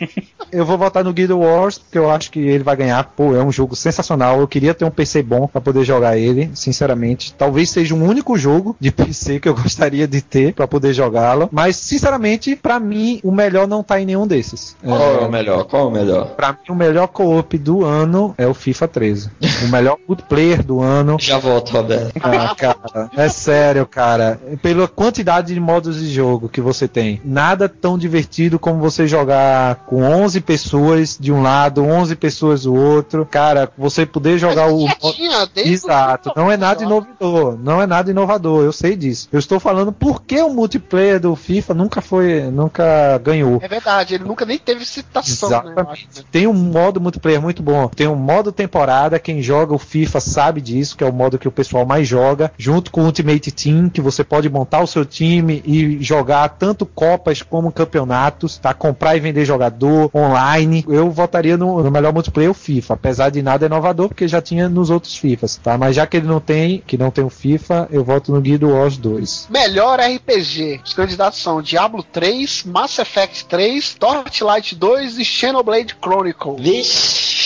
Eu 0.51 0.65
vou 0.65 0.77
votar 0.77 1.03
no 1.03 1.13
Guild 1.13 1.33
Wars, 1.33 1.77
porque 1.77 1.97
eu 1.97 2.09
acho 2.09 2.31
que 2.31 2.39
ele 2.39 2.63
vai 2.63 2.75
ganhar. 2.75 3.03
Pô, 3.15 3.35
é 3.35 3.43
um 3.43 3.51
jogo 3.51 3.75
sensacional. 3.75 4.39
Eu 4.39 4.47
queria 4.47 4.73
ter 4.73 4.85
um 4.85 4.91
PC 4.91 5.21
bom 5.23 5.47
pra 5.47 5.61
poder 5.61 5.83
jogar 5.83 6.17
ele, 6.17 6.49
sinceramente. 6.53 7.33
Talvez 7.37 7.69
seja 7.69 7.93
um 7.95 8.03
único 8.05 8.37
jogo 8.37 8.75
de 8.79 8.89
PC 8.91 9.39
que 9.39 9.47
eu 9.47 9.55
gostaria 9.55 10.07
de 10.07 10.21
ter 10.21 10.53
pra 10.53 10.67
poder 10.67 10.93
jogá-lo. 10.93 11.47
Mas, 11.51 11.75
sinceramente, 11.77 12.55
pra 12.55 12.79
mim, 12.79 13.19
o 13.23 13.31
melhor 13.31 13.67
não 13.67 13.83
tá 13.83 13.99
em 14.01 14.05
nenhum 14.05 14.27
desses. 14.27 14.75
Qual 14.83 15.21
é 15.21 15.25
o 15.25 15.31
melhor? 15.31 15.63
Qual 15.65 15.83
é 15.83 15.87
o 15.87 15.91
melhor? 15.91 16.25
Pra 16.35 16.51
mim, 16.51 16.57
o 16.69 16.75
melhor 16.75 17.07
co-op 17.07 17.57
do 17.57 17.85
ano 17.85 18.33
é 18.37 18.47
o 18.47 18.53
FIFA 18.53 18.87
13. 18.87 19.31
O 19.63 19.67
melhor 19.67 19.97
multiplayer 20.07 20.63
do 20.63 20.81
ano 20.81 21.17
Já 21.19 21.37
volto, 21.37 21.71
Roberto. 21.71 22.13
ah, 22.21 22.55
cara, 22.55 23.09
é 23.15 23.29
sério, 23.29 23.85
cara. 23.85 24.39
Pela 24.61 24.87
quantidade 24.87 25.53
de 25.53 25.59
modos 25.59 25.99
de 25.99 26.11
jogo 26.11 26.49
que 26.49 26.60
você 26.61 26.87
tem, 26.87 27.21
nada 27.23 27.67
tão 27.67 27.97
divertido 27.97 28.59
como 28.59 28.79
você 28.79 29.07
jogar 29.07 29.75
com 29.85 30.03
11 30.03 30.41
pessoas 30.41 31.17
de 31.19 31.31
um 31.31 31.41
lado, 31.41 31.83
11 31.83 32.15
pessoas 32.15 32.63
do 32.63 32.73
outro. 32.73 33.25
Cara, 33.25 33.71
você 33.77 34.05
poder 34.05 34.37
jogar 34.37 34.71
o. 34.71 34.87
Tinha, 35.13 35.49
Exato, 35.55 36.31
não 36.35 36.51
é 36.51 36.57
nada 36.57 36.83
inovador, 36.83 37.57
não 37.61 37.81
é 37.81 37.87
nada 37.87 38.11
inovador, 38.11 38.63
eu 38.63 38.71
sei 38.71 38.95
disso. 38.95 39.27
Eu 39.31 39.39
estou 39.39 39.59
falando 39.59 39.91
porque 39.91 40.41
o 40.41 40.49
multiplayer 40.49 41.19
do 41.19 41.35
FIFA 41.35 41.73
nunca 41.73 42.01
foi, 42.01 42.41
nunca 42.51 43.17
ganhou. 43.19 43.59
É 43.61 43.67
verdade, 43.67 44.15
ele 44.15 44.23
nunca 44.23 44.45
nem 44.45 44.57
teve 44.57 44.85
citação, 44.85 45.49
né? 45.49 45.57
Exatamente. 45.57 46.07
né? 46.15 46.23
Tem 46.31 46.47
um 46.47 46.53
modo 46.53 47.01
multiplayer 47.01 47.41
muito 47.41 47.61
bom. 47.61 47.87
Tem 47.87 48.07
um 48.07 48.15
modo 48.15 48.51
temporada. 48.51 49.19
Quem 49.19 49.41
joga 49.41 49.73
o 49.73 49.79
FIFA 49.79 50.19
sabe 50.19 50.61
disso, 50.61 50.95
que 50.95 51.03
é 51.03 51.07
o 51.07 51.13
modo 51.13 51.39
que 51.39 51.47
o 51.47 51.51
pessoal 51.51 51.85
mais 51.85 52.07
joga. 52.07 52.51
Junto 52.57 52.91
com 52.91 53.01
o 53.01 53.05
Ultimate 53.05 53.51
Team, 53.51 53.89
que 53.89 54.01
você 54.01 54.23
pode 54.23 54.49
montar 54.49 54.81
o 54.81 54.87
seu 54.87 55.05
time 55.05 55.61
e 55.65 56.01
jogar 56.01 56.50
tanto 56.51 56.85
copas 56.85 57.41
como 57.41 57.71
campeonatos, 57.71 58.57
tá? 58.57 58.73
Comprar 58.73 59.15
e 59.15 59.19
vender 59.19 59.45
jogador 59.45 60.09
online. 60.13 60.85
Eu 60.87 61.09
votaria 61.09 61.57
no, 61.57 61.83
no 61.83 61.91
melhor 61.91 62.13
multiplayer 62.13 62.51
o 62.51 62.53
FIFA, 62.53 62.93
apesar 62.93 63.29
de 63.29 63.41
nada 63.41 63.65
inovador, 63.65 64.07
porque 64.07 64.27
já 64.27 64.41
tinha 64.41 64.69
nos 64.69 64.89
outros 64.89 65.17
FIFAs, 65.17 65.57
tá? 65.57 65.77
Mas 65.77 65.95
já 65.95 66.05
que 66.05 66.17
ele 66.17 66.27
não 66.27 66.39
tem, 66.39 66.83
que 66.85 66.97
não 66.97 67.11
tem 67.11 67.23
o 67.23 67.29
FIFA, 67.29 67.87
eu 67.91 68.03
voto 68.03 68.31
no 68.31 68.41
Guild 68.41 68.65
Wars 68.65 68.97
2. 68.97 69.47
Melhor 69.49 69.99
RPG. 69.99 70.81
Os 70.83 70.93
candidatos 70.93 71.39
são 71.41 71.61
Diablo 71.61 72.03
3, 72.03 72.63
Mass 72.65 72.99
Effect 72.99 73.45
3, 73.45 73.95
Torchlight 73.95 74.75
2 74.75 75.17
e 75.17 75.25
Xenoblade 75.25 75.95
Chronicle. 76.01 76.55
Vixe. 76.57 77.40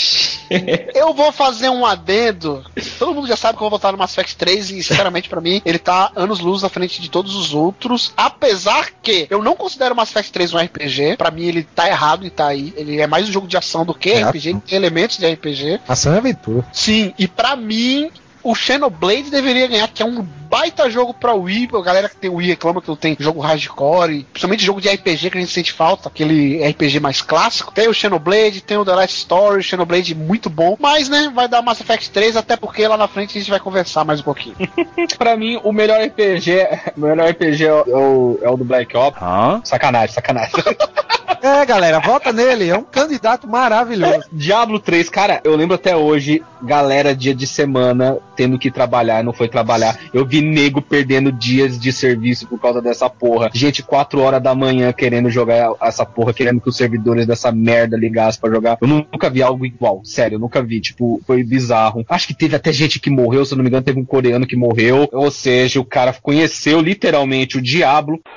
Eu 0.93 1.13
vou 1.13 1.31
fazer 1.31 1.69
um 1.69 1.85
adendo. 1.85 2.63
Todo 2.97 3.13
mundo 3.13 3.27
já 3.27 3.35
sabe 3.35 3.57
que 3.57 3.63
eu 3.63 3.69
vou 3.69 3.77
votar 3.77 3.91
no 3.91 3.97
Mass 3.97 4.11
Effect 4.11 4.35
3 4.37 4.71
e, 4.71 4.83
sinceramente, 4.83 5.29
pra 5.29 5.41
mim, 5.41 5.61
ele 5.65 5.77
tá 5.77 6.11
anos 6.15 6.39
luz 6.39 6.63
à 6.63 6.69
frente 6.69 7.01
de 7.01 7.09
todos 7.09 7.35
os 7.35 7.53
outros. 7.53 8.13
Apesar 8.15 8.91
que 9.01 9.27
eu 9.29 9.41
não 9.43 9.55
considero 9.55 9.93
o 9.93 9.97
Mass 9.97 10.09
Effect 10.09 10.31
3 10.31 10.53
um 10.53 10.57
RPG. 10.57 11.17
Pra 11.17 11.31
mim, 11.31 11.43
ele 11.43 11.63
tá 11.63 11.87
errado 11.87 12.25
e 12.25 12.29
tá 12.29 12.47
aí. 12.47 12.73
Ele 12.77 12.99
é 12.99 13.07
mais 13.07 13.27
um 13.27 13.31
jogo 13.31 13.47
de 13.47 13.57
ação 13.57 13.85
do 13.85 13.93
que 13.93 14.11
É, 14.11 14.23
RPG. 14.23 14.49
Ele 14.49 14.61
tem 14.61 14.77
elementos 14.77 15.17
de 15.17 15.27
RPG. 15.31 15.81
Ação 15.87 16.13
e 16.13 16.17
aventura. 16.17 16.65
Sim, 16.71 17.13
e 17.17 17.27
pra 17.27 17.55
mim, 17.55 18.11
o 18.45 18.53
Xenoblade 18.53 19.31
deveria 19.31 19.67
ganhar, 19.67 19.87
que 19.87 20.03
é 20.03 20.05
um 20.05 20.21
baita 20.21 20.87
jogo 20.87 21.15
pra 21.15 21.33
Wii. 21.33 21.69
A 21.73 21.81
galera 21.81 22.07
que 22.07 22.15
tem 22.15 22.29
Wii 22.29 22.49
reclama 22.49 22.79
que 22.79 22.87
não 22.87 22.95
tem 22.95 23.17
jogo 23.19 23.41
hardcore, 23.41 24.23
principalmente 24.31 24.63
jogo 24.63 24.79
de 24.79 24.87
RPG 24.87 25.31
que 25.31 25.37
a 25.37 25.41
gente 25.41 25.51
sente 25.51 25.73
falta, 25.73 26.07
aquele 26.07 26.63
RPG 26.63 26.99
mais 26.99 27.23
clássico. 27.23 27.73
Tem 27.73 27.87
o 27.87 27.93
Xenoblade, 27.93 28.61
tem 28.61 28.77
o 28.77 28.85
The 28.85 28.93
Last 28.93 29.17
Story, 29.17 29.59
o 29.59 29.63
Xenoblade 29.63 30.13
muito 30.13 30.47
bom. 30.47 30.77
Mas, 30.79 31.09
né, 31.09 31.31
vai 31.33 31.47
dar 31.47 31.63
Mass 31.63 31.81
Effect 31.81 32.11
3, 32.11 32.37
até 32.37 32.55
porque 32.55 32.87
lá 32.87 32.95
na 32.95 33.07
frente 33.07 33.35
a 33.35 33.41
gente 33.41 33.49
vai 33.49 33.59
conversar 33.59 34.05
mais 34.05 34.19
um 34.19 34.23
pouquinho. 34.23 34.55
Pra 35.17 35.35
mim, 35.35 35.59
o 35.63 35.73
melhor 35.73 35.99
RPG, 35.99 36.51
o 36.95 36.99
melhor 37.01 37.27
RPG 37.31 37.65
é 37.65 37.73
o, 37.73 38.39
é 38.43 38.49
o 38.49 38.55
do 38.55 38.63
Black 38.63 38.95
Ops. 38.95 39.19
Sacanagem, 39.67 40.13
sacanagem. 40.13 40.53
É, 41.45 41.63
galera, 41.63 41.99
vota 41.99 42.33
nele. 42.33 42.69
É 42.69 42.75
um 42.75 42.81
candidato 42.81 43.47
maravilhoso. 43.47 44.23
Diablo 44.31 44.79
3, 44.79 45.09
cara, 45.09 45.41
eu 45.43 45.55
lembro 45.55 45.75
até 45.75 45.95
hoje, 45.95 46.43
galera, 46.59 47.15
dia 47.15 47.35
de 47.35 47.45
semana, 47.45 48.17
tendo 48.35 48.59
que 48.59 48.69
trabalhar, 48.69 49.23
não 49.23 49.33
foi 49.33 49.47
trabalhar. 49.47 49.97
Eu 50.13 50.25
vi 50.25 50.41
nego 50.41 50.81
perdendo 50.81 51.31
dias 51.31 51.79
de 51.79 51.91
serviço 51.91 52.47
por 52.47 52.59
causa 52.59 52.81
dessa 52.81 53.09
porra. 53.09 53.49
Gente, 53.53 53.81
4 53.83 54.19
horas 54.21 54.41
da 54.41 54.53
manhã 54.53 54.91
querendo 54.91 55.29
jogar 55.29 55.71
essa 55.81 56.05
porra, 56.05 56.33
querendo 56.33 56.61
que 56.61 56.69
os 56.69 56.77
servidores 56.77 57.25
dessa 57.25 57.51
merda 57.51 57.97
ligassem 57.97 58.41
pra 58.41 58.49
jogar. 58.49 58.77
Eu 58.81 58.87
nunca 58.87 59.29
vi 59.29 59.41
algo 59.41 59.65
igual, 59.65 60.01
sério, 60.03 60.35
eu 60.35 60.39
nunca 60.39 60.61
vi. 60.61 60.79
Tipo, 60.79 61.21
foi 61.25 61.43
bizarro. 61.43 62.05
Acho 62.09 62.27
que 62.27 62.33
teve 62.33 62.55
até 62.55 62.71
gente 62.71 62.99
que 62.99 63.09
morreu, 63.09 63.45
se 63.45 63.53
eu 63.53 63.57
não 63.57 63.63
me 63.63 63.69
engano, 63.69 63.83
teve 63.83 63.99
um 63.99 64.05
coreano 64.05 64.45
que 64.45 64.55
morreu. 64.55 65.07
Ou 65.11 65.31
seja, 65.31 65.79
o 65.79 65.85
cara 65.85 66.13
conheceu 66.21 66.81
literalmente 66.81 67.57
o 67.57 67.61
Diablo. 67.61 68.19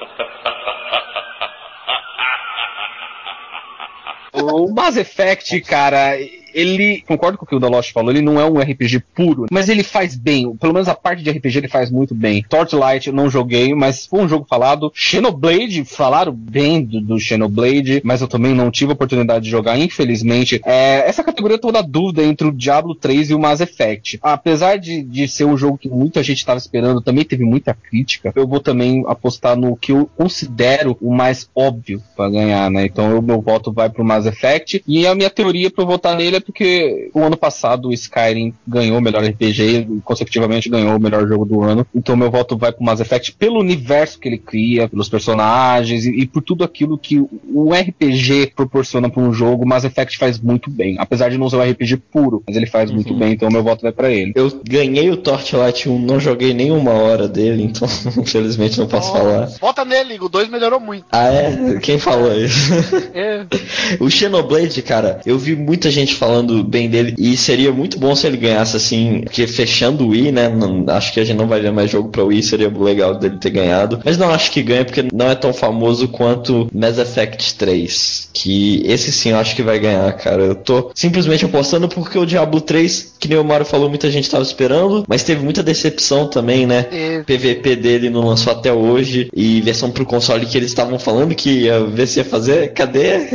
O 4.40 4.72
Mass 4.72 4.96
Effect, 4.96 5.60
cara, 5.62 6.12
ele, 6.54 7.02
concordo 7.06 7.38
com 7.38 7.44
o 7.44 7.48
que 7.48 7.54
o 7.54 7.60
da 7.60 7.68
Lost 7.68 7.92
falou, 7.92 8.10
ele 8.10 8.20
não 8.20 8.40
é 8.40 8.44
um 8.44 8.58
RPG 8.58 9.00
puro, 9.14 9.46
mas 9.50 9.68
ele 9.68 9.82
faz 9.82 10.14
bem, 10.14 10.54
pelo 10.56 10.72
menos 10.72 10.88
a 10.88 10.94
parte 10.94 11.22
de 11.22 11.30
RPG 11.30 11.58
ele 11.58 11.68
faz 11.68 11.90
muito 11.90 12.14
bem. 12.14 12.44
Torchlight 12.48 13.08
eu 13.08 13.14
não 13.14 13.30
joguei, 13.30 13.74
mas 13.74 14.06
foi 14.06 14.20
um 14.20 14.28
jogo 14.28 14.46
falado. 14.48 14.90
Xenoblade, 14.94 15.84
falaram 15.84 16.32
bem 16.32 16.82
do, 16.82 17.00
do 17.00 17.18
Xenoblade, 17.18 18.00
mas 18.04 18.20
eu 18.20 18.28
também 18.28 18.54
não 18.54 18.70
tive 18.70 18.92
a 18.92 18.94
oportunidade 18.94 19.44
de 19.44 19.50
jogar, 19.50 19.78
infelizmente. 19.78 20.60
É, 20.64 21.08
essa 21.08 21.24
categoria 21.24 21.58
eu 21.62 21.72
na 21.72 21.82
dúvida 21.82 22.22
entre 22.22 22.46
o 22.46 22.52
Diablo 22.52 22.94
3 22.94 23.30
e 23.30 23.34
o 23.34 23.38
Mass 23.38 23.60
Effect. 23.60 24.18
Apesar 24.22 24.78
de, 24.78 25.02
de 25.02 25.28
ser 25.28 25.44
um 25.44 25.56
jogo 25.56 25.78
que 25.78 25.88
muita 25.88 26.22
gente 26.22 26.38
estava 26.38 26.58
esperando, 26.58 27.00
também 27.00 27.24
teve 27.24 27.44
muita 27.44 27.74
crítica, 27.74 28.32
eu 28.34 28.46
vou 28.46 28.60
também 28.60 29.04
apostar 29.06 29.56
no 29.56 29.76
que 29.76 29.92
eu 29.92 30.08
considero 30.16 30.96
o 31.00 31.14
mais 31.14 31.48
óbvio 31.54 32.02
para 32.16 32.30
ganhar, 32.30 32.70
né? 32.70 32.86
Então 32.86 33.18
o 33.18 33.22
meu 33.22 33.40
voto 33.40 33.72
vai 33.72 33.90
pro 33.90 34.04
Mass 34.04 34.26
Effect. 34.26 34.82
E 34.86 35.06
a 35.06 35.14
minha 35.14 35.30
teoria 35.30 35.70
para 35.70 35.84
votar 35.84 36.16
nele 36.16 36.37
é 36.38 36.40
porque 36.40 37.10
o 37.12 37.20
ano 37.20 37.36
passado 37.36 37.88
o 37.88 37.92
Skyrim 37.92 38.54
ganhou 38.66 38.98
o 38.98 39.00
melhor 39.00 39.22
RPG 39.22 39.62
e 39.62 40.00
consecutivamente 40.02 40.68
ganhou 40.68 40.96
o 40.96 41.00
melhor 41.00 41.26
jogo 41.28 41.44
do 41.44 41.62
ano. 41.62 41.86
Então 41.94 42.16
meu 42.16 42.30
voto 42.30 42.56
vai 42.56 42.72
pro 42.72 42.84
Mass 42.84 43.00
Effect 43.00 43.32
pelo 43.32 43.60
universo 43.60 44.18
que 44.18 44.28
ele 44.28 44.38
cria, 44.38 44.88
pelos 44.88 45.08
personagens 45.08 46.04
e, 46.04 46.10
e 46.10 46.26
por 46.26 46.42
tudo 46.42 46.64
aquilo 46.64 46.98
que 46.98 47.18
o 47.18 47.72
RPG 47.72 48.52
proporciona 48.56 49.10
para 49.10 49.22
um 49.22 49.32
jogo. 49.32 49.66
Mass 49.66 49.84
Effect 49.84 50.16
faz 50.16 50.40
muito 50.40 50.70
bem, 50.70 50.96
apesar 50.98 51.28
de 51.28 51.38
não 51.38 51.50
ser 51.50 51.56
um 51.56 51.70
RPG 51.70 51.96
puro, 52.10 52.42
mas 52.46 52.56
ele 52.56 52.66
faz 52.66 52.90
muito 52.90 53.14
bem. 53.14 53.32
Então 53.32 53.50
meu 53.50 53.62
voto 53.62 53.82
vai 53.82 53.92
para 53.92 54.10
ele. 54.10 54.32
Eu 54.34 54.50
ganhei 54.66 55.10
o 55.10 55.16
Torchlight 55.16 55.88
1, 55.88 55.98
não 55.98 56.18
joguei 56.18 56.54
nem 56.54 56.70
uma 56.70 56.92
hora 56.92 57.28
dele, 57.28 57.64
então 57.64 57.88
infelizmente 58.18 58.78
não 58.78 58.86
posso 58.86 59.12
falar. 59.12 59.48
Bota 59.60 59.84
nele, 59.84 60.18
o 60.20 60.28
2 60.28 60.48
melhorou 60.48 60.80
muito. 60.80 61.06
Ah, 61.10 61.28
é? 61.28 61.78
Quem 61.80 61.98
falou 61.98 62.32
isso? 62.34 62.72
É. 63.14 63.46
O 64.00 64.10
Xenoblade, 64.10 64.82
cara, 64.82 65.20
eu 65.24 65.38
vi 65.38 65.56
muita 65.56 65.90
gente 65.90 66.14
falando 66.28 66.62
bem 66.62 66.90
dele 66.90 67.14
e 67.18 67.36
seria 67.38 67.72
muito 67.72 67.98
bom 67.98 68.14
se 68.14 68.26
ele 68.26 68.36
ganhasse 68.36 68.76
assim, 68.76 69.22
porque 69.24 69.46
fechando 69.46 70.04
o 70.04 70.08
Wii, 70.08 70.30
né? 70.30 70.48
não- 70.48 70.84
acho 70.88 71.12
que 71.12 71.20
a 71.20 71.24
gente 71.24 71.36
não 71.38 71.46
vai 71.48 71.60
ver 71.60 71.72
mais 71.72 71.90
jogo 71.90 72.10
pra 72.10 72.22
Wii, 72.22 72.42
seria 72.42 72.68
legal 72.68 73.14
dele 73.14 73.38
ter 73.38 73.50
ganhado. 73.50 74.00
Mas 74.04 74.18
não 74.18 74.28
acho 74.30 74.50
que 74.52 74.62
ganha 74.62 74.84
porque 74.84 75.04
não 75.12 75.30
é 75.30 75.34
tão 75.34 75.52
famoso 75.54 76.06
quanto 76.08 76.68
Mass 76.72 76.98
Effect 76.98 77.54
3. 77.54 78.28
Que 78.32 78.82
esse 78.84 79.10
sim 79.10 79.30
eu 79.30 79.38
acho 79.38 79.56
que 79.56 79.62
vai 79.62 79.78
ganhar, 79.78 80.12
cara. 80.12 80.42
Eu 80.42 80.54
tô 80.54 80.90
simplesmente 80.94 81.44
apostando 81.44 81.88
porque 81.88 82.18
o 82.18 82.26
Diablo 82.26 82.60
3, 82.60 83.14
que 83.18 83.26
nem 83.28 83.38
o 83.38 83.44
Mario 83.44 83.64
falou, 83.66 83.88
muita 83.88 84.10
gente 84.10 84.28
tava 84.28 84.42
esperando, 84.42 85.04
mas 85.08 85.22
teve 85.22 85.42
muita 85.42 85.62
decepção 85.62 86.26
também, 86.28 86.66
né? 86.66 86.82
Teve. 86.82 87.24
PVP 87.24 87.76
dele 87.76 88.10
não 88.10 88.20
lançou 88.26 88.52
até 88.52 88.72
hoje 88.72 89.28
e 89.34 89.60
versão 89.62 89.90
pro 89.90 90.04
console 90.04 90.44
que 90.46 90.56
eles 90.58 90.70
estavam 90.70 90.98
falando 90.98 91.34
que 91.34 91.50
ia 91.64 91.80
ver 91.84 92.06
se 92.06 92.18
ia 92.20 92.24
fazer, 92.24 92.72
cadê? 92.74 93.28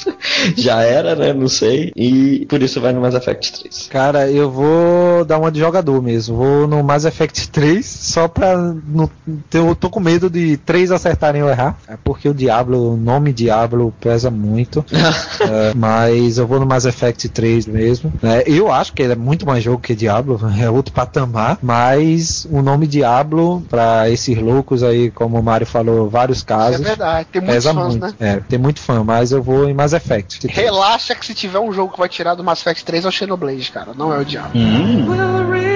Já 0.56 0.82
era, 0.82 1.14
né? 1.14 1.32
Não 1.32 1.48
sei. 1.48 1.92
E 1.96 2.37
por 2.46 2.62
isso 2.62 2.80
vai 2.80 2.92
no 2.92 3.00
Mass 3.00 3.14
Effect 3.14 3.60
3. 3.60 3.88
Cara, 3.90 4.30
eu 4.30 4.50
vou 4.50 5.24
dar 5.24 5.38
uma 5.38 5.50
de 5.50 5.60
jogador 5.60 6.02
mesmo. 6.02 6.36
Vou 6.36 6.66
no 6.66 6.82
Mass 6.82 7.04
Effect 7.04 7.48
3 7.50 7.84
só 7.86 8.28
pra. 8.28 8.56
Não, 8.56 9.10
eu 9.52 9.74
tô 9.74 9.88
com 9.90 10.00
medo 10.00 10.28
de 10.30 10.56
três 10.58 10.90
acertarem 10.90 11.42
ou 11.42 11.48
errar. 11.48 11.78
É 11.88 11.96
porque 12.02 12.28
o 12.28 12.34
Diablo, 12.34 12.92
o 12.92 12.96
nome 12.96 13.32
Diablo 13.32 13.92
pesa 14.00 14.30
muito. 14.30 14.84
É, 15.40 15.72
mas 15.74 16.36
eu 16.36 16.46
vou 16.46 16.58
no 16.58 16.66
Mass 16.66 16.84
Effect 16.84 17.28
3 17.28 17.66
mesmo. 17.66 18.12
né? 18.20 18.42
eu 18.46 18.72
acho 18.72 18.92
que 18.92 19.02
ele 19.02 19.12
é 19.12 19.16
muito 19.16 19.46
mais 19.46 19.62
jogo 19.62 19.78
que 19.80 19.94
Diablo, 19.94 20.38
é 20.60 20.68
outro 20.68 20.92
patamar. 20.92 21.58
Mas 21.62 22.46
o 22.50 22.60
nome 22.60 22.86
Diablo, 22.86 23.62
pra 23.70 24.10
esses 24.10 24.36
loucos 24.36 24.82
aí, 24.82 25.10
como 25.10 25.38
o 25.38 25.42
Mario 25.42 25.66
falou, 25.66 26.08
vários 26.10 26.38
Isso 26.38 26.44
é 26.44 26.48
casos. 26.48 26.80
verdade. 26.80 27.28
Tem 27.30 27.40
muitos 27.40 27.64
Pesa 27.64 27.74
fãs, 27.74 27.96
muito. 27.96 28.02
né? 28.02 28.14
É, 28.18 28.40
tem 28.48 28.58
muito 28.58 28.80
fã, 28.80 29.04
mas 29.04 29.30
eu 29.32 29.42
vou 29.42 29.68
em 29.68 29.74
Mass 29.74 29.92
Effect. 29.92 30.46
Relaxa 30.48 31.14
que 31.14 31.24
se 31.24 31.34
tiver 31.34 31.58
um 31.60 31.72
jogo 31.72 31.92
que 31.92 31.98
vai 31.98 32.08
tirar 32.08 32.27
do 32.34 32.44
Mass 32.44 32.60
Effect 32.60 32.84
3 32.84 33.04
é 33.04 33.08
o 33.08 33.12
Xenoblade, 33.12 33.70
cara. 33.70 33.92
Não 33.94 34.12
é 34.12 34.18
o 34.18 34.24
Diablo. 34.24 34.52
Drunken 34.60 35.67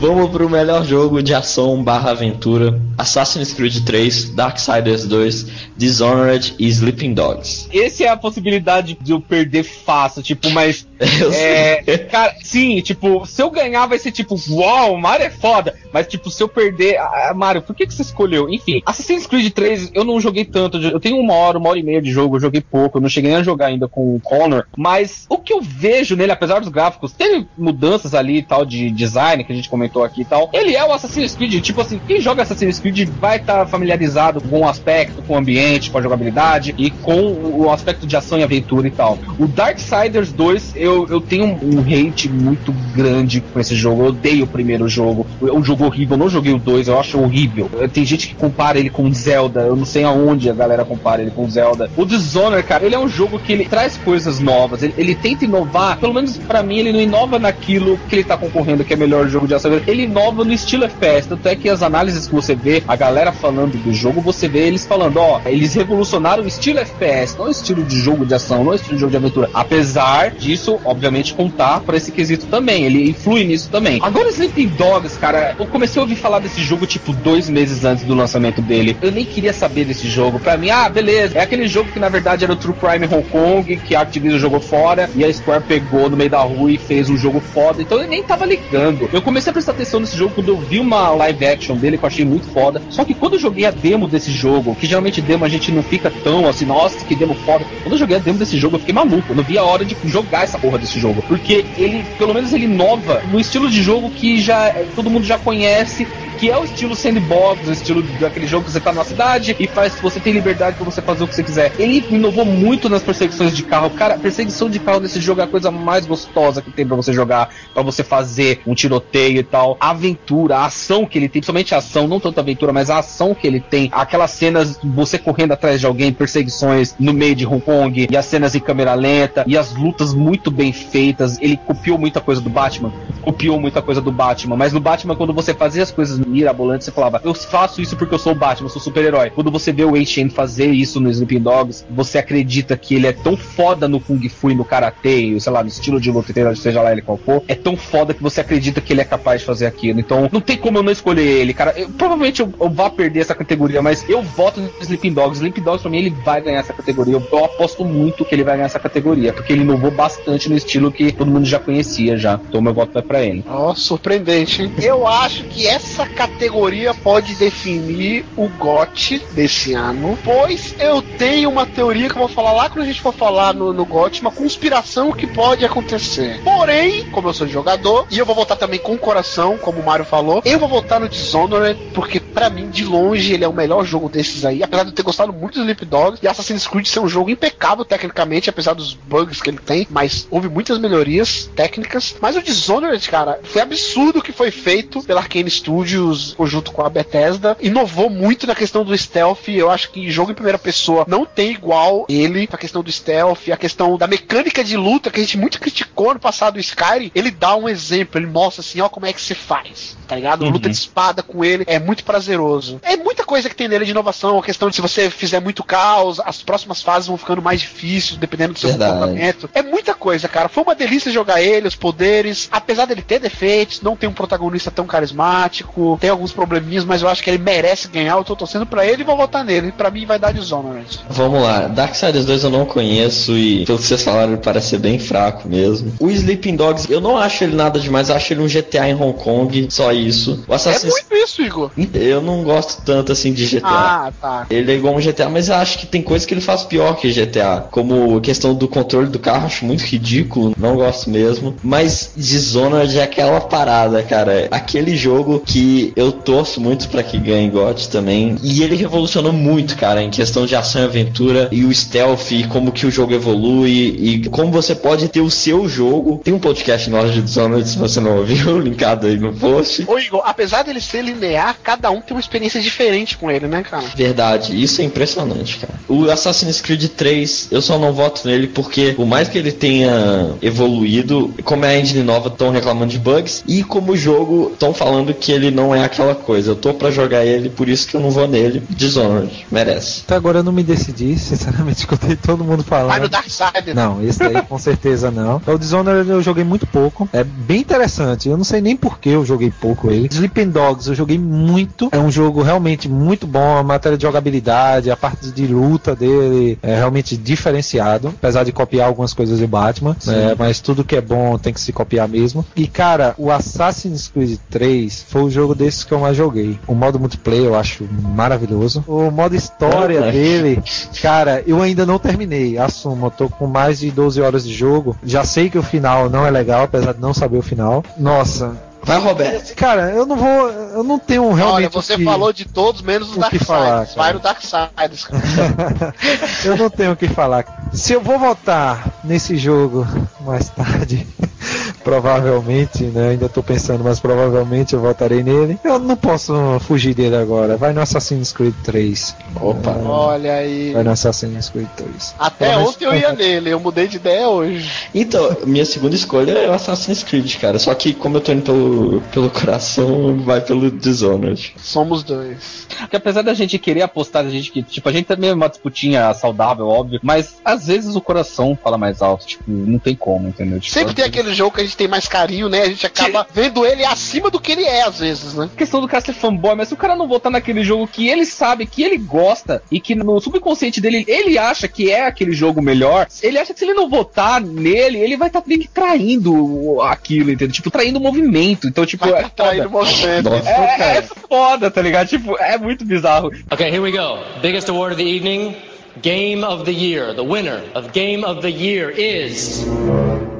Vamos 0.00 0.30
pro 0.30 0.48
melhor 0.48 0.82
jogo 0.82 1.22
de 1.22 1.34
ação 1.34 1.84
barra 1.84 2.12
aventura: 2.12 2.80
Assassin's 2.96 3.52
Creed 3.52 3.84
3, 3.84 4.30
Darksiders 4.30 5.04
2, 5.04 5.46
Dishonored 5.76 6.54
e 6.58 6.66
Sleeping 6.68 7.12
Dogs. 7.12 7.68
Esse 7.70 8.04
é 8.04 8.08
a 8.08 8.16
possibilidade 8.16 8.96
de 8.98 9.12
eu 9.12 9.20
perder 9.20 9.62
fácil, 9.62 10.22
tipo, 10.22 10.48
mas. 10.52 10.88
É, 11.40 11.98
cara, 11.98 12.36
sim, 12.42 12.80
tipo, 12.80 13.26
se 13.26 13.42
eu 13.42 13.50
ganhar 13.50 13.86
vai 13.86 13.98
ser 13.98 14.12
tipo, 14.12 14.36
uau, 14.50 14.96
Mario 14.96 15.26
é 15.26 15.30
foda. 15.30 15.74
Mas, 15.92 16.06
tipo, 16.06 16.30
se 16.30 16.42
eu 16.42 16.48
perder. 16.48 16.98
Ah, 16.98 17.32
Mario, 17.34 17.62
por 17.62 17.74
que, 17.74 17.86
que 17.86 17.94
você 17.94 18.02
escolheu? 18.02 18.48
Enfim, 18.48 18.82
Assassin's 18.86 19.26
Creed 19.26 19.52
3 19.52 19.90
eu 19.94 20.04
não 20.04 20.20
joguei 20.20 20.44
tanto. 20.44 20.78
Eu 20.78 21.00
tenho 21.00 21.18
uma 21.18 21.34
hora, 21.34 21.58
uma 21.58 21.70
hora 21.70 21.78
e 21.78 21.82
meia 21.82 22.00
de 22.00 22.10
jogo, 22.10 22.36
eu 22.36 22.40
joguei 22.40 22.60
pouco, 22.60 22.98
eu 22.98 23.02
não 23.02 23.08
cheguei 23.08 23.30
nem 23.30 23.40
a 23.40 23.42
jogar 23.42 23.66
ainda 23.66 23.88
com 23.88 24.14
o 24.14 24.20
Connor. 24.20 24.66
Mas 24.76 25.26
o 25.28 25.38
que 25.38 25.52
eu 25.52 25.60
vejo 25.60 26.16
nele, 26.16 26.32
apesar 26.32 26.60
dos 26.60 26.68
gráficos, 26.68 27.12
teve 27.12 27.46
mudanças 27.56 28.14
ali 28.14 28.38
e 28.38 28.42
tal 28.42 28.64
de 28.64 28.90
design 28.90 29.44
que 29.44 29.52
a 29.52 29.56
gente 29.56 29.68
comentou 29.68 30.04
aqui 30.04 30.22
e 30.22 30.24
tal. 30.24 30.50
Ele 30.52 30.74
é 30.74 30.84
o 30.84 30.92
Assassin's 30.92 31.34
Creed, 31.34 31.62
tipo 31.62 31.80
assim, 31.80 32.00
quem 32.06 32.20
joga 32.20 32.42
Assassin's 32.42 32.78
Creed 32.78 33.08
vai 33.20 33.38
estar 33.38 33.66
familiarizado 33.66 34.40
com 34.40 34.60
o 34.60 34.68
aspecto, 34.68 35.22
com 35.22 35.34
o 35.34 35.36
ambiente, 35.36 35.90
com 35.90 35.98
a 35.98 36.02
jogabilidade 36.02 36.74
e 36.76 36.90
com 36.90 37.32
o 37.32 37.70
aspecto 37.70 38.06
de 38.06 38.16
ação 38.16 38.38
e 38.38 38.42
aventura 38.42 38.86
e 38.86 38.90
tal. 38.90 39.18
O 39.38 39.46
Darksiders 39.46 40.32
2, 40.32 40.74
eu, 40.76 40.89
eu 41.08 41.20
tenho 41.20 41.58
um 41.62 41.80
hate 41.80 42.28
muito 42.28 42.72
grande 42.94 43.40
com 43.40 43.60
esse 43.60 43.74
jogo. 43.74 44.02
Eu 44.02 44.06
odeio 44.08 44.44
o 44.44 44.46
primeiro 44.46 44.88
jogo. 44.88 45.26
É 45.42 45.52
um 45.52 45.62
jogo 45.62 45.84
horrível. 45.84 46.14
Eu 46.14 46.18
não 46.18 46.28
joguei 46.28 46.52
o 46.52 46.58
2, 46.58 46.88
eu 46.88 46.98
acho 46.98 47.18
horrível. 47.18 47.70
Tem 47.92 48.04
gente 48.04 48.28
que 48.28 48.34
compara 48.34 48.78
ele 48.78 48.90
com 48.90 49.12
Zelda. 49.12 49.60
Eu 49.60 49.76
não 49.76 49.84
sei 49.84 50.04
aonde 50.04 50.48
a 50.50 50.54
galera 50.54 50.84
compara 50.84 51.22
ele 51.22 51.30
com 51.30 51.48
Zelda. 51.48 51.90
O 51.96 52.04
Dishonored, 52.04 52.66
cara, 52.66 52.84
ele 52.84 52.94
é 52.94 52.98
um 52.98 53.08
jogo 53.08 53.38
que 53.38 53.52
ele 53.52 53.64
traz 53.64 53.96
coisas 53.96 54.40
novas. 54.40 54.82
Ele, 54.82 54.94
ele 54.96 55.14
tenta 55.14 55.44
inovar. 55.44 55.98
Pelo 55.98 56.14
menos 56.14 56.36
pra 56.38 56.62
mim, 56.62 56.78
ele 56.78 56.92
não 56.92 57.00
inova 57.00 57.38
naquilo 57.38 57.98
que 58.08 58.16
ele 58.16 58.24
tá 58.24 58.36
concorrendo, 58.36 58.84
que 58.84 58.92
é 58.92 58.96
melhor 58.96 59.28
jogo 59.28 59.46
de 59.46 59.54
ação. 59.54 59.72
Ele 59.86 60.04
inova 60.04 60.44
no 60.44 60.52
estilo 60.52 60.84
FPS. 60.84 61.28
Tanto 61.28 61.46
é 61.46 61.56
que 61.56 61.68
as 61.68 61.82
análises 61.82 62.26
que 62.26 62.34
você 62.34 62.54
vê, 62.54 62.82
a 62.86 62.96
galera 62.96 63.32
falando 63.32 63.76
do 63.82 63.92
jogo, 63.92 64.20
você 64.20 64.48
vê 64.48 64.60
eles 64.60 64.84
falando, 64.84 65.18
ó, 65.18 65.40
eles 65.46 65.74
revolucionaram 65.74 66.44
o 66.44 66.46
estilo 66.46 66.78
FPS, 66.78 67.36
não 67.38 67.46
o 67.46 67.50
estilo 67.50 67.84
de 67.84 67.98
jogo 67.98 68.26
de 68.26 68.34
ação, 68.34 68.64
não 68.64 68.72
o 68.72 68.74
estilo 68.74 68.94
de 68.94 69.00
jogo 69.00 69.10
de 69.10 69.16
aventura. 69.16 69.50
Apesar 69.54 70.30
disso, 70.30 70.79
obviamente, 70.84 71.34
contar 71.34 71.80
pra 71.80 71.96
esse 71.96 72.12
quesito 72.12 72.46
também. 72.46 72.84
Ele 72.84 73.10
influi 73.10 73.44
nisso 73.44 73.68
também. 73.70 73.98
Agora, 74.02 74.28
Sleeping 74.30 74.68
Dogs, 74.68 75.18
cara, 75.18 75.54
eu 75.58 75.66
comecei 75.66 76.00
a 76.00 76.02
ouvir 76.02 76.16
falar 76.16 76.38
desse 76.38 76.62
jogo, 76.62 76.86
tipo, 76.86 77.12
dois 77.12 77.48
meses 77.48 77.84
antes 77.84 78.04
do 78.04 78.14
lançamento 78.14 78.60
dele. 78.62 78.96
Eu 79.02 79.12
nem 79.12 79.24
queria 79.24 79.52
saber 79.52 79.84
desse 79.84 80.08
jogo. 80.08 80.38
Pra 80.38 80.56
mim, 80.56 80.70
ah, 80.70 80.88
beleza. 80.88 81.38
É 81.38 81.42
aquele 81.42 81.66
jogo 81.68 81.90
que 81.92 81.98
na 81.98 82.08
verdade 82.08 82.44
era 82.44 82.52
o 82.52 82.56
True 82.56 82.74
Crime 82.74 83.06
Hong 83.06 83.28
Kong, 83.28 83.76
que 83.76 83.94
a 83.94 84.00
Activision 84.00 84.38
jogou 84.40 84.60
fora 84.60 85.10
e 85.14 85.24
a 85.24 85.32
Square 85.32 85.64
pegou 85.66 86.08
no 86.08 86.16
meio 86.16 86.30
da 86.30 86.40
rua 86.40 86.70
e 86.72 86.78
fez 86.78 87.08
um 87.08 87.16
jogo 87.16 87.40
foda. 87.40 87.82
Então 87.82 88.00
eu 88.00 88.08
nem 88.08 88.22
tava 88.22 88.44
ligando. 88.44 89.08
Eu 89.12 89.22
comecei 89.22 89.50
a 89.50 89.52
prestar 89.52 89.72
atenção 89.72 90.00
nesse 90.00 90.16
jogo 90.16 90.34
quando 90.34 90.48
eu 90.48 90.56
vi 90.56 90.78
uma 90.78 91.10
live 91.10 91.46
action 91.46 91.76
dele 91.76 91.98
que 91.98 92.04
eu 92.04 92.08
achei 92.08 92.24
muito 92.24 92.46
foda. 92.46 92.82
Só 92.90 93.04
que 93.04 93.14
quando 93.14 93.34
eu 93.34 93.38
joguei 93.38 93.64
a 93.64 93.70
demo 93.70 94.08
desse 94.08 94.30
jogo, 94.30 94.74
que 94.74 94.86
geralmente 94.86 95.20
demo 95.20 95.44
a 95.44 95.48
gente 95.48 95.70
não 95.72 95.82
fica 95.82 96.10
tão 96.22 96.48
assim, 96.48 96.64
nossa, 96.64 97.04
que 97.04 97.14
demo 97.14 97.34
foda. 97.34 97.64
Quando 97.82 97.92
eu 97.92 97.98
joguei 97.98 98.16
a 98.16 98.20
demo 98.20 98.38
desse 98.38 98.56
jogo, 98.56 98.76
eu 98.76 98.80
fiquei 98.80 98.94
maluco. 98.94 99.24
Eu 99.30 99.36
não 99.36 99.44
vi 99.44 99.58
a 99.58 99.62
hora 99.62 99.84
de 99.84 99.96
jogar 100.04 100.44
essa 100.44 100.58
porra 100.58 100.69
desse 100.78 100.98
jogo. 100.98 101.22
Porque 101.26 101.64
ele, 101.76 102.04
pelo 102.18 102.34
menos, 102.34 102.52
ele 102.52 102.64
inova 102.64 103.22
no 103.30 103.40
estilo 103.40 103.68
de 103.68 103.82
jogo 103.82 104.10
que 104.10 104.40
já 104.40 104.72
todo 104.94 105.10
mundo 105.10 105.24
já 105.24 105.38
conhece 105.38 106.06
que 106.40 106.50
é 106.50 106.56
o 106.56 106.64
estilo 106.64 106.96
sandbox, 106.96 107.68
o 107.68 107.72
estilo 107.72 108.02
daquele 108.18 108.46
jogo 108.46 108.64
que 108.64 108.70
você 108.70 108.80
tá 108.80 108.94
na 108.94 109.04
cidade 109.04 109.54
e 109.60 109.66
faz 109.66 110.00
você 110.00 110.18
tem 110.18 110.32
liberdade 110.32 110.74
pra 110.74 110.86
você 110.86 111.02
fazer 111.02 111.22
o 111.22 111.28
que 111.28 111.34
você 111.34 111.42
quiser. 111.42 111.70
Ele 111.78 112.02
inovou 112.10 112.46
muito 112.46 112.88
nas 112.88 113.02
perseguições 113.02 113.54
de 113.54 113.62
carro. 113.62 113.90
Cara, 113.90 114.18
perseguição 114.18 114.70
de 114.70 114.78
carro 114.78 115.00
nesse 115.00 115.20
jogo 115.20 115.42
é 115.42 115.44
a 115.44 115.46
coisa 115.46 115.70
mais 115.70 116.06
gostosa 116.06 116.62
que 116.62 116.70
tem 116.70 116.86
pra 116.86 116.96
você 116.96 117.12
jogar, 117.12 117.50
pra 117.74 117.82
você 117.82 118.02
fazer 118.02 118.62
um 118.66 118.74
tiroteio 118.74 119.40
e 119.40 119.42
tal. 119.42 119.76
A 119.78 119.90
aventura, 119.90 120.56
a 120.56 120.64
ação 120.64 121.04
que 121.04 121.18
ele 121.18 121.28
tem, 121.28 121.42
principalmente 121.42 121.74
a 121.74 121.78
ação, 121.78 122.08
não 122.08 122.18
tanto 122.18 122.38
a 122.38 122.40
aventura, 122.40 122.72
mas 122.72 122.88
a 122.88 123.00
ação 123.00 123.34
que 123.34 123.46
ele 123.46 123.60
tem. 123.60 123.90
Aquelas 123.92 124.30
cenas, 124.30 124.80
você 124.82 125.18
correndo 125.18 125.52
atrás 125.52 125.78
de 125.78 125.84
alguém, 125.84 126.10
perseguições 126.10 126.94
no 126.98 127.12
meio 127.12 127.34
de 127.34 127.44
Hong 127.44 127.60
Kong, 127.60 128.08
e 128.10 128.16
as 128.16 128.24
cenas 128.24 128.54
em 128.54 128.60
câmera 128.60 128.94
lenta, 128.94 129.44
e 129.46 129.58
as 129.58 129.74
lutas 129.76 130.14
muito 130.14 130.50
bem 130.50 130.72
feitas. 130.72 131.36
Ele 131.38 131.58
copiou 131.58 131.98
muita 131.98 132.18
coisa 132.18 132.40
do 132.40 132.48
Batman, 132.48 132.90
copiou 133.20 133.60
muita 133.60 133.82
coisa 133.82 134.00
do 134.00 134.10
Batman, 134.10 134.56
mas 134.56 134.72
no 134.72 134.80
Batman, 134.80 135.14
quando 135.14 135.34
você 135.34 135.52
fazia 135.52 135.82
as 135.82 135.90
coisas 135.90 136.18
mirabolante, 136.30 136.84
você 136.84 136.90
falava, 136.90 137.20
eu 137.24 137.34
faço 137.34 137.80
isso 137.80 137.96
porque 137.96 138.14
eu 138.14 138.18
sou 138.18 138.32
o 138.32 138.36
Batman, 138.36 138.66
eu 138.66 138.70
sou 138.70 138.80
super-herói. 138.82 139.30
Quando 139.30 139.50
você 139.50 139.72
vê 139.72 139.84
o 139.84 139.92
Wei 139.92 140.06
Shen 140.06 140.28
fazer 140.30 140.70
isso 140.70 141.00
no 141.00 141.10
Sleeping 141.10 141.40
Dogs, 141.40 141.84
você 141.90 142.18
acredita 142.18 142.76
que 142.76 142.94
ele 142.94 143.06
é 143.06 143.12
tão 143.12 143.36
foda 143.36 143.88
no 143.88 144.00
Kung 144.00 144.26
Fu 144.28 144.50
e 144.50 144.54
no 144.54 144.64
Karate, 144.64 145.38
sei 145.40 145.52
lá, 145.52 145.62
no 145.62 145.68
estilo 145.68 146.00
de 146.00 146.10
luta, 146.10 146.32
seja 146.54 146.82
lá 146.82 146.92
ele 146.92 147.02
qual 147.02 147.18
for, 147.18 147.42
é 147.48 147.54
tão 147.54 147.76
foda 147.76 148.14
que 148.14 148.22
você 148.22 148.40
acredita 148.40 148.80
que 148.80 148.92
ele 148.92 149.00
é 149.00 149.04
capaz 149.04 149.40
de 149.40 149.46
fazer 149.46 149.66
aquilo. 149.66 150.00
Então, 150.00 150.28
não 150.32 150.40
tem 150.40 150.56
como 150.56 150.78
eu 150.78 150.82
não 150.82 150.92
escolher 150.92 151.22
ele, 151.26 151.52
cara. 151.54 151.72
Eu- 151.76 151.88
provavelmente 151.90 152.40
eu, 152.40 152.52
eu 152.60 152.70
vá 152.70 152.88
perder 152.90 153.20
essa 153.20 153.34
categoria, 153.34 153.82
mas 153.82 154.08
eu 154.08 154.22
voto 154.22 154.60
no 154.60 154.70
Sleeping 154.80 155.12
Dogs. 155.12 155.38
Sleeping 155.38 155.62
Dogs, 155.62 155.82
pra 155.82 155.90
mim, 155.90 155.98
ele 155.98 156.10
vai 156.24 156.40
ganhar 156.40 156.60
essa 156.60 156.72
categoria. 156.72 157.14
Eu, 157.14 157.26
eu 157.32 157.44
aposto 157.44 157.84
muito 157.84 158.24
que 158.24 158.34
ele 158.34 158.44
vai 158.44 158.54
ganhar 158.54 158.66
essa 158.66 158.78
categoria, 158.78 159.32
porque 159.32 159.52
ele 159.52 159.62
inovou 159.62 159.90
bastante 159.90 160.48
no 160.48 160.56
estilo 160.56 160.92
que 160.92 161.10
todo 161.12 161.30
mundo 161.30 161.44
já 161.46 161.58
conhecia 161.58 162.16
já. 162.16 162.38
Então, 162.48 162.60
meu 162.60 162.72
voto 162.74 162.92
vai 162.92 163.02
pra 163.02 163.22
ele. 163.22 163.44
Ó, 163.48 163.74
surpreendente, 163.74 164.62
hein? 164.62 164.72
Eu 164.82 165.06
acho 165.06 165.44
que 165.44 165.66
essa 165.66 166.06
categoria 166.20 166.92
pode 166.92 167.34
definir 167.34 168.26
o 168.36 168.46
GOT 168.46 169.24
desse 169.32 169.72
ano, 169.72 170.18
pois 170.22 170.74
eu 170.78 171.00
tenho 171.00 171.48
uma 171.48 171.64
teoria 171.64 172.10
que 172.10 172.14
eu 172.14 172.18
vou 172.18 172.28
falar 172.28 172.52
lá 172.52 172.68
quando 172.68 172.84
a 172.84 172.86
gente 172.86 173.00
for 173.00 173.14
falar 173.14 173.54
no, 173.54 173.72
no 173.72 173.86
GOT, 173.86 174.20
uma 174.20 174.30
conspiração 174.30 175.12
que 175.12 175.26
pode 175.26 175.64
acontecer. 175.64 176.38
Porém, 176.44 177.08
como 177.10 177.30
eu 177.30 177.32
sou 177.32 177.48
jogador, 177.48 178.06
e 178.10 178.18
eu 178.18 178.26
vou 178.26 178.34
votar 178.34 178.58
também 178.58 178.78
com 178.78 178.92
o 178.92 178.98
coração, 178.98 179.56
como 179.56 179.80
o 179.80 179.84
Mario 179.84 180.04
falou, 180.04 180.42
eu 180.44 180.58
vou 180.58 180.68
votar 180.68 181.00
no 181.00 181.08
Dishonored, 181.08 181.80
porque 181.94 182.20
pra 182.20 182.50
mim, 182.50 182.68
de 182.68 182.84
longe, 182.84 183.32
ele 183.32 183.44
é 183.44 183.48
o 183.48 183.54
melhor 183.54 183.86
jogo 183.86 184.10
desses 184.10 184.44
aí, 184.44 184.62
apesar 184.62 184.82
de 184.82 184.90
eu 184.90 184.94
ter 184.94 185.02
gostado 185.02 185.32
muito 185.32 185.54
do 185.54 185.60
Sleep 185.60 185.86
Dogs, 185.86 186.20
e 186.22 186.28
Assassin's 186.28 186.66
Creed 186.66 186.84
ser 186.84 187.00
um 187.00 187.08
jogo 187.08 187.30
impecável 187.30 187.82
tecnicamente, 187.82 188.50
apesar 188.50 188.74
dos 188.74 188.92
bugs 188.92 189.40
que 189.40 189.48
ele 189.48 189.58
tem, 189.58 189.86
mas 189.88 190.28
houve 190.30 190.50
muitas 190.50 190.78
melhorias 190.78 191.50
técnicas. 191.56 192.14
Mas 192.20 192.36
o 192.36 192.42
Dishonored, 192.42 193.08
cara, 193.08 193.40
foi 193.42 193.62
absurdo 193.62 194.18
o 194.18 194.22
que 194.22 194.32
foi 194.32 194.50
feito 194.50 195.02
pela 195.02 195.20
Arkane 195.20 195.48
Studios 195.50 196.09
junto 196.14 196.72
com 196.72 196.82
a 196.82 196.88
Bethesda. 196.88 197.56
Inovou 197.60 198.10
muito 198.10 198.46
na 198.46 198.54
questão 198.54 198.84
do 198.84 198.96
stealth. 198.96 199.48
Eu 199.48 199.70
acho 199.70 199.90
que 199.90 200.10
jogo 200.10 200.30
em 200.30 200.34
primeira 200.34 200.58
pessoa 200.58 201.04
não 201.08 201.24
tem 201.24 201.50
igual 201.52 202.06
ele. 202.08 202.48
A 202.52 202.56
questão 202.56 202.82
do 202.82 202.90
stealth, 202.90 203.48
a 203.52 203.56
questão 203.56 203.96
da 203.96 204.06
mecânica 204.06 204.62
de 204.62 204.76
luta 204.76 205.10
que 205.10 205.20
a 205.20 205.22
gente 205.22 205.38
muito 205.38 205.60
criticou 205.60 206.14
no 206.14 206.20
passado 206.20 206.54
do 206.54 206.60
Skyrim. 206.60 207.10
Ele 207.14 207.30
dá 207.30 207.56
um 207.56 207.68
exemplo, 207.68 208.18
ele 208.18 208.26
mostra 208.26 208.60
assim, 208.60 208.80
ó, 208.80 208.88
como 208.88 209.06
é 209.06 209.12
que 209.12 209.20
se 209.20 209.34
faz. 209.34 209.96
Tá 210.06 210.16
ligado? 210.16 210.44
Luta 210.44 210.68
de 210.68 210.74
espada 210.74 211.22
com 211.22 211.44
ele 211.44 211.64
é 211.66 211.78
muito 211.78 212.04
prazeroso. 212.04 212.80
É 212.82 212.96
muita 212.96 213.24
coisa 213.24 213.48
que 213.48 213.54
tem 213.54 213.68
nele 213.68 213.84
de 213.84 213.92
inovação. 213.92 214.38
A 214.38 214.42
questão 214.42 214.68
de 214.68 214.76
se 214.76 214.82
você 214.82 215.08
fizer 215.10 215.40
muito 215.40 215.62
caos, 215.62 216.20
as 216.20 216.42
próximas 216.42 216.82
fases 216.82 217.08
vão 217.08 217.16
ficando 217.16 217.40
mais 217.40 217.60
difíceis, 217.60 218.18
dependendo 218.18 218.54
do 218.54 218.58
seu 218.58 218.70
Verdade. 218.70 218.92
comportamento. 218.92 219.50
É 219.54 219.62
muita 219.62 219.94
coisa, 219.94 220.28
cara. 220.28 220.48
Foi 220.48 220.62
uma 220.62 220.74
delícia 220.74 221.12
jogar 221.12 221.40
ele, 221.40 221.68
os 221.68 221.76
poderes. 221.76 222.48
Apesar 222.50 222.86
dele 222.86 223.02
ter 223.02 223.18
defeitos, 223.20 223.80
não 223.80 223.96
tem 223.96 224.08
um 224.08 224.12
protagonista 224.12 224.70
tão 224.70 224.86
carismático, 224.86 225.98
tem 226.00 226.10
alguns 226.10 226.32
probleminhas, 226.32 226.84
mas 226.84 227.02
eu 227.02 227.08
acho 227.08 227.22
que 227.22 227.30
ele 227.30 227.38
merece 227.38 227.88
ganhar. 227.88 228.16
Eu 228.16 228.24
tô 228.24 228.34
torcendo 228.34 228.66
pra 228.66 228.86
ele 228.86 229.02
e 229.02 229.04
vou 229.04 229.16
votar 229.16 229.44
nele. 229.44 229.70
Pra 229.72 229.90
mim 229.90 230.06
vai 230.06 230.18
dar 230.18 230.32
Dishonored. 230.32 231.00
Vamos 231.08 231.42
lá, 231.42 231.66
Darksiders 231.68 232.24
2 232.24 232.44
eu 232.44 232.50
não 232.50 232.64
conheço 232.64 233.36
e 233.36 233.64
pelo 233.66 233.78
que 233.78 233.84
vocês 233.84 234.02
falaram 234.02 234.32
ele 234.32 234.40
parece 234.42 234.68
ser 234.70 234.78
bem 234.78 234.98
fraco 234.98 235.48
mesmo. 235.48 235.92
O 236.00 236.10
Sleeping 236.10 236.56
Dogs, 236.56 236.90
eu 236.90 237.00
não 237.00 237.16
acho 237.16 237.44
ele 237.44 237.54
nada 237.54 237.78
demais, 237.78 238.10
acho 238.10 238.32
ele 238.32 238.40
um 238.42 238.46
GTA 238.48 238.88
em 238.88 238.94
Hong 238.94 239.12
Kong, 239.18 239.66
só 239.70 239.92
isso. 239.92 240.42
O 240.48 240.52
É 240.52 240.56
Assassin's 240.56 240.92
muito 240.92 241.14
isso, 241.24 241.42
Igor. 241.42 241.70
eu 241.94 242.22
não 242.22 242.42
gosto 242.42 242.82
tanto 242.82 243.12
assim 243.12 243.32
de 243.32 243.46
GTA. 243.46 243.66
Ah, 243.68 244.12
tá. 244.20 244.46
Ele 244.48 244.72
é 244.72 244.74
igual 244.76 244.94
um 244.94 245.00
GTA, 245.00 245.28
mas 245.28 245.48
eu 245.48 245.54
acho 245.56 245.78
que 245.78 245.86
tem 245.86 246.02
coisa 246.02 246.26
que 246.26 246.32
ele 246.32 246.40
faz 246.40 246.62
pior 246.64 246.96
que 246.96 247.10
GTA. 247.12 247.66
Como 247.70 248.16
a 248.16 248.20
questão 248.20 248.54
do 248.54 248.66
controle 248.68 249.08
do 249.08 249.18
carro, 249.18 249.46
acho 249.46 249.64
muito 249.64 249.82
ridículo, 249.82 250.54
não 250.56 250.76
gosto 250.76 251.10
mesmo. 251.10 251.54
Mas 251.62 252.12
Dishonored 252.16 252.98
é 252.98 253.02
aquela 253.02 253.40
parada, 253.40 254.02
cara. 254.02 254.48
Aquele 254.50 254.96
jogo 254.96 255.40
que 255.40 255.89
eu 255.96 256.12
torço 256.12 256.60
muito 256.60 256.88
pra 256.88 257.02
que 257.02 257.18
ganhe 257.18 257.50
GOT 257.50 257.88
também. 257.88 258.36
E 258.42 258.62
ele 258.62 258.76
revolucionou 258.76 259.32
muito, 259.32 259.76
cara, 259.76 260.02
em 260.02 260.10
questão 260.10 260.46
de 260.46 260.56
ação 260.56 260.82
e 260.82 260.84
aventura 260.84 261.48
e 261.50 261.64
o 261.64 261.74
stealth 261.74 262.30
e 262.30 262.44
como 262.44 262.72
que 262.72 262.86
o 262.86 262.90
jogo 262.90 263.14
evolui 263.14 263.96
e 263.98 264.28
como 264.28 264.50
você 264.50 264.74
pode 264.74 265.08
ter 265.08 265.20
o 265.20 265.30
seu 265.30 265.68
jogo. 265.68 266.20
Tem 266.22 266.34
um 266.34 266.38
podcast 266.38 266.88
nosso 266.90 267.12
de 267.12 267.22
Dishonored, 267.22 267.68
se 267.68 267.78
você 267.78 268.00
não 268.00 268.18
ouviu, 268.18 268.58
linkado 268.60 269.06
aí 269.06 269.16
no 269.16 269.32
post. 269.32 269.84
Ô, 269.86 269.98
Igor, 269.98 270.22
apesar 270.24 270.62
dele 270.62 270.80
ser 270.80 271.02
linear, 271.02 271.56
cada 271.62 271.90
um 271.90 272.00
tem 272.00 272.16
uma 272.16 272.20
experiência 272.20 272.60
diferente 272.60 273.16
com 273.16 273.30
ele, 273.30 273.46
né, 273.46 273.62
cara? 273.62 273.84
Verdade, 273.94 274.60
isso 274.60 274.80
é 274.80 274.84
impressionante, 274.84 275.58
cara. 275.58 275.74
O 275.88 276.10
Assassin's 276.10 276.60
Creed 276.60 276.84
3, 276.88 277.48
eu 277.50 277.62
só 277.62 277.78
não 277.78 277.92
voto 277.92 278.26
nele 278.26 278.46
porque, 278.46 278.92
por 278.92 279.06
mais 279.06 279.28
que 279.28 279.38
ele 279.38 279.52
tenha 279.52 280.34
evoluído, 280.42 281.32
como 281.44 281.64
é 281.64 281.70
a 281.70 281.78
engine 281.78 282.02
nova, 282.02 282.28
estão 282.28 282.50
reclamando 282.50 282.90
de 282.90 282.98
bugs, 282.98 283.42
e 283.46 283.62
como 283.62 283.92
o 283.92 283.96
jogo, 283.96 284.50
estão 284.52 284.72
falando 284.72 285.14
que 285.14 285.32
ele 285.32 285.50
não 285.50 285.69
é 285.74 285.84
aquela 285.84 286.14
coisa. 286.14 286.52
Eu 286.52 286.56
tô 286.56 286.74
pra 286.74 286.90
jogar 286.90 287.24
ele, 287.24 287.48
por 287.50 287.68
isso 287.68 287.86
que 287.88 287.96
eu 287.96 288.00
não 288.00 288.10
vou 288.10 288.26
nele. 288.28 288.62
Dishonored, 288.70 289.46
merece. 289.50 290.02
Até 290.04 290.16
agora 290.16 290.38
eu 290.38 290.42
não 290.42 290.52
me 290.52 290.62
decidi, 290.62 291.16
sinceramente, 291.18 291.80
escutei 291.80 292.16
todo 292.16 292.44
mundo 292.44 292.64
Vai 292.66 292.82
no 292.82 292.88
falando. 292.88 293.08
Dark 293.08 293.28
Side. 293.28 293.74
Não, 293.74 294.02
esse 294.02 294.18
daí 294.18 294.42
com 294.42 294.58
certeza 294.58 295.10
não. 295.10 295.40
O 295.46 295.58
Dishonored 295.58 296.08
eu 296.08 296.22
joguei 296.22 296.44
muito 296.44 296.66
pouco. 296.66 297.08
É 297.12 297.24
bem 297.24 297.60
interessante. 297.60 298.28
Eu 298.28 298.36
não 298.36 298.44
sei 298.44 298.60
nem 298.60 298.76
por 298.76 298.98
que 298.98 299.10
eu 299.10 299.24
joguei 299.24 299.50
pouco 299.50 299.90
ele. 299.90 300.08
Sleeping 300.10 300.50
Dogs 300.50 300.88
eu 300.88 300.94
joguei 300.94 301.18
muito. 301.18 301.88
É 301.92 301.98
um 301.98 302.10
jogo 302.10 302.42
realmente 302.42 302.88
muito 302.88 303.26
bom. 303.26 303.56
A 303.56 303.62
matéria 303.62 303.96
de 303.96 304.02
jogabilidade, 304.02 304.90
a 304.90 304.96
parte 304.96 305.30
de 305.30 305.46
luta 305.46 305.94
dele 305.94 306.58
é 306.62 306.76
realmente 306.76 307.16
diferenciado. 307.16 308.08
Apesar 308.08 308.44
de 308.44 308.52
copiar 308.52 308.86
algumas 308.88 309.12
coisas 309.12 309.38
de 309.38 309.46
Batman. 309.46 309.96
né, 310.06 310.34
mas 310.38 310.60
tudo 310.60 310.84
que 310.84 310.96
é 310.96 311.00
bom 311.00 311.38
tem 311.38 311.52
que 311.52 311.60
se 311.60 311.72
copiar 311.72 312.08
mesmo. 312.08 312.44
E 312.56 312.66
cara, 312.66 313.14
o 313.18 313.30
Assassin's 313.30 314.08
Creed 314.08 314.38
3 314.50 315.04
foi 315.08 315.22
o 315.22 315.30
jogo 315.30 315.54
desses 315.60 315.84
que 315.84 315.92
eu 315.92 316.00
mais 316.00 316.16
joguei. 316.16 316.58
O 316.66 316.74
modo 316.74 316.98
multiplayer 316.98 317.44
eu 317.44 317.54
acho 317.54 317.86
maravilhoso. 318.14 318.82
O 318.88 319.10
modo 319.10 319.36
história 319.36 320.10
dele, 320.10 320.62
cara, 321.02 321.44
eu 321.46 321.60
ainda 321.60 321.84
não 321.84 321.98
terminei. 321.98 322.56
Assumo, 322.56 323.06
eu 323.06 323.10
tô 323.10 323.28
com 323.28 323.46
mais 323.46 323.80
de 323.80 323.90
12 323.90 324.20
horas 324.22 324.44
de 324.44 324.54
jogo. 324.54 324.96
Já 325.04 325.22
sei 325.22 325.50
que 325.50 325.58
o 325.58 325.62
final 325.62 326.08
não 326.08 326.26
é 326.26 326.30
legal, 326.30 326.64
apesar 326.64 326.94
de 326.94 327.00
não 327.00 327.12
saber 327.12 327.36
o 327.36 327.42
final. 327.42 327.84
Nossa. 327.98 328.69
Vai, 328.82 328.98
Roberto. 328.98 329.54
Cara, 329.54 329.90
eu 329.90 330.06
não 330.06 330.16
vou. 330.16 330.48
Eu 330.50 330.82
não 330.82 330.98
tenho 330.98 331.30
realmente. 331.32 331.56
Olha, 331.56 331.68
você 331.68 331.94
o 331.94 331.98
que- 331.98 332.04
falou 332.04 332.32
de 332.32 332.44
todos 332.46 332.80
menos 332.82 333.10
os 333.10 333.16
o 333.16 333.20
Dark 333.20 333.30
que 333.32 333.38
falar, 333.44 333.80
Sides. 333.80 333.94
Vai 333.94 334.12
no 334.12 334.18
Dark 334.18 334.40
Sides, 334.40 335.04
cara. 335.04 335.94
eu 336.44 336.56
não 336.56 336.70
tenho 336.70 336.92
o 336.92 336.96
que 336.96 337.08
falar. 337.08 337.44
Se 337.72 337.92
eu 337.92 338.00
vou 338.00 338.18
votar 338.18 339.00
nesse 339.04 339.36
jogo 339.36 339.86
mais 340.20 340.48
tarde, 340.48 341.06
provavelmente, 341.84 342.84
né? 342.84 343.10
Ainda 343.10 343.28
tô 343.28 343.42
pensando, 343.42 343.82
mas 343.84 344.00
provavelmente 344.00 344.74
eu 344.74 344.80
votarei 344.80 345.22
nele. 345.22 345.58
Eu 345.64 345.78
não 345.78 345.96
posso 345.96 346.32
fugir 346.60 346.94
dele 346.94 347.16
agora. 347.16 347.56
Vai 347.56 347.72
no 347.72 347.80
Assassin's 347.80 348.32
Creed 348.32 348.54
3. 348.64 349.14
Opa. 349.40 349.70
Olha 349.84 350.34
aí. 350.34 350.72
Vai 350.72 350.82
no 350.82 350.90
Assassin's 350.90 351.48
Creed 351.48 351.68
3. 351.76 352.14
Até 352.18 352.46
Pelo 352.46 352.58
menos- 352.58 352.74
ontem 352.74 352.84
eu 352.86 352.94
ia 352.94 353.12
nele, 353.12 353.50
eu 353.50 353.60
mudei 353.60 353.86
de 353.88 353.96
ideia 353.96 354.28
hoje. 354.28 354.70
Então, 354.94 355.36
minha 355.46 355.64
segunda 355.64 355.94
escolha 355.94 356.32
é 356.32 356.48
o 356.48 356.52
Assassin's 356.52 357.02
Creed, 357.02 357.36
cara. 357.38 357.58
Só 357.58 357.74
que 357.74 357.92
como 357.94 358.16
eu 358.16 358.20
tô 358.20 358.32
indo 358.32 358.42
pelo, 358.70 359.00
pelo 359.12 359.30
coração, 359.30 360.18
vai 360.20 360.40
pelo 360.40 360.70
Dishonored. 360.70 361.54
Somos 361.56 362.02
dois. 362.02 362.66
Porque 362.78 362.96
apesar 362.96 363.22
da 363.22 363.34
gente 363.34 363.58
querer 363.58 363.82
apostar, 363.82 364.24
a 364.24 364.30
gente 364.30 364.50
que, 364.50 364.62
tipo, 364.62 364.88
a 364.88 364.92
gente 364.92 365.06
também 365.06 365.30
é 365.30 365.34
uma 365.34 365.48
disputinha 365.48 366.12
saudável, 366.14 366.66
óbvio, 366.66 367.00
mas 367.02 367.36
às 367.44 367.66
vezes 367.66 367.94
o 367.96 368.00
coração 368.00 368.56
fala 368.62 368.78
mais 368.78 369.02
alto, 369.02 369.26
tipo, 369.26 369.44
não 369.50 369.78
tem 369.78 369.94
como, 369.94 370.28
entendeu? 370.28 370.60
Tipo, 370.60 370.72
Sempre 370.72 370.94
tem 370.94 371.04
aquele 371.04 371.34
jogo 371.34 371.54
que 371.54 371.60
a 371.60 371.64
gente 371.64 371.76
tem 371.76 371.88
mais 371.88 372.06
carinho, 372.08 372.48
né? 372.48 372.62
A 372.62 372.68
gente 372.68 372.86
acaba 372.86 373.26
vendo 373.32 373.66
ele 373.66 373.84
acima 373.84 374.30
do 374.30 374.40
que 374.40 374.52
ele 374.52 374.64
é, 374.64 374.82
às 374.82 374.98
vezes, 374.98 375.34
né? 375.34 375.48
questão 375.56 375.80
do 375.80 375.88
cara 375.88 376.04
ser 376.04 376.12
fanboy, 376.14 376.54
mas 376.54 376.68
se 376.68 376.74
o 376.74 376.76
cara 376.76 376.96
não 376.96 377.08
votar 377.08 377.30
naquele 377.30 377.62
jogo 377.64 377.86
que 377.86 378.08
ele 378.08 378.24
sabe, 378.24 378.66
que 378.66 378.82
ele 378.82 378.96
gosta 378.96 379.62
e 379.70 379.80
que 379.80 379.94
no 379.94 380.20
subconsciente 380.20 380.80
dele 380.80 381.04
ele 381.06 381.38
acha 381.38 381.68
que 381.68 381.90
é 381.90 382.06
aquele 382.06 382.32
jogo 382.32 382.62
melhor, 382.62 383.06
ele 383.22 383.38
acha 383.38 383.52
que 383.52 383.58
se 383.58 383.64
ele 383.64 383.74
não 383.74 383.88
votar 383.88 384.40
nele, 384.40 384.98
ele 384.98 385.16
vai 385.16 385.28
estar 385.28 385.42
meio 385.46 385.60
que 385.60 385.68
traindo 385.68 386.32
o- 386.32 386.82
aquilo, 386.82 387.30
entendeu? 387.30 387.52
Tipo, 387.52 387.70
traindo 387.70 387.98
o 387.98 388.02
movimento. 388.02 388.59
Então, 388.66 388.84
tipo, 388.86 389.08
Vai 389.08 389.22
é 389.22 389.28
foda. 389.28 389.68
Nossa. 389.68 390.06
É, 390.48 390.98
é 390.98 391.02
foda, 391.02 391.70
tá 391.70 391.82
ligado? 391.82 392.08
Tipo, 392.08 392.36
é 392.38 392.58
muito 392.58 392.84
bizarro. 392.84 393.30
Okay, 393.50 393.68
here 393.68 393.80
we 393.80 393.90
go. 393.92 394.18
Biggest 394.42 394.68
award 394.70 394.94
of 394.94 395.02
the 395.02 395.08
evening 395.08 395.56
Game 396.02 396.44
of 396.44 396.64
the 396.64 396.72
Year. 396.72 397.14
The 397.14 397.22
winner 397.22 397.62
of 397.74 397.92
Game 397.92 398.24
of 398.24 398.40
the 398.42 398.50
Year 398.50 398.90
is. 398.90 399.66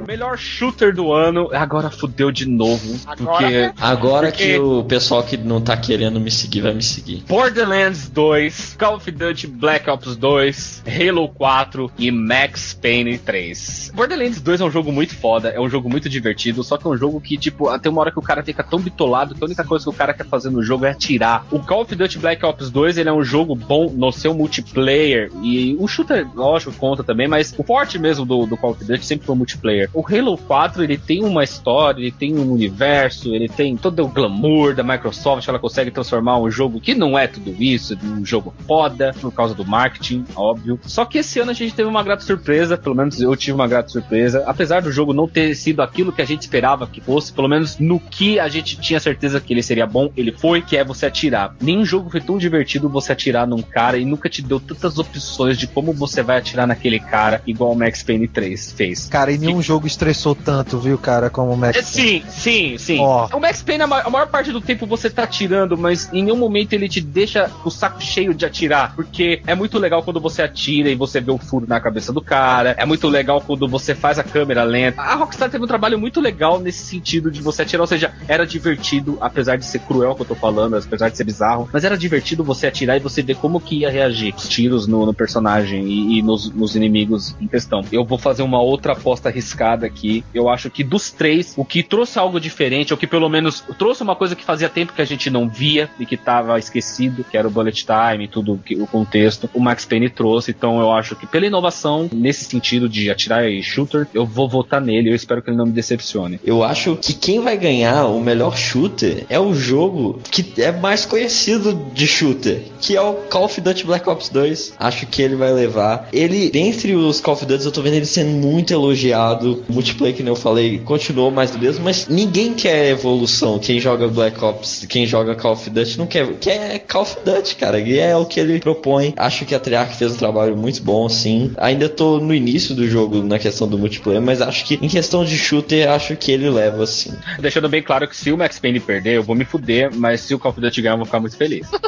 Melhor 0.06 0.36
shooter 0.38 0.94
do 0.94 1.12
ano, 1.12 1.48
agora 1.52 1.90
fudeu 1.90 2.30
de 2.30 2.46
novo. 2.46 2.98
Agora 3.06 3.38
porque 3.40 3.72
Agora 3.80 4.26
Porque- 4.28 4.44
que 4.54 4.58
o 4.58 4.84
pessoal 4.84 5.22
que 5.22 5.36
não 5.36 5.60
tá 5.60 5.76
querendo 5.76 6.20
me 6.20 6.30
seguir 6.30 6.60
vai 6.60 6.74
me 6.74 6.82
seguir. 6.82 7.22
Borderlands 7.28 8.08
2, 8.08 8.76
Call 8.78 8.96
of 8.96 9.10
Duty 9.10 9.46
Black 9.46 9.88
Ops 9.88 10.16
2, 10.16 10.82
Halo 10.86 11.28
4 11.28 11.90
e 11.98 12.10
Max 12.10 12.74
Payne 12.74 13.18
3. 13.18 13.92
Borderlands 13.94 14.40
2 14.40 14.60
é 14.60 14.64
um 14.64 14.70
jogo 14.70 14.92
muito 14.92 15.14
foda, 15.14 15.48
é 15.50 15.60
um 15.60 15.68
jogo 15.68 15.88
muito 15.88 16.08
divertido, 16.08 16.62
só 16.62 16.76
que 16.76 16.86
é 16.86 16.90
um 16.90 16.96
jogo 16.96 17.20
que, 17.20 17.36
tipo, 17.36 17.68
até 17.68 17.88
uma 17.88 18.00
hora 18.00 18.10
que 18.10 18.18
o 18.18 18.22
cara 18.22 18.42
fica 18.42 18.62
tão 18.62 18.78
bitolado 18.80 19.34
que 19.34 19.42
a 19.42 19.46
única 19.46 19.64
coisa 19.64 19.84
que 19.84 19.90
o 19.90 19.94
cara 19.94 20.12
quer 20.14 20.26
fazer 20.26 20.50
no 20.50 20.62
jogo 20.62 20.84
é 20.84 20.90
atirar. 20.90 21.44
O 21.50 21.58
Call 21.60 21.82
of 21.82 21.94
Duty 21.94 22.18
Black 22.18 22.44
Ops 22.44 22.70
2, 22.70 22.98
ele 22.98 23.08
é 23.08 23.12
um 23.12 23.22
jogo 23.24 23.54
bom 23.54 23.90
no 23.90 24.10
seu 24.12 24.34
multiplayer, 24.34 25.30
e 25.42 25.76
o 25.78 25.86
shooter, 25.86 26.26
lógico, 26.34 26.72
conta 26.72 27.02
também, 27.02 27.28
mas 27.28 27.54
o 27.56 27.62
forte 27.62 27.98
mesmo 27.98 28.24
do, 28.24 28.46
do 28.46 28.56
Call 28.56 28.72
of 28.72 28.84
Duty 28.84 29.04
sempre 29.04 29.26
foi 29.26 29.34
o 29.34 29.38
multiplayer. 29.38 29.89
O 29.92 30.04
Halo 30.06 30.36
4 30.38 30.82
ele 30.82 30.96
tem 30.96 31.24
uma 31.24 31.42
história, 31.42 32.00
ele 32.00 32.10
tem 32.10 32.38
um 32.38 32.52
universo, 32.52 33.34
ele 33.34 33.48
tem 33.48 33.76
todo 33.76 34.02
o 34.04 34.08
glamour 34.08 34.74
da 34.74 34.82
Microsoft, 34.82 35.46
ela 35.48 35.58
consegue 35.58 35.90
transformar 35.90 36.38
um 36.38 36.50
jogo 36.50 36.80
que 36.80 36.94
não 36.94 37.18
é 37.18 37.26
tudo 37.26 37.54
isso, 37.62 37.96
um 38.02 38.24
jogo 38.24 38.54
foda, 38.66 39.14
por 39.20 39.32
causa 39.32 39.54
do 39.54 39.64
marketing, 39.64 40.24
óbvio. 40.34 40.78
Só 40.82 41.04
que 41.04 41.18
esse 41.18 41.40
ano 41.40 41.50
a 41.50 41.54
gente 41.54 41.74
teve 41.74 41.88
uma 41.88 42.02
grata 42.02 42.22
surpresa, 42.22 42.76
pelo 42.76 42.94
menos 42.94 43.20
eu 43.20 43.34
tive 43.36 43.52
uma 43.52 43.68
grata 43.68 43.88
surpresa, 43.88 44.44
apesar 44.46 44.82
do 44.82 44.92
jogo 44.92 45.12
não 45.12 45.26
ter 45.26 45.54
sido 45.54 45.82
aquilo 45.82 46.12
que 46.12 46.22
a 46.22 46.26
gente 46.26 46.42
esperava 46.42 46.86
que 46.86 47.00
fosse, 47.00 47.32
pelo 47.32 47.48
menos 47.48 47.78
no 47.78 47.98
que 47.98 48.38
a 48.38 48.48
gente 48.48 48.80
tinha 48.80 49.00
certeza 49.00 49.40
que 49.40 49.52
ele 49.52 49.62
seria 49.62 49.86
bom, 49.86 50.10
ele 50.16 50.32
foi, 50.32 50.62
que 50.62 50.76
é 50.76 50.84
você 50.84 51.06
atirar. 51.06 51.54
Nenhum 51.60 51.84
jogo 51.84 52.10
foi 52.10 52.20
tão 52.20 52.38
divertido 52.38 52.88
você 52.88 53.12
atirar 53.12 53.46
num 53.46 53.62
cara 53.62 53.98
e 53.98 54.04
nunca 54.04 54.28
te 54.28 54.42
deu 54.42 54.60
tantas 54.60 54.98
opções 54.98 55.58
de 55.58 55.66
como 55.66 55.92
você 55.92 56.22
vai 56.22 56.38
atirar 56.38 56.66
naquele 56.66 57.00
cara, 57.00 57.42
igual 57.46 57.72
o 57.72 57.76
Max 57.76 58.02
Payne 58.02 58.28
3 58.28 58.72
fez. 58.72 59.08
Cara, 59.08 59.32
e 59.32 59.38
nenhum 59.38 59.62
jogo 59.62 59.79
estressou 59.86 60.34
tanto, 60.34 60.78
viu, 60.78 60.96
cara, 60.98 61.30
como 61.30 61.52
o 61.52 61.56
Max 61.56 61.76
É, 61.78 61.82
Sim, 61.82 62.22
sim, 62.28 62.78
sim. 62.78 62.98
Ó. 63.00 63.28
O 63.32 63.40
Max 63.40 63.62
Payne, 63.62 63.82
a 63.82 63.86
ma- 63.86 64.00
a 64.02 64.10
maior 64.10 64.26
parte 64.28 64.52
do 64.52 64.60
tempo 64.60 64.86
você 64.86 65.08
tá 65.10 65.24
atirando, 65.24 65.76
mas 65.76 66.08
em 66.12 66.22
nenhum 66.24 66.36
momento 66.36 66.72
ele 66.72 66.88
te 66.88 67.00
deixa 67.00 67.50
o 67.64 67.70
saco 67.70 68.00
cheio 68.02 68.34
de 68.34 68.44
atirar. 68.44 68.94
Porque 68.94 69.42
é 69.46 69.54
muito 69.54 69.78
legal 69.78 70.02
quando 70.02 70.20
você 70.20 70.42
atira 70.42 70.88
e 70.90 70.94
você 70.94 71.20
vê 71.20 71.30
o 71.30 71.38
furo 71.38 71.66
na 71.68 71.80
cabeça 71.80 72.12
do 72.12 72.20
cara. 72.20 72.74
É 72.78 72.84
muito 72.84 73.08
legal 73.08 73.40
quando 73.40 73.66
você 73.68 73.94
faz 73.94 74.18
a 74.18 74.24
câmera 74.24 74.62
lenta. 74.64 75.00
A 75.00 75.14
Rockstar 75.14 75.50
teve 75.50 75.64
um 75.64 75.68
trabalho 75.68 75.98
muito 75.98 76.20
legal 76.20 76.58
nesse 76.60 76.84
sentido 76.84 77.30
de 77.30 77.40
você 77.42 77.62
atirar. 77.62 77.82
Ou 77.82 77.86
seja, 77.86 78.12
era 78.28 78.46
divertido, 78.46 79.18
apesar 79.20 79.56
de 79.56 79.64
ser 79.64 79.80
cruel 79.80 80.14
que 80.14 80.22
eu 80.22 80.26
tô 80.26 80.34
falando, 80.34 80.76
apesar 80.76 81.08
de 81.08 81.16
ser 81.16 81.24
bizarro. 81.24 81.68
Mas 81.72 81.84
era 81.84 81.96
divertido 81.96 82.44
você 82.44 82.66
atirar 82.66 82.96
e 82.96 83.00
você 83.00 83.22
ver 83.22 83.36
como 83.36 83.60
que 83.60 83.78
ia 83.80 83.90
reagir 83.90 84.34
os 84.36 84.48
tiros 84.48 84.86
no, 84.86 85.06
no 85.06 85.14
personagem 85.14 85.84
e, 85.84 86.18
e 86.18 86.22
nos, 86.22 86.50
nos 86.50 86.76
inimigos 86.76 87.34
em 87.40 87.46
questão. 87.46 87.82
Eu 87.92 88.04
vou 88.04 88.18
fazer 88.18 88.42
uma 88.42 88.60
outra 88.60 88.92
aposta 88.92 89.28
arriscada 89.28 89.69
aqui. 89.86 90.24
Eu 90.34 90.48
acho 90.48 90.70
que 90.70 90.82
dos 90.82 91.10
três, 91.10 91.54
o 91.56 91.64
que 91.64 91.82
trouxe 91.82 92.18
algo 92.18 92.40
diferente, 92.40 92.92
ou 92.92 92.98
que 92.98 93.06
pelo 93.06 93.28
menos 93.28 93.62
trouxe 93.78 94.02
uma 94.02 94.16
coisa 94.16 94.36
que 94.36 94.44
fazia 94.44 94.68
tempo 94.68 94.92
que 94.92 95.02
a 95.02 95.06
gente 95.06 95.30
não 95.30 95.48
via 95.48 95.90
e 95.98 96.06
que 96.06 96.16
tava 96.16 96.58
esquecido, 96.58 97.24
que 97.24 97.36
era 97.36 97.46
o 97.46 97.50
bullet 97.50 97.84
time 97.84 98.28
tudo 98.28 98.60
que, 98.64 98.74
o 98.74 98.86
contexto, 98.86 99.48
o 99.52 99.60
Max 99.60 99.84
Payne 99.84 100.08
trouxe. 100.08 100.50
Então 100.50 100.80
eu 100.80 100.92
acho 100.92 101.16
que 101.16 101.26
pela 101.26 101.46
inovação, 101.46 102.08
nesse 102.12 102.44
sentido 102.44 102.88
de 102.88 103.10
atirar 103.10 103.48
e 103.48 103.62
shooter, 103.62 104.06
eu 104.14 104.24
vou 104.24 104.48
votar 104.48 104.80
nele. 104.80 105.10
Eu 105.10 105.14
espero 105.14 105.42
que 105.42 105.50
ele 105.50 105.56
não 105.56 105.66
me 105.66 105.72
decepcione. 105.72 106.40
Eu 106.44 106.62
acho 106.62 106.96
que 106.96 107.12
quem 107.12 107.40
vai 107.40 107.56
ganhar 107.56 108.06
o 108.06 108.20
melhor 108.20 108.56
shooter 108.56 109.24
é 109.28 109.38
o 109.38 109.54
jogo 109.54 110.20
que 110.30 110.60
é 110.60 110.72
mais 110.72 111.04
conhecido 111.04 111.90
de 111.92 112.06
shooter, 112.06 112.62
que 112.80 112.96
é 112.96 113.00
o 113.00 113.14
Call 113.14 113.44
of 113.44 113.60
Duty 113.60 113.84
Black 113.84 114.08
Ops 114.08 114.28
2. 114.28 114.74
Acho 114.78 115.06
que 115.06 115.22
ele 115.22 115.36
vai 115.36 115.52
levar. 115.52 116.08
Ele, 116.12 116.50
dentre 116.50 116.94
os 116.94 117.20
Call 117.20 117.34
of 117.34 117.46
Duty, 117.46 117.64
eu 117.64 117.72
tô 117.72 117.82
vendo 117.82 117.94
ele 117.94 118.06
sendo 118.06 118.30
muito 118.30 118.72
elogiado. 118.72 119.59
O 119.68 119.72
multiplayer, 119.72 120.16
que 120.16 120.22
nem 120.22 120.30
eu 120.32 120.36
falei, 120.36 120.78
continuou 120.78 121.30
mais 121.30 121.50
do 121.50 121.58
mesmo, 121.58 121.84
mas 121.84 122.06
ninguém 122.08 122.54
quer 122.54 122.88
evolução. 122.90 123.58
Quem 123.58 123.78
joga 123.80 124.08
Black 124.08 124.42
Ops, 124.44 124.86
quem 124.88 125.06
joga 125.06 125.34
Call 125.34 125.52
of 125.52 125.68
Duty 125.70 125.98
não 125.98 126.06
quer. 126.06 126.26
Quer 126.34 126.78
Call 126.80 127.02
of 127.02 127.16
Duty, 127.24 127.56
cara. 127.56 127.78
E 127.80 127.98
é 127.98 128.16
o 128.16 128.24
que 128.24 128.40
ele 128.40 128.58
propõe. 128.60 129.12
Acho 129.16 129.44
que 129.44 129.54
a 129.54 129.60
Treyarch 129.60 129.96
fez 129.96 130.12
um 130.12 130.16
trabalho 130.16 130.56
muito 130.56 130.82
bom, 130.82 131.08
sim. 131.08 131.52
Ainda 131.56 131.88
tô 131.88 132.18
no 132.18 132.34
início 132.34 132.74
do 132.74 132.86
jogo 132.88 133.22
na 133.22 133.38
questão 133.38 133.68
do 133.68 133.78
multiplayer, 133.78 134.20
mas 134.22 134.40
acho 134.42 134.64
que 134.64 134.78
em 134.80 134.88
questão 134.88 135.24
de 135.24 135.36
shooter, 135.36 135.88
acho 135.90 136.16
que 136.16 136.32
ele 136.32 136.48
leva, 136.50 136.86
sim. 136.86 137.12
Deixando 137.38 137.68
bem 137.68 137.82
claro 137.82 138.06
que 138.08 138.16
se 138.16 138.32
o 138.32 138.36
Max 138.38 138.58
Payne 138.58 138.80
perder, 138.80 139.14
eu 139.16 139.22
vou 139.22 139.34
me 139.36 139.44
fuder, 139.44 139.90
mas 139.94 140.20
se 140.22 140.34
o 140.34 140.38
Call 140.38 140.52
of 140.52 140.60
Duty 140.60 140.82
ganhar, 140.82 140.94
eu 140.94 140.98
vou 140.98 141.06
ficar 141.06 141.20
muito 141.20 141.36
feliz. 141.36 141.66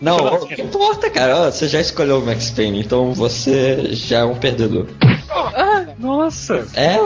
Não, 0.00 0.18
já 0.18 0.24
dá- 0.30 0.32
o 0.36 0.46
que 0.46 0.62
importa, 0.62 1.10
cara? 1.10 1.36
Ó, 1.46 1.50
você 1.50 1.66
já 1.68 1.80
escolheu 1.80 2.18
o 2.18 2.24
Max 2.26 2.50
Payne, 2.50 2.80
então 2.80 3.12
você 3.12 3.88
já 3.92 4.18
é 4.20 4.24
um 4.24 4.34
perdedor. 4.34 4.86
Nossa! 5.98 6.66
É. 6.74 6.96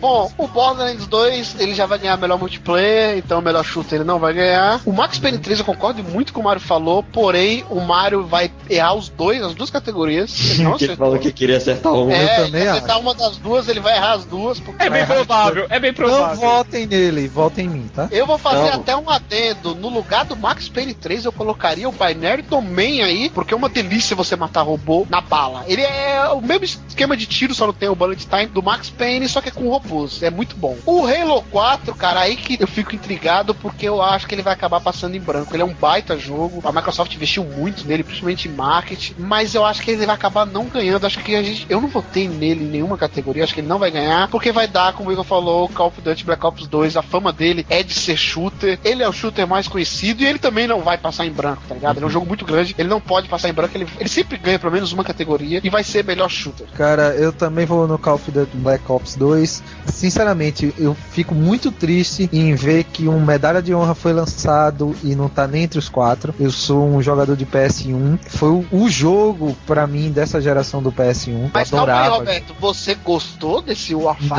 Bom, 0.00 0.30
o 0.38 0.46
Borderlands 0.46 1.06
2 1.06 1.56
ele 1.58 1.74
já 1.74 1.86
vai 1.86 1.98
ganhar 1.98 2.16
melhor 2.16 2.38
multiplayer, 2.38 3.18
então 3.18 3.38
o 3.38 3.42
melhor 3.42 3.64
shooter 3.64 3.96
ele 3.98 4.04
não 4.04 4.18
vai 4.18 4.32
ganhar. 4.32 4.80
O 4.84 4.92
Max 4.92 5.18
Payne 5.18 5.38
3 5.38 5.60
eu 5.60 5.64
concordo 5.64 6.02
muito 6.02 6.32
com 6.32 6.40
o 6.40 6.44
Mario 6.44 6.60
falou, 6.60 7.02
porém 7.02 7.64
o 7.70 7.80
Mario 7.80 8.26
vai 8.26 8.50
errar 8.68 8.94
os 8.94 9.08
dois, 9.08 9.42
as 9.42 9.54
duas 9.54 9.70
categorias. 9.70 10.28
Ele 10.58 10.62
não 10.64 10.76
ele 10.78 10.96
falou 10.96 11.18
que 11.18 11.32
queria 11.32 11.56
acertar 11.56 11.92
um. 11.92 12.10
É, 12.10 12.40
Eu 12.40 12.44
também 12.46 12.66
acertar 12.68 13.00
uma 13.00 13.14
das 13.14 13.36
duas, 13.36 13.68
ele 13.68 13.80
vai 13.80 13.96
errar 13.96 14.12
as 14.12 14.24
duas. 14.24 14.58
Porque 14.60 14.82
É 14.82 14.90
bem 14.90 15.04
provável, 15.06 15.66
é 15.68 15.78
bem 15.78 15.90
Não 15.90 15.96
provável. 15.96 16.36
votem 16.36 16.86
nele, 16.86 17.28
votem 17.28 17.66
em 17.66 17.68
mim, 17.68 17.90
tá? 17.94 18.08
Eu 18.10 18.26
vou 18.26 18.38
fazer 18.38 18.70
Não. 18.70 18.80
até 18.80 18.96
um 18.96 19.08
adendo. 19.08 19.74
No 19.74 19.88
lugar 19.88 20.24
do 20.24 20.36
Max 20.36 20.68
Payne 20.68 20.94
3, 20.94 21.24
eu 21.24 21.32
colocaria 21.32 21.88
o 21.88 21.92
Binary 21.92 22.42
Domain 22.42 23.02
aí, 23.02 23.30
porque 23.30 23.54
é 23.54 23.56
uma 23.56 23.68
delícia 23.68 24.16
você 24.16 24.36
matar 24.36 24.62
robô 24.62 25.06
na 25.08 25.20
bala. 25.20 25.64
Ele 25.66 25.82
é 25.82 26.28
o 26.30 26.40
mesmo 26.40 26.64
esquema 26.64 27.16
de 27.16 27.26
tiro, 27.26 27.54
só 27.58 27.66
não 27.66 27.72
tem 27.72 27.88
o 27.88 27.94
bullet 27.94 28.26
time 28.26 28.46
do 28.46 28.62
Max 28.62 28.88
Payne, 28.88 29.28
só 29.28 29.40
que 29.40 29.48
é 29.48 29.52
com 29.52 29.68
robôs. 29.68 30.22
É 30.22 30.30
muito 30.30 30.56
bom. 30.56 30.76
O 30.86 31.06
Halo 31.06 31.42
4, 31.50 31.94
cara, 31.94 32.20
aí 32.20 32.36
que 32.36 32.56
eu 32.60 32.68
fico 32.68 32.94
intrigado, 32.94 33.54
porque 33.54 33.88
eu 33.88 34.00
acho 34.00 34.26
que 34.26 34.34
ele 34.34 34.42
vai 34.42 34.52
acabar 34.52 34.80
passando 34.80 35.16
em 35.16 35.20
branco. 35.20 35.54
Ele 35.54 35.62
é 35.62 35.66
um 35.66 35.74
baita 35.74 36.16
jogo. 36.16 36.62
A 36.64 36.72
Microsoft 36.72 37.12
investiu 37.14 37.44
muito 37.44 37.86
nele, 37.86 38.04
principalmente 38.04 38.48
em 38.48 38.52
marketing, 38.52 39.14
mas 39.18 39.54
eu 39.54 39.64
acho 39.64 39.82
que 39.82 39.90
ele 39.90 40.06
vai 40.06 40.14
acabar 40.14 40.46
não 40.46 40.66
ganhando. 40.66 41.04
Acho 41.04 41.18
que 41.18 41.34
a 41.34 41.42
gente. 41.42 41.66
Eu 41.68 41.80
não 41.80 41.88
votei 41.88 42.28
nele 42.28 42.64
em 42.64 42.68
nenhuma 42.68 42.96
categoria, 42.96 43.42
acho 43.42 43.54
que 43.54 43.60
ele 43.60 43.66
não 43.66 43.78
vai 43.78 43.90
ganhar, 43.90 44.28
porque 44.28 44.52
vai 44.52 44.68
dar, 44.68 44.92
como 44.92 45.10
o 45.10 45.12
Igor 45.12 45.24
falou, 45.24 45.68
Call 45.68 45.88
of 45.88 46.00
Duty 46.00 46.24
Black 46.24 46.46
Ops 46.46 46.66
2. 46.68 46.96
A 46.96 47.02
fama 47.02 47.32
dele 47.32 47.66
é 47.68 47.82
de 47.82 47.94
ser 47.94 48.16
shooter. 48.16 48.78
Ele 48.84 49.02
é 49.02 49.08
o 49.08 49.12
shooter 49.12 49.46
mais 49.46 49.66
conhecido 49.66 50.22
e 50.22 50.26
ele 50.26 50.38
também 50.38 50.66
não 50.68 50.80
vai 50.80 50.96
passar 50.96 51.26
em 51.26 51.32
branco, 51.32 51.62
tá 51.68 51.74
ligado? 51.74 51.96
Ele 51.96 52.04
é 52.04 52.08
um 52.08 52.10
jogo 52.10 52.26
muito 52.26 52.44
grande, 52.44 52.74
ele 52.78 52.88
não 52.88 53.00
pode 53.00 53.28
passar 53.28 53.48
em 53.48 53.52
branco. 53.52 53.76
Ele, 53.76 53.86
ele 53.98 54.08
sempre 54.08 54.36
ganha 54.38 54.58
pelo 54.58 54.72
menos 54.72 54.92
uma 54.92 55.02
categoria 55.02 55.60
e 55.62 55.68
vai 55.68 55.82
ser 55.82 56.04
melhor 56.04 56.28
shooter. 56.28 56.66
Cara, 56.74 57.14
eu 57.14 57.32
também 57.32 57.47
vou 57.66 57.86
no 57.86 57.98
Call 57.98 58.14
of 58.14 58.30
Duty 58.30 58.56
Black 58.56 58.84
Ops 58.90 59.14
2. 59.16 59.62
Sinceramente, 59.86 60.72
eu 60.78 60.94
fico 60.94 61.34
muito 61.34 61.70
triste 61.72 62.28
em 62.32 62.54
ver 62.54 62.84
que 62.84 63.08
um 63.08 63.20
medalha 63.24 63.60
de 63.62 63.74
honra 63.74 63.94
foi 63.94 64.12
lançado 64.12 64.94
e 65.02 65.14
não 65.14 65.28
tá 65.28 65.46
nem 65.46 65.64
entre 65.64 65.78
os 65.78 65.88
quatro. 65.88 66.34
Eu 66.38 66.50
sou 66.50 66.86
um 66.88 67.02
jogador 67.02 67.36
de 67.36 67.44
PS1. 67.46 68.18
Foi 68.28 68.48
o, 68.50 68.66
o 68.70 68.88
jogo 68.88 69.56
pra 69.66 69.86
mim 69.86 70.10
dessa 70.10 70.40
geração 70.40 70.82
do 70.82 70.92
PS1. 70.92 71.50
Mas 71.52 71.70
eu 71.72 71.78
calma 71.78 71.92
aí, 71.92 71.98
adorava. 71.98 72.16
Roberto, 72.18 72.54
você 72.60 72.94
gostou 72.94 73.60
desse 73.62 73.94
Warfighter, 73.94 74.36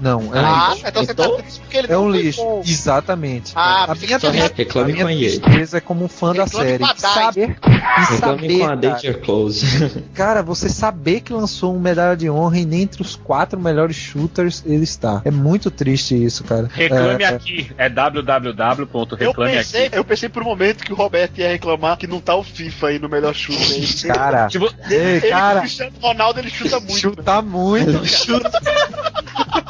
Não, 0.00 0.20
não, 0.20 0.34
é 0.34 0.40
um 0.40 0.44
Ah, 0.46 0.68
lixo. 0.74 0.86
então 0.88 1.04
você 1.04 1.14
tá 1.14 1.24
Então, 1.24 1.36
triste 1.38 1.60
porque 1.60 1.76
ele 1.78 1.92
É 1.92 1.98
um 1.98 2.10
lixo, 2.10 2.40
bom. 2.42 2.62
exatamente. 2.64 3.52
Ah, 3.54 3.84
a 3.90 3.94
minha, 3.94 4.18
que 4.18 4.26
só 4.26 4.30
reclame 4.30 4.92
a 4.92 4.94
minha 4.94 5.04
com 5.04 5.08
a 5.08 5.12
EA. 5.14 5.40
tristeza 5.40 5.78
é 5.78 5.80
como 5.80 6.04
um 6.04 6.08
fã 6.08 6.32
da 6.34 6.44
Reclame 6.44 6.68
série. 6.68 6.78
com 6.78 6.84
a 6.84 6.92
DICE. 6.92 7.06
Saber, 7.06 7.40
e 7.42 8.12
Reclame 8.12 8.18
saber, 8.18 8.58
com 8.58 8.66
a 8.66 8.74
Danger 8.74 9.20
Close. 9.20 9.66
Cara, 10.14 10.42
você 10.42 10.68
saber 10.68 11.20
que 11.20 11.32
lançou 11.32 11.74
um 11.74 11.80
medalha 11.80 12.16
de 12.16 12.28
honra 12.30 12.45
e 12.54 12.64
nem 12.64 12.82
entre 12.82 13.02
os 13.02 13.16
quatro 13.16 13.58
melhores 13.58 13.96
shooters 13.96 14.62
ele 14.66 14.84
está. 14.84 15.22
É 15.24 15.30
muito 15.30 15.70
triste 15.70 16.14
isso, 16.22 16.44
cara. 16.44 16.68
Reclame 16.72 17.22
É, 17.22 17.26
aqui. 17.28 17.70
É 17.78 17.86
Eu 17.86 17.90
www.reclame 17.90 19.52
pensei, 19.56 19.86
aqui. 19.86 19.96
eu 19.98 20.04
pensei 20.04 20.28
por 20.28 20.42
um 20.42 20.46
momento 20.46 20.84
que 20.84 20.92
o 20.92 20.96
Roberto 20.96 21.38
ia 21.38 21.48
reclamar 21.48 21.96
que 21.96 22.06
não 22.06 22.20
tá 22.20 22.34
o 22.34 22.42
FIFA 22.44 22.88
aí 22.88 22.98
no 22.98 23.08
melhor 23.08 23.34
chute. 23.34 24.06
Aí. 24.10 24.16
Cara, 24.16 24.46
Tipo, 24.48 24.72
ei, 24.90 24.96
Ele, 25.16 25.28
cara, 25.28 25.58
o 25.58 25.60
Cristiano 25.62 25.92
Ronaldo, 26.00 26.40
ele 26.40 26.50
chuta 26.50 26.78
muito. 26.80 26.90
né? 26.90 26.96
chuta 26.98 27.42
muito. 27.42 28.00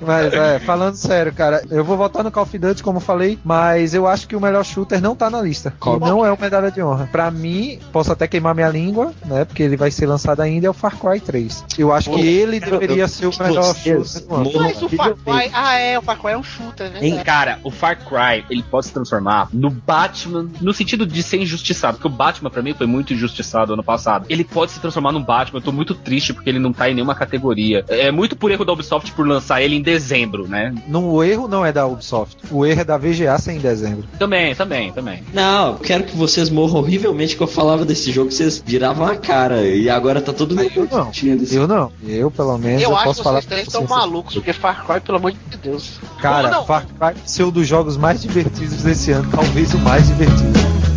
Mas 0.00 0.32
é, 0.32 0.58
falando 0.58 0.94
sério, 0.94 1.32
cara, 1.32 1.62
eu 1.70 1.84
vou 1.84 1.96
votar 1.96 2.22
no 2.22 2.30
Call 2.30 2.42
of 2.42 2.58
Duty, 2.58 2.82
como 2.82 2.98
eu 2.98 3.00
falei, 3.00 3.38
mas 3.44 3.94
eu 3.94 4.06
acho 4.06 4.28
que 4.28 4.36
o 4.36 4.40
melhor 4.40 4.64
shooter 4.64 5.00
não 5.00 5.14
tá 5.14 5.30
na 5.30 5.40
lista. 5.40 5.72
Qual? 5.78 5.96
E 5.96 6.00
não 6.00 6.24
é 6.24 6.32
o 6.32 6.38
medalha 6.40 6.70
de 6.70 6.82
honra. 6.82 7.08
Pra 7.10 7.30
mim, 7.30 7.78
posso 7.92 8.12
até 8.12 8.26
queimar 8.26 8.54
minha 8.54 8.68
língua, 8.68 9.12
né? 9.24 9.44
Porque 9.44 9.62
ele 9.62 9.76
vai 9.76 9.90
ser 9.90 10.06
lançado 10.06 10.40
ainda, 10.40 10.66
é 10.66 10.70
o 10.70 10.74
Far 10.74 10.96
Cry 10.98 11.20
3. 11.20 11.64
Eu 11.78 11.92
acho 11.92 12.10
que 12.10 12.20
ele 12.20 12.60
deveria 12.60 13.08
ser 13.08 13.26
o 13.26 13.32
melhor 13.38 13.74
Vocês 13.74 14.12
shooter 14.12 14.28
do 14.28 14.34
ano. 14.34 14.44
morram 14.44 14.62
Mas 14.62 14.82
o 14.82 14.88
Far 14.88 15.14
Cry. 15.14 15.50
Ah, 15.52 15.74
é, 15.78 15.98
o 15.98 16.02
Far 16.02 16.18
Cry 16.18 16.30
é 16.32 16.38
um 16.38 16.42
shooter, 16.42 16.90
né? 16.90 16.98
Hein, 17.00 17.20
cara, 17.24 17.58
o 17.62 17.70
Far 17.70 17.98
Cry, 17.98 18.44
ele 18.50 18.62
pode 18.62 18.86
se 18.86 18.92
transformar 18.92 19.48
no 19.52 19.70
Batman, 19.70 20.48
no 20.60 20.74
sentido 20.74 21.06
de 21.06 21.22
ser 21.22 21.38
injustiçado, 21.38 21.96
porque 21.98 22.08
o 22.08 22.10
Batman 22.10 22.50
pra 22.50 22.62
mim 22.62 22.74
foi 22.74 22.86
muito 22.86 23.14
injustiçado 23.14 23.72
ano 23.72 23.82
passado. 23.82 24.26
Ele 24.28 24.44
pode 24.44 24.72
se 24.72 24.80
transformar 24.80 25.12
num 25.12 25.22
Batman, 25.22 25.58
eu 25.58 25.62
tô 25.62 25.72
muito 25.72 25.94
triste 25.94 26.32
porque 26.34 26.50
ele 26.50 26.58
não 26.58 26.72
tá 26.72 26.90
em 26.90 26.94
nenhuma 26.94 27.14
categoria. 27.14 27.84
É 27.88 28.10
muito 28.10 28.36
por 28.36 28.50
erro 28.50 28.64
da 28.64 28.72
Ubisoft 28.72 29.12
por 29.12 29.26
lançar 29.26 29.33
ele 29.62 29.76
em 29.76 29.82
dezembro, 29.82 30.46
né? 30.48 30.74
No, 30.86 31.12
o 31.12 31.24
erro 31.24 31.48
não 31.48 31.64
é 31.64 31.72
da 31.72 31.86
Ubisoft. 31.86 32.36
O 32.50 32.64
erro 32.66 32.80
é 32.80 32.84
da 32.84 32.96
VGA 32.96 33.36
ser 33.38 33.52
em 33.52 33.58
dezembro. 33.58 34.04
Também, 34.18 34.54
também, 34.54 34.92
também. 34.92 35.22
Não, 35.32 35.68
eu 35.72 35.74
quero 35.78 36.04
que 36.04 36.16
vocês 36.16 36.50
morram 36.50 36.76
horrivelmente 36.80 37.36
que 37.36 37.42
eu 37.42 37.46
falava 37.46 37.84
desse 37.84 38.10
jogo, 38.12 38.30
vocês 38.30 38.62
viravam 38.64 39.06
a 39.06 39.16
cara. 39.16 39.62
E 39.64 39.88
agora 39.90 40.20
tá 40.20 40.32
todo 40.32 40.54
mundo 40.56 40.70
Eu 40.74 40.88
não. 40.90 41.10
desse 41.10 41.56
Eu 41.56 41.66
não. 41.66 41.92
Eu, 42.06 42.30
pelo 42.30 42.56
menos, 42.58 42.82
Eu 42.82 42.90
eu, 42.90 42.96
acho 42.96 43.04
posso 43.04 43.18
que 43.20 43.24
falar. 43.24 43.42
vocês 43.42 43.62
estão 43.66 43.82
vocês. 43.82 43.90
malucos, 43.98 44.34
porque 44.34 44.52
Far 44.52 44.84
Cry, 44.86 45.00
pelo 45.00 45.18
amor 45.18 45.32
de 45.32 45.38
Deus. 45.62 45.98
Cara, 46.20 46.50
Não, 46.50 46.58
não. 46.58 46.66
Far 46.66 46.86
Cry 46.86 47.20
ser 47.26 47.44
um 47.44 47.50
dos 47.50 47.66
jogos 47.66 47.96
mais 47.96 48.22
divertidos 48.22 48.82
desse 48.82 49.10
ano, 49.12 49.28
talvez 49.30 49.72
o 49.74 49.78
mais 49.78 50.06
divertido. 50.06 50.93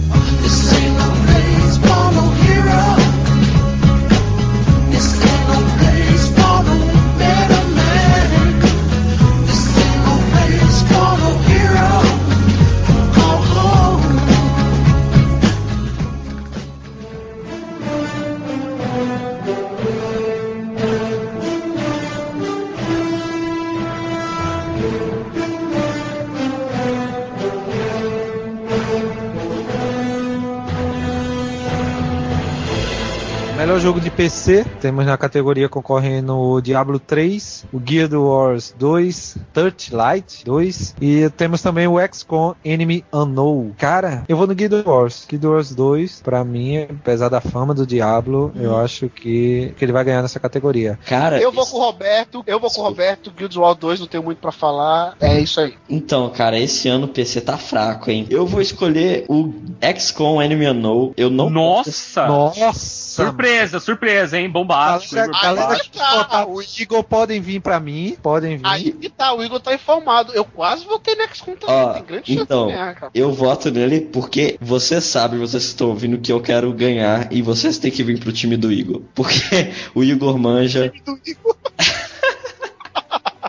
PC, 34.18 34.66
temos 34.82 35.06
na 35.06 35.16
categoria 35.16 35.70
concorrendo 35.70 36.36
o 36.36 36.60
Diablo 36.60 36.98
3, 36.98 37.68
o 37.72 37.80
Guild 37.80 38.16
Wars 38.16 38.74
2, 38.76 39.38
Touchlight 39.54 40.44
2 40.44 40.96
e 41.00 41.30
temos 41.38 41.62
também 41.62 41.88
o 41.88 41.98
XCOM 42.12 42.56
Enemy 42.66 43.06
Unknown. 43.14 43.74
Cara, 43.78 44.24
eu 44.28 44.36
vou 44.36 44.48
no 44.48 44.56
Guild 44.56 44.82
Wars. 44.88 45.24
Guild 45.30 45.46
Wars 45.46 45.76
2, 45.76 46.22
pra 46.22 46.44
mim, 46.44 46.80
apesar 46.90 47.30
da 47.30 47.40
fama 47.40 47.76
do 47.76 47.86
Diablo, 47.86 48.52
eu 48.56 48.76
acho 48.76 49.08
que, 49.08 49.76
que 49.78 49.86
ele 49.86 49.92
vai 49.92 50.04
ganhar 50.04 50.24
nessa 50.24 50.40
categoria. 50.40 50.98
Cara, 51.06 51.40
Eu 51.40 51.52
vou 51.52 51.68
com 51.68 51.78
o 51.78 51.82
Roberto, 51.82 52.44
eu 52.48 52.60
vou 52.60 52.72
com 52.72 52.82
o 52.82 52.86
Roberto, 52.86 53.30
Guild 53.30 53.60
Wars 53.60 53.78
2, 53.78 54.00
não 54.00 54.08
tenho 54.08 54.24
muito 54.24 54.40
pra 54.40 54.52
falar. 54.52 55.16
É 55.22 55.40
isso 55.40 55.62
aí. 55.62 55.76
Então, 55.88 56.28
cara, 56.32 56.58
esse 56.60 56.90
ano 56.90 57.06
o 57.06 57.10
PC 57.10 57.42
tá 57.42 57.56
fraco, 57.56 58.10
hein? 58.10 58.26
Eu 58.32 58.48
vou 58.48 58.62
escolher 58.62 59.26
o 59.30 59.54
XCOM 59.96 60.42
Enemy 60.42 60.66
Unknown. 60.66 61.14
Eu 61.16 61.30
não 61.30 61.52
Nossa! 61.52 62.26
Nossa! 62.26 62.74
Surpresa, 62.74 63.80
surpresa, 63.80 64.07
hein? 64.34 64.50
Bombástico. 64.50 65.16
Galera, 65.16 65.32
Igor 65.32 65.42
galera 65.42 65.68
bombástico. 65.68 65.92
que 65.92 66.00
votar 66.00 66.48
o 66.48 66.62
Igor 66.62 67.04
podem 67.04 67.42
vir 67.42 67.60
pra 67.62 67.80
mim, 67.80 68.18
podem 68.22 68.58
vir. 68.58 68.66
Aí 68.66 68.92
que 68.92 69.10
tá, 69.10 69.34
o 69.34 69.44
Igor 69.44 69.60
tá 69.60 69.74
informado. 69.74 70.34
Eu 70.34 70.46
quase 70.46 70.86
votei 70.86 71.16
no 71.16 71.24
XCOM 71.34 71.56
também, 71.56 71.76
Ó, 71.76 71.94
tem 71.94 72.04
grande 72.04 72.28
chance 72.28 72.42
então, 72.44 72.68
de 72.68 72.74
ganhar, 72.74 72.96
cara. 72.96 73.12
eu 73.14 73.32
voto 73.32 73.72
nele 73.72 74.02
porque 74.02 74.58
você 74.62 75.02
sabe, 75.02 75.38
vocês 75.38 75.64
estão 75.64 75.90
ouvindo 75.90 76.18
que 76.18 76.32
eu 76.32 76.42
quero 76.42 76.72
ganhar 76.74 77.32
e 77.32 77.42
vocês 77.42 77.78
têm 77.78 77.92
que 77.92 78.04
vir 78.04 78.20
pro 78.20 78.32
time 78.32 78.58
do 78.58 78.72
Igor. 78.72 79.02
Porque 79.14 79.72
o 79.94 80.04
Igor 80.04 80.38
manja. 80.38 80.92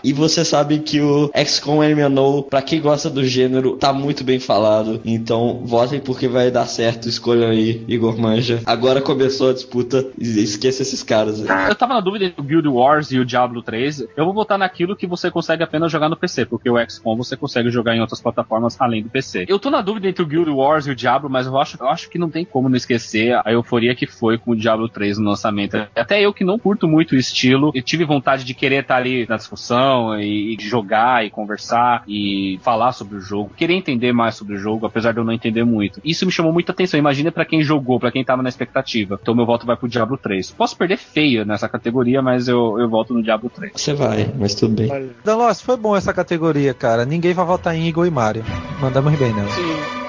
E 0.03 0.13
você 0.13 0.45
sabe 0.45 0.79
que 0.79 1.01
o 1.01 1.31
XCOM 1.35 1.81
Unknown, 1.81 2.43
pra 2.43 2.63
quem 2.63 2.81
gosta 2.81 3.11
do 3.11 3.25
gênero, 3.25 3.77
tá 3.77 3.93
muito 3.93 4.25
bem 4.25 4.39
falado. 4.39 5.01
Então, 5.05 5.61
votem 5.65 6.01
porque 6.01 6.29
vai 6.29 6.51
dar 6.51 6.67
certo. 6.67 7.09
Escolham 7.09 7.51
aí, 7.51 7.85
Igor 7.89 8.19
Manja. 8.19 8.61
Agora 8.67 9.01
começou 9.01 9.51
a 9.51 9.53
disputa. 9.53 10.07
Esqueça 10.19 10.83
esses 10.83 11.03
caras 11.03 11.41
aí. 11.41 11.69
Eu 11.69 11.75
tava 11.75 11.95
na 11.95 12.01
dúvida 12.01 12.27
entre 12.27 12.41
o 12.41 12.45
Guild 12.45 12.69
Wars 12.69 13.11
e 13.11 13.19
o 13.19 13.25
Diablo 13.25 13.63
3. 13.63 14.07
Eu 14.17 14.25
vou 14.25 14.35
votar 14.35 14.59
naquilo 14.59 14.97
que 14.97 15.07
você 15.07 15.31
consegue 15.31 15.63
apenas 15.63 15.91
jogar 15.91 16.09
no 16.09 16.17
PC, 16.17 16.47
porque 16.47 16.71
o 16.71 16.79
XCOM 16.79 17.17
você 17.17 17.37
consegue 17.37 17.71
jogar 17.71 17.97
em 17.97 18.01
outras 18.01 18.21
plataformas 18.21 18.77
além 18.81 19.03
do 19.03 19.09
PC. 19.09 19.47
Eu 19.49 19.59
tô 19.59 19.71
na 19.71 19.81
dúvida 19.81 20.09
entre 20.09 20.23
o 20.23 20.27
Guild 20.27 20.51
Wars 20.51 20.87
e 20.87 20.91
o 20.91 20.95
Diablo, 20.95 21.29
mas 21.31 21.47
eu 21.47 21.59
acho, 21.59 21.77
eu 21.81 21.89
acho 21.89 22.09
que 22.09 22.19
não 22.19 22.31
tem 22.31 22.45
como 22.45 22.69
não 22.69 22.77
esquecer 22.77 23.41
a 23.45 23.53
euforia 23.53 23.95
que 23.95 24.07
foi 24.07 24.39
com 24.39 24.53
o 24.53 24.57
Diablo 24.57 24.89
3 24.89 25.19
no 25.19 25.31
lançamento. 25.31 25.77
Até 25.95 26.21
eu 26.21 26.33
que 26.33 26.45
não 26.45 26.59
curto 26.59 26.87
muito 26.87 27.13
o 27.13 27.17
estilo, 27.17 27.73
eu 27.75 27.83
tive 27.83 28.05
vontade 28.05 28.45
de 28.45 28.55
querer 28.55 28.83
estar 28.83 28.97
ali 28.97 29.27
na 29.29 29.37
discussão 29.37 29.78
e, 30.19 30.55
e 30.55 30.63
jogar 30.63 31.25
e 31.25 31.31
conversar 31.31 32.03
e 32.07 32.59
falar 32.63 32.93
sobre 32.93 33.17
o 33.17 33.21
jogo, 33.21 33.53
querer 33.57 33.75
entender 33.75 34.13
mais 34.13 34.35
sobre 34.35 34.55
o 34.55 34.59
jogo, 34.59 34.87
apesar 34.87 35.13
de 35.13 35.19
eu 35.19 35.25
não 35.25 35.33
entender 35.33 35.65
muito. 35.65 36.01
Isso 36.05 36.27
me 36.27 36.33
chamou 36.33 36.53
muita 36.53 36.73
atenção. 36.73 36.99
Imagina 36.99 37.31
pra 37.31 37.45
quem 37.45 37.63
jogou, 37.63 37.99
pra 37.99 38.11
quem 38.11 38.25
tava 38.25 38.43
na 38.43 38.49
expectativa. 38.49 39.19
Então 39.21 39.35
meu 39.35 39.47
voto 39.47 39.67
vai 39.67 39.77
pro 39.77 39.89
Diablo 39.89 40.17
3. 40.17 40.53
Posso 40.53 40.77
perder 40.77 40.97
feio 40.97 41.45
nessa 41.45 41.69
categoria, 41.69 42.23
mas 42.23 42.49
eu, 42.49 42.79
eu 42.79 42.89
voto 42.89 43.15
no 43.15 43.23
Diablo 43.23 43.51
3. 43.51 43.73
Você 43.75 43.95
vai, 43.95 44.31
mas 44.39 44.55
tudo 44.55 44.75
bem. 44.75 45.11
Danlos, 45.25 45.61
foi 45.61 45.77
bom 45.77 45.97
essa 45.97 46.13
categoria, 46.13 46.75
cara. 46.75 47.05
Ninguém 47.05 47.33
vai 47.33 47.45
votar 47.45 47.75
em 47.75 47.87
Igor 47.87 48.07
e 48.07 48.11
Mario. 48.11 48.45
Mandamos 48.81 49.17
bem, 49.19 49.33
não. 49.33 49.45
E 49.45 50.08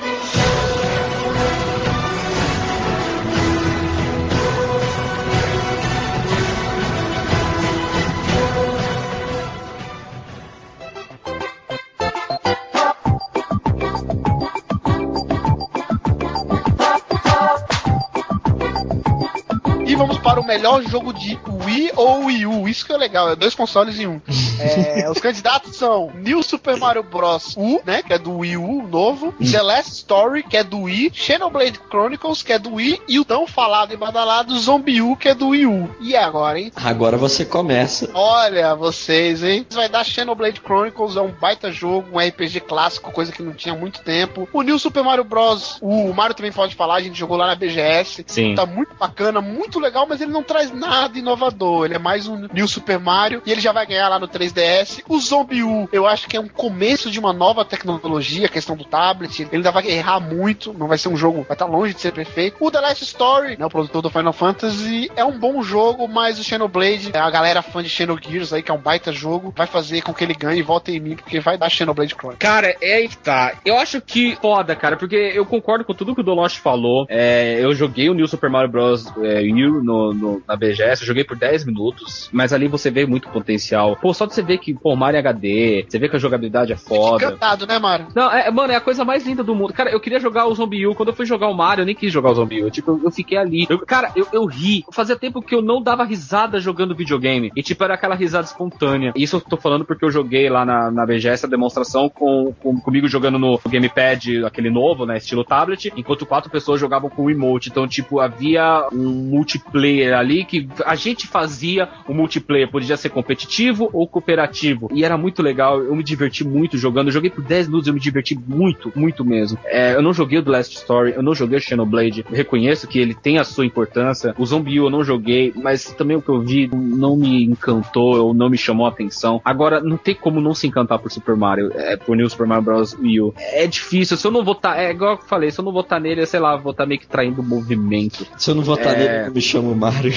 vamos 20.00 20.18
para 20.18 20.40
o 20.40 20.46
melhor 20.46 20.82
jogo 20.84 21.12
de 21.12 21.38
Wii 21.46 21.92
ou 21.94 22.28
Wii 22.28 22.46
U. 22.46 22.70
Isso 22.70 22.86
que 22.86 22.94
é 22.94 22.98
legal, 22.98 23.30
é 23.32 23.36
dois 23.36 23.54
consoles 23.54 24.00
em 24.00 24.08
um. 24.08 24.22
É, 24.60 25.10
os 25.10 25.20
candidatos 25.20 25.78
são 25.78 26.12
New 26.16 26.44
Super 26.44 26.76
Mario 26.76 27.02
Bros. 27.02 27.56
U, 27.56 27.80
né, 27.86 28.04
que 28.04 28.12
é 28.12 28.20
do 28.20 28.40
Wii 28.40 28.58
U 28.58 28.86
novo, 28.86 29.32
The 29.32 29.62
Last 29.62 29.94
Story, 29.94 30.44
que 30.44 30.58
é 30.58 30.66
do 30.66 30.82
Wii, 30.82 31.12
Xenoblade 31.14 31.80
Chronicles, 31.90 32.44
que 32.44 32.52
é 32.52 32.60
do 32.60 32.74
Wii, 32.74 33.02
e 33.08 33.20
o 33.20 33.24
tão 33.24 33.48
falado 33.48 33.94
e 33.94 33.98
badalado 33.98 34.58
Zombie 34.60 35.02
U, 35.02 35.16
que 35.16 35.30
é 35.30 35.34
do 35.34 35.50
Wii 35.50 35.66
U. 35.66 35.90
E 36.02 36.14
agora, 36.14 36.60
hein? 36.60 36.74
Agora 36.76 37.16
você 37.16 37.46
começa. 37.46 38.10
Olha 38.14 38.76
vocês, 38.76 39.44
hein? 39.44 39.66
Vai 39.72 39.88
dar 39.88 40.04
Xenoblade 40.04 40.60
Chronicles, 40.60 41.16
é 41.16 41.22
um 41.22 41.32
baita 41.32 41.72
jogo, 41.72 42.10
um 42.12 42.20
RPG 42.20 42.60
clássico, 42.62 43.14
coisa 43.14 43.32
que 43.32 43.42
não 43.42 43.54
tinha 43.54 43.74
há 43.74 43.78
muito 43.78 44.02
tempo. 44.02 44.46
O 44.52 44.62
New 44.62 44.78
Super 44.78 45.04
Mario 45.04 45.24
Bros. 45.24 45.78
U, 45.82 46.10
o 46.10 46.14
Mario 46.14 46.36
também 46.36 46.52
pode 46.52 46.76
falar, 46.76 46.96
a 46.96 47.02
gente 47.02 47.18
jogou 47.18 47.38
lá 47.38 47.48
na 47.48 47.56
BGS. 47.56 48.26
Sim. 48.28 48.56
Tá 48.56 48.66
muito 48.66 48.94
bacana, 48.96 49.40
muito 49.40 49.80
legal, 49.80 49.89
mas 50.08 50.22
ele 50.22 50.32
não 50.32 50.44
traz 50.44 50.72
nada 50.72 51.18
inovador. 51.18 51.86
Ele 51.86 51.96
é 51.96 52.00
mais 52.00 52.28
um 52.28 52.48
New 52.54 52.68
Super 52.68 53.00
Mario 53.00 53.42
e 53.46 53.52
ele 53.52 53.62
já 53.62 53.72
vai 53.72 53.86
ganhar 53.86 54.10
lá 54.10 54.20
no 54.20 54.28
3DS. 54.28 55.04
O 55.08 55.20
Zombie 55.20 55.64
U, 55.64 55.90
eu 55.92 56.06
acho 56.06 56.28
que 56.28 56.38
é 56.38 56.40
um 56.40 56.48
começo 56.48 57.10
de 57.10 57.20
uma 57.20 57.34
nova 57.34 57.66
tecnologia, 57.66 58.46
a 58.46 58.50
questão 58.50 58.76
do 58.76 58.84
tablet. 58.84 59.42
Ele 59.42 59.50
ainda 59.54 59.72
vai 59.72 59.88
errar 59.88 60.20
muito, 60.20 60.74
não 60.74 60.88
vai 60.88 60.98
ser 60.98 61.10
um 61.10 61.18
jogo, 61.18 61.44
vai 61.44 61.56
estar 61.56 61.66
longe 61.66 61.94
de 61.94 62.02
ser 62.02 62.12
perfeito. 62.12 62.58
O 62.60 62.72
The 62.72 62.80
Last 62.80 63.04
Story, 63.04 63.58
né, 63.58 63.66
o 63.66 63.70
produtor 63.70 64.02
do 64.02 64.10
Final 64.10 64.34
Fantasy, 64.34 65.12
é 65.16 65.24
um 65.24 65.38
bom 65.38 65.62
jogo, 65.62 66.08
mas 66.08 66.40
o 66.40 66.44
Xenoblade, 66.44 67.12
a 67.14 67.30
galera 67.30 67.62
fã 67.62 67.82
de 67.82 67.90
Xenogears 67.90 68.54
aí, 68.54 68.62
que 68.62 68.72
é 68.72 68.74
um 68.74 68.80
baita 68.80 69.12
jogo, 69.12 69.54
vai 69.56 69.68
fazer 69.68 70.02
com 70.02 70.14
que 70.14 70.24
ele 70.24 70.34
ganhe 70.34 70.60
e 70.60 70.64
vote 70.64 70.92
em 70.92 71.00
mim, 71.00 71.16
porque 71.16 71.40
vai 71.40 71.58
dar 71.58 71.70
Xenoblade 71.70 72.14
Chronicles. 72.14 72.40
Cara, 72.40 72.76
é 72.82 72.96
aí 72.96 73.08
que 73.08 73.18
tá. 73.18 73.54
Eu 73.66 73.78
acho 73.78 74.02
que 74.02 74.36
foda, 74.42 74.76
cara, 74.76 74.98
porque 74.98 75.16
eu 75.16 75.46
concordo 75.46 75.86
com 75.86 75.94
tudo 75.94 76.14
que 76.14 76.22
o 76.22 76.24
Dolosh 76.24 76.58
falou. 76.58 77.06
É, 77.10 77.58
eu 77.60 77.74
joguei 77.74 78.10
o 78.10 78.14
New 78.14 78.28
Super 78.28 78.50
Mario 78.50 78.72
Bros. 78.72 79.06
É, 79.22 79.42
No, 79.84 80.14
no- 80.14 80.42
na 80.48 80.56
BGS, 80.56 81.02
eu 81.02 81.08
joguei 81.08 81.24
por 81.24 81.38
10 81.38 81.66
minutos, 81.66 82.30
mas 82.32 82.54
ali 82.54 82.68
você 82.68 82.90
vê 82.90 83.06
muito 83.06 83.30
potencial. 83.30 83.96
Pô, 83.96 84.14
só 84.14 84.26
de 84.26 84.34
você 84.34 84.42
ver 84.42 84.58
que, 84.58 84.74
pô, 84.74 84.96
Mario 84.96 85.18
é 85.18 85.20
HD, 85.20 85.86
você 85.88 85.98
vê 86.00 86.10
que 86.10 86.16
a 86.16 86.20
jogabilidade 86.20 86.74
é 86.74 86.76
foda. 86.76 87.26
Encantado, 87.26 87.66
né, 87.68 87.80
Mário? 87.80 88.08
Não, 88.16 88.32
é, 88.32 88.50
mano, 88.52 88.74
é 88.74 88.76
a 88.76 88.82
coisa 88.82 89.04
mais 89.06 89.26
linda 89.26 89.44
do 89.44 89.56
mundo. 89.56 89.74
Cara, 89.74 89.90
eu 89.92 90.00
queria 90.00 90.20
jogar 90.20 90.46
o 90.48 90.54
Zombie 90.56 90.86
U. 90.88 90.96
Quando 90.96 91.10
eu 91.10 91.16
fui 91.16 91.26
jogar 91.26 91.48
o 91.48 91.54
Mario, 91.54 91.82
eu 91.84 91.86
nem 91.86 91.96
quis 91.96 92.12
jogar 92.12 92.32
o 92.32 92.36
Zombie 92.36 92.64
U. 92.64 92.72
Tipo, 92.72 92.92
eu, 92.92 93.02
eu 93.06 93.12
fiquei 93.12 93.38
ali. 93.38 93.66
Eu- 93.70 93.80
cara, 93.86 94.12
eu, 94.16 94.28
eu 94.34 94.46
ri. 94.46 94.84
Fazia 94.92 95.16
tempo 95.16 95.42
que 95.42 95.54
eu 95.56 95.62
não 95.62 95.82
dava 95.82 96.04
risada 96.04 96.60
jogando 96.60 96.96
videogame. 96.96 97.52
E, 97.56 97.62
tipo, 97.64 97.84
era 97.84 97.94
aquela 97.94 98.16
risada 98.16 98.46
espontânea. 98.46 99.12
Isso 99.16 99.38
eu 99.38 99.42
tô 99.42 99.58
falando 99.58 99.86
porque 99.86 100.06
eu 100.06 100.12
joguei 100.12 100.50
lá 100.50 100.66
na, 100.66 100.92
na 100.92 101.06
BGS 101.06 101.46
a 101.46 101.50
demonstração 101.50 102.10
com, 102.10 102.54
com- 102.62 102.80
comigo 102.80 103.08
jogando 103.08 103.38
no 103.40 103.60
Gamepad, 103.68 104.44
aquele 104.46 104.70
novo, 104.70 105.06
né? 105.06 105.18
Estilo 105.18 105.44
tablet, 105.44 105.92
enquanto 105.96 106.26
quatro 106.26 106.50
pessoas 106.52 106.80
jogavam 106.80 107.10
com 107.10 107.24
o 107.24 107.30
emote. 107.32 107.70
Então, 107.70 107.88
tipo, 107.88 108.20
havia 108.20 108.88
um 108.92 109.10
multiplayer 109.30 109.69
ali 110.18 110.44
que 110.46 110.68
a 110.86 110.96
gente 110.96 111.28
fazia 111.28 111.88
o 112.08 112.14
multiplayer. 112.14 112.70
Podia 112.70 112.98
ser 112.98 113.10
competitivo 113.10 113.90
ou 113.94 114.08
cooperativo. 114.08 114.90
E 114.94 115.04
era 115.04 115.18
muito 115.18 115.42
legal. 115.42 115.82
Eu 115.82 115.96
me 115.96 116.04
diverti 116.04 116.44
muito 116.44 116.78
jogando. 116.78 117.08
Eu 117.08 117.14
joguei 117.14 117.30
por 117.30 117.44
10 117.44 117.68
minutos 117.68 117.88
eu 117.88 117.94
me 117.94 118.00
diverti 118.00 118.38
muito, 118.48 118.92
muito 118.96 119.24
mesmo. 119.26 119.58
É, 119.66 119.96
eu 119.96 120.02
não 120.02 120.14
joguei 120.14 120.40
o 120.40 120.44
The 120.44 120.52
Last 120.52 120.76
Story, 120.78 121.14
eu 121.16 121.24
não 121.24 121.34
joguei 121.34 121.58
o 121.58 121.62
Xenoblade. 121.62 122.26
Eu 122.30 122.36
reconheço 122.36 122.88
que 122.88 123.00
ele 123.00 123.14
tem 123.14 123.38
a 123.38 123.44
sua 123.44 123.66
importância. 123.66 124.34
O 124.38 124.46
Zombie 124.46 124.78
eu 124.78 124.90
não 124.90 125.04
joguei, 125.04 125.54
mas 125.56 125.86
também 125.94 126.18
o 126.18 126.22
que 126.22 126.30
eu 126.30 126.40
vi 126.42 126.70
não 126.74 127.16
me 127.18 127.44
encantou 127.44 128.18
ou 128.20 128.34
não 128.34 128.50
me 128.50 128.58
chamou 128.58 128.86
a 128.86 128.90
atenção. 128.90 129.42
Agora, 129.44 129.80
não 129.82 129.98
tem 129.98 130.16
como 130.16 130.40
não 130.42 130.54
se 130.54 130.68
encantar 130.68 131.00
por 131.00 131.12
Super 131.12 131.36
Mario, 131.36 131.72
é, 131.76 131.96
por 131.98 132.16
New 132.16 132.30
Super 132.30 132.48
Mario 132.48 132.64
Bros. 132.64 132.94
Wii 133.00 133.22
U. 133.22 133.34
É 133.38 133.66
difícil, 133.68 134.18
se 134.18 134.26
eu 134.26 134.32
não 134.32 134.44
votar, 134.44 134.78
é 134.80 134.92
igual 134.92 135.14
eu 135.14 135.18
falei, 135.18 135.52
se 135.52 135.60
eu 135.60 135.66
não 135.66 135.72
votar 135.72 136.00
nele, 136.00 136.26
sei 136.26 136.40
lá, 136.40 136.56
vou 136.56 136.72
estar 136.72 136.86
meio 136.86 137.00
que 137.00 137.08
traindo 137.08 137.42
o 137.42 137.44
movimento. 137.44 138.26
Se 138.38 138.52
eu 138.52 138.56
não 138.56 138.64
votar 138.64 138.94
É. 138.94 138.98
nele, 138.98 139.28
eu 139.30 139.34
me 139.62 139.70
chamo 139.70 139.76
Mario. 139.76 140.12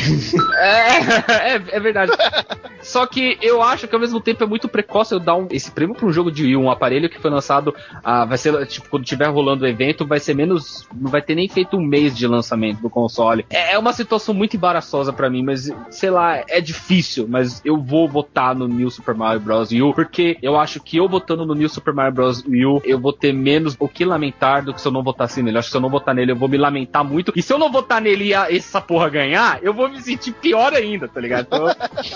É, 0.59 1.55
é, 1.57 1.63
é 1.73 1.81
verdade. 1.81 2.13
Só 2.83 3.07
que 3.07 3.39
eu 3.41 3.63
acho 3.63 3.87
que 3.87 3.95
ao 3.95 4.01
mesmo 4.01 4.21
tempo 4.21 4.43
é 4.43 4.47
muito 4.47 4.69
precoce 4.69 5.15
eu 5.15 5.21
dar 5.21 5.37
um- 5.37 5.47
esse 5.51 5.71
prêmio 5.71 5.95
pra 5.95 6.07
um 6.07 6.13
jogo 6.13 6.33
de 6.33 6.43
Wii, 6.45 6.57
um 6.57 6.71
aparelho 6.71 7.09
que 7.09 7.19
foi 7.21 7.31
lançado, 7.31 7.75
ah, 8.03 8.25
vai 8.25 8.37
ser, 8.37 8.67
tipo, 8.67 8.89
quando 8.89 9.05
tiver 9.05 9.27
rolando 9.29 9.65
o 9.65 9.69
evento, 9.69 10.05
vai 10.07 10.19
ser 10.19 10.35
menos, 10.35 10.89
não 10.95 11.11
vai 11.11 11.23
ter 11.23 11.35
nem 11.35 11.49
feito 11.49 11.77
um 11.77 11.81
mês 11.81 12.17
de 12.17 12.27
lançamento 12.27 12.81
do 12.81 12.91
console. 12.91 13.47
É, 13.51 13.75
é 13.75 13.79
uma 13.79 13.93
situação 13.93 14.35
muito 14.35 14.57
embaraçosa 14.57 15.13
pra 15.13 15.31
mim, 15.31 15.43
mas, 15.45 15.71
sei 15.91 16.11
lá, 16.11 16.43
é 16.49 16.61
difícil, 16.61 17.27
mas 17.29 17.61
eu 17.65 17.81
vou 17.81 18.09
votar 18.09 18.55
no 18.55 18.67
New 18.67 18.91
Super 18.91 19.15
Mario 19.15 19.41
Bros. 19.41 19.71
U, 19.71 19.93
porque 19.95 20.37
eu 20.43 20.59
acho 20.59 20.81
que 20.81 20.97
eu 20.97 21.09
votando 21.09 21.47
no 21.47 21.55
New 21.55 21.69
Super 21.69 21.95
Mario 21.95 22.13
Bros. 22.13 22.41
U, 22.45 22.81
eu 22.85 22.99
vou 22.99 23.13
ter 23.13 23.33
menos 23.33 23.77
o 23.79 23.89
que 23.89 24.05
lamentar 24.05 24.65
do 24.65 24.75
que 24.75 24.81
se 24.81 24.89
eu 24.89 24.93
não 24.93 25.03
votasse 25.05 25.41
nele. 25.43 25.57
Eu 25.57 25.61
acho 25.61 25.69
que 25.69 25.73
se 25.73 25.77
eu 25.77 25.81
não 25.81 25.89
votar 25.89 26.15
nele, 26.15 26.33
eu 26.33 26.37
vou 26.37 26.49
me 26.49 26.57
lamentar 26.59 27.05
muito. 27.05 27.33
E 27.37 27.43
se 27.43 27.53
eu 27.53 27.59
não 27.59 27.71
votar 27.71 28.01
nele 28.01 28.33
essa 28.33 28.81
porra 28.81 29.09
ganhar, 29.09 29.22
eu 29.63 29.75
vou 29.75 29.89
me 29.89 30.01
sentir 30.03 30.33
pior 30.33 30.73
ainda, 30.73 31.09
tá 31.09 31.21
ligado? 31.21 31.47
Então, 31.47 31.67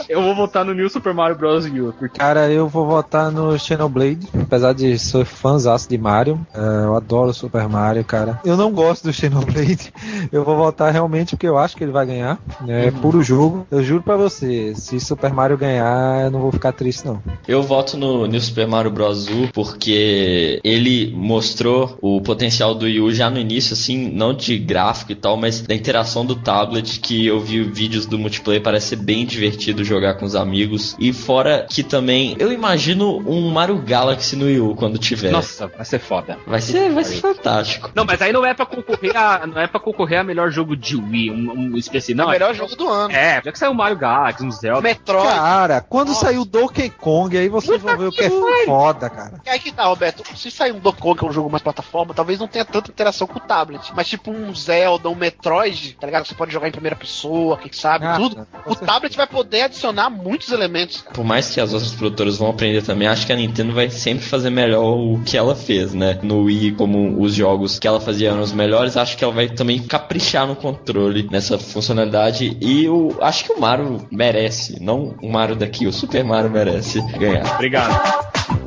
eu 0.08 0.22
vou 0.22 0.34
votar 0.34 0.64
no 0.64 0.74
New 0.74 0.88
Super 0.88 1.14
Mario 1.14 1.36
Bros. 1.36 1.66
Yu. 1.66 1.94
Porque... 1.98 2.18
Cara, 2.18 2.50
eu 2.50 2.68
vou 2.68 2.86
votar 2.86 3.30
no 3.30 3.58
Xenoblade, 3.58 4.28
apesar 4.40 4.72
de 4.72 4.98
ser 4.98 5.24
fãzaço 5.24 5.88
de 5.88 5.98
Mario. 5.98 6.38
É, 6.54 6.84
eu 6.84 6.96
adoro 6.96 7.32
Super 7.32 7.68
Mario, 7.68 8.04
cara. 8.04 8.40
Eu 8.44 8.56
não 8.56 8.72
gosto 8.72 9.04
do 9.04 9.12
Xenoblade. 9.12 9.92
Eu 10.32 10.44
vou 10.44 10.56
votar 10.56 10.92
realmente 10.92 11.36
porque 11.36 11.46
eu 11.46 11.56
acho 11.56 11.76
que 11.76 11.84
ele 11.84 11.92
vai 11.92 12.04
ganhar. 12.04 12.38
É 12.66 12.90
puro 12.90 13.22
jogo. 13.22 13.66
Eu 13.70 13.82
juro 13.82 14.02
pra 14.02 14.16
você, 14.16 14.74
se 14.74 14.98
Super 14.98 15.32
Mario 15.32 15.56
ganhar, 15.56 16.24
eu 16.24 16.30
não 16.30 16.40
vou 16.40 16.50
ficar 16.50 16.72
triste, 16.72 17.06
não. 17.06 17.22
Eu 17.46 17.62
voto 17.62 17.96
no 17.96 18.26
New 18.26 18.40
Super 18.40 18.66
Mario 18.66 18.90
Bros. 18.90 19.28
U 19.28 19.48
porque 19.52 20.60
ele 20.64 21.12
mostrou 21.14 21.96
o 22.00 22.20
potencial 22.20 22.74
do 22.74 22.86
Wii 22.86 23.00
U 23.00 23.12
já 23.12 23.30
no 23.30 23.38
início, 23.38 23.74
assim, 23.74 24.10
não 24.10 24.34
de 24.34 24.58
gráfico 24.58 25.12
e 25.12 25.14
tal, 25.14 25.36
mas 25.36 25.60
da 25.60 25.74
interação 25.74 26.24
do 26.24 26.34
tablet, 26.34 26.95
que 26.96 27.26
eu 27.26 27.40
vi 27.40 27.62
vídeos 27.62 28.06
do 28.06 28.18
multiplayer, 28.18 28.62
parece 28.62 28.88
ser 28.88 28.96
bem 28.96 29.24
divertido 29.24 29.84
jogar 29.84 30.14
com 30.14 30.24
os 30.24 30.34
amigos. 30.34 30.96
E 30.98 31.12
fora 31.12 31.66
que 31.68 31.82
também, 31.82 32.36
eu 32.38 32.52
imagino 32.52 33.18
um 33.18 33.50
Mario 33.50 33.78
Galaxy 33.78 34.36
no 34.36 34.46
Wii 34.46 34.60
U 34.60 34.74
quando 34.74 34.98
tiver. 34.98 35.30
Nossa, 35.30 35.66
vai 35.66 35.84
ser 35.84 35.98
foda. 35.98 36.38
Vai 36.46 36.60
ser, 36.60 36.90
vai 36.90 37.04
ser 37.04 37.16
fantástico. 37.16 37.90
Não, 37.94 38.04
mas 38.04 38.20
aí 38.22 38.32
não 38.32 38.44
é 38.44 38.54
pra 38.54 38.66
concorrer 38.66 39.16
a, 39.16 39.46
não 39.46 39.60
é 39.60 39.66
pra 39.66 39.80
concorrer 39.80 40.20
a 40.20 40.24
melhor 40.24 40.50
jogo 40.50 40.76
de 40.76 40.96
Wii, 40.96 41.30
um, 41.30 41.50
um 41.52 41.76
específico. 41.76 42.18
Não, 42.18 42.26
o 42.26 42.30
melhor 42.30 42.54
jogo 42.54 42.76
do 42.76 42.88
ano. 42.88 43.12
É, 43.12 43.40
já 43.44 43.52
que 43.52 43.58
saiu 43.58 43.72
o 43.72 43.74
Mario 43.74 43.96
Galaxy, 43.96 44.44
um 44.44 44.50
Zelda. 44.50 44.80
Metroid. 44.80 45.28
Cara, 45.28 45.80
quando 45.80 46.08
Nossa. 46.08 46.26
saiu 46.26 46.44
Donkey 46.44 46.90
Kong, 46.90 47.36
aí 47.36 47.48
vocês 47.48 47.80
vão 47.80 47.96
ver 47.96 48.08
o 48.08 48.12
que 48.12 48.22
é 48.22 48.30
foda, 48.64 49.10
cara. 49.10 49.40
É 49.44 49.52
aí 49.52 49.58
que 49.58 49.72
tá, 49.72 49.84
Roberto. 49.84 50.22
Se 50.36 50.50
sair 50.50 50.72
um 50.72 50.78
Donkey 50.78 51.00
Kong, 51.00 51.18
que 51.18 51.24
é 51.24 51.28
um 51.28 51.32
jogo 51.32 51.50
mais 51.50 51.62
plataforma, 51.62 52.14
talvez 52.14 52.38
não 52.38 52.46
tenha 52.46 52.64
tanta 52.64 52.90
interação 52.90 53.26
com 53.26 53.38
o 53.38 53.40
tablet. 53.40 53.92
Mas 53.94 54.08
tipo 54.08 54.30
um 54.30 54.54
Zelda, 54.54 55.08
um 55.08 55.14
Metroid, 55.14 55.96
tá 55.98 56.06
ligado? 56.06 56.26
Você 56.26 56.34
pode 56.34 56.52
jogar 56.52 56.68
em 56.68 56.72
primeira 56.72 56.85
pessoa, 56.94 57.56
quem 57.56 57.72
sabe, 57.72 58.04
Ah, 58.04 58.16
tudo. 58.16 58.46
O 58.66 58.68
certeza. 58.70 58.84
tablet 58.86 59.16
vai 59.16 59.26
poder 59.26 59.62
adicionar 59.62 60.10
muitos 60.10 60.52
elementos, 60.52 61.00
cara. 61.00 61.14
Por 61.14 61.24
mais 61.24 61.50
que 61.52 61.60
as 61.60 61.72
outras 61.72 61.92
produtoras 61.92 62.36
vão 62.36 62.50
aprender 62.50 62.82
também, 62.82 63.08
acho 63.08 63.26
que 63.26 63.32
a 63.32 63.36
Nintendo 63.36 63.72
vai 63.72 63.90
sempre 63.90 64.24
fazer 64.24 64.50
melhor 64.50 64.84
o 64.96 65.20
que 65.24 65.36
ela 65.36 65.56
fez, 65.56 65.94
né? 65.94 66.18
No 66.22 66.42
Wii, 66.42 66.72
como 66.72 67.20
os 67.20 67.34
jogos 67.34 67.78
que 67.78 67.88
ela 67.88 68.00
fazia 68.00 68.28
eram 68.30 68.40
os 68.42 68.52
melhores, 68.52 68.96
acho 68.96 69.16
que 69.16 69.24
ela 69.24 69.32
vai 69.32 69.48
também 69.48 69.80
caprichar 69.82 70.46
no 70.46 70.54
controle 70.54 71.26
nessa 71.30 71.58
funcionalidade. 71.58 72.56
E 72.60 72.84
eu 72.84 73.16
acho 73.20 73.44
que 73.44 73.52
o 73.52 73.60
Mario 73.60 74.06
merece, 74.12 74.82
não 74.82 75.14
o 75.22 75.32
Mario 75.32 75.56
daqui, 75.56 75.86
o 75.86 75.92
Super 75.92 76.22
Mario 76.22 76.50
merece 76.50 77.00
ganhar. 77.18 77.54
Obrigado. 77.54 78.65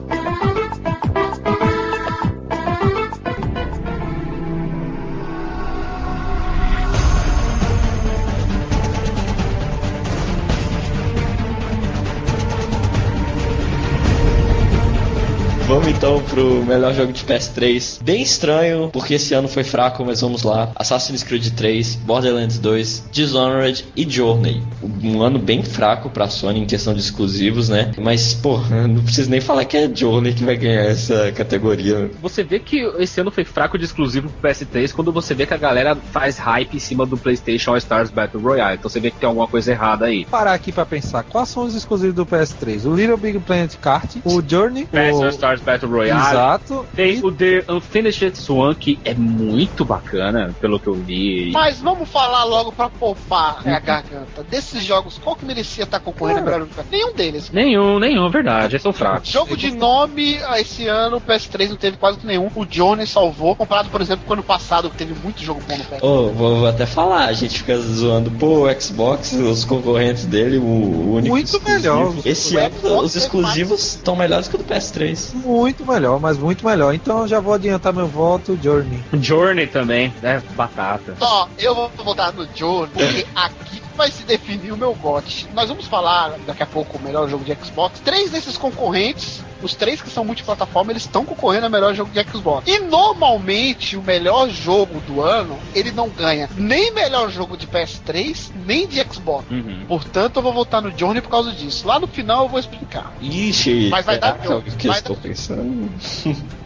Então 16.00 16.24
pro 16.24 16.64
melhor 16.64 16.94
jogo 16.94 17.12
de 17.12 17.26
PS3. 17.26 18.02
Bem 18.02 18.22
estranho, 18.22 18.90
porque 18.90 19.16
esse 19.16 19.34
ano 19.34 19.50
foi 19.50 19.66
fraco, 19.66 20.06
mas 20.06 20.22
vamos 20.22 20.44
lá. 20.44 20.72
Assassin's 20.74 21.24
Creed 21.24 21.50
3, 21.50 21.96
Borderlands 21.96 22.58
2, 22.58 23.10
Dishonored 23.12 23.86
e 23.98 24.10
Journey. 24.10 24.64
Um 25.04 25.22
ano 25.22 25.38
bem 25.38 25.62
fraco 25.62 26.10
pra 26.10 26.30
Sony 26.30 26.62
em 26.62 26.66
questão 26.66 26.94
de 26.94 27.02
exclusivos, 27.02 27.68
né? 27.68 27.92
Mas, 27.98 28.34
pô, 28.34 28.60
não 28.88 29.04
preciso 29.04 29.30
nem 29.30 29.42
falar 29.42 29.66
que 29.66 29.76
é 29.76 29.94
Journey 29.94 30.34
que 30.34 30.46
vai 30.46 30.56
ganhar 30.56 30.86
essa 30.86 31.34
categoria. 31.34 32.10
Você 32.22 32.44
vê 32.44 32.60
que 32.60 32.80
esse 32.98 33.20
ano 33.20 33.30
foi 33.30 33.44
fraco 33.44 33.78
de 33.78 33.84
exclusivo 33.84 34.30
pro 34.30 34.50
PS3 34.50 34.94
quando 34.94 35.12
você 35.12 35.34
vê 35.34 35.46
que 35.46 35.54
a 35.54 35.58
galera 35.58 35.98
faz 36.14 36.38
hype 36.38 36.76
em 36.76 36.80
cima 36.80 37.06
do 37.06 37.18
PlayStation 37.18 37.72
All 37.72 37.78
Stars 37.78 38.10
Battle 38.10 38.42
Royale. 38.42 38.78
Então 38.78 38.90
você 38.90 39.02
vê 39.02 39.12
que 39.12 39.18
tem 39.18 39.28
alguma 39.28 39.48
coisa 39.48 39.72
errada 39.72 40.06
aí. 40.06 40.24
Parar 40.24 40.54
aqui 40.54 40.72
pra 40.72 40.86
pensar, 40.86 41.24
quais 41.24 41.50
são 41.50 41.64
os 41.64 41.76
exclusivos 41.76 42.16
do 42.16 42.26
PS3? 42.26 42.86
O 42.86 42.96
Little 42.96 43.18
Big 43.18 43.38
Planet 43.40 43.76
Kart, 43.76 44.16
o 44.24 44.42
Journey, 44.42 44.86
PS 44.86 45.16
All 45.16 45.24
o... 45.24 45.30
Stars 45.30 45.60
Battle 45.60 45.89
Royale. 45.90 46.30
Exato. 46.30 46.86
Tem 46.96 47.20
o 47.24 47.32
The 47.32 47.66
Unfinished 47.70 48.36
Swan, 48.38 48.74
que 48.76 49.00
é 49.04 49.14
muito 49.14 49.84
bacana, 49.84 50.56
pelo 50.60 50.80
que 50.80 50.88
eu 50.88 50.94
vi. 50.94 51.52
Mas 51.52 51.80
vamos 51.80 52.10
falar 52.10 52.44
logo 52.44 52.72
pra 52.72 52.90
poupar 52.90 53.64
né, 53.64 53.76
a 53.76 53.80
garganta. 53.80 54.44
Desses 54.50 54.84
jogos, 54.84 55.20
qual 55.24 55.36
que 55.36 55.46
merecia 55.46 55.84
estar 55.84 56.00
concorrendo 56.00 56.40
a 56.40 56.44
melhor? 56.44 56.68
Nenhum 56.92 57.14
deles. 57.14 57.50
Nenhum, 57.52 58.00
nenhum, 58.00 58.30
verdade. 58.30 58.74
Eles 58.76 58.82
são 58.82 58.94
fracos. 58.94 59.30
Jogo 59.30 59.56
de 59.58 59.72
nome, 59.72 60.40
ah, 60.48 60.60
esse 60.60 60.88
ano 60.88 61.18
o 61.18 61.22
PS3 61.22 61.70
não 61.70 61.76
teve 61.78 61.98
quase 61.98 62.20
nenhum. 62.24 62.50
O 62.56 62.66
Johnny 62.66 63.06
salvou, 63.06 63.56
comparado, 63.56 63.90
por 63.90 64.02
exemplo, 64.02 64.26
com 64.26 64.32
o 64.32 64.34
ano 64.34 64.44
passado, 64.44 64.90
que 64.90 64.98
teve 64.98 65.14
muito 65.24 65.42
jogo 65.44 65.62
bom 65.68 65.78
no 65.78 65.84
PS3. 65.84 66.00
Ô, 66.04 66.30
vou, 66.32 66.60
vou 66.60 66.68
até 66.68 66.86
falar, 66.86 67.26
a 67.26 67.34
gente 67.34 67.60
fica 67.60 67.78
zoando, 67.80 68.32
pô, 68.32 68.68
o 68.68 68.82
Xbox, 68.82 69.34
os 69.34 69.66
concorrentes 69.66 70.26
dele, 70.26 70.58
o, 70.58 70.62
o 70.64 71.14
único 71.16 71.30
Muito 71.30 71.46
exclusivo. 71.48 71.80
melhor. 71.80 72.14
Esse 72.26 72.56
O 72.56 72.60
ano 72.60 72.76
Xbox 72.76 73.04
os 73.06 73.16
é 73.16 73.20
exclusivos 73.20 73.80
estão 73.96 74.16
melhores 74.16 74.48
que 74.48 74.56
o 74.56 74.58
do 74.58 74.64
PS3. 74.64 75.34
Muito 75.36 75.79
melhor, 75.86 76.20
mas 76.20 76.38
muito 76.38 76.66
melhor. 76.66 76.94
Então 76.94 77.22
eu 77.22 77.28
já 77.28 77.40
vou 77.40 77.54
adiantar 77.54 77.94
meu 77.94 78.08
voto, 78.08 78.58
Journey. 78.62 79.04
Journey 79.14 79.68
também, 79.68 80.14
né? 80.22 80.42
Batata. 80.56 81.16
Ó, 81.20 81.48
eu 81.58 81.76
vou 81.76 81.90
votar 82.04 82.34
no 82.34 82.46
Johnny, 82.48 82.90
porque 82.94 83.26
aqui 83.36 83.82
vai 84.00 84.10
se 84.10 84.24
definir 84.24 84.72
o 84.72 84.78
meu 84.78 84.94
gote. 84.96 85.46
Nós 85.54 85.68
vamos 85.68 85.86
falar 85.86 86.34
daqui 86.48 86.64
a 86.64 86.66
pouco 86.66 86.98
o 86.98 87.02
melhor 87.02 87.28
jogo 87.28 87.44
de 87.44 87.54
Xbox. 87.54 88.00
Três 88.00 88.32
desses 88.32 88.58
concorrentes, 88.58 89.44
os 89.62 89.76
três 89.76 90.02
que 90.02 90.10
são 90.10 90.24
multiplataforma, 90.24 90.94
eles 90.94 91.04
estão 91.04 91.26
concorrendo 91.26 91.66
ao 91.66 91.70
melhor 91.70 91.94
jogo 91.94 92.10
de 92.10 92.24
Xbox. 92.32 92.66
E 92.66 92.80
normalmente 92.80 93.98
o 93.98 94.02
melhor 94.02 94.50
jogo 94.50 95.02
do 95.02 95.22
ano, 95.22 95.60
ele 95.76 95.92
não 95.92 96.08
ganha 96.08 96.50
nem 96.56 96.94
melhor 96.94 97.30
jogo 97.30 97.58
de 97.58 97.68
PS3, 97.68 98.52
nem 98.66 98.88
de 98.88 99.04
Xbox. 99.04 99.44
Uhum. 99.52 99.84
Portanto, 99.86 100.38
eu 100.38 100.44
vou 100.44 100.54
votar 100.54 100.82
no 100.82 100.92
Johnny 100.92 101.20
por 101.20 101.30
causa 101.30 101.52
disso. 101.52 101.86
Lá 101.86 102.00
no 102.00 102.08
final 102.08 102.44
eu 102.44 102.50
vou 102.50 102.60
explicar. 102.60 103.12
Ixi, 103.20 103.90
Mas 103.90 104.06
vai 104.06 104.18
dar 104.18 104.38
que 104.40 104.48
eu 104.48 104.62
vai 104.62 105.00
estou 105.00 105.18
pensando? 105.18 105.69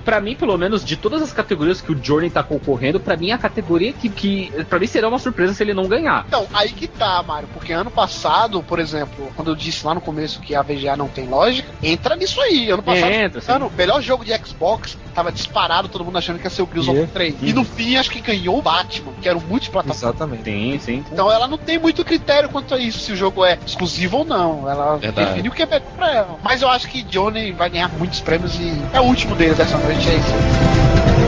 Pra 0.03 0.19
mim, 0.19 0.35
pelo 0.35 0.57
menos, 0.57 0.83
de 0.83 0.97
todas 0.97 1.21
as 1.21 1.31
categorias 1.31 1.79
que 1.79 1.91
o 1.93 2.03
Journey 2.03 2.29
tá 2.29 2.43
concorrendo, 2.43 2.99
pra 2.99 3.15
mim 3.15 3.29
é 3.29 3.33
a 3.33 3.37
categoria 3.37 3.93
que, 3.93 4.09
que 4.09 4.51
pra 4.69 4.77
mim 4.77 4.85
será 4.85 5.07
uma 5.07 5.17
surpresa 5.19 5.53
se 5.53 5.63
ele 5.63 5.73
não 5.73 5.87
ganhar. 5.87 6.25
Então, 6.27 6.45
aí 6.53 6.69
que 6.69 6.87
tá, 6.87 7.23
Mário, 7.23 7.47
porque 7.53 7.71
ano 7.71 7.89
passado, 7.89 8.61
por 8.61 8.79
exemplo, 8.79 9.31
quando 9.35 9.49
eu 9.51 9.55
disse 9.55 9.85
lá 9.85 9.93
no 9.95 10.01
começo 10.01 10.41
que 10.41 10.53
a 10.55 10.61
VGA 10.61 10.97
não 10.97 11.07
tem 11.07 11.25
lógica, 11.27 11.69
entra 11.81 12.15
nisso 12.17 12.41
aí. 12.41 12.69
Ano 12.69 12.83
passado, 12.83 13.11
Entra, 13.11 13.41
sim. 13.41 13.51
ano, 13.51 13.67
o 13.67 13.71
melhor 13.71 14.01
jogo 14.01 14.25
de 14.25 14.35
Xbox 14.45 14.97
tava 15.15 15.31
disparado, 15.31 15.87
todo 15.87 16.03
mundo 16.03 16.17
achando 16.17 16.37
que 16.37 16.45
ia 16.45 16.49
ser 16.49 16.63
o 16.63 16.65
Gears 16.71 16.83
Yeah. 16.87 17.03
of 17.03 17.11
War 17.13 17.13
3. 17.13 17.35
E 17.41 17.53
no 17.53 17.63
fim, 17.63 17.95
acho 17.95 18.09
que 18.11 18.19
ganhou 18.19 18.57
o 18.59 18.61
Batman, 18.61 19.13
que 19.21 19.29
era 19.29 19.37
o 19.37 19.41
multiplataforma. 19.41 20.09
Exatamente. 20.09 20.43
Sim, 20.43 20.79
sim. 20.79 21.05
Então 21.11 21.31
ela 21.31 21.47
não 21.47 21.57
tem 21.57 21.77
muito 21.79 22.03
critério 22.03 22.49
quanto 22.49 22.73
a 22.75 22.77
isso, 22.77 22.99
se 22.99 23.11
o 23.13 23.15
jogo 23.15 23.45
é 23.45 23.57
exclusivo 23.65 24.17
ou 24.17 24.25
não. 24.25 24.69
Ela 24.69 24.97
Verdade. 24.97 25.29
define 25.29 25.47
o 25.47 25.51
que 25.51 25.61
é 25.63 25.65
melhor 25.65 25.81
pra 25.95 26.11
ela. 26.13 26.37
Mas 26.43 26.61
eu 26.61 26.67
acho 26.69 26.89
que 26.89 27.03
Johnny 27.03 27.51
vai 27.53 27.69
ganhar 27.69 27.89
muitos 27.89 28.19
prêmios 28.19 28.55
e 28.59 28.73
é 28.93 29.01
o 29.01 29.03
último 29.03 29.35
dele 29.35 29.55
dessa 29.55 29.77
noite, 29.77 30.07
é 30.07 30.15
isso. 30.15 31.22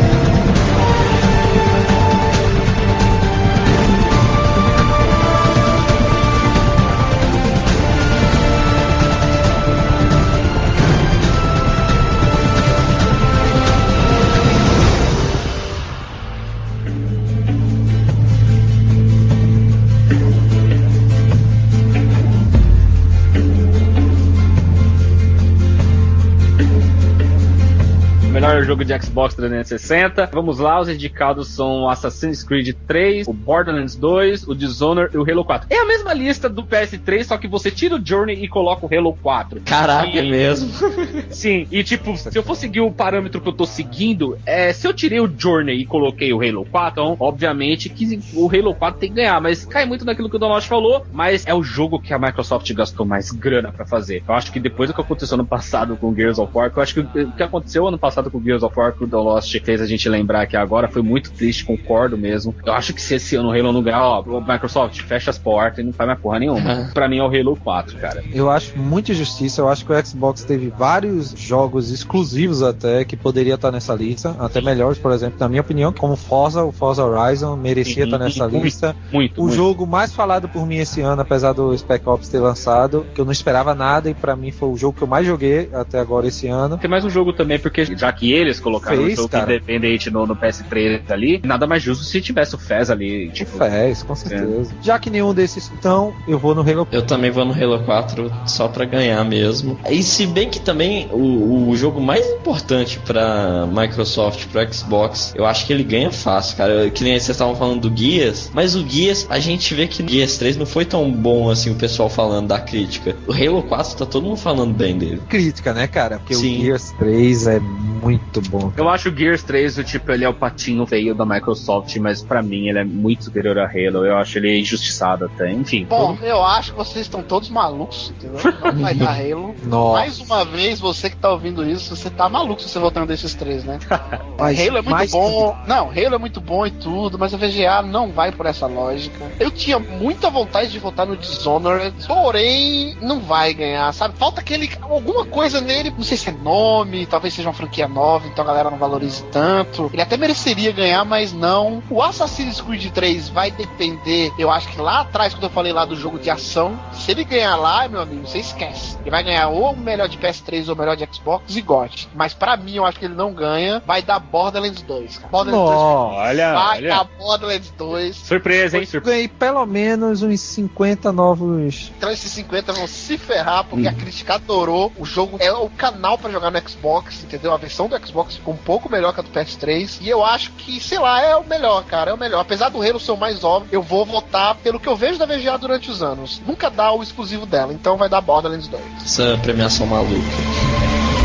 Jogo 28.65 28.83
de 28.83 29.01
Xbox 29.01 29.33
360. 29.35 30.29
Vamos 30.33 30.59
lá, 30.59 30.81
os 30.81 30.89
indicados 30.89 31.47
são 31.49 31.89
Assassin's 31.89 32.43
Creed 32.43 32.75
3, 32.87 33.27
o 33.27 33.33
Borderlands 33.33 33.95
2, 33.95 34.47
o 34.47 34.55
Dishonored 34.55 35.15
e 35.15 35.17
o 35.17 35.29
Halo 35.29 35.45
4. 35.45 35.67
É 35.69 35.79
a 35.79 35.85
mesma 35.85 36.13
lista 36.13 36.49
do 36.49 36.63
PS3, 36.63 37.23
só 37.23 37.37
que 37.37 37.47
você 37.47 37.71
tira 37.71 37.95
o 37.95 38.05
Journey 38.05 38.43
e 38.43 38.47
coloca 38.47 38.85
o 38.85 38.89
Halo 38.93 39.17
4. 39.21 39.61
Caraca, 39.65 40.09
é 40.09 40.21
mesmo? 40.21 40.69
Sim, 41.29 41.65
e 41.71 41.83
tipo, 41.83 42.17
se 42.17 42.37
eu 42.37 42.43
for 42.43 42.55
seguir 42.55 42.81
o 42.81 42.91
parâmetro 42.91 43.39
que 43.39 43.47
eu 43.47 43.53
tô 43.53 43.65
seguindo, 43.65 44.37
é, 44.45 44.73
se 44.73 44.87
eu 44.87 44.93
tirei 44.93 45.19
o 45.19 45.31
Journey 45.37 45.79
e 45.81 45.85
coloquei 45.85 46.33
o 46.33 46.41
Halo 46.41 46.65
4, 46.65 47.05
então, 47.05 47.17
obviamente 47.19 47.87
que 47.87 48.19
o 48.33 48.49
Halo 48.49 48.73
4 48.73 48.99
tem 48.99 49.09
que 49.09 49.15
ganhar, 49.15 49.39
mas 49.39 49.63
cai 49.63 49.85
muito 49.85 50.03
naquilo 50.03 50.29
que 50.29 50.37
o 50.37 50.39
Donald 50.39 50.65
falou, 50.67 51.05
mas 51.13 51.45
é 51.45 51.53
o 51.53 51.61
jogo 51.61 51.99
que 51.99 52.13
a 52.13 52.17
Microsoft 52.17 52.71
gastou 52.73 53.05
mais 53.05 53.31
grana 53.31 53.71
pra 53.71 53.85
fazer. 53.85 54.23
Eu 54.27 54.33
acho 54.33 54.51
que 54.51 54.59
depois 54.59 54.89
do 54.89 54.95
que 54.95 55.01
aconteceu 55.01 55.35
ano 55.35 55.45
passado 55.45 55.95
com 55.97 56.15
Gears 56.15 56.39
of 56.39 56.51
War, 56.51 56.71
eu 56.75 56.81
acho 56.81 56.93
que 56.95 56.99
o 57.01 57.31
que 57.31 57.43
aconteceu 57.43 57.87
ano 57.87 57.97
passado 57.97 58.31
com 58.31 58.41
Gears 58.41 58.54
of 58.63 58.77
War 58.77 58.93
Cruel 58.93 59.23
Lost 59.23 59.55
fez 59.63 59.81
a 59.81 59.85
gente 59.85 60.07
lembrar 60.09 60.45
que 60.47 60.55
agora 60.57 60.87
foi 60.87 61.01
muito 61.01 61.31
triste, 61.31 61.65
concordo 61.65 62.17
mesmo. 62.17 62.53
Eu 62.65 62.73
acho 62.73 62.93
que 62.93 63.01
se 63.01 63.15
esse 63.15 63.35
ano 63.35 63.49
o 63.49 63.51
Halo 63.51 63.71
não 63.71 63.81
ganhar, 63.81 64.03
ó, 64.03 64.23
Microsoft 64.41 64.99
fecha 65.01 65.29
as 65.29 65.37
portas 65.37 65.79
e 65.79 65.83
não 65.83 65.93
faz 65.93 66.07
mais 66.07 66.19
porra 66.19 66.39
nenhuma. 66.39 66.89
pra 66.93 67.07
mim 67.07 67.17
é 67.17 67.23
o 67.23 67.27
Halo 67.27 67.55
4, 67.55 67.97
cara. 67.97 68.23
Eu 68.33 68.49
acho 68.49 68.77
muita 68.77 69.11
injustiça. 69.11 69.61
Eu 69.61 69.69
acho 69.69 69.85
que 69.85 69.91
o 69.93 70.05
Xbox 70.05 70.43
teve 70.43 70.69
vários 70.77 71.31
jogos 71.37 71.91
exclusivos 71.91 72.61
até 72.61 73.03
que 73.05 73.15
poderia 73.15 73.55
estar 73.55 73.71
nessa 73.71 73.93
lista, 73.93 74.35
até 74.39 74.61
melhores, 74.61 74.97
por 74.97 75.11
exemplo, 75.11 75.37
na 75.39 75.47
minha 75.49 75.61
opinião, 75.61 75.91
como 75.91 76.15
Forza, 76.15 76.63
o 76.63 76.71
Forza 76.71 77.03
Horizon 77.03 77.55
merecia 77.55 78.03
estar 78.05 78.17
nessa 78.17 78.47
muito, 78.47 78.63
lista. 78.63 78.95
Muito, 79.11 79.39
O 79.39 79.43
muito. 79.45 79.55
jogo 79.55 79.85
mais 79.85 80.13
falado 80.13 80.47
por 80.49 80.65
mim 80.65 80.77
esse 80.77 81.01
ano, 81.01 81.21
apesar 81.21 81.53
do 81.53 81.75
Spec 81.77 82.07
Ops 82.07 82.29
ter 82.29 82.39
lançado, 82.39 83.05
que 83.13 83.21
eu 83.21 83.25
não 83.25 83.31
esperava 83.31 83.73
nada 83.75 84.09
e 84.09 84.13
pra 84.13 84.35
mim 84.35 84.51
foi 84.51 84.69
o 84.69 84.77
jogo 84.77 84.97
que 84.97 85.03
eu 85.03 85.07
mais 85.07 85.25
joguei 85.25 85.69
até 85.73 85.99
agora 85.99 86.27
esse 86.27 86.47
ano. 86.47 86.77
Tem 86.77 86.89
mais 86.89 87.05
um 87.05 87.09
jogo 87.09 87.33
também, 87.33 87.59
porque 87.59 87.85
já 87.85 88.11
que 88.11 88.33
eles 88.45 88.59
colocaram 88.59 88.97
Fez, 89.03 89.13
um 89.13 89.15
jogo 89.15 89.29
cara. 89.29 89.55
independente 89.55 90.09
no, 90.09 90.25
no 90.25 90.35
PS3 90.35 91.01
ali, 91.09 91.41
nada 91.43 91.67
mais 91.67 91.81
justo 91.83 92.03
se 92.03 92.21
tivesse 92.21 92.55
o 92.55 92.57
Fez 92.57 92.89
ali. 92.89 93.29
Tipo, 93.31 93.57
Fez, 93.57 94.03
com 94.03 94.15
certeza. 94.15 94.71
Já 94.81 94.99
que 94.99 95.09
nenhum 95.09 95.33
desses 95.33 95.71
estão, 95.71 96.13
eu 96.27 96.37
vou 96.39 96.55
no 96.55 96.61
Halo 96.61 96.87
Eu 96.91 97.01
também 97.05 97.31
vou 97.31 97.45
no 97.45 97.53
Halo 97.53 97.83
4 97.83 98.31
só 98.45 98.67
pra 98.67 98.85
ganhar 98.85 99.23
mesmo. 99.23 99.77
E 99.89 100.01
se 100.03 100.25
bem 100.25 100.49
que 100.49 100.59
também 100.59 101.07
o, 101.11 101.69
o 101.69 101.75
jogo 101.75 101.99
mais 102.01 102.25
importante 102.27 102.99
pra 102.99 103.67
Microsoft, 103.67 104.47
pro 104.47 104.73
Xbox, 104.73 105.33
eu 105.35 105.45
acho 105.45 105.65
que 105.65 105.73
ele 105.73 105.83
ganha 105.83 106.11
fácil, 106.11 106.57
cara. 106.57 106.89
Que 106.89 107.03
nem 107.03 107.13
vocês 107.13 107.29
estavam 107.29 107.55
falando 107.55 107.81
do 107.81 107.89
Guias, 107.89 108.51
mas 108.53 108.75
o 108.75 108.83
Guias, 108.83 109.25
a 109.29 109.39
gente 109.39 109.73
vê 109.73 109.87
que 109.87 110.01
o 110.01 110.05
Guias 110.05 110.37
3 110.37 110.57
não 110.57 110.65
foi 110.65 110.85
tão 110.85 111.11
bom 111.11 111.49
assim, 111.49 111.71
o 111.71 111.75
pessoal 111.75 112.09
falando 112.09 112.47
da 112.47 112.59
crítica. 112.59 113.15
O 113.27 113.33
Halo 113.33 113.63
4 113.63 113.97
tá 113.97 114.05
todo 114.05 114.25
mundo 114.25 114.37
falando 114.37 114.73
bem 114.73 114.97
dele. 114.97 115.21
crítica, 115.27 115.73
né, 115.73 115.87
cara? 115.87 116.19
Porque 116.19 116.35
Sim. 116.35 116.59
o 116.59 116.61
Gears 116.63 116.91
3 116.97 117.47
é 117.47 117.59
muito 117.59 118.34
bom. 118.41 118.71
Eu 118.75 118.89
acho 118.89 119.09
o 119.09 119.15
Gears 119.15 119.43
3, 119.43 119.77
o 119.79 119.83
tipo, 119.83 120.11
ele 120.11 120.23
é 120.23 120.29
o 120.29 120.33
patinho 120.33 120.85
feio 120.85 121.13
da 121.15 121.25
Microsoft, 121.25 121.95
mas 121.97 122.21
pra 122.21 122.41
mim 122.41 122.69
ele 122.69 122.79
é 122.79 122.83
muito 122.83 123.25
superior 123.25 123.57
a 123.59 123.65
Halo. 123.65 124.05
Eu 124.05 124.17
acho 124.17 124.37
ele 124.37 124.59
injustiçado 124.59 125.25
até. 125.25 125.51
Enfim. 125.51 125.85
Bom, 125.85 126.17
eu 126.21 126.43
acho 126.43 126.71
que 126.71 126.77
vocês 126.77 127.05
estão 127.05 127.21
todos 127.21 127.49
malucos, 127.49 128.13
entendeu? 128.15 128.39
Não 128.63 128.81
vai 128.81 128.93
dar 128.93 129.11
Halo. 129.19 129.55
Nossa. 129.63 129.99
Mais 129.99 130.19
uma 130.19 130.45
vez, 130.45 130.79
você 130.79 131.09
que 131.09 131.17
tá 131.17 131.31
ouvindo 131.31 131.67
isso, 131.67 131.95
você 131.95 132.09
tá 132.09 132.27
maluco 132.29 132.61
se 132.61 132.69
você 132.69 132.79
voltando 132.79 133.07
desses 133.07 133.33
três, 133.33 133.63
né? 133.63 133.79
Mas 134.37 134.59
Halo 134.59 134.77
é 134.77 134.81
muito 134.81 135.11
bom. 135.11 135.57
Não, 135.67 135.89
Halo 135.89 136.15
é 136.15 136.17
muito 136.17 136.41
bom 136.41 136.65
e 136.65 136.71
tudo, 136.71 137.17
mas 137.17 137.33
a 137.33 137.37
VGA 137.37 137.81
não 137.81 138.11
vai 138.11 138.31
por 138.31 138.45
essa 138.45 138.67
lógica. 138.67 139.31
Eu 139.39 139.49
tinha 139.49 139.79
muita 139.79 140.29
vontade 140.29 140.71
de 140.71 140.79
votar 140.79 141.05
no 141.05 141.15
Dishonored, 141.15 141.95
porém 142.05 142.95
não 143.01 143.19
vai 143.19 143.53
ganhar, 143.53 143.91
sabe? 143.93 144.17
Falta 144.17 144.41
aquele 144.41 144.69
alguma 144.81 145.25
coisa 145.25 145.61
nele, 145.61 145.91
não 145.91 146.03
sei 146.03 146.17
se 146.17 146.29
é 146.29 146.31
nome, 146.31 147.05
talvez 147.05 147.33
seja 147.33 147.47
uma 147.47 147.53
franquia 147.53 147.87
nova, 147.87 148.24
então 148.27 148.43
a 148.43 148.47
galera 148.47 148.69
não 148.69 148.77
valorize 148.77 149.23
tanto. 149.31 149.89
Ele 149.93 150.01
até 150.01 150.17
mereceria 150.17 150.71
ganhar, 150.71 151.03
mas 151.05 151.31
não. 151.33 151.81
O 151.89 152.01
Assassin's 152.01 152.61
Creed 152.61 152.91
3 152.91 153.29
vai 153.29 153.51
depender, 153.51 154.31
eu 154.37 154.49
acho 154.51 154.67
que 154.69 154.79
lá 154.79 155.01
atrás 155.01 155.33
quando 155.33 155.43
eu 155.43 155.49
falei 155.49 155.71
lá 155.73 155.85
do 155.85 155.95
jogo 155.95 156.19
de 156.19 156.29
ação, 156.29 156.79
se 156.93 157.11
ele 157.11 157.23
ganhar 157.23 157.55
lá, 157.55 157.87
meu 157.87 158.01
amigo, 158.01 158.27
você 158.27 158.39
esquece. 158.39 158.97
Ele 159.01 159.11
vai 159.11 159.23
ganhar 159.23 159.49
ou 159.49 159.71
o 159.73 159.77
melhor 159.77 160.07
de 160.07 160.17
PS3 160.17 160.67
ou 160.69 160.75
o 160.75 160.77
melhor 160.77 160.95
de 160.95 161.07
Xbox 161.11 161.55
e 161.55 161.61
GOT. 161.61 162.07
Mas 162.15 162.33
pra 162.33 162.57
mim, 162.57 162.75
eu 162.75 162.85
acho 162.85 162.99
que 162.99 163.05
ele 163.05 163.15
não 163.15 163.33
ganha, 163.33 163.81
vai 163.85 164.01
dar 164.01 164.19
Borderlands 164.19 164.81
2. 164.81 165.17
cara. 165.17 165.29
Borderlands 165.29 165.69
2 165.69 165.79
Nossa. 165.79 166.15
Olha, 166.19 166.53
vai 166.53 166.77
olha. 166.77 166.89
dar 166.89 167.03
Borderlands 167.17 167.73
2. 167.77 168.15
Surpresa, 168.15 168.77
hein? 168.77 168.83
Eu 168.83 168.87
Surpresa. 168.87 169.15
ganhei 169.15 169.27
pelo 169.27 169.65
menos 169.65 170.21
uns 170.23 170.39
50 170.41 171.11
novos. 171.11 171.91
Então 171.97 172.09
esses 172.11 172.31
50 172.31 172.73
vão 172.73 172.87
se 172.87 173.17
ferrar 173.17 173.63
porque 173.65 173.87
a 173.87 173.93
crítica 173.93 174.35
adorou. 174.35 174.91
O 174.97 175.05
jogo 175.05 175.37
é 175.39 175.51
o 175.51 175.69
canal 175.69 176.17
pra 176.17 176.31
jogar 176.31 176.51
no 176.51 176.69
Xbox, 176.69 177.23
entendeu? 177.23 177.53
A 177.53 177.57
versão 177.57 177.87
do 177.87 177.95
Xbox 178.05 178.14
ficou 178.23 178.53
um 178.53 178.57
pouco 178.57 178.89
melhor 178.89 179.13
que 179.13 179.19
a 179.19 179.23
do 179.23 179.29
PS3. 179.29 179.97
E 180.01 180.09
eu 180.09 180.23
acho 180.23 180.51
que, 180.51 180.79
sei 180.79 180.99
lá, 180.99 181.21
é 181.21 181.35
o 181.35 181.43
melhor, 181.43 181.83
cara. 181.85 182.11
É 182.11 182.13
o 182.13 182.17
melhor. 182.17 182.39
Apesar 182.39 182.69
do 182.69 182.81
Halo 182.81 182.99
ser 182.99 183.11
o 183.11 183.17
mais 183.17 183.43
óbvio, 183.43 183.69
eu 183.71 183.81
vou 183.81 184.05
votar 184.05 184.55
pelo 184.55 184.79
que 184.79 184.87
eu 184.87 184.95
vejo 184.95 185.19
da 185.19 185.25
VGA 185.25 185.57
durante 185.57 185.89
os 185.89 186.01
anos. 186.01 186.41
Nunca 186.45 186.69
dá 186.69 186.91
o 186.91 187.03
exclusivo 187.03 187.45
dela, 187.45 187.73
então 187.73 187.97
vai 187.97 188.09
dar 188.09 188.21
Borderlands 188.21 188.67
2. 188.67 188.83
Essa 189.03 189.37
premiação 189.41 189.85
maluca. 189.85 191.24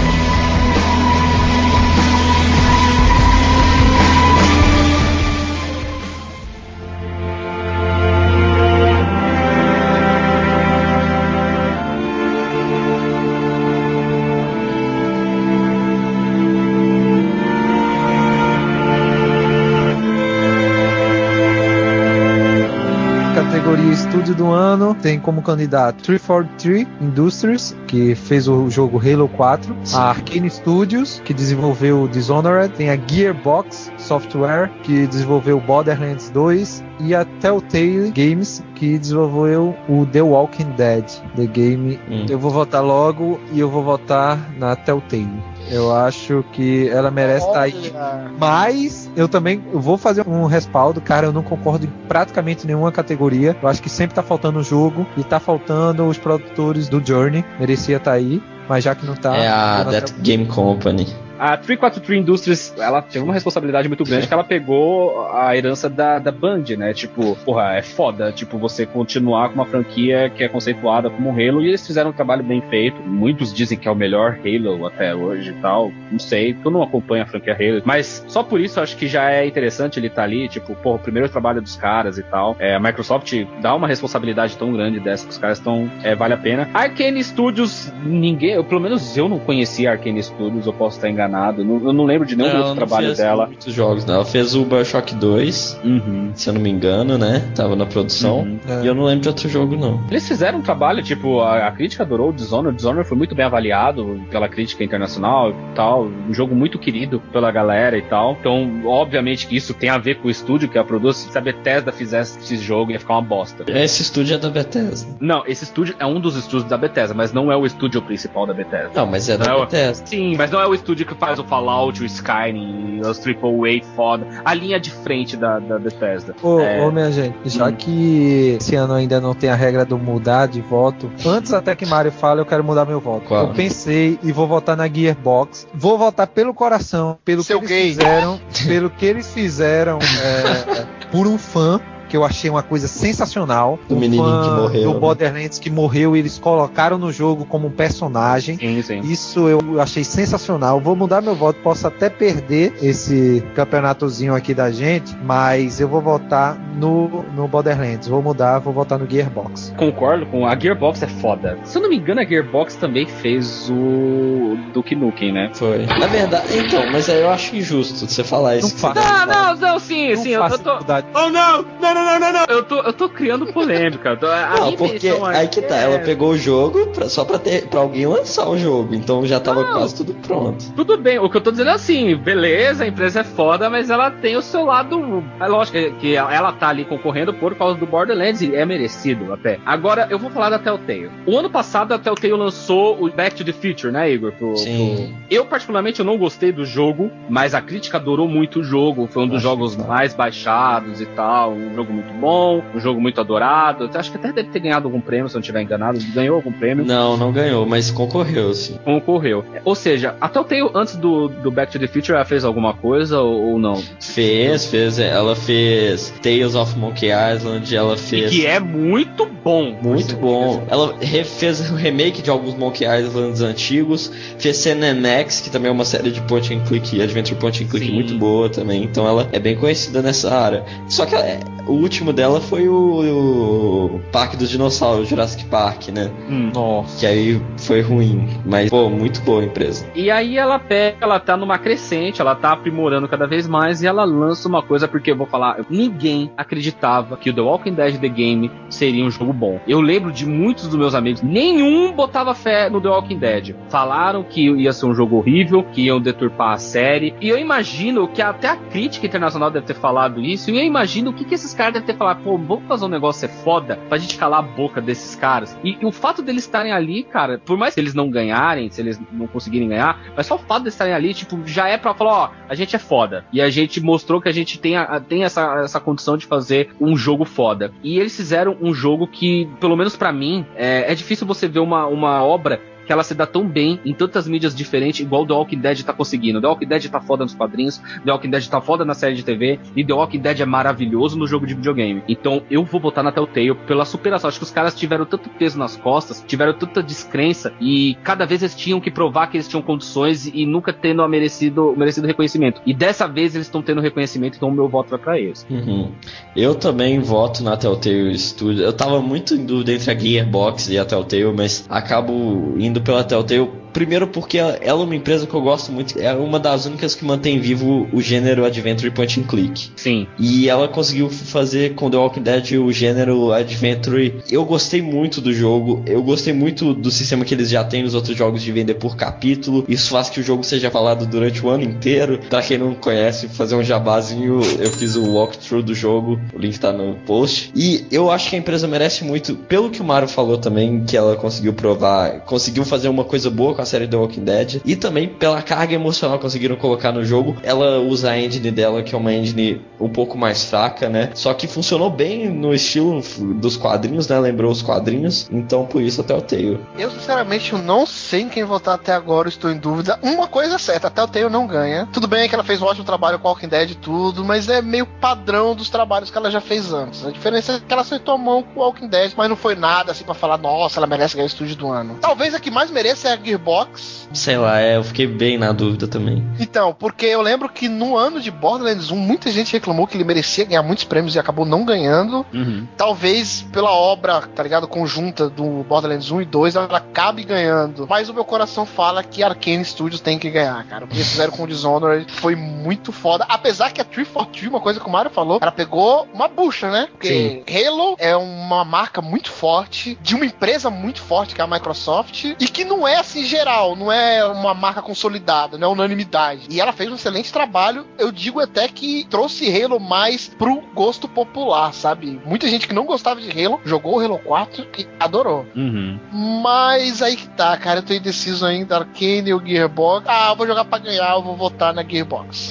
Do 24.41 24.51
Ano 24.51 24.95
tem 24.95 25.21
como 25.21 25.43
candidato 25.43 26.03
343 26.03 26.89
Industries, 26.99 27.77
que 27.87 28.15
fez 28.15 28.49
o 28.49 28.71
jogo 28.71 28.99
Halo 28.99 29.29
4, 29.29 29.77
a 29.93 30.11
Arkane 30.11 30.49
Studios, 30.49 31.21
que 31.27 31.35
desenvolveu 31.35 32.05
o 32.05 32.09
Dishonored, 32.09 32.75
tem 32.75 32.89
a 32.89 32.97
Gearbox 32.97 33.93
Software, 33.99 34.71
que 34.83 35.07
desenvolveu 35.07 35.61
Borderlands 35.61 36.31
2, 36.31 36.83
e 37.01 37.15
a 37.15 37.25
Telltale 37.25 38.11
Games, 38.13 38.65
que 38.75 38.99
desenvolveu 38.99 39.77
o 39.87 40.07
The 40.07 40.23
Walking 40.23 40.71
Dead, 40.71 41.05
The 41.37 41.47
Game. 41.47 42.01
Hum. 42.09 42.25
Eu 42.29 42.39
vou 42.39 42.51
votar 42.51 42.83
logo 42.83 43.39
e 43.53 43.61
eu 43.61 43.69
vou 43.69 43.85
votar 43.85 44.39
na 44.59 44.75
Telltale. 44.75 45.50
Eu 45.71 45.95
acho 45.95 46.45
que 46.53 46.89
ela 46.89 47.11
merece 47.11 47.47
estar 47.47 47.63
aí. 47.63 47.93
Olha, 47.95 48.33
Mas 48.39 49.09
eu 49.17 49.29
também 49.29 49.63
vou 49.73 49.97
fazer 49.97 50.27
um 50.27 50.47
respaldo, 50.47 51.01
cara. 51.01 51.27
Eu 51.27 51.33
não 51.33 51.43
concordo 51.43 51.87
em 51.87 51.91
praticamente 52.09 52.67
nenhuma 52.67 52.91
categoria. 52.91 53.57
Eu 53.63 53.69
acho 53.69 53.81
que 53.81 53.89
sempre 53.89 54.15
tá 54.15 54.23
faltando 54.23 54.59
o 54.59 54.63
jogo 54.63 55.07
e 55.17 55.23
tá 55.23 55.39
faltando 55.39 56.07
os 56.07 56.19
produtores 56.19 56.89
do 56.89 57.05
Journey. 57.05 57.45
Merecia 57.59 57.99
estar 57.99 58.13
aí, 58.13 58.43
mas 58.69 58.85
já 58.85 58.95
que 58.95 59.07
não 59.07 59.15
tá. 59.15 59.37
é 59.37 59.49
a 59.49 59.85
That 59.85 60.13
Game 60.21 60.47
Company. 60.47 61.07
A 61.41 61.57
343 61.57 62.21
Industries, 62.21 62.75
ela 62.77 63.01
teve 63.01 63.25
uma 63.25 63.33
responsabilidade 63.33 63.89
muito 63.89 64.05
grande 64.05 64.29
que 64.29 64.35
ela 64.35 64.45
pegou 64.45 65.27
a 65.33 65.57
herança 65.57 65.89
da, 65.89 66.19
da 66.19 66.31
Band, 66.31 66.65
né? 66.77 66.93
Tipo, 66.93 67.35
porra, 67.47 67.77
é 67.77 67.83
foda, 67.83 68.31
tipo, 68.31 68.59
você 68.59 68.85
continuar 68.85 69.49
com 69.49 69.55
uma 69.55 69.65
franquia 69.65 70.29
que 70.29 70.45
é 70.45 70.49
conceituada 70.51 71.09
como 71.09 71.31
Halo 71.31 71.63
e 71.63 71.69
eles 71.69 71.87
fizeram 71.87 72.11
um 72.11 72.13
trabalho 72.13 72.45
bem 72.45 72.61
feito. 72.69 73.01
Muitos 73.01 73.55
dizem 73.55 73.79
que 73.79 73.89
é 73.89 73.91
o 73.91 73.95
melhor 73.95 74.39
Halo 74.45 74.87
até 74.87 75.15
hoje 75.15 75.53
e 75.53 75.55
tal. 75.63 75.91
Não 76.13 76.19
sei, 76.19 76.55
eu 76.63 76.71
não 76.71 76.83
acompanho 76.83 77.23
a 77.23 77.27
franquia 77.27 77.55
Halo. 77.55 77.81
Mas 77.87 78.23
só 78.29 78.43
por 78.43 78.61
isso 78.61 78.79
acho 78.79 78.95
que 78.99 79.09
já 79.09 79.31
é 79.31 79.47
interessante 79.47 79.99
ele 79.99 80.09
estar 80.09 80.25
ali, 80.25 80.47
tipo, 80.47 80.75
porra, 80.75 80.97
o 80.97 81.01
primeiro 81.01 81.27
trabalho 81.31 81.63
dos 81.63 81.75
caras 81.75 82.19
e 82.19 82.23
tal. 82.23 82.55
É, 82.59 82.75
a 82.75 82.79
Microsoft 82.79 83.33
dá 83.63 83.75
uma 83.75 83.89
responsabilidade 83.89 84.59
tão 84.59 84.75
grande 84.75 85.01
dessa 85.01 85.25
que 85.25 85.33
os 85.33 85.39
caras 85.39 85.57
estão. 85.57 85.91
É, 86.03 86.15
vale 86.15 86.35
a 86.35 86.37
pena. 86.39 86.69
Arcane 86.75 87.25
Studios, 87.25 87.91
ninguém, 88.05 88.51
eu, 88.51 88.65
pelo 88.65 88.81
menos 88.83 89.17
eu 89.17 89.27
não 89.27 89.39
conhecia 89.39 89.93
Arcane 89.93 90.23
Studios, 90.23 90.67
eu 90.67 90.75
posso 90.75 90.97
estar 90.97 91.09
enganado. 91.09 91.30
Eu 91.59 91.65
não, 91.65 91.87
eu 91.87 91.93
não 91.93 92.05
lembro 92.05 92.27
de 92.27 92.37
nenhum 92.37 92.51
Não, 92.53 92.59
outro 92.61 92.75
trabalho 92.75 93.07
fez 93.07 93.19
dela. 93.19 93.47
muitos 93.47 93.73
jogos, 93.75 94.05
não. 94.05 94.15
Ela 94.15 94.25
fez 94.25 94.55
o 94.55 94.65
Bioshock 94.65 95.15
2, 95.15 95.81
Uhum. 95.85 96.31
se 96.35 96.49
eu 96.49 96.55
não 96.55 96.61
me 96.61 96.71
engano, 96.71 97.17
né? 97.19 97.43
Tava 97.55 97.75
na 97.77 97.87
produção. 97.87 98.41
Uhum. 98.41 98.59
É. 98.69 98.83
E 98.83 98.87
eu 98.87 98.95
não 98.95 99.05
lembro 99.05 99.23
de 99.23 99.29
outro 99.29 99.49
jogo, 99.49 99.77
não. 99.77 100.01
Eles 100.11 100.27
fizeram 100.27 100.59
um 100.59 100.63
trabalho, 100.63 101.03
tipo, 101.03 101.41
a, 101.41 101.67
a 101.67 101.73
crítica 101.73 102.03
adorou 102.03 102.31
o 102.31 102.33
Dishonored. 102.33 102.75
O 102.75 102.77
Dishonored 102.77 103.09
foi 103.09 103.17
muito 103.19 103.35
bem 103.35 103.45
avaliado 103.47 104.21
pela 104.31 104.49
crítica 104.49 104.83
internacional 104.85 105.51
e 105.51 105.55
tal. 105.75 106.05
Um 106.29 106.33
jogo 106.35 106.55
muito 106.55 106.79
querido 106.79 107.21
pela 107.33 107.51
galera 107.51 107.97
e 107.97 108.03
tal. 108.03 108.37
Então, 108.41 108.83
obviamente 108.87 109.47
que 109.47 109.57
isso 109.57 109.75
tem 109.75 109.89
a 109.91 109.99
ver 109.99 110.17
com 110.17 110.29
o 110.29 110.31
estúdio 110.31 110.69
que 110.69 110.79
a 110.79 110.85
produz. 110.85 111.17
Se 111.17 111.37
a 111.37 111.41
Bethesda 111.41 111.93
fizesse 111.93 112.39
esse 112.39 112.57
jogo, 112.57 112.91
ia 112.93 112.99
ficar 113.01 113.15
uma 113.15 113.23
bosta. 113.23 113.65
Esse 113.69 114.03
estúdio 114.03 114.35
é 114.35 114.39
da 114.39 114.49
Bethesda. 114.51 115.09
Não, 115.21 115.43
esse 115.47 115.65
estúdio 115.65 115.95
é 115.99 116.07
um 116.07 116.21
dos 116.21 116.37
estúdios 116.37 116.69
da 116.69 116.77
Bethesda, 116.77 117.15
mas 117.15 117.33
não 117.33 117.51
é 117.53 117.57
o 117.57 117.67
estúdio 117.67 118.01
principal 118.03 118.47
da 118.47 118.55
Bethesda. 118.55 118.91
Não, 118.95 119.07
mas 119.07 119.29
é 119.29 119.37
da 119.37 119.47
Não, 119.51 119.61
Bethesda. 119.61 120.07
Sim, 120.07 120.35
mas 120.37 120.51
não 120.51 120.61
é 120.61 120.67
o 120.67 120.75
estúdio 120.75 121.07
que 121.07 121.15
faz 121.21 121.39
o 121.39 121.45
Fallout, 121.45 122.03
o 122.03 122.07
Skyrim, 122.07 123.01
os 123.01 123.19
AAA 123.25 123.85
foda. 123.95 124.27
A 124.45 124.55
linha 124.55 124.81
de 124.81 124.91
frente 124.91 125.37
da, 125.37 125.59
da 125.59 125.79
Bethesda. 125.79 126.35
Ô, 126.43 126.59
É. 126.61 126.81
ô, 126.85 126.91
minha 126.91 127.13
gente, 127.13 127.35
já 127.45 127.67
Hum. 127.69 127.73
que 127.77 128.57
esse 128.59 128.75
ano 128.75 128.95
ainda 128.95 129.21
não 129.21 129.35
tem 129.35 129.51
a 129.51 129.55
regra 129.55 129.85
do 129.85 129.99
mudar 129.99 130.47
de 130.49 130.61
voto, 130.63 131.11
antes 131.27 131.53
até 131.53 131.77
que 131.77 131.85
Mario 131.87 132.11
fale, 132.11 132.41
eu 132.41 132.47
quero 132.47 132.65
mudar 132.65 132.85
meu 132.87 132.99
voto. 133.01 133.27
Qual? 133.29 133.49
Eu 133.49 133.53
pensei 133.55 134.19
e 134.23 134.33
vou 134.33 134.47
votar 134.49 134.77
na 134.77 134.89
Gearbox. 134.89 135.69
Vou 135.75 135.99
votar 135.99 136.27
pelo 136.27 136.55
coração, 136.55 137.19
pelo 137.25 137.43
Seu 137.43 137.61
que 137.61 137.67
gay. 137.69 137.81
eles 137.83 137.97
fizeram, 137.99 138.41
pelo 138.67 138.91
que 138.91 139.05
eles 139.07 139.33
fizeram 139.33 139.99
é, 140.01 140.87
por 141.13 141.27
um 141.27 141.37
fã. 141.37 141.79
Que 142.11 142.17
eu 142.17 142.25
achei 142.25 142.51
uma 142.51 142.63
coisa 142.63 142.89
sensacional. 142.89 143.79
Do 143.89 143.95
Um 143.95 143.99
menininho 143.99 144.43
que 144.43 144.51
morreu, 144.51 144.83
Do 144.83 144.95
né? 144.95 145.01
Borderlands 145.01 145.59
que 145.59 145.71
morreu, 145.71 146.17
eles 146.17 146.39
colocaram 146.39 146.99
no 146.99 147.13
jogo 147.13 147.45
como 147.45 147.69
um 147.69 147.71
personagem. 147.71 148.59
Sim, 148.59 148.83
sim. 148.83 149.01
Isso 149.01 149.49
eu 149.49 149.81
achei 149.81 150.03
sensacional. 150.03 150.81
Vou 150.81 150.97
mudar 150.97 151.23
meu 151.23 151.35
voto. 151.35 151.61
Posso 151.63 151.87
até 151.87 152.11
perder 152.11 152.75
esse 152.83 153.43
campeonatozinho 153.55 154.35
aqui 154.35 154.53
da 154.53 154.71
gente, 154.71 155.17
mas 155.23 155.81
eu 155.81 155.89
vou 155.89 156.01
votar 156.01 156.59
no, 156.77 157.25
no 157.35 157.47
Borderlands. 157.47 158.09
Vou 158.09 158.21
mudar, 158.21 158.59
vou 158.59 158.73
votar 158.73 158.99
no 158.99 159.09
Gearbox. 159.09 159.73
Concordo 159.77 160.27
com 160.27 160.47
a 160.47 160.59
Gearbox 160.59 161.03
é 161.03 161.07
foda. 161.07 161.59
Se 161.65 161.79
eu 161.79 161.83
não 161.83 161.89
me 161.89 161.97
engano, 161.97 162.21
a 162.21 162.25
Gearbox 162.25 162.75
também 162.75 163.07
fez 163.07 163.71
o 163.71 164.59
Duke 164.75 164.97
Nukem, 164.97 165.33
né? 165.33 165.51
Foi. 165.55 165.87
Na 165.87 166.07
verdade, 166.09 166.47
então, 166.59 166.91
mas 166.91 167.09
aí 167.09 167.21
eu 167.21 167.31
acho 167.31 167.55
injusto 167.55 168.07
você 168.07 168.25
falar 168.25 168.57
isso. 168.57 168.75
Não 168.85 168.93
tá 168.93 169.27
Não, 169.27 169.27
não, 169.27 169.57
não, 169.57 169.79
sim, 169.79 170.15
Não 170.15 170.23
sim, 170.23 170.31
eu, 170.31 170.59
tô. 170.59 170.79
Oh 171.15 171.31
não! 171.31 171.65
Não, 171.81 171.95
não, 171.95 172.00
não, 172.05 172.21
não, 172.21 172.33
não! 172.33 172.45
Eu 172.49 172.63
tô, 172.65 172.81
eu 172.81 172.93
tô 172.93 173.09
criando 173.09 173.47
polêmica. 173.53 174.19
Não, 174.21 174.73
porque 174.73 175.09
aí 175.35 175.49
que 175.49 175.63
tá, 175.63 175.77
é- 175.77 175.85
ela 175.85 175.99
pegou 176.01 176.31
o 176.31 176.37
jogo 176.39 176.87
pra- 176.89 177.09
só 177.09 177.25
pra, 177.25 177.39
ter, 177.39 177.67
pra 177.69 177.81
alguém 177.81 178.07
lançar 178.07 178.49
o 178.49 178.57
jogo, 178.59 178.95
então 178.95 179.25
já 179.27 179.39
tava 179.41 179.63
Não. 179.63 179.73
quase 179.79 179.95
tudo 179.97 180.15
pronto. 180.15 180.73
Tudo 180.75 180.97
bem, 180.97 181.19
o 181.19 181.29
que 181.29 181.37
eu 181.37 181.41
tô 181.41 181.51
dizendo 181.51 181.71
é 181.71 181.75
assim, 181.75 182.15
beleza, 182.17 182.85
a 182.85 182.87
empresa 182.87 183.21
é 183.21 183.25
foda, 183.25 183.69
mas 183.71 183.91
ela 183.91 184.11
tem 184.11 184.37
o 184.37 184.43
seu 184.43 184.65
lado. 184.65 185.23
É 185.41 185.47
lógico 185.47 185.77
que- 185.79 185.91
que 185.93 186.17
ela 186.17 186.53
tá 186.53 186.69
ali 186.69 186.85
concorrendo 186.85 187.33
por 187.35 187.55
causa 187.55 187.79
do 187.79 187.87
Borderlands 187.87 188.41
e 188.43 188.55
é 188.55 188.65
merecido 188.65 189.33
até. 189.33 189.59
Agora, 189.65 190.07
eu 190.11 190.19
vou 190.19 190.31
falar 190.31 190.51
da 190.51 190.59
Telltale. 190.59 191.11
O 191.27 191.37
ano 191.39 191.51
passado 191.51 191.93
a 191.93 191.99
Telltale 191.99 192.33
lançou 192.35 193.03
o 193.03 193.11
Back 193.11 193.37
to 193.37 193.45
the 193.45 193.53
Future, 193.53 193.93
né, 193.93 194.11
Igor? 194.11 194.33
Pro- 194.33 194.57
Sim. 194.57 195.15
pro- 195.19 195.21
Eu, 195.31 195.45
particularmente, 195.47 196.01
eu 196.01 196.07
não 196.07 196.19
gostei 196.19 196.53
do 196.53 196.65
jogo, 196.65 197.11
mas 197.29 197.55
a 197.55 197.61
crítica 197.61 197.97
adorou 197.99 198.27
muito 198.29 198.61
o 198.61 198.65
jogo. 198.65 199.09
Foi 199.11 199.23
um 199.23 199.27
dos 199.29 199.37
Acho 199.39 199.43
jogos 199.45 199.77
tá. 199.77 199.85
mais 199.85 200.15
baixados 200.15 201.01
e 201.01 201.07
tal. 201.07 201.53
Um 201.53 201.75
jogo 201.75 201.90
muito 201.91 202.13
bom, 202.15 202.63
um 202.75 202.81
jogo 202.81 203.01
muito 203.01 203.21
adorado. 203.21 203.85
Eu 203.93 204.01
acho 204.01 204.11
que 204.11 204.17
até 204.17 204.33
deve 204.33 204.49
ter 204.51 204.61
ganhado 204.61 204.87
algum 204.87 205.01
prêmio, 205.01 205.29
se 205.29 205.35
eu 205.35 205.39
não 205.39 205.41
estiver 205.43 205.63
enganado. 205.63 205.99
Ganhou 206.15 206.37
algum 206.37 206.53
prêmio 206.53 206.85
Não, 206.85 207.17
não 207.17 207.33
ganhou, 207.33 207.67
mas 207.67 207.91
concorreu, 207.91 208.53
sim. 208.55 208.79
concorreu. 208.85 209.45
Ou 209.65 209.75
seja, 209.75 210.15
a 210.21 210.29
Telltale, 210.29 210.71
antes 210.75 210.97
do, 210.97 211.29
do 211.29 211.51
Back 211.51 211.73
to 211.73 211.79
the 211.79 211.87
Future, 211.87 212.13
ela 212.15 212.25
fez 212.25 212.45
alguma 212.45 212.75
coisa 212.75 213.21
ou, 213.21 213.53
ou 213.53 213.59
não? 213.59 213.83
Fez, 214.01 214.67
fez, 214.67 214.99
ela 214.99 215.35
fez 215.37 216.13
Tales 216.23 216.55
of 216.55 216.79
Monkey 216.79 217.09
Island, 217.11 217.75
ela 217.75 217.95
E 217.95 217.99
fez. 217.99 218.31
que 218.31 218.47
é 218.47 218.59
muito 218.61 219.27
bom. 219.27 219.77
Muito 219.83 220.17
bom. 220.17 220.65
Ela 220.69 220.95
fez 221.25 221.71
o 221.71 221.75
remake 221.75 222.23
de 222.23 222.31
alguns 222.31 222.55
Monkey 222.55 222.85
Islands 222.85 223.41
antigos. 223.41 224.11
Fez 224.39 224.57
CNMX, 224.59 225.41
que 225.41 225.51
também 225.51 225.69
é 225.71 225.73
uma 225.73 225.85
série 225.85 226.11
de 226.11 226.21
point 226.23 226.53
and 226.55 226.61
click, 226.65 227.01
adventure 227.01 227.39
point 227.39 227.63
and 227.63 227.69
click 227.69 227.87
Sim. 227.87 227.93
muito 227.95 228.15
boa 228.17 228.49
também. 228.49 228.83
Então 228.85 229.07
ela 229.07 229.29
é 229.33 229.39
bem 229.39 229.57
conhecida 229.57 230.03
nessa 230.03 230.35
área. 230.35 230.65
Só 230.89 231.07
que 231.07 231.15
ela- 231.15 231.39
o 231.67 231.80
último 231.81 232.13
dela 232.13 232.41
foi 232.41 232.69
o, 232.69 233.95
o 233.95 234.01
Parque 234.13 234.37
dos 234.37 234.51
Dinossauros, 234.51 235.09
Jurassic 235.09 235.45
Park, 235.47 235.89
né? 235.89 236.11
Hum. 236.29 236.51
Nossa. 236.55 237.01
Que 237.01 237.07
aí 237.07 237.43
foi 237.59 237.81
ruim. 237.81 238.29
Mas, 238.45 238.71
pô, 238.71 238.89
muito 238.89 239.21
boa 239.23 239.43
a 239.43 239.45
empresa. 239.45 239.87
E 239.95 240.11
aí 240.11 240.37
ela 240.37 240.59
pega, 240.59 240.99
ela 241.01 241.21
tá 241.21 241.37
numa 241.37 241.59
crescente, 241.59 242.21
ela 242.21 242.35
tá 242.35 242.53
aprimorando 242.53 243.09
cada 243.09 243.27
vez 243.27 243.47
mais 243.47 243.83
e 243.83 243.87
ela 243.87 244.05
lança 244.05 244.49
uma 244.49 244.63
coisa, 244.63 244.89
porque 244.89 245.11
eu 245.11 245.17
vou 245.17 245.27
falar, 245.27 245.65
ninguém 245.69 246.31
acreditava 246.37 247.17
que 247.17 247.31
o 247.31 247.35
The 247.35 247.41
Walking 247.41 247.75
Dead 247.75 247.99
The 247.99 248.09
Game 248.09 248.51
seria 248.69 249.05
um 249.05 249.11
jogo 249.11 249.33
bom. 249.33 249.61
Eu 249.67 249.81
lembro 249.81 250.13
de 250.13 250.27
muitos 250.27 250.67
dos 250.67 250.77
meus 250.77 250.95
amigos, 250.95 251.23
nenhum 251.23 251.93
botava 251.93 252.35
fé 252.35 252.69
no 252.69 252.81
The 252.81 252.89
Walking 252.89 253.19
Dead. 253.19 253.55
Falaram 253.69 254.23
que 254.23 254.51
ia 254.51 254.73
ser 254.73 254.87
um 254.87 254.95
jogo 254.95 255.17
horrível, 255.17 255.63
que 255.63 255.83
iam 255.83 256.01
deturpar 256.01 256.55
a 256.55 256.59
série. 256.59 257.15
E 257.21 257.29
eu 257.29 257.39
imagino 257.39 258.09
que 258.09 258.23
até 258.23 258.49
a 258.49 258.57
crítica 258.57 259.07
internacional 259.07 259.51
deve 259.51 259.67
ter 259.67 259.75
falado 259.75 260.21
isso. 260.21 260.51
E 260.51 260.59
eu 260.59 260.65
imagino 260.65 261.11
o 261.11 261.15
que, 261.15 261.25
que 261.25 261.35
esses 261.35 261.55
caras 261.55 261.70
devem 261.73 261.87
ter 261.87 261.97
falado. 261.97 262.23
Pô, 262.23 262.37
vamos 262.37 262.65
fazer 262.67 262.85
um 262.85 262.89
negócio 262.89 263.21
ser 263.21 263.29
foda 263.43 263.79
pra 263.89 263.99
gente 263.99 264.17
calar 264.19 264.41
a 264.41 264.43
boca 264.43 264.81
desses 264.81 265.15
caras. 265.15 265.57
E, 265.65 265.77
e 265.81 265.87
o 265.87 265.93
fato 265.93 266.23
deles 266.23 266.45
estarem 266.45 266.73
ali, 266.73 267.03
cara, 267.03 267.39
por 267.39 267.57
mais 267.57 267.75
que 267.75 267.81
eles 267.81 267.95
não 267.95 268.11
ganharem, 268.11 268.71
se 268.71 268.81
eles 268.81 269.01
não 269.13 269.27
conseguirem 269.27 269.69
ganhar, 269.69 269.99
mas 270.17 270.27
só 270.27 270.35
o 270.37 270.39
fato 270.39 270.63
de 270.65 270.69
estarem 270.69 270.95
ali, 270.95 271.13
tipo, 271.15 271.39
já 271.47 271.69
é 271.69 271.77
pra 271.77 271.95
falar, 271.95 272.13
ó, 272.13 272.31
a 272.49 272.55
gente 272.55 272.75
é 272.77 272.79
foda. 272.79 273.25
E 273.33 273.41
a 273.41 273.49
gente 273.51 273.81
mostrou 273.81 274.21
que 274.21 274.29
a 274.29 274.33
gente 274.33 274.59
tem, 274.59 274.77
a- 274.77 275.01
tem 275.01 275.25
essa, 275.25 275.61
essa 275.65 275.81
condição 275.81 276.17
de 276.17 276.27
fazer 276.27 276.71
um 276.81 276.97
jogo 276.97 277.25
foda. 277.25 277.73
E 277.83 277.99
eles 277.99 278.17
fizeram 278.17 278.57
um 278.61 278.73
jogo 278.75 279.07
que, 279.07 279.49
pelo 279.61 279.77
menos 279.77 279.97
pra 279.97 280.13
mim, 280.13 280.45
é, 280.57 280.91
é 280.91 280.95
difícil 280.95 281.27
você 281.27 281.47
ver 281.49 281.61
uma, 281.61 281.87
uma 281.87 282.23
obra 282.23 282.61
que 282.91 282.93
ela 282.93 283.05
se 283.05 283.15
dá 283.15 283.25
tão 283.25 283.47
bem 283.47 283.79
em 283.85 283.95
tantas 283.95 284.27
mídias 284.27 284.53
diferentes, 284.53 284.99
igual 284.99 285.25
The 285.25 285.33
Walking 285.33 285.61
Dead 285.61 285.81
tá 285.85 285.93
conseguindo. 285.93 286.41
The 286.41 286.49
Walking 286.49 286.67
Dead 286.67 286.89
tá 286.89 287.01
foda 287.01 287.23
nos 287.23 287.33
quadrinhos, 287.33 287.79
The 288.05 288.11
Walking 288.11 288.31
Dead 288.31 288.49
tá 288.49 288.61
foda 288.61 288.85
na 288.85 288.95
série 288.95 289.15
de 289.15 289.23
TV, 289.23 289.61
e 289.77 289.85
The 289.85 289.93
Walking 289.93 290.19
Dead 290.19 290.41
é 290.41 290.45
maravilhoso 290.45 291.17
no 291.17 291.25
jogo 291.25 291.47
de 291.47 291.55
videogame. 291.55 292.03
Então 292.09 292.43
eu 292.51 292.65
vou 292.65 292.81
botar 292.81 293.05
na 293.05 293.13
Telltale 293.13 293.55
pela 293.55 293.85
superação. 293.85 294.27
Acho 294.27 294.39
que 294.39 294.45
os 294.45 294.51
caras 294.51 294.75
tiveram 294.75 295.07
tanto 295.07 295.31
peso 295.31 295.57
nas 295.57 295.77
costas, 295.77 296.25
tiveram 296.27 296.53
tanta 296.53 296.83
descrença, 296.83 297.53
e 297.61 297.97
cada 298.03 298.27
vez 298.27 298.43
eles 298.43 298.57
tinham 298.57 298.81
que 298.81 298.91
provar 298.91 299.29
que 299.29 299.37
eles 299.37 299.47
tinham 299.47 299.63
condições 299.63 300.27
e 300.27 300.45
nunca 300.45 300.73
tendo 300.73 301.01
a 301.03 301.09
merecido, 301.09 301.73
merecido 301.77 302.09
reconhecimento. 302.09 302.61
E 302.67 302.75
dessa 302.75 303.07
vez 303.07 303.37
eles 303.37 303.47
estão 303.47 303.63
tendo 303.63 303.81
reconhecimento, 303.81 304.35
então 304.37 304.49
o 304.49 304.53
meu 304.53 304.69
voto 304.69 304.91
vai 304.91 304.99
pra 304.99 305.17
eles. 305.17 305.47
Uhum. 305.49 305.93
Eu 306.35 306.57
também 306.57 306.99
voto 306.99 307.45
na 307.45 307.57
Telltale 307.57 308.19
Studios. 308.19 308.61
Eu 308.61 308.73
tava 308.73 309.01
muito 309.01 309.37
em 309.37 309.47
dúvida 309.47 309.75
entre 309.75 309.93
a 309.93 309.97
Gearbox 309.97 310.71
e 310.71 310.77
a 310.77 310.85
Telltale, 310.85 311.33
mas 311.33 311.65
acabo 311.71 312.57
indo 312.59 312.80
pela 312.81 313.05
Telltale. 313.05 313.49
Primeiro 313.73 314.09
porque 314.09 314.37
ela 314.37 314.59
ela 314.61 314.83
é 314.83 314.85
uma 314.85 314.97
empresa 314.97 315.27
que 315.27 315.35
eu 315.35 315.41
gosto 315.41 315.73
muito, 315.73 315.99
é 315.99 316.13
uma 316.15 316.39
das 316.39 316.67
únicas 316.67 316.95
que 316.95 317.05
mantém 317.05 317.41
vivo 317.41 317.89
o 317.93 318.01
gênero 318.01 318.45
Adventure 318.45 318.91
Point 318.91 319.21
and 319.21 319.25
Click. 319.25 319.71
Sim. 319.77 320.07
E 320.19 320.49
ela 320.49 320.69
conseguiu 320.69 321.11
fazer 321.11 321.75
com 321.75 321.91
The 321.91 321.97
Walking 321.97 322.23
Dead 322.23 322.53
o 322.53 322.73
gênero 322.73 323.33
Adventure. 323.33 324.23
Eu 324.31 324.45
gostei 324.45 324.83
muito 324.83 325.21
do 325.21 325.33
jogo, 325.33 325.83
eu 325.87 326.03
gostei 326.03 326.33
muito 326.33 326.75
do 326.75 326.91
sistema 326.91 327.25
que 327.25 327.35
eles 327.35 327.51
já 327.51 327.65
têm 327.65 327.83
nos 327.83 327.95
outros 327.95 328.17
jogos 328.17 328.43
de 328.43 328.53
vender 328.53 328.75
por 328.75 328.97
capítulo. 328.97 329.65
Isso 329.69 329.91
faz 329.91 330.09
que 330.09 330.21
o 330.21 330.23
jogo 330.23 330.45
seja 330.45 330.71
falado 330.71 331.07
durante 331.07 331.45
o 331.45 331.49
ano 331.49 331.65
inteiro. 331.65 332.21
Pra 332.29 332.43
quem 332.43 332.59
não 332.59 332.75
conhece, 332.75 333.29
fazer 333.29 333.55
um 333.55 333.63
jabazinho, 333.63 334.41
eu 334.59 334.71
fiz 334.71 334.97
o 334.97 335.15
walkthrough 335.15 335.63
do 335.63 335.75
jogo, 335.75 336.21
o 336.35 336.39
link 336.39 336.59
tá 336.59 336.73
no 336.73 336.95
post. 337.07 337.53
E 337.55 337.85
eu 337.91 338.11
acho 338.11 338.31
que 338.31 338.37
a 338.37 338.39
empresa 338.39 338.67
merece 338.67 339.05
muito, 339.05 339.35
pelo 339.35 339.71
que 339.71 339.81
o 339.81 339.85
Mario 339.85 340.09
falou 340.09 340.39
também, 340.39 340.85
que 340.85 340.97
ela 340.97 341.17
conseguiu 341.17 341.53
provar, 341.53 342.21
conseguiu 342.21 342.60
fazer 342.65 342.89
uma 342.89 343.05
coisa 343.05 343.31
boa 343.31 343.55
com 343.55 343.63
a 343.63 343.67
série 343.67 343.89
The 343.89 343.97
Walking 343.97 344.25
Dead. 344.25 344.61
E 344.65 344.77
também 344.77 345.09
pela 345.09 345.43
carga 345.43 345.75
emocional 345.75 346.19
que 346.19 346.23
conseguiram 346.23 346.57
colocar 346.57 346.93
no 346.93 347.05
jogo. 347.05 347.37
Ela 347.43 347.79
usa 347.79 348.11
a 348.11 348.19
engine 348.19 348.51
dela, 348.51 348.83
que 348.83 348.95
é 348.95 348.99
uma 348.99 349.13
engine 349.13 349.61
um 349.79 349.89
pouco 349.89 350.17
mais 350.17 350.45
fraca, 350.45 350.89
né? 350.89 351.11
Só 351.15 351.33
que 351.35 351.47
funcionou 351.47 351.91
bem 351.91 352.29
no 352.29 352.55
estilo 352.55 353.03
dos 353.37 353.57
quadrinhos, 353.57 354.09
né? 354.09 354.19
Lembrou 354.19 354.51
os 354.51 354.63
quadrinhos. 354.63 355.29
Então 355.31 355.65
por 355.67 355.83
isso 355.83 356.01
até 356.01 356.15
o 356.15 356.21
Telltale. 356.21 356.61
Eu, 356.79 356.91
sinceramente, 356.91 357.55
não 357.55 357.87
sei 357.87 358.23
em 358.23 358.29
quem 358.29 358.45
votar 358.45 358.75
até 358.75 358.93
agora, 358.93 359.29
estou 359.29 359.51
em 359.51 359.57
dúvida. 359.57 359.99
Uma 360.03 360.27
coisa 360.27 360.57
é 360.57 360.59
certa, 360.59 360.89
até 360.89 361.03
o 361.03 361.09
Telltale 361.09 361.33
não 361.33 361.47
ganha. 361.47 361.89
Tudo 361.93 362.07
bem 362.07 362.29
que 362.29 362.35
ela 362.35 362.45
fez 362.45 362.61
um 362.61 362.67
ótimo 362.67 362.85
trabalho 362.85 363.19
com 363.19 363.29
Walking 363.29 363.49
Dead 363.49 363.71
e 363.71 363.75
tudo, 363.75 364.25
mas 364.25 364.49
é 364.49 364.63
meio 364.63 364.87
padrão 364.87 365.55
dos 365.55 365.71
trabalhos 365.71 366.11
que 366.11 366.19
ela 366.19 366.31
já 366.31 366.41
fez 366.41 366.73
antes. 366.73 367.05
A 367.05 367.11
diferença 367.11 367.55
é 367.55 367.61
que 367.61 367.73
ela 367.73 367.83
acertou 367.83 368.15
a 368.15 368.19
mão 368.19 368.43
com 368.43 368.61
o 368.61 368.63
Walking 368.63 368.89
Dead, 368.89 369.13
mas 369.17 369.29
não 369.29 369.37
foi 369.37 369.55
nada 369.55 369.93
assim 369.93 370.05
pra 370.05 370.15
falar, 370.15 370.39
nossa, 370.39 370.79
ela 370.79 370.87
merece 370.87 371.15
ganhar 371.15 371.25
o 371.25 371.27
estúdio 371.27 371.57
do 371.57 371.71
ano. 371.71 371.99
Talvez 372.01 372.35
a 372.35 372.41
que 372.41 372.50
mais 372.51 372.71
mereça 372.71 373.09
é 373.09 373.13
a 373.13 373.17
Gearbox. 373.17 374.09
Sei 374.13 374.37
lá, 374.37 374.61
é, 374.61 374.77
eu 374.77 374.85
fiquei 374.85 375.07
bem 375.07 375.39
na 375.39 375.53
dúvida 375.53 375.87
também. 375.87 376.25
Então, 376.39 376.75
porque 376.75 377.07
eu 377.07 377.23
lembro 377.23 377.49
que 377.49 377.69
no 377.69 377.97
ano 377.97 378.21
de 378.21 378.31
Borderlands 378.31 378.91
1, 378.91 378.97
muita 378.97 379.31
gente 379.31 379.53
reclamou 379.53 379.87
que 379.87 379.97
ele 379.97 380.05
merecia 380.05 380.45
ganhar 380.45 380.63
muitos 380.63 380.85
prêmios 380.85 381.15
e 381.15 381.19
acabou 381.19 381.47
não 381.47 381.65
ganhando. 381.65 382.27
Uhum. 382.33 382.67
Talvez 382.77 383.43
pela 383.53 383.71
obra, 383.71 384.23
tá 384.23 384.43
ligado, 384.43 384.67
conjunta 384.67 385.29
do 385.29 385.65
Borderlands 385.65 386.11
1 386.11 386.23
e 386.23 386.25
2, 386.25 386.57
ela 386.57 386.77
acabe 386.77 387.23
ganhando. 387.25 387.87
Mas 387.89 388.09
o 388.09 388.15
meu 388.15 388.25
coração 388.25 388.67
fala 388.67 389.03
que 389.03 389.23
Arkane 389.23 389.65
Studios 389.65 390.01
tem 390.01 390.19
que 390.19 390.31
ganhar, 390.31 390.63
cara. 390.65 390.85
O 390.85 390.89
que 390.89 390.97
fizeram 390.97 391.33
com 391.33 391.45
o 391.45 391.47
Dishonored 391.47 392.11
foi 392.13 392.35
muito 392.35 392.93
foda. 392.93 393.25
Apesar 393.29 393.71
que 393.71 393.81
a 393.81 393.85
343, 393.85 394.51
uma 394.51 394.61
coisa 394.61 394.81
que 394.81 394.87
o 394.87 394.91
Mario 394.91 395.11
falou, 395.11 395.39
ela 395.41 395.53
pegou 395.53 396.09
uma 396.13 396.29
bucha, 396.29 396.71
né? 396.71 396.89
Porque 396.91 397.43
Halo 397.49 397.97
é 397.99 398.17
uma 398.17 398.65
marca 398.65 399.01
muito 399.01 399.31
forte, 399.31 399.99
de 400.03 400.15
uma 400.15 400.25
empresa 400.25 400.71
muito 400.71 401.01
forte, 401.01 401.35
que 401.35 401.41
é 401.41 401.45
a 401.45 401.47
Microsoft, 401.47 402.25
e 402.41 402.49
que 402.49 402.65
não 402.65 402.89
é 402.89 402.97
assim 402.97 403.23
geral, 403.23 403.77
não 403.77 403.93
é 403.93 404.25
uma 404.25 404.55
marca 404.55 404.81
consolidada, 404.81 405.59
não 405.59 405.69
é 405.69 405.73
unanimidade. 405.73 406.47
E 406.49 406.59
ela 406.59 406.73
fez 406.73 406.91
um 406.91 406.95
excelente 406.95 407.31
trabalho. 407.31 407.87
Eu 407.99 408.11
digo 408.11 408.41
até 408.41 408.67
que 408.67 409.07
trouxe 409.11 409.47
Halo 409.51 409.79
mais 409.79 410.29
pro 410.39 410.63
gosto 410.75 411.07
popular, 411.07 411.75
sabe? 411.75 412.19
Muita 412.25 412.49
gente 412.49 412.67
que 412.67 412.73
não 412.73 412.87
gostava 412.87 413.21
de 413.21 413.31
Halo 413.31 413.61
jogou 413.63 413.99
o 413.99 414.01
Halo 414.01 414.19
4 414.21 414.67
e 414.79 414.89
adorou. 414.99 415.45
Uhum. 415.55 416.01
Mas 416.43 417.03
aí 417.03 417.15
que 417.15 417.29
tá, 417.29 417.55
cara. 417.59 417.81
Eu 417.81 417.83
tô 417.83 417.93
indeciso 417.93 418.47
ainda. 418.47 418.79
Arcane 418.79 419.35
ou 419.35 419.45
Gearbox. 419.45 420.07
Ah, 420.09 420.31
eu 420.31 420.37
vou 420.37 420.47
jogar 420.47 420.65
pra 420.65 420.79
ganhar, 420.79 421.13
eu 421.13 421.23
vou 421.23 421.37
votar 421.37 421.75
na 421.75 421.83
Gearbox. 421.83 422.49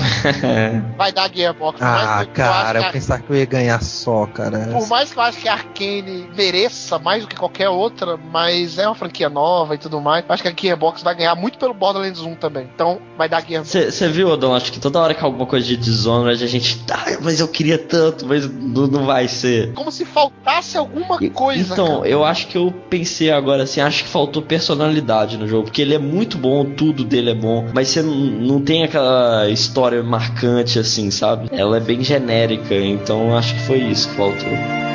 Vai 0.97 1.11
dar 1.11 1.33
Gearbox. 1.33 1.81
Ah, 1.81 2.17
Mas 2.17 2.27
eu 2.27 2.33
cara, 2.33 2.79
eu 2.79 2.83
que 2.85 2.91
pensava 2.91 3.23
que 3.23 3.31
eu 3.31 3.37
ia 3.37 3.45
ganhar 3.45 3.81
só, 3.81 4.27
cara. 4.27 4.69
Por 4.71 4.87
mais 4.87 5.11
que 5.11 5.17
eu 5.17 5.23
acho 5.23 5.39
que 5.39 5.47
a 5.47 5.53
Arcane 5.53 6.29
mereça 6.35 6.99
mais 6.99 7.23
do 7.23 7.27
que 7.27 7.35
qualquer 7.35 7.69
outra, 7.69 8.17
mas 8.17 8.77
é 8.77 8.87
uma 8.87 8.95
franquia 8.95 9.29
nova 9.29 9.78
tudo 9.79 10.01
mais. 10.01 10.23
Acho 10.27 10.43
que 10.43 10.49
a 10.49 10.53
Gearbox 10.55 11.01
vai 11.01 11.15
ganhar 11.15 11.35
muito 11.35 11.57
pelo 11.57 11.73
Borderlands 11.73 12.21
1 12.21 12.35
também. 12.35 12.69
Então 12.73 12.99
vai 13.17 13.27
dar 13.27 13.41
Gearbox. 13.41 13.69
Você 13.69 14.07
viu, 14.09 14.29
Odon? 14.29 14.53
Acho 14.53 14.71
que 14.71 14.79
toda 14.79 14.99
hora 14.99 15.13
que 15.13 15.23
alguma 15.23 15.45
coisa 15.45 15.65
de 15.65 15.77
Dishonored 15.77 16.43
a 16.43 16.47
gente. 16.47 16.83
Ah, 16.91 17.17
mas 17.21 17.39
eu 17.39 17.47
queria 17.47 17.77
tanto, 17.77 18.25
mas 18.25 18.49
não, 18.49 18.87
não 18.87 19.05
vai 19.05 19.27
ser. 19.27 19.73
Como 19.73 19.91
se 19.91 20.05
faltasse 20.05 20.77
alguma 20.77 21.17
coisa. 21.31 21.73
Então, 21.73 21.97
cara. 21.99 22.09
eu 22.09 22.23
acho 22.23 22.47
que 22.47 22.57
eu 22.57 22.73
pensei 22.89 23.31
agora 23.31 23.63
assim, 23.63 23.81
acho 23.81 24.03
que 24.03 24.09
faltou 24.09 24.41
personalidade 24.41 25.37
no 25.37 25.47
jogo, 25.47 25.65
porque 25.65 25.81
ele 25.81 25.93
é 25.93 25.99
muito 25.99 26.37
bom, 26.37 26.65
tudo 26.65 27.03
dele 27.03 27.31
é 27.31 27.35
bom, 27.35 27.67
mas 27.73 27.89
você 27.89 28.01
não, 28.01 28.15
não 28.15 28.61
tem 28.61 28.83
aquela 28.83 29.49
história 29.49 30.01
marcante 30.03 30.79
assim, 30.79 31.11
sabe? 31.11 31.49
Ela 31.51 31.77
é 31.77 31.79
bem 31.79 32.03
genérica, 32.03 32.75
então 32.75 33.35
acho 33.37 33.53
que 33.55 33.61
foi 33.61 33.79
isso 33.79 34.09
que 34.09 34.15
faltou. 34.15 34.88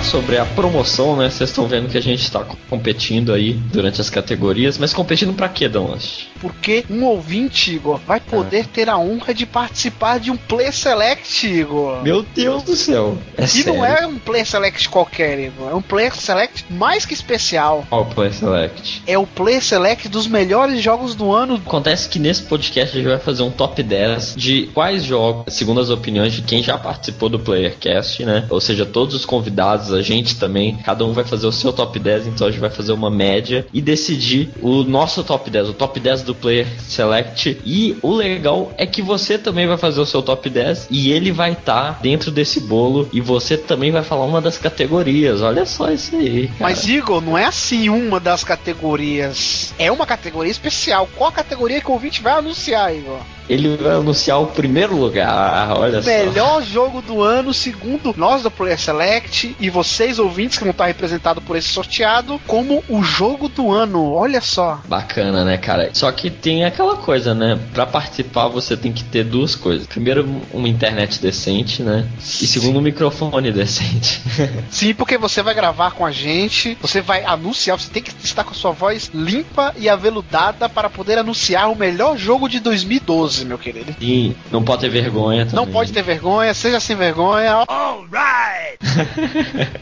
Falar 0.00 0.04
sobre 0.04 0.38
a 0.38 0.44
promoção, 0.44 1.16
né? 1.16 1.30
Vocês 1.30 1.50
estão 1.50 1.66
vendo 1.66 1.88
que 1.88 1.98
a 1.98 2.02
gente 2.02 2.22
está 2.22 2.44
competindo 2.68 3.32
aí 3.32 3.52
durante 3.52 4.00
as 4.00 4.10
categorias, 4.10 4.78
mas 4.78 4.92
competindo 4.92 5.34
pra 5.34 5.48
quê, 5.48 5.68
Douglas? 5.68 6.26
Porque 6.40 6.84
um 6.88 7.04
ouvinte, 7.04 7.74
Igor, 7.74 8.00
vai 8.06 8.20
poder 8.20 8.66
ter 8.66 8.88
a 8.88 8.98
honra 8.98 9.34
de 9.34 9.46
participar 9.46 10.18
de 10.18 10.30
um 10.30 10.36
Play 10.36 10.72
Select, 10.72 11.46
Igor. 11.46 12.02
Meu 12.02 12.22
Deus 12.22 12.62
do 12.62 12.74
céu! 12.74 13.18
É 13.36 13.44
e 13.44 13.48
sério. 13.48 13.74
não 13.74 13.84
é 13.84 14.06
um 14.06 14.18
Play 14.18 14.44
Select 14.44 14.88
qualquer, 14.88 15.38
Igor. 15.38 15.70
É 15.70 15.74
um 15.74 15.82
Play 15.82 16.10
Select 16.10 16.64
mais 16.70 17.04
que 17.04 17.14
especial. 17.14 17.84
Qual 17.88 18.02
o 18.02 18.06
Play 18.06 18.32
Select? 18.32 19.02
É 19.06 19.18
o 19.18 19.26
Play 19.26 19.60
Select 19.60 20.08
dos 20.08 20.26
melhores 20.26 20.82
jogos 20.82 21.14
do 21.14 21.32
ano. 21.32 21.60
Acontece 21.66 22.08
que 22.08 22.18
nesse 22.18 22.42
podcast 22.42 22.96
a 22.96 23.00
gente 23.00 23.10
vai 23.10 23.18
fazer 23.18 23.42
um 23.42 23.50
top 23.50 23.82
10 23.82 24.34
de 24.36 24.70
quais 24.72 25.04
jogos, 25.04 25.54
segundo 25.54 25.80
as 25.80 25.90
opiniões 25.90 26.32
de 26.32 26.42
quem 26.42 26.62
já 26.62 26.78
participou 26.78 27.28
do 27.28 27.38
Playercast, 27.38 28.24
né? 28.24 28.46
Ou 28.48 28.60
seja, 28.60 28.86
todos 28.86 29.14
os 29.14 29.24
convidados, 29.24 29.92
a 29.92 30.02
gente 30.02 30.36
também, 30.36 30.76
cada 30.76 31.04
um 31.04 31.12
vai 31.12 31.24
fazer 31.24 31.46
o 31.46 31.52
seu 31.52 31.72
top 31.72 31.98
10, 31.98 32.28
então 32.28 32.46
a 32.46 32.50
gente 32.50 32.60
vai 32.60 32.70
fazer 32.70 32.92
uma 32.92 33.10
média 33.10 33.66
e 33.72 33.80
decidir 33.80 34.50
o 34.60 34.82
nosso 34.84 35.22
top 35.22 35.50
10, 35.50 35.70
o 35.70 35.72
top 35.74 35.98
10 36.00 36.22
do 36.22 36.29
Player 36.34 36.66
Select. 36.80 37.60
E 37.64 37.96
o 38.02 38.12
legal 38.12 38.72
é 38.76 38.86
que 38.86 39.02
você 39.02 39.38
também 39.38 39.66
vai 39.66 39.76
fazer 39.76 40.00
o 40.00 40.06
seu 40.06 40.22
top 40.22 40.48
10 40.48 40.88
e 40.90 41.10
ele 41.10 41.32
vai 41.32 41.52
estar 41.52 42.00
dentro 42.00 42.30
desse 42.30 42.60
bolo 42.60 43.08
e 43.12 43.20
você 43.20 43.56
também 43.56 43.90
vai 43.90 44.02
falar 44.02 44.24
uma 44.24 44.40
das 44.40 44.58
categorias. 44.58 45.42
Olha 45.42 45.64
só 45.66 45.90
isso 45.90 46.16
aí. 46.16 46.48
Cara. 46.48 46.58
Mas, 46.60 46.86
Igor, 46.88 47.20
não 47.20 47.36
é 47.36 47.44
assim 47.44 47.88
uma 47.88 48.20
das 48.20 48.44
categorias. 48.44 49.74
É 49.78 49.90
uma 49.90 50.06
categoria 50.06 50.50
especial. 50.50 51.08
Qual 51.16 51.30
a 51.30 51.32
categoria 51.32 51.80
que 51.80 51.88
o 51.88 51.92
ouvinte 51.92 52.22
vai 52.22 52.34
anunciar, 52.34 52.94
Igor? 52.94 53.20
Ele 53.50 53.76
vai 53.76 53.96
anunciar 53.96 54.40
o 54.40 54.46
primeiro 54.46 54.96
lugar. 54.96 55.76
Olha 55.76 56.00
só. 56.00 56.08
Melhor 56.08 56.62
jogo 56.62 57.02
do 57.02 57.20
ano, 57.20 57.52
segundo 57.52 58.14
nós 58.16 58.44
da 58.44 58.50
Player 58.50 58.78
Select 58.78 59.56
e 59.58 59.68
vocês 59.68 60.20
ouvintes 60.20 60.56
que 60.56 60.62
vão 60.62 60.70
estar 60.70 60.86
representados 60.86 61.42
por 61.42 61.56
esse 61.56 61.68
sorteado, 61.68 62.40
como 62.46 62.84
o 62.88 63.02
jogo 63.02 63.48
do 63.48 63.72
ano. 63.72 64.12
Olha 64.12 64.40
só. 64.40 64.80
Bacana, 64.86 65.44
né, 65.44 65.56
cara? 65.56 65.90
Só 65.92 66.10
que 66.12 66.30
tem 66.30 66.64
aquela 66.64 66.96
coisa, 66.96 67.34
né? 67.34 67.58
Pra 67.74 67.84
participar 67.84 68.46
você 68.46 68.76
tem 68.76 68.92
que 68.92 69.02
ter 69.02 69.24
duas 69.24 69.56
coisas. 69.56 69.84
Primeiro, 69.84 70.28
uma 70.52 70.68
internet 70.68 71.20
decente, 71.20 71.82
né? 71.82 72.06
E 72.18 72.46
segundo, 72.46 72.78
um 72.78 72.82
microfone 72.82 73.50
decente. 73.52 74.22
Sim, 74.70 74.94
porque 74.94 75.18
você 75.18 75.42
vai 75.42 75.54
gravar 75.54 75.90
com 75.90 76.06
a 76.06 76.12
gente, 76.12 76.78
você 76.80 77.00
vai 77.00 77.24
anunciar, 77.24 77.76
você 77.76 77.90
tem 77.90 78.02
que 78.02 78.12
estar 78.22 78.44
com 78.44 78.52
a 78.52 78.54
sua 78.54 78.70
voz 78.70 79.10
limpa 79.12 79.74
e 79.76 79.88
aveludada 79.88 80.68
para 80.68 80.88
poder 80.88 81.18
anunciar 81.18 81.68
o 81.68 81.74
melhor 81.74 82.16
jogo 82.16 82.48
de 82.48 82.60
2012, 82.60 83.39
meu 83.44 83.58
querido. 83.58 83.94
E 84.00 84.34
não 84.50 84.62
pode 84.62 84.82
ter 84.82 84.88
vergonha 84.90 85.44
também. 85.46 85.64
Não 85.64 85.72
pode 85.72 85.92
ter 85.92 86.02
vergonha, 86.02 86.52
seja 86.54 86.80
sem 86.80 86.96
vergonha. 86.96 87.64
Alright! 87.68 88.78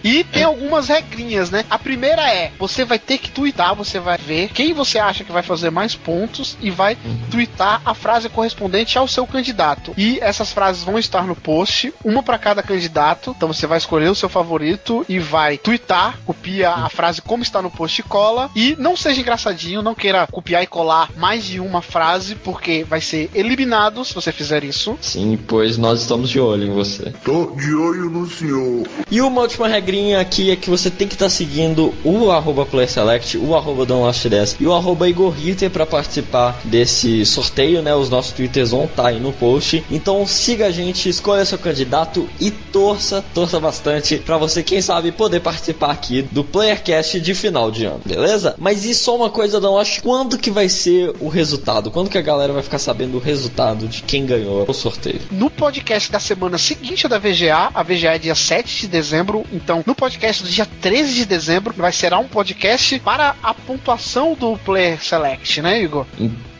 e 0.05 0.25
tem 0.25 0.43
algumas 0.43 0.89
regrinhas, 0.89 1.51
né? 1.51 1.65
A 1.71 1.79
primeira 1.79 2.23
é: 2.33 2.53
você 2.59 2.85
vai 2.85 2.99
ter 2.99 3.19
que 3.19 3.31
twittar, 3.31 3.75
você 3.75 3.99
vai 3.99 4.19
ver 4.19 4.49
quem 4.51 4.73
você 4.73 4.99
acha 4.99 5.25
que 5.25 5.33
vai 5.33 5.43
fazer 5.43 5.71
mais 5.71 5.95
pontos 5.95 6.57
e 6.61 6.71
vai 6.71 6.97
Uhum. 7.05 7.19
twittar 7.31 7.81
a 7.85 7.95
frase 7.95 8.29
correspondente 8.29 8.99
ao 8.99 9.07
seu 9.07 9.27
candidato. 9.27 9.95
E 9.97 10.19
essas 10.21 10.53
frases 10.53 10.83
vão 10.83 10.99
estar 10.99 11.23
no 11.27 11.37
post, 11.37 11.93
uma 12.05 12.23
para 12.23 12.39
cada 12.39 12.63
candidato. 12.63 13.33
Então 13.37 13.49
você 13.53 13.67
vai 13.67 13.79
escolher 13.79 14.09
o 14.11 14.15
seu 14.15 14.29
favorito 14.29 15.05
e 15.09 15.19
vai 15.19 15.59
twittar, 15.59 16.19
copia 16.25 16.71
a 16.71 16.89
frase 16.89 17.23
como 17.23 17.43
está 17.43 17.63
no 17.63 17.71
post 17.71 18.01
e 18.01 18.05
cola. 18.05 18.51
E 18.57 18.75
não 18.79 18.97
seja 18.97 19.21
engraçadinho, 19.21 19.83
não 19.83 19.95
queira 19.95 20.27
copiar 20.27 20.63
e 20.63 20.67
colar 20.67 21.11
mais 21.17 21.45
de 21.45 21.61
uma 21.61 21.81
frase, 21.83 22.35
porque 22.35 22.85
vai 22.85 23.01
ser 23.01 23.31
eliminado 23.39 24.05
se 24.05 24.15
você 24.15 24.32
fizer 24.32 24.65
isso. 24.65 24.98
Sim, 25.01 25.39
pois 25.47 25.78
nós 25.78 26.01
estamos 26.01 26.28
de 26.28 26.40
olho 26.40 26.65
em 26.65 26.74
você. 26.74 27.12
Tô 27.24 27.52
de 27.56 27.74
olho 27.74 28.10
no 28.10 28.28
senhor. 28.28 28.86
E 29.10 29.20
uma 29.20 29.43
última 29.43 29.69
regrinha 29.69 30.20
aqui 30.20 30.51
é 30.51 30.56
que 30.56 30.69
você 30.69 30.90
tem 30.90 31.06
que 31.06 31.15
estar 31.15 31.28
seguindo 31.28 31.94
o 32.05 32.31
arroba 32.31 32.66
PlaySelect, 32.66 33.39
o 33.39 33.55
arroba 33.55 33.86
DonLast10 33.86 34.56
e 34.60 34.66
o 34.66 34.74
arroba 34.74 35.09
Igor 35.09 35.31
Ritter 35.31 35.70
para 35.70 35.86
participar 35.86 36.60
desse 36.65 37.24
sorteio, 37.24 37.82
né? 37.82 37.94
Os 37.94 38.10
nossos 38.10 38.32
twitters 38.32 38.70
vão 38.70 38.85
estar 38.85 39.09
aí 39.09 39.20
no 39.20 39.32
post. 39.32 39.85
Então 39.90 40.27
siga 40.27 40.66
a 40.66 40.70
gente, 40.70 41.09
escolha 41.09 41.44
seu 41.44 41.59
candidato 41.59 42.28
e 42.40 42.51
torça, 42.51 43.24
torça 43.35 43.60
bastante 43.60 44.16
para 44.16 44.36
você, 44.36 44.62
quem 44.62 44.81
sabe, 44.81 45.12
poder 45.12 45.40
participar 45.40 45.90
aqui 45.90 46.23
do 46.23 46.44
Playercast 46.44 47.20
de 47.20 47.35
final 47.35 47.70
de 47.70 47.85
ano, 47.85 48.01
beleza? 48.05 48.55
Mas 48.59 48.85
e 48.85 48.94
só 48.94 49.16
uma 49.16 49.31
coisa, 49.31 49.60
Donlast, 49.60 50.02
quando 50.02 50.39
que 50.39 50.51
vai 50.51 50.69
ser 50.69 51.15
o 51.20 51.28
resultado? 51.28 51.90
Quando 51.90 52.10
que 52.10 52.19
a 52.19 52.23
galera 52.23 52.52
vai 52.52 52.62
ficar 52.62 52.78
sabendo 52.78 53.16
o 53.16 53.20
resultado 53.29 53.87
de 53.87 54.03
quem 54.03 54.25
ganhou 54.25 54.65
o 54.67 54.73
sorteio? 54.73 55.21
No 55.31 55.51
podcast 55.51 56.11
da 56.11 56.19
semana 56.19 56.57
seguinte 56.57 57.07
da 57.07 57.19
VGA, 57.19 57.71
a 57.75 57.83
VGA 57.83 58.15
é 58.15 58.19
dia 58.19 58.35
7 58.35 58.81
de 58.81 58.89
dezembro, 58.89 59.45
então 59.53 59.85
no 59.87 59.95
podcast 59.95 60.43
do 60.43 60.49
dia 60.49 60.67
13 60.81 61.13
de 61.13 61.27
dezembro 61.27 61.75
vai 61.77 61.93
ser 61.93 62.15
um 62.15 62.27
podcast 62.27 62.99
para 63.01 63.37
a 63.43 63.53
pontuação 63.53 64.35
do 64.35 64.57
Player 64.59 65.03
Select, 65.03 65.61
né, 65.61 65.83
Igor? 65.83 66.07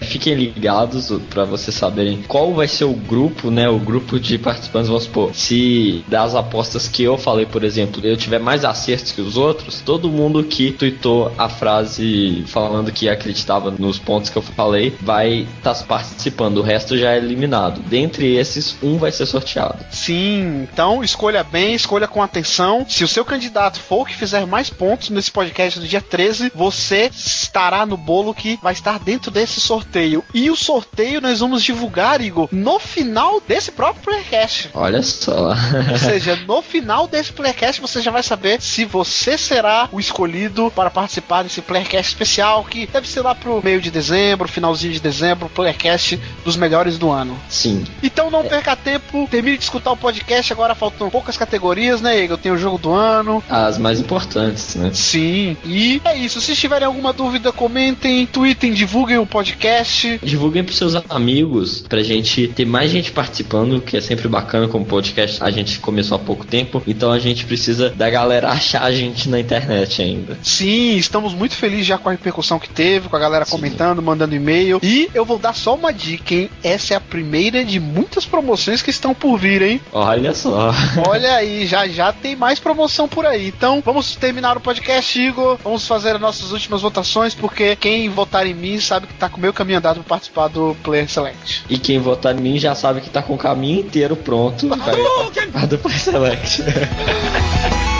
Fiquem 0.09 0.35
ligados 0.35 1.13
para 1.29 1.45
vocês 1.45 1.77
saberem 1.77 2.23
qual 2.27 2.55
vai 2.55 2.67
ser 2.67 2.85
o 2.85 2.95
grupo, 2.95 3.51
né? 3.51 3.69
O 3.69 3.79
grupo 3.79 4.19
de 4.19 4.39
participantes, 4.39 4.89
vamos 4.89 5.05
supor. 5.05 5.35
Se 5.35 6.05
das 6.09 6.35
apostas 6.35 6.89
que 6.89 7.03
eu 7.03 7.19
falei, 7.19 7.45
por 7.45 7.63
exemplo, 7.63 8.05
eu 8.05 8.17
tiver 8.17 8.39
mais 8.39 8.65
acertos 8.65 9.13
que 9.13 9.21
os 9.21 9.37
outros, 9.37 9.81
todo 9.81 10.09
mundo 10.09 10.43
que 10.43 10.73
tweetou 10.73 11.33
a 11.37 11.49
frase 11.49 12.45
falando 12.47 12.91
que 12.91 13.09
acreditava 13.09 13.71
nos 13.71 13.99
pontos 13.99 14.31
que 14.31 14.37
eu 14.37 14.43
falei 14.43 14.95
vai 15.01 15.47
estar 15.59 15.75
participando. 15.85 16.59
O 16.59 16.63
resto 16.63 16.97
já 16.97 17.13
é 17.13 17.19
eliminado. 17.19 17.81
Dentre 17.83 18.35
esses, 18.35 18.77
um 18.83 18.97
vai 18.97 19.13
ser 19.13 19.27
sorteado. 19.27 19.85
Sim, 19.91 20.67
então 20.73 21.05
escolha 21.05 21.45
bem, 21.45 21.75
escolha 21.75 22.09
com 22.09 22.23
atenção. 22.23 22.87
Se 22.89 23.05
o 23.05 23.09
seu 23.09 23.25
candidato 23.25 23.79
for 23.79 24.03
o 24.03 24.05
que 24.07 24.15
fizer 24.15 24.47
mais 24.47 24.71
pontos 24.71 25.11
nesse 25.11 25.31
podcast 25.31 25.79
do 25.79 25.87
dia 25.87 26.01
13, 26.01 26.51
você 26.55 27.11
estará 27.13 27.85
no 27.85 27.97
bolo 27.97 28.35
que 28.35 28.59
vai 28.63 28.73
estar 28.73 28.99
dentro 28.99 29.31
desse 29.31 29.61
sorteio. 29.61 29.98
E 30.33 30.51
o 30.51 30.57
sorteio 30.57 31.21
nós 31.21 31.41
vamos 31.41 31.63
divulgar, 31.63 32.21
Igor, 32.21 32.49
no 32.53 32.79
final 32.79 33.41
desse 33.47 33.73
próprio 33.73 34.05
Playcast. 34.05 34.71
Olha 34.75 35.03
só. 35.03 35.49
Ou 35.91 35.99
seja, 35.99 36.37
no 36.47 36.63
final 36.63 37.07
desse 37.07 37.33
Playcast 37.33 37.81
você 37.81 38.01
já 38.01 38.11
vai 38.11 38.23
saber 38.23 38.61
se 38.61 38.85
você 38.85 39.37
será 39.37 39.89
o 39.93 40.01
escolhido 40.01 40.71
para 40.75 40.91
participar 40.91 41.43
desse 41.43 41.61
Playcast 41.61 42.13
especial 42.13 42.65
que 42.65 42.87
deve 42.87 43.09
ser 43.09 43.23
lá 43.23 43.35
pro 43.35 43.63
meio 43.63 43.81
de 43.81 43.91
dezembro, 43.91 44.49
finalzinho 44.49 44.93
de 44.93 45.01
dezembro, 45.01 45.49
Playcast 45.49 46.21
dos 46.45 46.57
melhores 46.57 46.99
do 46.99 47.11
ano. 47.11 47.39
Sim. 47.49 47.85
Então 48.03 48.31
não 48.31 48.45
perca 48.45 48.77
tempo, 48.77 49.27
termine 49.31 49.59
de 49.59 49.65
escutar 49.65 49.93
o 49.93 49.97
podcast. 49.97 50.53
Agora 50.53 50.75
faltam 50.75 51.11
poucas 51.11 51.37
categorias, 51.37 52.01
né, 52.01 52.23
Igor? 52.23 52.39
Tem 52.39 52.53
o 52.53 52.59
jogo 52.59 52.79
do 52.79 52.93
ano. 52.93 53.43
As 53.49 53.79
mais 53.79 54.01
importantes, 54.01 54.75
né? 54.75 54.91
Sim. 54.93 55.57
E 55.65 56.01
é 56.05 56.17
isso. 56.17 56.41
Se 56.41 56.55
tiverem 56.55 56.87
alguma 56.87 57.13
dúvida, 57.13 57.53
comentem, 57.53 58.27
tweetem, 58.27 58.73
divulguem 58.73 59.19
o 59.19 59.27
podcast. 59.27 59.88
Divulguem 60.23 60.65
pros 60.65 60.77
seus 60.77 60.95
amigos, 61.09 61.85
pra 61.89 62.03
gente 62.03 62.49
ter 62.49 62.65
mais 62.65 62.91
gente 62.91 63.11
participando, 63.11 63.81
que 63.81 63.97
é 63.97 64.01
sempre 64.01 64.29
bacana 64.29 64.69
como 64.69 64.85
podcast. 64.85 65.43
A 65.43 65.51
gente 65.51 65.79
começou 65.79 66.17
há 66.17 66.19
pouco 66.19 66.47
tempo, 66.47 66.83
então 66.87 67.11
a 67.11 67.19
gente 67.19 67.45
precisa 67.45 67.91
da 67.91 68.09
galera 68.09 68.49
achar 68.53 68.83
a 68.83 68.93
gente 68.93 69.29
na 69.29 69.41
internet 69.41 70.03
ainda. 70.03 70.39
Sim, 70.43 70.97
estamos 70.97 71.35
muito 71.35 71.55
felizes 71.55 71.87
já 71.87 71.99
com 71.99 72.09
a 72.09 72.13
repercussão 72.13 72.59
que 72.59 72.69
teve, 72.69 73.09
com 73.09 73.17
a 73.17 73.21
galera 73.21 73.47
comentando, 73.47 74.03
mandando 74.03 74.35
e-mail. 74.35 74.79
E 74.83 75.09
eu 75.15 75.25
vou 75.25 75.39
dar 75.39 75.55
só 75.55 75.75
uma 75.75 75.93
dica, 75.93 76.35
hein? 76.35 76.51
Essa 76.63 76.95
é 76.95 76.97
a 76.97 77.01
primeira 77.01 77.65
de 77.65 77.81
muitas 77.81 78.27
promoções 78.27 78.83
que 78.83 78.91
estão 78.91 79.15
por 79.15 79.39
vir, 79.39 79.63
hein? 79.63 79.81
Olha 79.93 80.35
só. 80.35 80.73
Olha 81.07 81.35
aí, 81.35 81.67
já 81.67 81.87
já 81.89 82.13
tem 82.13 82.37
mais 82.37 82.59
promoção 82.59 83.09
por 83.09 83.25
aí. 83.25 83.49
Então, 83.49 83.83
vamos 83.85 84.15
terminar 84.17 84.57
o 84.57 84.61
podcast, 84.61 85.19
Igor. 85.19 85.59
Vamos 85.63 85.87
fazer 85.87 86.17
as 86.17 86.21
nossas 86.21 86.53
últimas 86.53 86.83
votações 86.83 86.99
votações, 86.99 87.35
porque 87.35 87.77
quem 87.77 88.09
votar 88.09 88.47
em 88.47 88.55
mim 88.55 88.81
sabe 88.81 89.07
que 89.07 89.15
tá 89.15 89.29
com 89.29 89.39
o 89.39 89.41
meu 89.41 89.53
caminho 89.53 89.78
andado 89.79 89.97
pra 90.01 90.11
participar 90.11 90.49
do 90.49 90.77
Player 90.83 91.09
Select. 91.09 91.65
E 91.69 91.79
quem 91.79 91.99
votar 91.99 92.37
em 92.37 92.41
mim 92.41 92.59
já 92.59 92.75
sabe 92.75 93.01
que 93.01 93.11
tá 93.11 93.23
com 93.23 93.35
o 93.35 93.39
caminho 93.39 93.81
inteiro 93.81 94.17
pronto. 94.17 94.69
Vai 94.69 94.79
participar 94.79 95.67
do 95.67 95.79
Play 95.79 95.99
Select. 95.99 96.63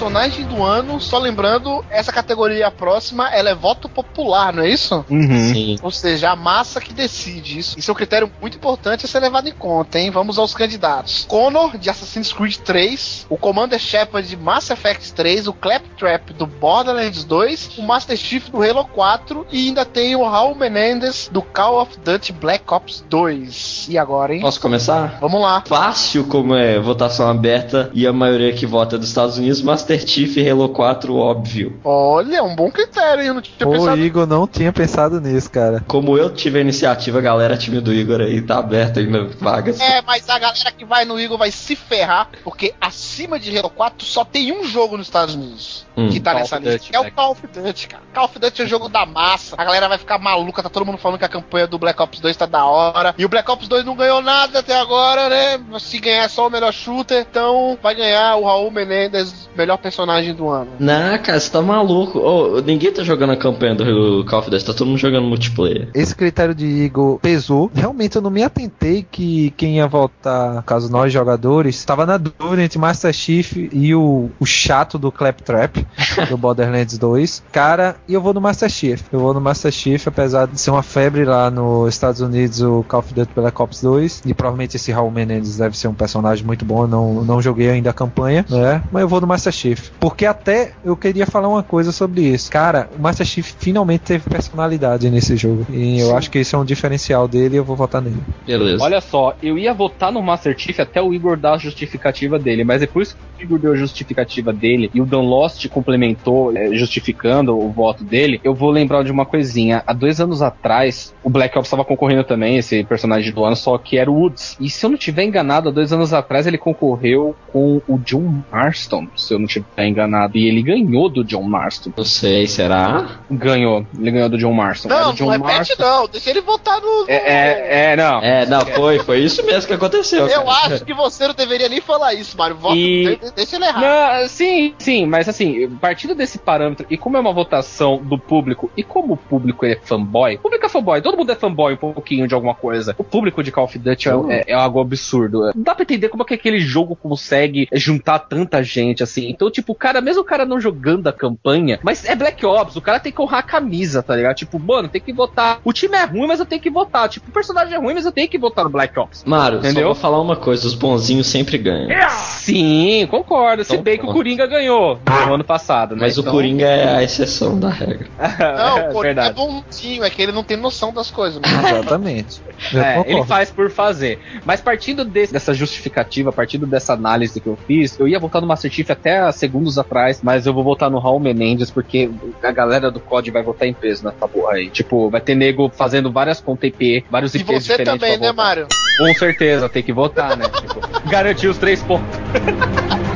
personagem 0.00 0.46
do 0.46 0.62
ano, 0.62 0.98
só 0.98 1.18
lembrando, 1.18 1.84
essa 1.90 2.10
categoria 2.10 2.70
próxima, 2.70 3.28
ela 3.28 3.50
é 3.50 3.54
voto 3.54 3.86
popular, 3.86 4.50
não 4.50 4.62
é 4.62 4.70
isso? 4.70 5.04
Sim. 5.06 5.76
Ou 5.82 5.90
seja, 5.90 6.30
a 6.30 6.36
massa 6.36 6.80
que 6.80 6.94
decide 6.94 7.58
isso. 7.58 7.78
Isso 7.78 7.90
é 7.90 7.92
um 7.92 7.94
critério 7.94 8.32
muito 8.40 8.56
importante 8.56 9.04
a 9.04 9.08
ser 9.08 9.20
levado 9.20 9.46
em 9.46 9.52
conta, 9.52 9.98
hein? 9.98 10.10
Vamos 10.10 10.38
aos 10.38 10.54
candidatos. 10.54 11.26
Connor, 11.28 11.76
de 11.76 11.90
Assassin's 11.90 12.32
Creed 12.32 12.56
3, 12.56 13.26
o 13.28 13.36
Commander 13.36 13.78
Shepard 13.78 14.26
de 14.26 14.38
Mass 14.38 14.70
Effect 14.70 15.12
3, 15.12 15.48
o 15.48 15.52
Claptrap 15.52 16.30
do 16.30 16.46
Borderlands 16.46 17.22
2, 17.22 17.76
o 17.76 17.82
Master 17.82 18.16
Chief 18.16 18.48
do 18.48 18.62
Halo 18.62 18.86
4 18.86 19.48
e 19.52 19.68
ainda 19.68 19.84
tem 19.84 20.16
o 20.16 20.24
Raul 20.24 20.54
Menendez 20.54 21.28
do 21.30 21.42
Call 21.42 21.78
of 21.78 21.98
Duty 22.02 22.32
Black 22.32 22.64
Ops 22.72 23.04
2. 23.10 23.88
E 23.90 23.98
agora, 23.98 24.34
hein? 24.34 24.40
Posso 24.40 24.62
começar? 24.62 25.18
Vamos 25.20 25.42
lá. 25.42 25.62
Fácil 25.66 26.24
como 26.24 26.54
é 26.54 26.80
votação 26.80 27.28
aberta 27.28 27.90
e 27.92 28.06
a 28.06 28.12
maioria 28.14 28.54
que 28.54 28.64
vota 28.64 28.96
é 28.96 28.98
dos 28.98 29.08
Estados 29.08 29.36
Unidos, 29.36 29.60
Master 29.90 30.06
Chief 30.06 30.36
e 30.36 30.48
Halo 30.48 30.68
4, 30.68 31.16
óbvio. 31.16 31.80
Olha, 31.82 32.44
um 32.44 32.54
bom 32.54 32.70
critério, 32.70 33.22
hein? 33.22 33.28
Eu 33.28 33.34
não 33.34 33.42
tinha 33.42 33.66
Pô, 33.66 33.72
pensado. 33.72 34.00
Igor 34.00 34.26
não 34.26 34.46
tinha 34.46 34.72
pensado 34.72 35.20
nisso, 35.20 35.50
cara. 35.50 35.82
Como 35.88 36.16
eu 36.16 36.32
tive 36.32 36.58
a 36.58 36.60
iniciativa, 36.60 37.18
a 37.18 37.22
galera, 37.22 37.56
time 37.56 37.80
do 37.80 37.92
Igor 37.92 38.20
aí, 38.20 38.40
tá 38.40 38.58
aberto 38.58 39.00
ainda 39.00 39.24
vagas. 39.40 39.80
É, 39.80 40.00
mas 40.02 40.28
a 40.28 40.38
galera 40.38 40.70
que 40.70 40.84
vai 40.84 41.04
no 41.04 41.18
Eagle 41.18 41.36
vai 41.36 41.50
se 41.50 41.74
ferrar, 41.74 42.28
porque 42.44 42.72
acima 42.80 43.38
de 43.38 43.56
Halo 43.56 43.70
4 43.70 44.06
só 44.06 44.24
tem 44.24 44.52
um 44.52 44.64
jogo 44.64 44.96
nos 44.96 45.08
Estados 45.08 45.34
Unidos 45.34 45.84
Hum. 46.00 46.08
que 46.08 46.20
tá 46.20 46.30
Call 46.32 46.40
nessa 46.40 46.58
lista. 46.58 46.78
Duty, 46.78 46.90
é 46.94 46.98
o 46.98 47.02
Black. 47.02 47.16
Call 47.16 47.32
of 47.32 47.46
Duty, 47.46 47.88
cara. 47.88 48.02
Call 48.14 48.24
of 48.24 48.38
Duty 48.38 48.62
é 48.62 48.64
o 48.64 48.68
jogo 48.68 48.88
da 48.88 49.04
massa. 49.04 49.54
A 49.58 49.64
galera 49.64 49.88
vai 49.88 49.98
ficar 49.98 50.18
maluca, 50.18 50.62
tá 50.62 50.68
todo 50.70 50.86
mundo 50.86 50.98
falando 50.98 51.18
que 51.18 51.24
a 51.24 51.28
campanha 51.28 51.66
do 51.66 51.78
Black 51.78 52.00
Ops 52.00 52.20
2 52.20 52.36
tá 52.36 52.46
da 52.46 52.64
hora. 52.64 53.14
E 53.18 53.24
o 53.24 53.28
Black 53.28 53.50
Ops 53.50 53.68
2 53.68 53.84
não 53.84 53.94
ganhou 53.94 54.22
nada 54.22 54.60
até 54.60 54.78
agora, 54.78 55.28
né? 55.28 55.60
Se 55.78 55.98
ganhar 55.98 56.24
é 56.24 56.28
só 56.28 56.46
o 56.46 56.50
melhor 56.50 56.72
shooter, 56.72 57.26
então 57.28 57.78
vai 57.82 57.94
ganhar 57.94 58.36
o 58.36 58.44
Raul 58.44 58.70
Menendez, 58.70 59.48
melhor 59.56 59.76
personagem 59.80 60.34
do 60.34 60.48
ano. 60.48 60.70
Não, 60.78 61.18
cara, 61.18 61.40
você 61.40 61.50
tá 61.50 61.60
maluco. 61.62 62.18
Ô, 62.18 62.60
ninguém 62.60 62.92
tá 62.92 63.02
jogando 63.02 63.30
a 63.30 63.36
campanha 63.36 63.74
do 63.74 64.24
Call 64.28 64.40
of 64.40 64.50
Duty, 64.50 64.64
tá 64.64 64.72
todo 64.72 64.88
mundo 64.88 64.98
jogando 64.98 65.26
multiplayer. 65.26 65.88
Esse 65.94 66.14
critério 66.14 66.54
de 66.54 66.66
Igor 66.66 67.18
pesou. 67.18 67.70
Realmente 67.74 68.16
eu 68.16 68.22
não 68.22 68.30
me 68.30 68.42
atentei 68.42 69.06
que 69.10 69.52
quem 69.56 69.76
ia 69.76 69.86
votar, 69.86 70.54
no 70.54 70.62
caso 70.62 70.90
nós 70.90 71.12
jogadores, 71.12 71.76
estava 71.76 72.06
na 72.06 72.16
dúvida 72.16 72.62
entre 72.62 72.78
Master 72.78 73.12
Chief 73.12 73.56
e 73.72 73.94
o, 73.94 74.30
o 74.38 74.46
chato 74.46 74.98
do 74.98 75.10
Claptrap, 75.10 75.86
do 76.28 76.36
Borderlands 76.36 76.98
2. 76.98 77.42
Cara, 77.52 77.96
e 78.08 78.14
eu 78.14 78.20
vou 78.20 78.34
no 78.34 78.40
Master 78.40 78.68
Chief. 78.68 79.02
Eu 79.12 79.20
vou 79.20 79.34
no 79.34 79.40
Master 79.40 79.72
Chief, 79.72 80.06
apesar 80.06 80.46
de 80.46 80.60
ser 80.60 80.70
uma 80.70 80.82
febre 80.82 81.24
lá 81.24 81.50
nos 81.50 81.94
Estados 81.94 82.20
Unidos, 82.20 82.60
o 82.60 82.84
Call 82.88 83.00
of 83.00 83.14
Duty 83.14 83.32
Black 83.34 83.60
Ops 83.60 83.82
2. 83.82 84.22
E 84.26 84.34
provavelmente 84.34 84.76
esse 84.76 84.92
Raul 84.92 85.10
Menendez 85.10 85.56
deve 85.56 85.76
ser 85.76 85.88
um 85.88 85.94
personagem 85.94 86.44
muito 86.44 86.64
bom. 86.64 86.84
Eu 86.84 86.88
não, 86.88 87.24
não 87.24 87.42
joguei 87.42 87.70
ainda 87.70 87.90
a 87.90 87.92
campanha, 87.92 88.44
né? 88.48 88.82
Mas 88.90 89.02
eu 89.02 89.08
vou 89.08 89.20
no 89.20 89.26
Master 89.26 89.52
Chief. 89.52 89.69
Porque 89.98 90.26
até 90.26 90.72
eu 90.84 90.96
queria 90.96 91.26
falar 91.26 91.48
uma 91.48 91.62
coisa 91.62 91.92
sobre 91.92 92.22
isso. 92.22 92.50
Cara, 92.50 92.88
o 92.96 93.00
Master 93.00 93.26
Chief 93.26 93.54
finalmente 93.58 94.00
teve 94.00 94.28
personalidade 94.28 95.10
nesse 95.10 95.36
jogo. 95.36 95.66
E 95.70 96.00
eu 96.00 96.16
acho 96.16 96.30
que 96.30 96.38
isso 96.38 96.56
é 96.56 96.58
um 96.58 96.64
diferencial 96.64 97.28
dele 97.28 97.56
e 97.56 97.58
eu 97.58 97.64
vou 97.64 97.76
votar 97.76 98.00
nele. 98.00 98.20
Beleza. 98.46 98.82
Olha 98.82 99.00
só, 99.00 99.34
eu 99.42 99.58
ia 99.58 99.72
votar 99.72 100.12
no 100.12 100.22
Master 100.22 100.56
Chief 100.58 100.78
até 100.80 101.00
o 101.00 101.12
Igor 101.14 101.36
dar 101.36 101.54
a 101.54 101.58
justificativa 101.58 102.38
dele, 102.38 102.64
mas 102.64 102.80
depois 102.80 103.12
que 103.12 103.44
o 103.44 103.46
Igor 103.46 103.58
deu 103.58 103.72
a 103.72 103.76
justificativa 103.76 104.52
dele 104.52 104.90
e 104.94 105.00
o 105.00 105.06
Dan 105.06 105.20
Lost 105.20 105.66
complementou, 105.68 106.56
é, 106.56 106.74
justificando 106.74 107.56
o 107.56 107.70
voto 107.70 108.04
dele, 108.04 108.40
eu 108.44 108.54
vou 108.54 108.70
lembrar 108.70 109.02
de 109.02 109.10
uma 109.10 109.26
coisinha. 109.26 109.82
Há 109.86 109.92
dois 109.92 110.20
anos 110.20 110.42
atrás, 110.42 111.14
o 111.22 111.30
Black 111.30 111.56
Ops 111.56 111.66
estava 111.66 111.84
concorrendo 111.84 112.24
também, 112.24 112.58
esse 112.58 112.84
personagem 112.84 113.32
do 113.32 113.44
ano, 113.44 113.56
só 113.56 113.76
que 113.78 113.98
era 113.98 114.10
o 114.10 114.14
Woods. 114.14 114.56
E 114.60 114.68
se 114.68 114.84
eu 114.84 114.90
não 114.90 114.98
tiver 114.98 115.24
enganado, 115.24 115.68
há 115.68 115.72
dois 115.72 115.92
anos 115.92 116.12
atrás 116.12 116.46
ele 116.46 116.58
concorreu 116.58 117.34
com 117.52 117.80
o 117.88 117.98
John 117.98 118.42
Marston, 118.50 119.06
se 119.16 119.34
eu 119.34 119.38
não 119.38 119.46
tiver 119.46 119.59
enganado. 119.78 120.36
E 120.36 120.46
ele 120.48 120.62
ganhou 120.62 121.08
do 121.08 121.24
John 121.24 121.42
Marston. 121.42 121.92
Não 121.96 122.04
sei, 122.04 122.46
será? 122.46 123.20
Ganhou, 123.30 123.86
ele 123.98 124.10
ganhou 124.10 124.28
do 124.28 124.38
John 124.38 124.52
Marston. 124.52 124.88
Era 124.90 125.00
Não, 125.06 125.14
John 125.14 125.24
não 125.26 125.30
repete 125.32 125.54
Marston. 125.56 125.82
não, 125.82 126.08
deixa 126.08 126.30
ele 126.30 126.40
votar 126.40 126.80
no... 126.80 127.04
É, 127.08 127.14
é, 127.14 127.92
é, 127.92 127.96
não. 127.96 128.20
É, 128.22 128.46
não, 128.46 128.60
foi, 128.66 128.98
foi 129.00 129.18
isso 129.20 129.44
mesmo 129.44 129.66
que 129.68 129.74
aconteceu. 129.74 130.26
Eu 130.26 130.44
cara. 130.44 130.74
acho 130.74 130.84
que 130.84 130.94
você 130.94 131.26
não 131.26 131.34
deveria 131.34 131.68
nem 131.68 131.80
falar 131.80 132.14
isso, 132.14 132.36
Mário. 132.36 132.56
Vota, 132.56 132.76
E- 132.76 133.16
de- 133.16 133.32
deixa 133.32 133.56
ele 133.56 133.64
errar. 133.66 133.80
Não, 134.20 134.28
sim, 134.28 134.74
sim, 134.78 135.06
mas 135.06 135.28
assim, 135.28 135.68
partindo 135.80 136.14
desse 136.14 136.38
parâmetro, 136.38 136.86
e 136.90 136.96
como 136.96 137.16
é 137.16 137.20
uma 137.20 137.32
votação 137.32 137.98
do 138.02 138.18
público, 138.18 138.70
e 138.76 138.82
como 138.82 139.14
o 139.14 139.16
público 139.16 139.64
é 139.66 139.76
fanboy, 139.82 140.36
o 140.36 140.38
público 140.38 140.66
é 140.66 140.68
fanboy, 140.68 141.00
todo 141.02 141.16
mundo 141.16 141.32
é 141.32 141.34
fanboy 141.36 141.74
um 141.74 141.76
pouquinho 141.92 142.26
de 142.28 142.34
alguma 142.34 142.54
coisa. 142.54 142.94
O 142.98 143.04
público 143.04 143.42
de 143.42 143.50
Call 143.52 143.64
of 143.64 143.78
Duty 143.78 144.08
é, 144.08 144.12
é- 144.30 144.44
é 144.48 144.54
algo 144.54 144.80
absurdo. 144.80 145.50
Não 145.54 145.62
dá 145.62 145.74
pra 145.74 145.82
entender 145.82 146.08
como 146.08 146.22
é 146.22 146.26
que 146.26 146.34
aquele 146.34 146.60
jogo 146.60 146.94
consegue 146.96 147.68
juntar 147.72 148.18
tanta 148.20 148.62
gente, 148.62 149.02
assim. 149.02 149.28
Então, 149.28 149.49
tipo, 149.50 149.72
o 149.72 149.74
cara, 149.74 150.00
mesmo 150.00 150.22
o 150.22 150.24
cara 150.24 150.44
não 150.44 150.60
jogando 150.60 151.06
a 151.08 151.12
campanha, 151.12 151.78
mas 151.82 152.04
é 152.04 152.14
Black 152.14 152.44
Ops, 152.44 152.76
o 152.76 152.80
cara 152.80 153.00
tem 153.00 153.12
que 153.12 153.20
honrar 153.20 153.40
a 153.40 153.42
camisa, 153.42 154.02
tá 154.02 154.14
ligado? 154.16 154.36
Tipo, 154.36 154.58
mano, 154.58 154.88
tem 154.88 155.00
que 155.00 155.12
votar. 155.12 155.60
O 155.64 155.72
time 155.72 155.96
é 155.96 156.04
ruim, 156.04 156.26
mas 156.26 156.40
eu 156.40 156.46
tenho 156.46 156.60
que 156.60 156.70
votar. 156.70 157.08
Tipo, 157.08 157.28
o 157.28 157.32
personagem 157.32 157.74
é 157.74 157.78
ruim, 157.78 157.94
mas 157.94 158.04
eu 158.04 158.12
tenho 158.12 158.28
que 158.28 158.38
votar 158.38 158.64
no 158.64 158.70
Black 158.70 158.98
Ops. 158.98 159.24
Mário, 159.24 159.58
Entendeu? 159.58 159.82
só 159.82 159.86
vou 159.88 159.94
falar 159.94 160.20
uma 160.20 160.36
coisa, 160.36 160.66
os 160.66 160.74
bonzinhos 160.74 161.26
sempre 161.26 161.58
ganham. 161.58 161.88
Sim, 162.10 163.06
concordo. 163.10 163.64
Se 163.64 163.72
Então, 163.72 163.82
bem 163.84 163.98
que 163.98 164.04
o. 164.06 164.12
Coringa 164.12 164.46
ganhou 164.46 164.98
no 165.26 165.34
ano 165.34 165.44
passado, 165.44 165.94
né? 165.94 166.02
Mas 166.02 166.16
o 166.18 166.20
Então- 166.20 166.32
Coringa 166.32 166.66
é 166.66 166.96
a 166.96 167.02
exceção 167.02 167.58
da 167.58 167.68
regra. 167.68 168.08
Não, 168.38 168.78
é 168.78 168.88
o 168.88 168.92
Coringa 168.92 169.22
é 169.24 169.32
bonzinho, 169.32 170.04
é 170.04 170.10
que 170.10 170.20
ele 170.22 170.32
não 170.32 170.42
tem 170.44 170.56
noção 170.56 170.92
das 170.92 171.10
coisas. 171.10 171.40
mano. 171.40 171.68
Exatamente. 171.68 172.40
É, 172.74 173.00
ele 173.10 173.24
faz 173.24 173.50
por 173.50 173.70
fazer. 173.70 174.18
Mas 174.44 174.60
partindo 174.60 175.02
desse- 175.02 175.32
dessa 175.32 175.54
justificativa, 175.54 176.30
partindo 176.30 176.66
dessa 176.66 176.92
análise 176.92 177.40
que 177.40 177.46
eu 177.46 177.56
fiz, 177.66 177.98
eu 177.98 178.06
ia 178.06 178.18
votar 178.18 178.42
no 178.42 178.46
Master 178.46 178.70
Chief 178.70 178.88
até 178.90 179.18
há 179.18 179.32
segundos 179.40 179.78
atrás, 179.78 180.20
mas 180.22 180.46
eu 180.46 180.54
vou 180.54 180.62
votar 180.62 180.90
no 180.90 180.98
Raul 180.98 181.18
Menendez, 181.18 181.70
porque 181.70 182.10
a 182.42 182.52
galera 182.52 182.90
do 182.90 183.00
COD 183.00 183.30
vai 183.30 183.42
votar 183.42 183.66
em 183.66 183.74
peso 183.74 184.04
nessa 184.04 184.28
porra 184.28 184.54
aí. 184.54 184.70
Tipo, 184.70 185.10
vai 185.10 185.20
ter 185.20 185.34
nego 185.34 185.70
fazendo 185.70 186.12
várias 186.12 186.40
conta 186.40 186.66
IP, 186.66 187.04
vários 187.10 187.34
E 187.34 187.38
IPs 187.38 187.64
você 187.64 187.72
diferentes. 187.72 187.94
também, 188.00 188.18
pra 188.18 188.26
né, 188.26 188.32
votar. 188.32 188.44
Mário? 188.46 188.66
Com 188.98 189.14
certeza, 189.14 189.68
tem 189.68 189.82
que 189.82 189.92
votar, 189.92 190.36
né? 190.36 190.44
Tipo, 190.60 191.08
garantir 191.08 191.48
os 191.48 191.58
três 191.58 191.82
pontos. 191.82 192.06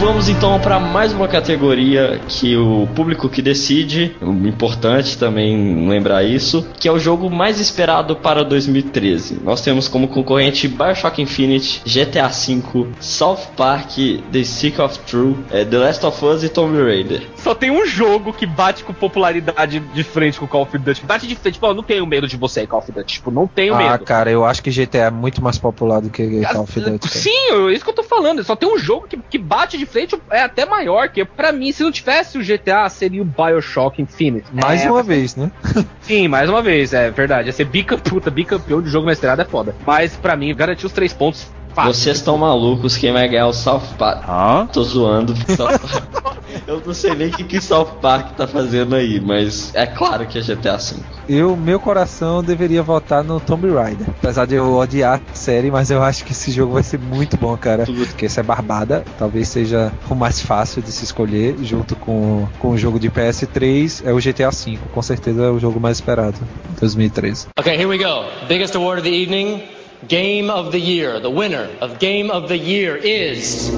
vamos 0.00 0.28
então 0.30 0.58
para 0.60 0.80
mais 0.80 1.12
uma 1.12 1.28
categoria 1.28 2.20
que 2.26 2.56
o 2.56 2.86
público 2.94 3.28
que 3.28 3.42
decide, 3.42 4.16
importante 4.22 5.16
também 5.18 5.86
lembrar 5.88 6.22
isso, 6.24 6.66
que 6.78 6.88
é 6.88 6.92
o 6.92 6.98
jogo 6.98 7.28
mais 7.30 7.60
esperado 7.60 8.16
para 8.16 8.42
2013. 8.42 9.40
Nós 9.44 9.60
temos 9.60 9.88
como 9.88 10.08
concorrente 10.08 10.66
BioShock 10.68 11.20
Infinite, 11.20 11.82
GTA 11.84 12.28
V, 12.28 12.86
South 12.98 13.48
Park, 13.56 13.90
The 14.32 14.42
Stick 14.42 14.78
of 14.80 14.98
True, 15.00 15.36
eh, 15.50 15.64
The 15.66 15.78
Last 15.78 16.06
of 16.06 16.24
Us 16.24 16.42
e 16.44 16.48
Tomb 16.48 16.82
Raider. 16.82 17.22
Só 17.36 17.54
tem 17.54 17.70
um 17.70 17.84
jogo 17.86 18.32
que 18.32 18.46
bate 18.46 18.82
com 18.84 18.94
popularidade 18.94 19.80
de 19.80 20.02
frente 20.02 20.38
com 20.38 20.46
o 20.46 20.48
Call 20.48 20.62
of 20.62 20.78
Duty. 20.78 21.04
Bate 21.04 21.26
de 21.26 21.36
frente, 21.36 21.54
tipo, 21.54 21.66
ó, 21.66 21.74
não 21.74 21.82
tenho 21.82 22.06
medo 22.06 22.26
de 22.26 22.36
você, 22.38 22.66
Call 22.66 22.80
of 22.80 22.90
Duty. 22.90 23.14
Tipo, 23.14 23.30
não 23.30 23.46
tenho 23.46 23.74
Ah, 23.74 23.92
medo. 23.92 24.04
cara, 24.04 24.30
eu 24.30 24.44
acho 24.46 24.62
que 24.62 24.70
GTA 24.70 25.06
é 25.06 25.10
muito 25.10 25.42
mais 25.42 25.58
popular 25.58 26.00
do 26.00 26.08
que 26.08 26.40
Call 26.52 26.62
of 26.62 26.80
Duty. 26.80 26.98
cara. 27.08 27.14
Sim, 27.14 27.48
eu- 27.50 27.70
isso 27.70 27.84
que 27.84 27.90
eu 27.90 27.94
tô 27.94 28.02
falando. 28.02 28.42
Só 28.42 28.56
tem 28.56 28.68
um 28.72 28.78
jogo 28.78 29.06
que, 29.06 29.18
que 29.30 29.38
bate 29.38 29.76
de 29.76 29.86
frente, 29.90 30.20
é 30.30 30.42
até 30.42 30.64
maior. 30.64 31.08
Que 31.08 31.24
pra 31.24 31.52
mim, 31.52 31.72
se 31.72 31.82
não 31.82 31.92
tivesse 31.92 32.38
o 32.38 32.42
GTA, 32.42 32.88
seria 32.88 33.22
o 33.22 33.24
Bioshock 33.24 34.00
Infinite. 34.00 34.46
Mais 34.52 34.84
É, 34.84 34.90
uma 34.90 35.02
vez, 35.02 35.36
né? 35.36 35.50
Sim, 36.02 36.28
mais 36.28 36.48
uma 36.48 36.62
vez, 36.62 36.92
é 36.92 37.10
verdade. 37.10 37.48
Ia 37.48 37.52
ser 37.52 37.64
bicampeão, 37.64 38.00
puta, 38.14 38.30
bicampeão 38.30 38.80
de 38.80 38.88
jogo 38.88 39.06
mestrado 39.06 39.40
é 39.40 39.44
foda. 39.44 39.74
Mas 39.86 40.16
pra 40.16 40.36
mim, 40.36 40.54
garantir 40.54 40.86
os 40.86 40.92
três 40.92 41.12
pontos 41.12 41.46
Vocês 41.74 42.16
estão 42.18 42.36
malucos, 42.36 42.96
quem 42.96 43.12
vai 43.12 43.28
ganhar 43.28 43.42
é 43.42 43.46
o 43.46 43.52
South 43.52 43.94
Park. 43.96 44.28
Hã? 44.28 44.66
Tô 44.66 44.82
zoando. 44.82 45.34
South 45.56 45.78
Park. 45.78 46.30
Eu 46.66 46.82
não 46.84 46.94
sei 46.94 47.14
nem 47.14 47.28
o 47.28 47.30
que, 47.32 47.44
que 47.44 47.60
South 47.60 47.98
Park 48.00 48.36
tá 48.36 48.46
fazendo 48.46 48.94
aí, 48.94 49.20
mas 49.20 49.74
é 49.74 49.86
claro 49.86 50.26
que 50.26 50.38
é 50.38 50.42
GTA 50.42 50.76
V. 50.76 50.96
Eu, 51.28 51.56
meu 51.56 51.78
coração 51.78 52.42
deveria 52.42 52.82
votar 52.82 53.22
no 53.22 53.38
Tomb 53.38 53.70
Raider. 53.70 54.08
Apesar 54.08 54.46
de 54.46 54.56
eu 54.56 54.76
odiar 54.76 55.20
a 55.30 55.34
série, 55.34 55.70
mas 55.70 55.90
eu 55.90 56.02
acho 56.02 56.24
que 56.24 56.32
esse 56.32 56.50
jogo 56.50 56.74
vai 56.74 56.82
ser 56.82 56.98
muito 56.98 57.36
bom, 57.36 57.56
cara. 57.56 57.84
Porque 57.84 58.26
esse 58.26 58.40
é 58.40 58.42
Barbada, 58.42 59.04
talvez 59.18 59.48
seja 59.48 59.92
o 60.08 60.14
mais 60.14 60.40
fácil 60.40 60.82
de 60.82 60.90
se 60.90 61.04
escolher, 61.04 61.56
junto 61.62 61.94
com, 61.96 62.48
com 62.58 62.70
o 62.70 62.78
jogo 62.78 62.98
de 62.98 63.10
PS3, 63.10 64.02
é 64.04 64.12
o 64.12 64.16
GTA 64.16 64.50
V. 64.50 64.78
Com 64.92 65.02
certeza 65.02 65.44
é 65.44 65.50
o 65.50 65.58
jogo 65.58 65.78
mais 65.78 65.98
esperado, 65.98 66.38
2013. 66.80 67.48
Okay, 67.58 67.74
here 67.74 67.86
we 67.86 67.98
go. 67.98 68.24
Biggest 68.48 68.74
award 68.74 69.00
of 69.00 69.08
the 69.08 69.14
evening 69.14 69.79
Game 70.08 70.50
of 70.50 70.70
the 70.70 70.78
Year. 70.78 71.20
The 71.20 71.28
winner 71.28 71.68
of 71.80 71.96
Game 71.98 72.30
of 72.30 72.48
the 72.48 72.56
Year 72.56 72.96
is. 72.96 73.70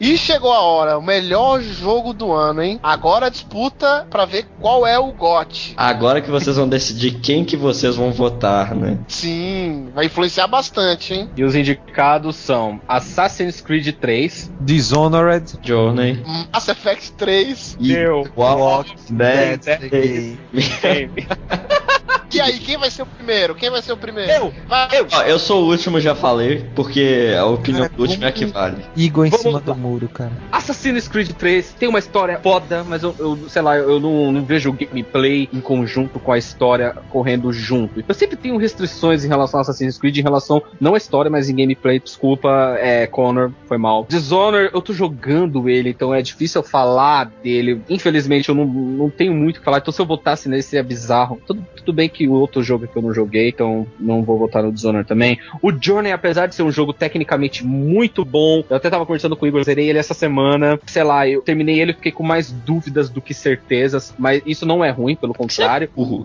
E 0.00 0.16
chegou 0.16 0.52
a 0.52 0.60
hora, 0.60 0.96
o 0.96 1.02
melhor 1.02 1.60
jogo 1.60 2.12
do 2.12 2.32
ano, 2.32 2.62
hein? 2.62 2.78
Agora 2.82 3.26
a 3.26 3.28
disputa 3.28 4.06
pra 4.08 4.24
ver 4.24 4.46
qual 4.60 4.86
é 4.86 4.96
o 4.96 5.10
GOT. 5.12 5.74
Agora 5.76 6.20
que 6.20 6.30
vocês 6.30 6.56
vão 6.56 6.68
decidir 6.68 7.18
quem 7.18 7.44
que 7.44 7.56
vocês 7.56 7.96
vão 7.96 8.12
votar, 8.12 8.76
né? 8.76 8.96
Sim, 9.08 9.90
vai 9.92 10.06
influenciar 10.06 10.46
bastante, 10.46 11.14
hein? 11.14 11.28
E 11.36 11.42
os 11.42 11.56
indicados 11.56 12.36
são 12.36 12.80
Assassin's 12.86 13.60
Creed 13.60 13.88
3, 14.00 14.52
Dishonored, 14.60 15.58
Journey, 15.62 16.22
Mass 16.52 16.68
Effect 16.68 17.12
3. 17.12 17.76
e 17.80 17.92
Meu. 17.92 18.24
Walk 18.36 18.94
Dead. 19.10 19.60
E 22.32 22.40
aí, 22.40 22.58
quem 22.58 22.76
vai 22.76 22.90
ser 22.90 23.02
o 23.02 23.06
primeiro? 23.06 23.54
Quem 23.54 23.70
vai 23.70 23.80
ser 23.80 23.92
o 23.92 23.96
primeiro? 23.96 24.30
Eu! 24.30 24.54
Vai, 24.68 24.88
Eu! 24.92 25.06
Ó, 25.10 25.22
eu 25.22 25.38
sou 25.38 25.64
o 25.64 25.70
último, 25.70 25.98
já 26.00 26.14
falei, 26.14 26.66
porque 26.74 27.34
a 27.38 27.46
opinião 27.46 27.84
Cara, 27.84 27.96
do 27.96 28.02
último 28.02 28.24
é 28.24 28.32
que 28.32 28.44
vale. 28.44 28.84
Igor 28.96 29.26
em 29.26 29.30
Vamos 29.30 29.42
cima 29.42 29.58
lá. 29.58 29.64
do 29.64 29.74
muro, 29.74 30.08
cara. 30.08 30.30
Assassin's 30.52 31.08
Creed 31.08 31.30
3 31.32 31.74
tem 31.78 31.88
uma 31.88 31.98
história 31.98 32.38
foda, 32.40 32.84
mas 32.84 33.02
eu, 33.02 33.14
eu 33.18 33.38
sei 33.48 33.62
lá, 33.62 33.76
eu 33.76 33.98
não, 33.98 34.30
não 34.30 34.44
vejo 34.44 34.70
o 34.70 34.72
gameplay 34.72 35.48
em 35.52 35.60
conjunto 35.60 36.18
com 36.20 36.32
a 36.32 36.38
história 36.38 36.94
correndo 37.08 37.52
junto. 37.52 38.04
Eu 38.06 38.14
sempre 38.14 38.36
tenho 38.36 38.56
restrições 38.58 39.24
em 39.24 39.28
relação 39.28 39.58
a 39.58 39.62
Assassin's 39.62 39.98
Creed, 39.98 40.18
em 40.18 40.22
relação, 40.22 40.62
não 40.80 40.94
à 40.94 40.98
história, 40.98 41.30
mas 41.30 41.48
em 41.48 41.56
gameplay. 41.56 41.98
Desculpa, 41.98 42.76
é, 42.78 43.06
Connor, 43.06 43.50
foi 43.66 43.78
mal. 43.78 44.06
Dishonored, 44.08 44.70
eu 44.74 44.82
tô 44.82 44.92
jogando 44.92 45.68
ele, 45.68 45.90
então 45.90 46.14
é 46.14 46.20
difícil 46.20 46.60
eu 46.60 46.66
falar 46.66 47.30
dele. 47.42 47.80
Infelizmente, 47.88 48.48
eu 48.48 48.54
não, 48.54 48.64
não 48.64 49.10
tenho 49.10 49.32
muito 49.32 49.56
o 49.56 49.58
que 49.60 49.64
falar, 49.64 49.78
então 49.78 49.92
se 49.92 50.00
eu 50.00 50.06
votasse 50.06 50.48
nesse 50.48 50.76
é 50.76 50.82
bizarro. 50.82 51.40
Tudo, 51.46 51.66
tudo 51.76 51.92
bem 51.92 52.08
que 52.08 52.17
o 52.26 52.32
outro 52.32 52.62
jogo 52.62 52.86
que 52.88 52.96
eu 52.96 53.02
não 53.02 53.12
joguei, 53.12 53.48
então 53.50 53.86
não 53.98 54.22
vou 54.22 54.38
votar 54.38 54.62
no 54.62 54.72
Dishonored 54.72 55.06
também. 55.06 55.38
O 55.62 55.70
Journey, 55.72 56.12
apesar 56.12 56.46
de 56.46 56.54
ser 56.54 56.62
um 56.62 56.70
jogo 56.70 56.92
tecnicamente 56.92 57.64
muito 57.64 58.24
bom, 58.24 58.64
eu 58.68 58.76
até 58.76 58.88
tava 58.90 59.04
conversando 59.06 59.36
com 59.36 59.44
o 59.44 59.48
Igor, 59.48 59.62
zerei 59.64 59.88
ele 59.88 59.98
essa 59.98 60.14
semana. 60.14 60.78
Sei 60.86 61.02
lá, 61.02 61.28
eu 61.28 61.42
terminei 61.42 61.80
ele 61.80 61.92
e 61.92 61.94
fiquei 61.94 62.12
com 62.12 62.22
mais 62.22 62.50
dúvidas 62.50 63.08
do 63.10 63.20
que 63.20 63.32
certezas, 63.34 64.14
mas 64.18 64.42
isso 64.46 64.64
não 64.66 64.84
é 64.84 64.90
ruim, 64.90 65.14
pelo 65.14 65.34
contrário. 65.34 65.88
Burro. 65.94 66.24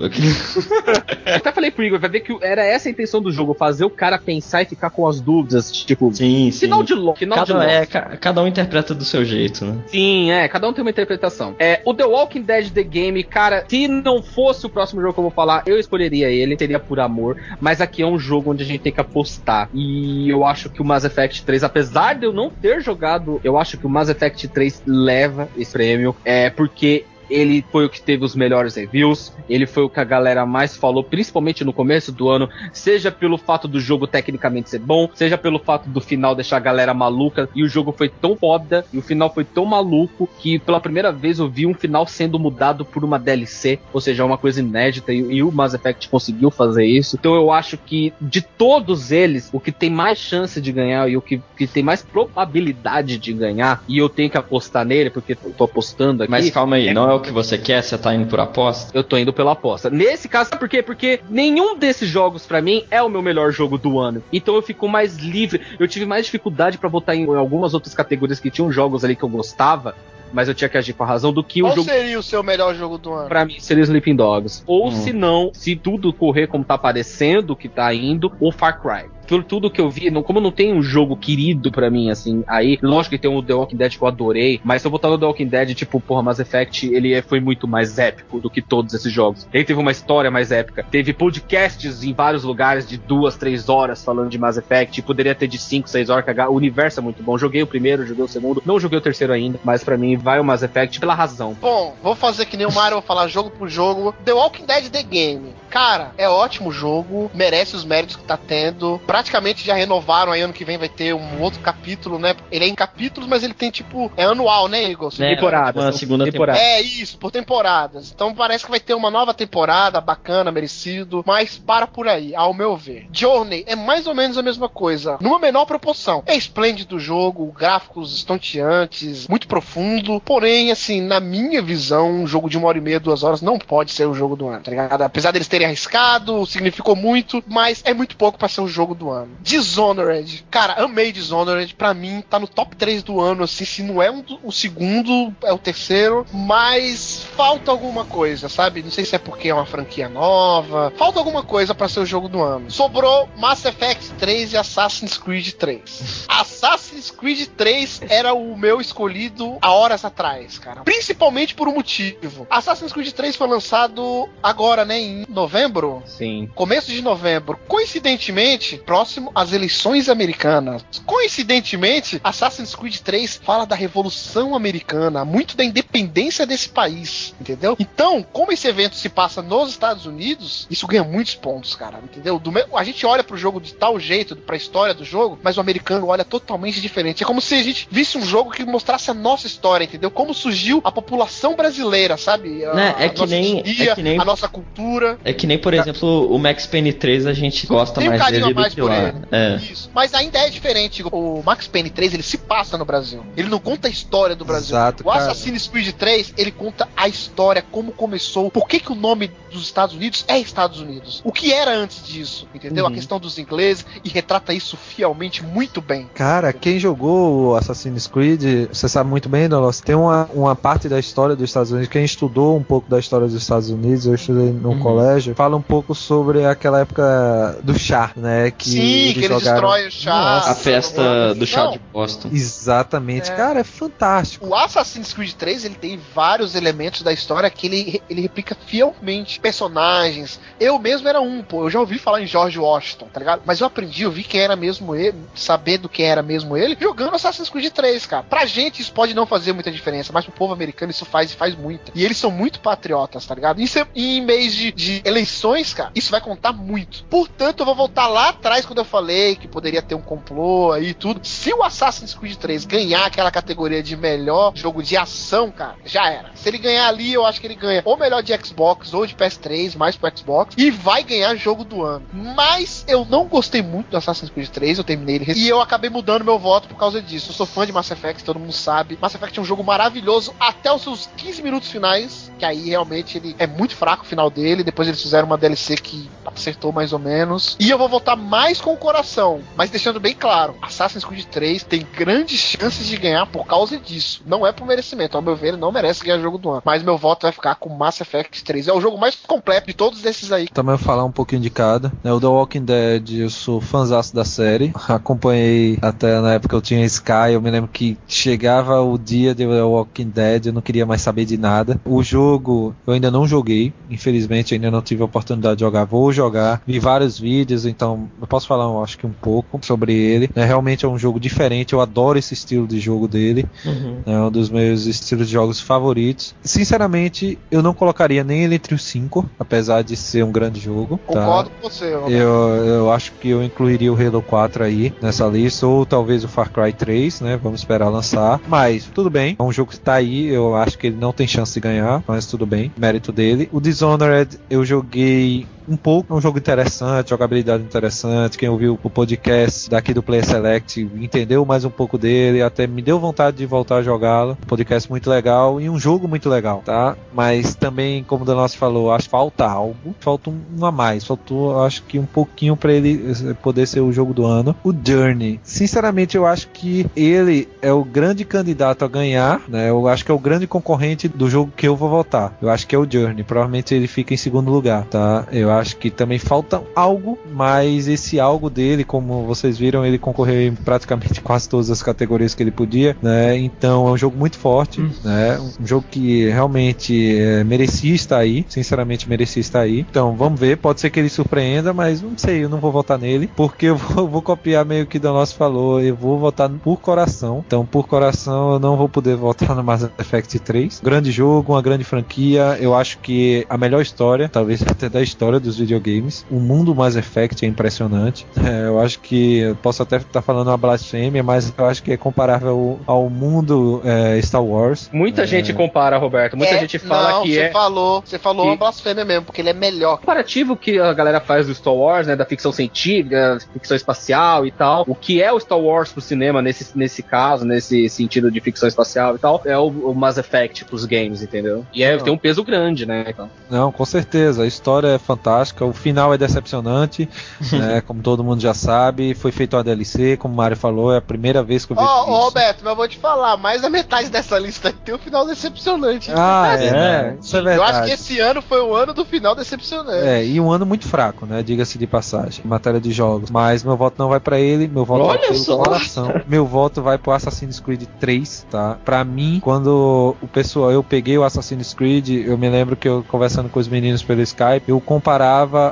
Eu 1.26 1.36
até 1.36 1.52
falei 1.52 1.72
pro 1.72 1.84
Igor, 1.84 2.00
vai 2.00 2.10
ver 2.10 2.22
que 2.22 2.36
era 2.42 2.64
essa 2.64 2.88
a 2.88 2.92
intenção 2.92 3.22
do 3.22 3.32
jogo, 3.32 3.54
fazer 3.54 3.86
o 3.86 3.90
cara 3.90 4.18
pensar 4.18 4.62
e 4.62 4.66
ficar 4.66 4.90
com 4.90 5.08
as 5.08 5.20
dúvidas, 5.20 5.72
tipo, 5.72 6.12
Sim, 6.14 6.52
sim. 6.52 6.60
final 6.60 6.84
de 6.84 6.94
final 7.18 7.44
de 7.46 7.54
Cada, 7.54 7.54
lo- 7.54 7.62
é, 7.70 7.86
ca- 7.86 8.18
cada 8.18 8.42
um 8.44 8.48
interpreta 8.48 8.94
do 8.94 9.04
seu 9.04 9.24
jeito, 9.26 9.66
né? 9.66 9.78
Sim, 9.88 10.32
é, 10.32 10.48
cada 10.48 10.68
um 10.68 10.74
tem 10.74 10.82
uma 10.84 10.92
interpretação. 10.92 11.56
É, 11.60 11.82
o 11.86 11.94
The 11.94 12.06
Walking 12.06 12.42
Dead 12.44 12.70
The 12.72 12.84
Game, 12.84 13.24
cara, 13.24 13.66
se 13.68 13.88
não 13.88 14.22
fosse 14.22 14.66
o 14.66 14.70
próximo 14.70 15.02
jogo 15.02 15.14
que 15.14 15.20
eu 15.20 15.24
vou 15.24 15.32
falar, 15.32 15.64
eu 15.66 15.78
escolheria 15.84 16.30
ele, 16.30 16.58
seria 16.58 16.80
por 16.80 17.00
amor, 17.00 17.38
mas 17.60 17.82
aqui 17.82 18.02
é 18.02 18.08
um 18.08 18.18
jogo 18.18 18.52
onde 18.52 18.64
a 18.64 18.66
gente 18.66 18.82
tem 18.82 18.92
que 18.92 19.02
apostar. 19.02 19.70
E 19.74 20.30
eu 20.30 20.46
acho 20.46 20.70
que 20.70 20.82
o 20.82 20.86
Mass 20.86 21.04
Effect 21.04 21.44
3, 21.46 21.64
apesar 21.64 22.14
de 22.14 22.26
eu 22.26 22.34
não 22.34 22.50
ter 22.50 22.82
jogado, 22.82 23.40
eu 23.44 23.58
acho 23.58 23.78
que 23.78 23.86
o 23.86 23.90
Mass 23.90 24.10
Effect 24.10 24.48
3 24.48 24.84
leva 24.86 25.50
esse 25.58 25.72
prêmio, 25.72 26.16
é 26.24 26.50
porque 26.50 27.06
ele 27.30 27.64
foi 27.72 27.86
o 27.86 27.90
que 27.90 28.02
teve 28.02 28.24
os 28.24 28.36
melhores 28.36 28.76
reviews, 28.76 29.34
ele 29.50 29.66
foi 29.66 29.84
o 29.84 29.90
que 29.90 30.00
a 30.00 30.04
galera 30.04 30.46
mais 30.46 30.76
falou, 30.76 31.04
principalmente 31.04 31.64
no 31.64 31.74
começo 31.74 32.12
do 32.12 32.30
ano, 32.30 32.50
seja 32.72 33.12
pelo 33.12 33.38
fato 33.38 33.68
do 33.68 33.80
jogo 33.80 34.08
tecnicamente 34.08 34.70
ser 34.70 34.80
bom, 34.80 35.10
seja 35.14 35.38
pelo 35.38 35.60
fato 35.60 35.90
do 35.90 36.02
final 36.02 36.36
deixar 36.36 36.58
a 36.58 36.60
galera 36.60 36.94
maluca, 36.94 37.50
e 37.56 37.64
o 37.64 37.68
jogo 37.68 37.94
foi 37.96 38.10
tão 38.10 38.36
foda, 38.36 38.86
e 38.92 38.98
o 38.98 39.02
final 39.02 39.34
foi 39.34 39.44
tão 39.44 39.66
maluco, 39.66 40.30
que 40.40 40.60
pela 40.60 40.80
primeira 40.80 41.12
vez 41.12 41.40
eu 41.40 41.50
vi 41.50 41.66
um 41.66 41.74
final 41.74 42.06
sendo 42.08 42.40
mudado 42.40 42.86
por 42.86 43.04
uma 43.04 43.20
DLC, 43.20 43.80
ou 43.92 44.02
seja, 44.02 44.26
uma 44.26 44.38
coisa 44.38 44.60
inédita, 44.60 45.14
e, 45.14 45.20
e 45.20 45.44
o 45.44 45.52
Mass 45.52 45.74
Effect 45.74 46.10
conseguiu 46.10 46.50
fazer 46.52 46.86
isso. 46.86 47.16
Então 47.20 47.36
eu 47.36 47.52
acho 47.52 47.78
que 47.78 48.14
de 48.22 48.42
todos 48.42 49.12
eles, 49.12 49.50
o 49.52 49.60
que 49.60 49.72
tem 49.72 49.90
mais 49.90 50.18
chance 50.18 50.60
de 50.62 50.72
ganhar 50.72 51.10
e 51.10 51.18
o 51.18 51.22
que, 51.22 51.42
que 51.58 51.68
tem 51.68 51.84
mais 51.84 52.02
probabilidade 52.02 53.18
de 53.18 53.34
ganhar, 53.34 53.84
e 53.88 53.98
eu 53.98 54.10
tenho 54.10 54.30
que 54.30 54.38
apostar 54.38 54.86
nele, 54.86 55.10
porque 55.10 55.34
eu 55.34 55.54
tô 55.54 55.64
apostando 55.66 56.24
aqui. 56.24 56.32
Mas 56.32 56.50
calma 56.50 56.76
aí, 56.76 56.94
não 56.94 57.10
é 57.10 57.13
o 57.16 57.20
que 57.22 57.32
você 57.32 57.58
quer? 57.58 57.82
Você 57.84 57.98
tá 57.98 58.14
indo 58.14 58.28
por 58.28 58.40
aposta? 58.40 58.92
Eu 58.94 59.04
tô 59.04 59.18
indo 59.18 59.32
pela 59.34 59.52
aposta. 59.54 59.90
Nesse 59.90 60.28
caso, 60.28 60.50
sabe 60.50 60.60
por 60.60 60.70
quê? 60.70 60.82
Porque 60.82 61.20
nenhum 61.30 61.78
desses 61.78 62.10
jogos, 62.10 62.46
pra 62.46 62.62
mim, 62.62 62.84
é 62.92 63.02
o 63.02 63.10
meu 63.10 63.22
melhor 63.22 63.52
jogo 63.52 63.78
do 63.78 64.00
ano. 64.00 64.24
Então 64.32 64.56
eu 64.56 64.62
fico 64.62 64.88
mais 64.88 65.18
livre. 65.18 65.62
Eu 65.80 65.88
tive 65.88 66.06
mais 66.06 66.26
dificuldade 66.26 66.78
pra 66.78 66.90
votar 66.90 67.16
em 67.16 67.26
algumas 67.36 67.74
outras 67.74 67.94
categorias 67.94 68.40
que 68.40 68.50
tinham 68.52 68.72
jogos 68.72 69.04
ali 69.06 69.16
que 69.16 69.24
eu 69.24 69.30
gostava, 69.30 69.96
mas 70.32 70.48
eu 70.48 70.56
tinha 70.56 70.68
que 70.68 70.78
agir 70.78 70.94
com 70.94 71.04
a 71.04 71.08
razão 71.08 71.32
do 71.32 71.44
que 71.44 71.62
o 71.62 71.66
Qual 71.68 71.76
jogo. 71.76 71.88
seria 71.90 72.18
o 72.18 72.24
seu 72.24 72.42
melhor 72.42 72.74
jogo 72.74 72.98
do 72.98 73.14
ano? 73.14 73.28
Pra 73.30 73.46
mim 73.46 73.60
seria 73.60 73.84
Sleeping 73.84 74.16
Dogs. 74.16 74.64
Ou 74.66 74.88
Hum. 74.88 74.92
se 74.92 75.14
não, 75.14 75.52
se 75.54 75.76
tudo 75.76 76.12
correr 76.12 76.48
como 76.48 76.64
tá 76.64 76.78
parecendo 76.78 77.56
que 77.56 77.70
tá 77.70 77.94
indo, 77.94 78.32
o 78.40 78.52
Far 78.52 78.82
Cry. 78.82 79.10
Por 79.28 79.44
tudo 79.44 79.70
que 79.70 79.80
eu 79.82 79.90
vi, 79.90 80.10
não, 80.10 80.22
como 80.24 80.40
não 80.40 80.52
tem 80.52 80.74
um 80.74 80.82
jogo 80.82 81.16
querido 81.16 81.72
pra 81.72 81.90
mim, 81.90 82.10
assim, 82.10 82.44
aí, 82.48 82.78
lógico 82.82 83.16
que 83.16 83.22
tem 83.22 83.32
o 83.34 83.42
The 83.42 83.54
Walking 83.54 83.78
Dead 83.78 83.96
que 83.98 84.04
eu 84.04 84.08
adorei, 84.08 84.60
mas 84.64 84.82
se 84.82 84.88
eu 84.88 84.92
botar 84.92 85.10
no 85.10 85.18
The 85.18 85.26
Walking 85.26 85.48
Dead, 85.48 85.74
tipo, 85.76 86.00
porra, 86.00 86.22
Mass 86.24 86.40
Effect, 86.40 86.88
ele 86.94 87.14
é- 87.14 87.22
foi 87.22 87.40
muito 87.40 87.68
mais 87.68 87.98
épico 87.98 88.40
do 88.40 88.50
que 88.50 88.62
todos 88.62 88.94
esses 88.94 89.12
jogos. 89.12 89.48
Ele 89.54 89.64
teve 89.64 89.80
uma 89.80 89.92
história 89.92 90.30
mais 90.32 90.52
épica. 90.52 90.86
Teve 90.90 91.14
podcasts 91.14 92.04
em 92.04 92.14
vários 92.14 92.44
lugares 92.44 92.88
de 92.88 92.98
duas, 92.98 93.38
três 93.38 93.70
horas 93.70 94.04
falando 94.04 94.30
de 94.30 94.38
Mass 94.38 94.58
Effect, 94.58 95.02
poderia 95.02 95.36
ter 95.36 95.48
de 95.48 95.58
cinco, 95.58 95.90
seis 95.90 96.10
horas, 96.10 96.26
a- 96.38 96.50
o 96.50 96.56
universo 96.56 97.00
é 97.00 97.04
muito 97.04 97.22
bom. 97.24 97.38
Joguei 97.38 97.62
o 97.64 97.68
primeiro, 97.68 98.06
joguei 98.06 98.24
o 98.24 98.28
segundo, 98.28 98.62
não 98.66 98.80
joguei 98.80 98.98
o 98.98 99.02
terceiro 99.02 99.34
ainda, 99.34 99.60
mas 99.64 99.84
pra 99.84 99.98
mim 99.98 100.16
vai 100.18 100.40
o 100.40 100.44
Mass 100.44 100.64
Effect 100.64 101.00
pela 101.00 101.14
razão. 101.16 101.56
Bom, 101.60 101.96
vou 102.02 102.16
fazer 102.16 102.46
que 102.46 102.58
nem 102.58 102.66
o 102.68 102.72
Mario, 102.74 102.98
vou 102.98 103.02
falar 103.02 103.28
jogo 103.28 103.50
por 103.50 103.68
jogo. 103.70 104.14
The 104.26 104.34
Walking 104.34 104.66
Dead 104.66 104.90
The 104.90 105.04
Game. 105.04 105.54
Cara, 105.70 106.12
é 106.18 106.30
ótimo 106.30 106.72
jogo, 106.72 107.32
merece 107.34 107.76
os 107.76 107.84
méritos 107.84 108.16
que 108.16 108.24
tá 108.24 108.38
tendo. 108.38 109.00
Praticamente 109.14 109.64
já 109.64 109.76
renovaram 109.76 110.32
aí, 110.32 110.42
ano 110.42 110.52
que 110.52 110.66
vem 110.66 110.76
vai 110.76 110.90
ter 110.90 111.14
um 111.14 111.40
outro 111.40 111.60
capítulo, 111.60 112.18
né? 112.18 112.36
Ele 112.52 112.66
é 112.66 112.68
em 112.68 112.74
capítulos, 112.74 113.30
mas 113.30 113.44
ele 113.44 113.54
tem 113.54 113.70
tipo. 113.70 114.12
É 114.18 114.24
anual, 114.24 114.68
né, 114.68 114.90
Igor? 114.90 115.14
É, 115.20 115.36
Temporadas, 115.36 115.76
Uma 115.76 115.92
são 115.92 116.00
segunda 116.00 116.26
temporada. 116.26 116.58
É 116.58 116.82
isso, 116.82 117.20
por 117.20 117.30
temporadas. 117.30 118.12
Então 118.12 118.34
parece 118.34 118.66
que 118.66 118.72
vai 118.72 118.80
ter 118.80 118.96
uma 118.96 119.12
nova 119.12 119.32
temporada, 119.32 120.02
bacana, 120.02 120.52
merecido, 120.52 121.24
mas 121.28 121.60
para 121.60 121.86
por 121.86 122.08
aí, 122.08 122.34
ao 122.34 122.56
meu 122.56 122.76
ver. 122.76 123.08
Journey 123.14 123.64
é 123.68 123.76
mais 123.76 124.08
ou 124.08 124.16
menos 124.16 124.36
a 124.36 124.42
mesma 124.42 124.68
coisa, 124.68 125.20
numa 125.22 125.38
menor 125.38 125.66
proporção. 125.66 126.24
É 126.26 126.36
esplêndido 126.36 126.96
o 126.96 127.00
jogo, 127.00 127.52
gráficos 127.52 128.16
estonteantes, 128.16 129.28
muito 129.28 129.48
profundo, 129.48 130.20
porém, 130.22 130.72
assim, 130.72 131.00
na 131.00 131.20
minha 131.20 131.62
visão, 131.62 132.10
um 132.10 132.26
jogo 132.26 132.50
de 132.50 132.58
uma 132.58 132.68
hora 132.68 132.80
e 132.80 132.82
meia, 132.82 133.00
duas 133.00 133.22
horas 133.22 133.44
não 133.44 133.60
pode 133.60 133.92
ser 133.92 134.08
o 134.08 134.16
jogo 134.16 134.36
do 134.36 134.48
ano, 134.48 134.64
tá 134.64 134.72
ligado? 134.72 135.04
Apesar 135.04 135.30
deles 135.30 135.48
terem 135.48 135.68
arriscado, 135.68 136.44
significou 136.48 136.96
muito, 136.96 137.44
mas 137.46 137.84
é 137.86 137.94
muito 137.94 138.18
pouco 138.18 138.40
pra 138.40 138.48
ser 138.48 138.62
o 138.62 138.68
jogo 138.68 139.03
do 139.04 139.10
ano. 139.10 139.38
Dishonored, 139.42 140.46
cara, 140.50 140.82
amei 140.84 141.12
Dishonored, 141.12 141.76
pra 141.76 141.94
mim 141.94 142.24
tá 142.30 142.40
no 142.40 142.48
top 142.48 142.76
3 142.76 143.04
do 143.04 143.20
ano, 143.20 143.44
assim, 143.44 143.66
se 143.66 143.84
não 143.84 144.02
é 144.02 144.10
um, 144.10 144.24
o 144.42 144.52
segundo, 144.52 145.36
é 145.44 145.52
o 145.52 145.58
terceiro, 145.58 146.26
mas 146.32 147.26
falta 147.36 147.70
alguma 147.70 148.06
coisa, 148.06 148.48
sabe? 148.48 148.82
Não 148.82 148.92
sei 148.92 149.04
se 149.04 149.16
é 149.16 149.20
porque 149.20 149.50
é 149.50 149.54
uma 149.54 149.66
franquia 149.66 150.08
nova, 150.08 150.94
falta 150.98 151.20
alguma 151.20 151.44
coisa 151.44 151.76
pra 151.76 151.90
ser 151.90 152.00
o 152.00 152.06
jogo 152.06 152.30
do 152.30 152.42
ano. 152.42 152.72
Sobrou 152.72 153.28
Mass 153.38 153.66
Effect 153.66 154.12
3 154.14 154.54
e 154.54 154.58
Assassin's 154.58 155.18
Creed 155.18 155.52
3. 155.52 156.26
Assassin's 156.30 157.12
Creed 157.12 157.48
3 157.58 158.04
era 158.10 158.34
o 158.34 158.58
meu 158.58 158.80
escolhido 158.80 159.58
há 159.62 159.74
horas 159.74 160.06
atrás, 160.06 160.58
cara. 160.58 160.82
Principalmente 160.84 161.54
por 161.54 161.68
um 161.68 161.74
motivo. 161.74 162.48
Assassin's 162.50 162.94
Creed 162.94 163.12
3 163.12 163.36
foi 163.36 163.48
lançado 163.48 164.30
agora, 164.42 164.86
né, 164.86 165.00
em 165.00 165.26
novembro? 165.28 166.02
Sim. 166.06 166.50
começo 166.56 166.92
de 166.92 167.02
novembro, 167.02 167.60
coincidentemente, 167.68 168.78
próximo 168.94 169.32
às 169.34 169.52
eleições 169.52 170.08
americanas. 170.08 170.84
Coincidentemente, 171.04 172.22
Assassin's 172.24 172.76
Creed 172.76 172.98
3 173.00 173.42
fala 173.44 173.66
da 173.66 173.76
Revolução 173.76 174.56
Americana, 174.56 175.26
muito 175.26 175.58
da 175.58 175.64
independência 175.64 176.46
desse 176.46 176.70
país, 176.70 177.34
entendeu? 177.42 177.76
Então, 177.80 178.24
como 178.32 178.52
esse 178.52 178.68
evento 178.68 178.96
se 178.96 179.10
passa 179.10 179.42
nos 179.42 179.72
Estados 179.72 180.06
Unidos, 180.06 180.68
isso 180.70 180.86
ganha 180.86 181.04
muitos 181.04 181.34
pontos, 181.34 181.74
cara, 181.76 181.98
entendeu? 182.04 182.38
Do 182.38 182.54
A 182.76 182.84
gente 182.84 183.04
olha 183.04 183.24
pro 183.24 183.36
jogo 183.36 183.60
de 183.60 183.74
tal 183.74 184.00
jeito, 184.00 184.36
pra 184.36 184.56
história 184.56 184.94
do 184.94 185.04
jogo, 185.04 185.40
mas 185.42 185.58
o 185.58 185.62
americano 185.62 186.06
olha 186.10 186.24
totalmente 186.24 186.80
diferente. 186.80 187.24
É 187.24 187.26
como 187.26 187.42
se 187.42 187.56
a 187.56 187.64
gente 187.64 187.88
visse 187.90 188.16
um 188.16 188.24
jogo 188.24 188.52
que 188.52 188.64
mostrasse 188.64 189.10
a 189.10 189.14
nossa 189.16 189.48
história, 189.48 189.86
entendeu? 189.86 190.12
Como 190.12 190.36
surgiu 190.36 190.82
a 190.84 190.92
população 190.92 191.56
brasileira, 191.56 192.16
sabe? 192.16 192.64
A, 192.64 192.76
Né, 192.76 192.96
é 193.00 193.10
que 193.10 193.26
nem- 193.26 193.58
etnia, 193.60 193.92
é 193.92 193.96
que 193.96 194.04
nem- 194.04 194.20
a 194.20 194.26
nossa 194.26 194.48
cultura. 194.48 195.18
É 195.26 195.34
que 195.34 195.48
nem, 195.48 195.58
por 195.58 195.74
exemplo, 195.74 196.32
o 196.32 196.38
Max 196.38 196.68
Payne 196.68 196.94
3 196.94 197.26
a 197.26 197.34
gente 197.34 197.66
gosta 197.66 198.00
mais 198.00 198.24
dele 198.28 198.54
mais 198.54 198.74
do 198.76 198.83
que 198.83 198.83
por 198.84 198.90
lá. 198.92 198.98
ele. 199.10 199.18
É. 199.32 199.56
Isso. 199.58 199.90
Mas 199.94 200.14
ainda 200.14 200.40
é 200.40 200.50
diferente. 200.50 201.04
O 201.12 201.42
Max 201.46 201.68
Payne 201.68 201.90
3, 201.90 202.14
ele 202.14 202.24
se 202.24 202.38
passa 202.38 202.78
no 202.78 202.86
Brasil. 202.86 203.24
Ele 203.36 203.50
não 203.50 203.60
conta 203.60 203.88
a 203.88 203.92
história 203.92 204.36
do 204.36 204.46
Brasil. 204.46 204.76
Exato, 204.76 205.04
o 205.04 205.12
cara. 205.12 205.32
Assassin's 205.32 205.68
Creed 205.68 205.94
3, 205.96 206.34
ele 206.38 206.52
conta 206.52 206.88
a 206.96 207.08
história, 207.08 207.64
como 207.72 207.92
começou, 207.92 208.50
por 208.52 208.68
que, 208.68 208.80
que 208.80 208.92
o 208.92 208.96
nome 208.96 209.32
dos 209.52 209.64
Estados 209.64 209.96
Unidos 209.96 210.26
é 210.28 210.40
Estados 210.40 210.80
Unidos. 210.80 211.22
O 211.24 211.32
que 211.32 211.54
era 211.54 211.72
antes 211.76 212.06
disso, 212.08 212.48
entendeu? 212.54 212.86
Uhum. 212.86 212.92
A 212.92 212.94
questão 212.94 213.20
dos 213.20 213.38
ingleses 213.38 213.86
e 214.04 214.10
retrata 214.10 214.54
isso 214.54 214.76
fielmente 214.76 215.44
muito 215.44 215.80
bem. 215.82 216.10
Cara, 216.16 216.52
quem 216.52 216.80
jogou 216.80 217.50
o 217.52 217.56
Assassin's 217.56 218.08
Creed, 218.08 218.68
você 218.72 218.90
sabe 218.90 219.10
muito 219.10 219.30
bem, 219.30 219.48
Dolos, 219.48 219.80
tem 219.80 219.96
uma, 219.96 220.28
uma 220.34 220.56
parte 220.56 220.90
da 220.90 221.00
história 221.00 221.36
dos 221.36 221.50
Estados 221.50 221.72
Unidos, 221.72 221.90
quem 221.90 222.04
estudou 222.04 222.58
um 222.58 222.64
pouco 222.64 222.90
da 222.90 223.00
história 223.00 223.28
dos 223.28 223.36
Estados 223.36 223.70
Unidos, 223.70 224.06
eu 224.08 224.16
estudei 224.16 224.52
no 224.52 224.72
Uhum. 224.74 224.80
colégio, 224.80 225.36
fala 225.36 225.56
um 225.56 225.62
pouco 225.62 225.94
sobre 225.94 226.46
aquela 226.46 226.80
época 226.80 227.60
do 227.64 227.78
chá, 227.78 228.12
né? 228.16 228.50
Que 228.52 228.73
Sim, 228.74 228.82
eles 228.82 229.14
que 229.14 229.20
ele 229.20 229.28
jogaram... 229.28 229.40
destrói 229.54 229.88
o 229.88 229.92
chá. 229.92 230.12
Nossa, 230.12 230.52
A 230.52 230.56
festa 230.56 231.36
do 231.36 231.46
chá 231.48 231.64
Não, 231.66 231.72
de 231.74 231.80
Boston. 231.80 232.30
Exatamente, 232.32 233.32
É. 233.32 233.36
cara, 233.36 233.60
é 233.60 233.64
fantástico. 233.64 234.46
O 234.48 234.56
Assassin's 234.56 235.14
Creed 235.14 235.34
3 235.34 235.66
ele 235.66 235.76
tem 235.76 236.00
vários 236.14 236.56
elementos 236.56 237.02
da 237.02 237.12
história 237.14 237.50
que 237.50 237.68
ele, 237.68 238.02
ele 238.10 238.22
replica 238.22 238.56
fielmente. 238.66 239.40
Personagens. 239.40 240.40
Eu 240.60 240.78
mesmo 240.80 241.08
era 241.08 241.22
um, 241.22 241.42
pô. 241.44 241.64
Eu 241.66 241.70
já 241.70 241.80
ouvi 241.80 241.98
falar 241.98 242.22
em 242.22 242.28
George 242.28 242.60
Washington, 242.60 243.08
tá 243.12 243.20
ligado? 243.20 243.42
Mas 243.46 243.60
eu 243.60 243.68
aprendi, 243.68 244.04
eu 244.04 244.12
vi 244.12 244.24
quem 244.24 244.42
era 244.42 244.56
mesmo 244.56 244.96
ele, 244.96 245.18
sabendo 245.36 245.88
quem 245.90 246.06
era 246.06 246.22
mesmo 246.22 246.56
ele, 246.58 246.78
jogando 246.80 247.16
Assassin's 247.16 247.50
Creed 247.50 247.72
3, 247.72 248.06
cara. 248.06 248.24
Pra 248.24 248.46
gente 248.46 248.82
isso 248.82 248.92
pode 248.92 249.14
não 249.14 249.26
fazer 249.26 249.54
muita 249.54 249.72
diferença, 249.72 250.12
mas 250.14 250.26
pro 250.26 250.34
povo 250.34 250.54
americano 250.54 250.92
isso 250.92 251.06
faz 251.06 251.32
e 251.32 251.36
faz 251.36 251.56
muita. 251.56 251.92
E 251.96 252.04
eles 252.04 252.18
são 252.18 252.32
muito 252.32 252.60
patriotas, 252.60 253.26
tá 253.26 253.36
ligado? 253.36 253.62
Isso 253.62 253.80
é- 253.80 253.88
e 253.96 254.18
em 254.18 254.22
mês 254.22 254.54
de, 254.56 254.72
de 254.72 255.02
eleições, 255.06 255.74
cara, 255.74 255.92
isso 255.96 256.12
vai 256.12 256.22
contar 256.22 256.52
muito. 256.54 257.04
Portanto, 257.10 257.60
eu 257.62 257.66
vou 257.66 257.76
voltar 257.76 258.08
lá 258.08 258.30
atrás 258.30 258.63
quando 258.66 258.80
eu 258.80 258.86
falei 258.86 259.36
que 259.36 259.48
poderia 259.48 259.82
ter 259.82 259.96
um 259.96 260.02
complô 260.02 260.72
aí 260.72 260.90
e 260.90 260.94
tudo. 260.94 261.20
Se 261.24 261.54
o 261.54 261.64
Assassin's 261.64 262.14
Creed 262.14 262.36
3 262.36 262.66
ganhar 262.66 263.06
aquela 263.06 263.32
categoria 263.32 263.82
de 263.82 263.96
melhor 263.96 264.54
jogo 264.56 264.84
de 264.84 264.98
ação, 264.98 265.52
cara, 265.52 265.76
já 265.86 266.10
era. 266.10 266.32
Se 266.36 266.50
ele 266.50 266.58
ganhar 266.58 266.88
ali, 266.88 267.14
eu 267.14 267.26
acho 267.26 267.40
que 267.40 267.48
ele 267.48 267.56
ganha 267.56 267.82
ou 267.86 267.98
melhor 267.98 268.22
de 268.22 268.34
Xbox 268.38 268.94
ou 268.94 269.06
de 269.06 269.16
PS3, 269.16 269.76
mais 269.76 269.96
pro 269.96 270.12
Xbox, 270.16 270.56
e 270.58 270.70
vai 270.72 271.04
ganhar 271.04 271.36
jogo 271.36 271.64
do 271.64 271.84
ano. 271.84 272.06
Mas 272.14 272.84
eu 272.88 273.06
não 273.06 273.26
gostei 273.26 273.62
muito 273.62 273.90
do 273.90 273.98
Assassin's 273.98 274.30
Creed 274.30 274.50
3, 274.50 274.78
eu 274.78 274.84
terminei 274.84 275.16
ele 275.16 275.34
e 275.34 275.48
eu 275.48 275.62
acabei 275.62 275.90
mudando 275.90 276.24
meu 276.24 276.40
voto 276.40 276.68
por 276.68 276.78
causa 276.78 277.02
disso. 277.02 277.32
Eu 277.32 277.36
sou 277.36 277.46
fã 277.46 277.66
de 277.66 277.72
Mass 277.72 277.92
Effect, 277.92 278.24
todo 278.24 278.40
mundo 278.40 278.54
sabe. 278.54 278.98
Mass 279.02 279.16
Effect 279.16 279.38
é 279.38 279.42
um 279.42 279.46
jogo 279.46 279.64
maravilhoso 279.64 280.34
até 280.40 280.72
os 280.72 280.82
seus 280.82 281.10
15 281.18 281.42
minutos 281.42 281.70
finais, 281.70 282.32
que 282.38 282.46
aí 282.46 282.70
realmente 282.70 283.18
ele 283.18 283.36
é 283.38 283.48
muito 283.48 283.76
fraco 283.76 284.04
o 284.04 284.08
final 284.08 284.30
dele. 284.30 284.64
Depois 284.64 284.88
eles 284.88 285.02
fizeram 285.02 285.28
uma 285.28 285.38
DLC 285.38 285.76
que 285.76 286.10
acertou 286.26 286.72
mais 286.72 286.94
ou 286.94 287.00
menos. 287.00 287.56
E 287.60 287.70
eu 287.70 287.78
vou 287.78 287.90
votar 287.90 288.18
mais 288.18 288.53
com 288.62 288.74
o 288.74 288.78
coração, 288.78 289.42
mas 289.56 289.70
deixando 289.70 290.00
bem 290.00 290.14
claro: 290.14 290.56
Assassin's 290.62 291.06
Creed 291.06 291.26
3 291.26 291.64
tem 291.64 291.86
grandes 291.96 292.40
chances 292.40 292.88
de 292.88 292.98
ganhar 292.98 293.26
por 293.26 293.46
causa 293.46 293.78
disso. 293.78 294.22
Não 294.26 294.46
é 294.46 294.52
por 294.52 294.66
merecimento, 294.66 295.18
ao 295.18 295.24
meu 295.24 295.36
ver, 295.36 295.50
ele 295.50 295.58
não 295.58 295.72
merece 295.72 296.04
ganhar 296.04 296.20
jogo 296.20 296.38
do 296.38 296.50
ano. 296.50 296.62
Mas 296.66 296.84
meu 296.84 296.98
voto 296.98 297.24
vai 297.24 297.32
ficar 297.32 297.56
com 297.56 297.70
Mass 297.70 298.02
Effect 298.02 298.44
3. 298.44 298.68
É 298.68 298.74
o 298.74 298.82
jogo 298.82 298.98
mais 298.98 299.16
completo 299.16 299.68
de 299.68 299.74
todos 299.74 300.04
esses 300.06 300.32
aí. 300.32 300.48
Também 300.48 300.76
vou 300.76 300.86
falar 300.86 301.04
um 301.04 301.12
pouquinho 301.12 301.42
de 301.42 301.50
cada. 301.50 301.92
né? 302.04 302.12
O 302.12 302.20
The 302.20 302.28
Walking 302.28 302.66
Dead, 302.66 303.10
eu 303.12 303.30
sou 303.30 303.60
fãzaço 303.62 304.16
da 304.16 304.26
série. 304.26 304.72
Acompanhei 304.88 305.78
até 305.82 306.20
na 306.22 306.34
época 306.34 306.56
eu 306.56 306.62
tinha 306.62 306.86
Sky. 306.86 307.34
Eu 307.34 307.42
me 307.42 307.52
lembro 307.52 307.70
que 307.72 307.98
chegava 308.08 308.82
o 308.82 308.98
dia 308.98 309.36
de 309.36 309.46
The 309.46 309.64
Walking 309.64 310.10
Dead, 310.10 310.48
eu 310.48 310.54
não 310.54 310.62
queria 310.62 310.86
mais 310.86 311.02
saber 311.02 311.26
de 311.26 311.38
nada. 311.38 311.80
O 311.86 312.02
jogo 312.04 312.76
eu 312.88 312.94
ainda 312.94 313.12
não 313.12 313.28
joguei, 313.28 313.74
infelizmente 313.90 314.54
ainda 314.54 314.72
não 314.72 314.82
tive 314.82 315.02
a 315.02 315.06
oportunidade 315.06 315.58
de 315.58 315.62
jogar. 315.62 315.86
Vou 315.86 316.12
jogar. 316.12 316.62
Vi 316.66 316.80
vários 316.80 317.20
vídeos, 317.20 317.66
então 317.66 318.10
eu 318.20 318.28
posso 318.28 318.43
falar, 318.48 318.66
eu 318.66 318.84
acho 318.84 318.98
que 318.98 319.06
um 319.06 319.12
pouco 319.14 319.60
sobre 319.66 319.94
ele. 319.94 320.30
né? 320.36 320.46
Realmente 320.46 320.86
é 320.86 320.88
um 320.88 320.98
jogo 320.98 321.20
diferente. 321.20 321.74
Eu 321.74 321.82
adoro 321.82 322.18
esse 322.18 322.34
estilo 322.34 322.68
de 322.68 322.80
jogo 322.80 323.08
dele. 323.08 323.46
Uhum. 323.66 323.98
É 324.06 324.20
um 324.20 324.32
dos 324.32 324.50
meus 324.50 324.86
estilos 324.86 325.28
de 325.28 325.34
jogos 325.34 325.60
favoritos. 325.60 326.36
Sinceramente, 326.44 327.38
eu 327.52 327.62
não 327.62 327.74
colocaria 327.74 328.24
nem 328.24 328.44
ele 328.44 328.56
entre 328.56 328.74
os 328.74 328.84
cinco, 328.84 329.30
apesar 329.40 329.84
de 329.84 329.96
ser 329.96 330.24
um 330.24 330.32
grande 330.32 330.60
jogo. 330.60 330.98
tá? 330.98 331.14
Concordo 331.14 331.50
com 331.50 331.70
você, 331.70 331.94
Roberto. 331.94 332.12
Eu, 332.12 332.30
eu 332.66 332.92
acho 332.92 333.12
que 333.14 333.30
eu 333.30 333.44
incluiria 333.44 333.92
o 333.92 333.96
Halo 334.00 334.22
4 334.22 334.64
aí 334.64 334.94
nessa 335.02 335.26
lista, 335.28 335.68
ou 335.68 335.86
talvez 335.86 336.24
o 336.24 336.28
Far 336.28 336.52
Cry 336.52 336.74
3, 336.74 337.22
né? 337.22 337.40
Vamos 337.42 337.62
esperar 337.62 337.90
lançar. 337.90 338.40
Mas 338.48 338.86
tudo 338.94 339.10
bem, 339.10 339.36
é 339.38 339.44
um 339.44 339.52
jogo 339.52 339.72
que 339.72 339.80
tá 339.80 339.94
aí, 339.94 340.28
eu 340.28 340.56
acho 340.56 340.78
que 340.78 340.88
ele 340.88 340.98
não 340.98 341.12
tem 341.14 341.28
chance 341.28 341.54
de 341.54 341.60
ganhar, 341.60 342.04
mas 342.08 342.26
tudo 342.26 342.46
bem, 342.46 342.72
mérito 342.78 343.12
dele. 343.12 343.50
O 343.52 343.60
Dishonored 343.62 344.40
eu 344.50 344.64
joguei 344.66 345.46
um 345.68 345.78
pouco, 345.78 346.14
é 346.14 346.18
um 346.18 346.22
jogo 346.22 346.38
interessante, 346.38 347.10
jogabilidade 347.10 347.64
interessante. 347.64 348.38
Quem 348.38 348.50
ouviu 348.50 348.80
o 348.84 348.90
podcast 348.90 349.70
daqui 349.70 349.94
do 349.94 350.04
Player 350.04 350.26
Select 350.26 350.82
entendeu 350.96 351.46
mais 351.46 351.66
um 351.66 351.70
pouco 351.70 351.98
dele, 351.98 352.42
até 352.42 352.68
me 352.68 352.82
deu 352.82 353.00
vontade 353.00 353.38
de 353.38 353.46
voltar 353.46 353.78
a 353.78 353.84
jogá-lo. 353.84 354.38
Podcast 354.48 354.90
muito 354.90 355.10
legal 355.10 355.60
e 355.60 355.70
um 355.70 355.80
jogo 355.80 356.08
muito 356.08 356.30
legal, 356.30 356.62
tá? 356.64 356.96
Mas 357.14 357.56
também, 357.56 358.04
como 358.04 358.24
o 358.24 358.28
Danosso 358.28 358.58
falou, 358.58 358.92
acho 358.92 359.06
que 359.06 359.12
falta 359.12 359.46
algo, 359.46 359.96
falta 360.00 360.30
um, 360.30 360.40
um 360.58 360.66
a 360.66 360.72
mais, 360.72 361.06
faltou 361.06 361.64
acho 361.64 361.84
que 361.84 362.00
um 362.00 362.06
pouquinho 362.06 362.56
para 362.56 362.74
ele 362.74 363.14
eh, 363.30 363.34
poder 363.42 363.68
ser 363.68 363.82
o 363.82 363.92
jogo 363.92 364.14
do 364.14 364.26
ano. 364.26 364.56
O 364.64 364.74
Journey, 364.74 365.40
sinceramente, 365.44 366.18
eu 366.18 366.26
acho 366.26 366.48
que 366.50 366.86
ele 366.96 367.48
é 367.62 367.72
o 367.72 367.84
grande 367.84 368.26
candidato 368.26 368.84
a 368.86 368.88
ganhar, 368.88 369.42
né? 369.48 369.70
Eu 369.70 369.88
acho 369.88 370.04
que 370.04 370.12
é 370.12 370.14
o 370.14 370.20
grande 370.20 370.48
concorrente 370.48 371.08
do 371.08 371.30
jogo 371.30 371.52
que 371.56 371.68
eu 371.68 371.76
vou 371.76 371.90
votar. 371.90 372.38
Eu 372.42 372.50
acho 372.50 372.68
que 372.68 372.76
é 372.76 372.78
o 372.78 372.90
Journey, 372.90 373.24
provavelmente 373.24 373.74
ele 373.74 373.88
fica 373.88 374.14
em 374.14 374.18
segundo 374.18 374.52
lugar, 374.52 374.86
tá? 374.86 375.26
Eu 375.32 375.52
acho 375.60 375.78
que 375.78 375.90
também 375.90 376.20
falta 376.20 376.62
algo, 376.76 377.18
mas 377.32 377.88
esse 377.88 378.20
algo 378.20 378.50
dele, 378.50 378.84
como 378.84 379.26
vocês 379.26 379.58
viram, 379.58 379.86
ele 379.86 379.98
concorreu 379.98 380.42
em 380.42 380.56
praticamente 380.56 381.20
quase 381.22 381.48
todas 381.50 381.70
as 381.70 381.82
categorias 381.82 382.34
que 382.34 382.44
ele 382.44 382.52
podia, 382.52 382.96
né? 383.02 383.38
Então 383.38 383.88
é 383.88 383.92
um 383.92 383.98
jogo 383.98 384.18
muito 384.18 384.38
forte, 384.38 384.82
né? 385.04 385.40
Um 385.40 385.66
jogo 385.66 385.86
que 385.90 386.30
realmente 386.30 387.18
é, 387.18 387.44
merecia 387.44 387.94
estar 387.94 388.18
aí, 388.18 388.46
sinceramente 388.48 389.10
merecia 389.10 389.42
estar 389.42 389.62
aí. 389.62 389.86
Então 389.90 390.16
vamos 390.16 390.40
ver, 390.40 390.58
pode 390.58 390.82
ser 390.82 390.90
que 390.90 391.00
ele 391.00 391.10
surpreenda, 391.10 391.74
mas 391.74 392.02
não 392.02 392.18
sei, 392.18 392.44
eu 392.44 392.50
não 392.50 392.60
vou 392.60 392.72
votar 392.72 392.98
nele, 392.98 393.30
porque 393.36 393.68
eu 393.68 393.76
vou, 393.78 394.08
vou 394.08 394.22
copiar 394.22 394.66
meio 394.66 394.86
que 394.86 394.98
o 394.98 395.02
nosso 395.02 395.36
falou, 395.36 395.82
eu 395.82 395.96
vou 395.96 396.18
votar 396.18 396.50
por 396.50 396.78
coração. 396.78 397.44
Então 397.46 397.66
por 397.66 397.88
coração 397.88 398.54
eu 398.54 398.60
não 398.60 398.76
vou 398.76 398.90
poder 398.90 399.16
votar 399.16 399.56
no 399.56 399.64
Mass 399.64 399.88
Effect 400.00 400.40
3. 400.40 400.82
Grande 400.84 401.12
jogo, 401.12 401.54
uma 401.54 401.62
grande 401.62 401.84
franquia, 401.84 402.58
eu 402.60 402.76
acho 402.76 402.98
que 403.00 403.46
a 403.50 403.58
melhor 403.58 403.82
história, 403.82 404.30
talvez 404.30 404.62
até 404.62 404.90
da 404.90 405.02
história 405.02 405.40
dos 405.44 405.58
videogames. 405.58 406.26
O 406.32 406.36
mundo 406.40 406.74
Mass 406.74 406.96
Effect 406.96 407.46
é 407.46 407.48
impressionante. 407.48 408.26
É, 408.44 408.66
eu 408.68 408.80
acho 408.82 409.00
que 409.00 409.38
eu 409.40 409.56
posso 409.56 409.82
até 409.82 409.96
estar 409.98 410.22
falando 410.22 410.48
uma 410.50 410.58
blasfêmia, 410.58 411.24
mas 411.24 411.54
eu 411.58 411.66
acho 411.66 411.82
que 411.82 411.94
é 411.94 411.98
comparável 411.98 412.78
ao, 412.86 412.96
ao 413.04 413.10
mundo 413.10 413.82
é, 413.86 414.22
Star 414.22 414.44
Wars. 414.44 414.90
Muita 414.92 415.24
É. 415.24 415.28
gente 415.28 415.54
compara, 415.54 415.98
Roberto. 415.98 416.36
Muita 416.36 416.56
É, 416.56 416.60
gente 416.60 416.78
fala 416.78 417.12
não, 417.14 417.22
que 417.24 417.34
você 417.34 417.40
é. 417.40 417.52
falou, 417.52 418.04
você 418.06 418.20
falou 418.20 418.44
que- 418.46 418.52
uma 418.52 418.58
blasfêmia 418.58 419.06
mesmo, 419.06 419.26
porque 419.26 419.40
ele 419.42 419.50
é 419.50 419.54
melhor. 419.54 419.98
comparativo 420.00 420.58
que 420.58 420.78
a 420.78 420.92
galera 420.94 421.22
faz 421.22 421.48
do 421.48 421.56
Star 421.56 421.74
Wars, 421.74 422.06
né, 422.08 422.16
da 422.18 422.26
ficção 422.26 422.52
científica, 422.52 423.38
ficção 423.54 423.78
espacial 423.78 424.46
e 424.46 424.52
tal. 424.52 424.84
O 424.88 424.96
que 424.96 425.22
é 425.22 425.32
o 425.32 425.40
Star 425.40 425.60
Wars 425.60 425.92
pro 425.92 426.02
cinema 426.02 426.42
nesse, 426.42 426.78
nesse 426.78 427.02
caso, 427.02 427.46
nesse 427.46 427.88
sentido 427.90 428.30
de 428.30 428.40
ficção 428.42 428.68
espacial 428.68 429.16
e 429.16 429.20
tal, 429.20 429.42
é 429.46 429.58
o, 429.58 429.68
o 429.68 429.96
Mass 429.96 430.18
Effect 430.18 430.66
pros 430.66 430.86
games, 430.86 431.22
entendeu? 431.22 431.66
E 431.74 431.84
é, 431.84 431.96
tem 431.98 432.12
um 432.14 432.18
peso 432.18 432.44
grande, 432.44 432.86
né? 432.86 433.06
Então. 433.08 433.30
Não, 433.50 433.72
com 433.72 433.86
certeza. 433.86 434.44
A 434.44 434.48
história 434.48 434.88
é 434.88 434.98
fantástica. 434.98 435.33
O 435.66 435.74
final 435.74 436.14
é 436.14 436.18
decepcionante, 436.18 437.10
né, 437.52 437.82
como 437.86 438.02
todo 438.02 438.24
mundo 438.24 438.42
já 438.42 438.54
sabe. 438.54 439.14
Foi 439.14 439.32
feito 439.32 439.56
a 439.58 439.64
DLC, 439.64 440.18
como 440.18 440.34
o 440.34 440.38
Mario 440.38 440.58
falou, 440.58 440.94
é 440.94 440.98
a 440.98 441.02
primeira 441.02 441.42
vez 441.44 441.66
que 441.66 441.74
eu 441.74 441.78
Ó, 441.78 441.82
vejo 441.82 441.92
ô, 441.92 442.02
isso. 442.04 442.24
Roberto, 442.26 442.58
mas 442.64 442.72
eu 442.72 442.76
vou 442.76 442.88
te 442.88 442.98
falar, 442.98 443.38
mais 443.38 443.62
da 443.62 443.70
metade 443.70 444.10
dessa 444.10 444.38
lista 444.40 444.74
tem 444.84 444.94
um 444.96 444.98
final 444.98 445.26
decepcionante. 445.26 446.12
Ah, 446.14 446.56
é, 446.60 446.66
É, 446.68 446.72
né? 446.72 447.18
Isso 447.22 447.36
é 447.36 447.40
Eu 447.40 447.44
verdade. 447.44 447.72
acho 447.72 447.84
que 447.84 447.92
esse 447.92 448.20
ano 448.20 448.42
foi 448.42 448.62
o 448.62 448.76
ano 448.76 448.94
do 448.94 449.06
final 449.06 449.36
decepcionante. 449.36 450.06
É, 450.06 450.26
e 450.26 450.40
um 450.40 450.52
ano 450.52 450.66
muito 450.66 450.88
fraco, 450.88 451.26
né? 451.26 451.42
Diga-se 451.44 451.78
de 451.78 451.88
passagem, 451.88 452.44
em 452.44 452.48
matéria 452.48 452.80
de 452.80 452.92
jogos. 452.92 453.30
Mas 453.32 453.64
meu 453.64 453.76
voto 453.78 453.96
não 453.98 454.10
vai 454.10 454.20
pra 454.20 454.40
ele, 454.40 454.68
meu 454.68 454.86
voto 454.86 455.04
Olha 455.06 455.20
vai 455.30 455.34
só. 455.36 455.58
coração. 455.58 456.22
Meu 456.28 456.46
voto 456.46 456.82
vai 456.82 456.98
pro 456.98 457.12
Assassin's 457.12 457.60
Creed 457.60 457.84
3, 458.00 458.48
tá? 458.50 458.78
Pra 458.84 459.04
mim, 459.04 459.40
quando 459.44 460.16
o 460.22 460.28
pessoal, 460.28 460.72
eu 460.72 460.84
peguei 460.84 461.18
o 461.18 461.24
Assassin's 461.24 461.74
Creed, 461.74 462.10
eu 462.10 462.38
me 462.38 462.50
lembro 462.50 462.76
que 462.76 462.88
eu 462.88 463.04
conversando 463.08 463.50
com 463.50 463.60
os 463.60 463.68
meninos 463.68 464.04
pelo 464.04 464.22
Skype, 464.22 464.64
eu 464.68 464.80
comparava 464.80 465.23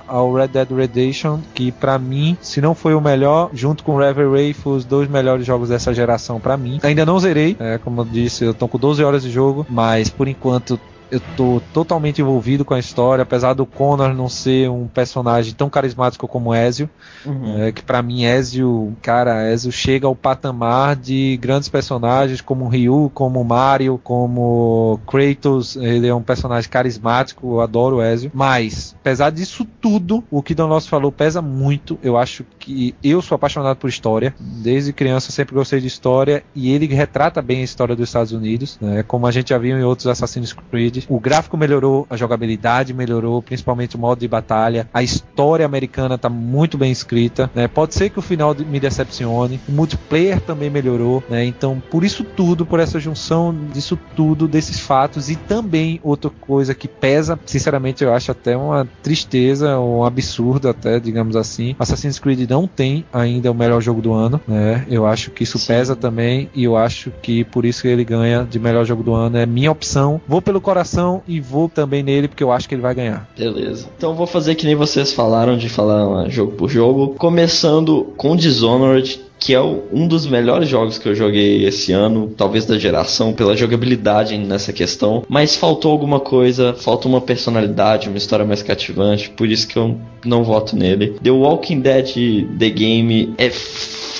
ao 0.08 0.34
Red 0.34 0.48
Dead 0.48 0.70
Redemption, 0.72 1.40
que 1.54 1.72
pra 1.72 1.98
mim, 1.98 2.38
se 2.42 2.62
não 2.62 2.74
foi 2.76 2.94
o 2.94 3.02
melhor, 3.02 3.50
junto 3.54 3.84
com 3.84 3.98
Reverie, 3.98 4.54
foi 4.54 4.78
os 4.78 4.86
dois 4.86 5.10
melhores 5.10 5.46
jogos 5.46 5.70
dessa 5.70 5.94
geração 5.94 6.40
pra 6.40 6.58
mim. 6.58 6.80
Ainda 6.84 7.06
não 7.06 7.20
zerei, 7.20 7.56
é, 7.60 7.78
como 7.78 8.02
eu 8.02 8.06
disse, 8.06 8.44
eu 8.44 8.54
tô 8.54 8.68
com 8.68 8.78
12 8.78 9.04
horas 9.04 9.24
de 9.24 9.32
jogo, 9.32 9.66
mas 9.70 10.10
por 10.10 10.28
enquanto 10.28 10.80
eu 11.12 11.20
tô 11.36 11.62
totalmente 11.74 12.22
envolvido 12.22 12.64
com 12.64 12.74
a 12.74 12.80
história, 12.80 13.22
apesar 13.24 13.54
do 13.54 13.66
Connor 13.66 14.14
não 14.14 14.30
ser 14.30 14.70
um 14.70 14.88
personagem 14.88 15.54
tão 15.54 15.70
carismático 15.70 16.28
como 16.28 16.56
Ezio, 16.56 16.90
Uhum. 17.26 17.62
é, 17.64 17.72
que 17.72 17.84
pra 17.84 18.02
mim 18.02 18.24
Ezio, 18.24 18.96
cara, 19.02 19.52
Ezio 19.52 19.72
chega 19.72 20.08
ao 20.08 20.16
patamar 20.16 20.96
de 20.96 21.38
grandes 21.42 21.70
personagens 21.70 22.42
como 22.42 22.68
Ryu, 22.68 23.12
como 23.14 23.44
Mario, 23.44 24.00
como 24.04 25.00
Kratos, 25.06 25.76
ele 25.76 26.08
é 26.08 26.16
um 26.16 26.22
personagem 26.22 26.70
carismático, 26.70 27.56
eu 27.56 27.62
adoro 27.62 28.02
Ezio, 28.02 28.32
mas 28.34 28.96
apesar 29.00 29.30
disso 29.32 29.66
tudo, 29.80 30.24
o 30.32 30.42
que 30.42 30.56
Don 30.56 30.68
Loss 30.68 30.88
falou 30.88 31.12
pesa 31.12 31.42
muito, 31.42 32.00
eu 32.02 32.18
acho 32.18 32.46
que 32.58 32.96
eu 33.04 33.22
sou 33.22 33.36
apaixonado 33.36 33.78
por 33.78 33.90
história, 33.90 34.34
desde 34.40 34.94
criança 34.94 35.32
sempre 35.32 35.54
gostei 35.56 35.80
de 35.80 35.88
história 35.88 36.44
e 36.56 36.72
ele 36.72 36.88
retrata 36.88 37.42
bem 37.42 37.62
a 37.62 37.64
história 37.64 37.96
dos 37.96 38.10
Estados 38.10 38.32
Unidos, 38.32 38.78
né, 38.82 39.04
como 39.04 39.28
a 39.28 39.32
gente 39.32 39.50
já 39.50 39.58
viu 39.58 39.78
em 39.78 39.84
outros 39.84 40.08
Assassin's 40.08 40.54
Creed. 40.54 41.01
O 41.10 41.20
gráfico 41.20 41.58
melhorou, 41.58 42.06
a 42.10 42.18
jogabilidade 42.18 42.94
melhorou, 42.94 43.42
principalmente 43.42 43.96
o 43.96 44.00
modo 44.00 44.20
de 44.20 44.28
batalha, 44.28 44.90
a 44.94 45.04
história 45.04 45.66
americana 45.66 46.18
tá 46.18 46.30
muito 46.30 46.78
bem 46.78 46.92
escrita, 46.92 47.50
né, 47.54 47.68
pode 47.68 47.96
ser 47.96 48.10
que 48.10 48.20
o 48.20 48.22
final 48.22 48.56
me 48.56 48.80
decepcione, 48.80 49.60
o 49.68 49.72
multiplayer 49.72 50.40
também 50.42 50.70
melhorou, 50.70 51.24
né, 51.30 51.46
então 51.46 51.82
por 51.92 52.04
isso 52.04 52.24
tudo, 52.24 52.66
por 52.66 52.80
essa 52.80 53.00
junção 53.00 53.56
disso 53.74 53.98
tudo, 54.16 54.48
desses 54.48 54.80
fatos. 54.80 55.30
E 55.30 55.36
também 55.36 56.00
outra 56.04 56.30
coisa 56.30 56.74
que 56.74 56.88
pesa, 56.88 57.40
sinceramente 57.46 58.04
eu 58.04 58.14
acho 58.14 58.32
até 58.32 58.56
uma 58.56 58.88
tristeza, 59.02 59.80
um 59.80 60.04
absurdo 60.04 60.70
até, 60.70 61.00
digamos 61.00 61.36
assim, 61.36 61.76
Assassin's 61.80 62.20
Creed 62.20 62.50
não 62.50 62.68
tem 62.68 63.06
ainda 63.12 63.52
o 63.52 63.56
melhor 63.56 63.82
jogo 63.82 64.02
do 64.02 64.14
ano, 64.14 64.42
né? 64.48 64.86
Eu 64.90 65.06
acho 65.06 65.32
que 65.32 65.44
isso 65.44 65.58
Sim. 65.58 65.68
pesa 65.68 65.96
também 65.96 66.50
e 66.54 66.64
eu 66.64 66.78
acho 66.78 67.12
que 67.22 67.44
por 67.44 67.66
isso 67.66 67.82
que 67.82 67.88
ele 67.88 68.04
ganha 68.04 68.44
de 68.50 68.60
melhor 68.60 68.86
jogo 68.86 69.04
do 69.04 69.14
ano. 69.14 69.38
É 69.38 69.46
minha 69.46 69.72
opção. 69.72 70.22
Vou 70.28 70.42
pelo 70.42 70.62
coração 70.62 70.91
e 71.28 71.40
vou 71.40 71.70
também 71.70 72.04
nele 72.04 72.28
porque 72.28 72.44
eu 72.44 72.52
acho 72.52 72.68
que 72.68 72.76
ele 72.76 72.82
vai 72.82 72.94
ganhar. 72.94 73.30
Beleza. 73.38 73.88
Então 73.98 74.14
vou 74.14 74.28
fazer 74.28 74.56
que 74.56 74.66
nem 74.66 74.76
vocês 74.76 75.14
falaram 75.14 75.58
de 75.58 75.70
falar 75.70 76.30
jogo 76.30 76.54
por 76.54 76.70
jogo. 76.70 77.16
Começando 77.18 78.14
com 78.18 78.36
Dishonored, 78.36 79.22
que 79.42 79.56
é 79.56 79.62
um 79.62 80.08
dos 80.08 80.28
melhores 80.28 80.70
jogos 80.70 81.00
que 81.00 81.10
eu 81.10 81.16
joguei 81.16 81.66
esse 81.66 81.92
ano, 81.92 82.32
talvez 82.38 82.66
da 82.66 82.78
geração, 82.78 83.34
pela 83.34 83.58
jogabilidade 83.58 84.38
nessa 84.38 84.72
questão. 84.72 85.24
Mas 85.28 85.56
faltou 85.56 85.92
alguma 85.92 86.20
coisa, 86.20 86.74
falta 86.74 87.08
uma 87.08 87.20
personalidade, 87.20 88.08
uma 88.08 88.20
história 88.20 88.46
mais 88.46 88.62
cativante, 88.62 89.32
por 89.32 89.48
isso 89.48 89.68
que 89.68 89.78
eu 89.78 89.98
não 90.24 90.44
voto 90.44 90.76
nele. 90.76 91.16
The 91.24 91.32
Walking 91.32 91.82
Dead 91.82 92.48
The 92.60 92.70
Game 92.70 93.34
é 93.38 93.50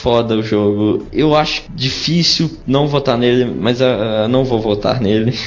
foda 0.02 0.36
o 0.36 0.44
jogo. 0.44 1.06
Eu 1.14 1.36
acho 1.36 1.64
difícil 1.74 2.50
não 2.66 2.88
votar 2.88 3.18
nele, 3.18 3.46
mas 3.46 3.82
ah, 3.82 4.28
não 4.28 4.44
vou 4.44 4.60
votar 4.60 5.00
nele. 5.00 5.34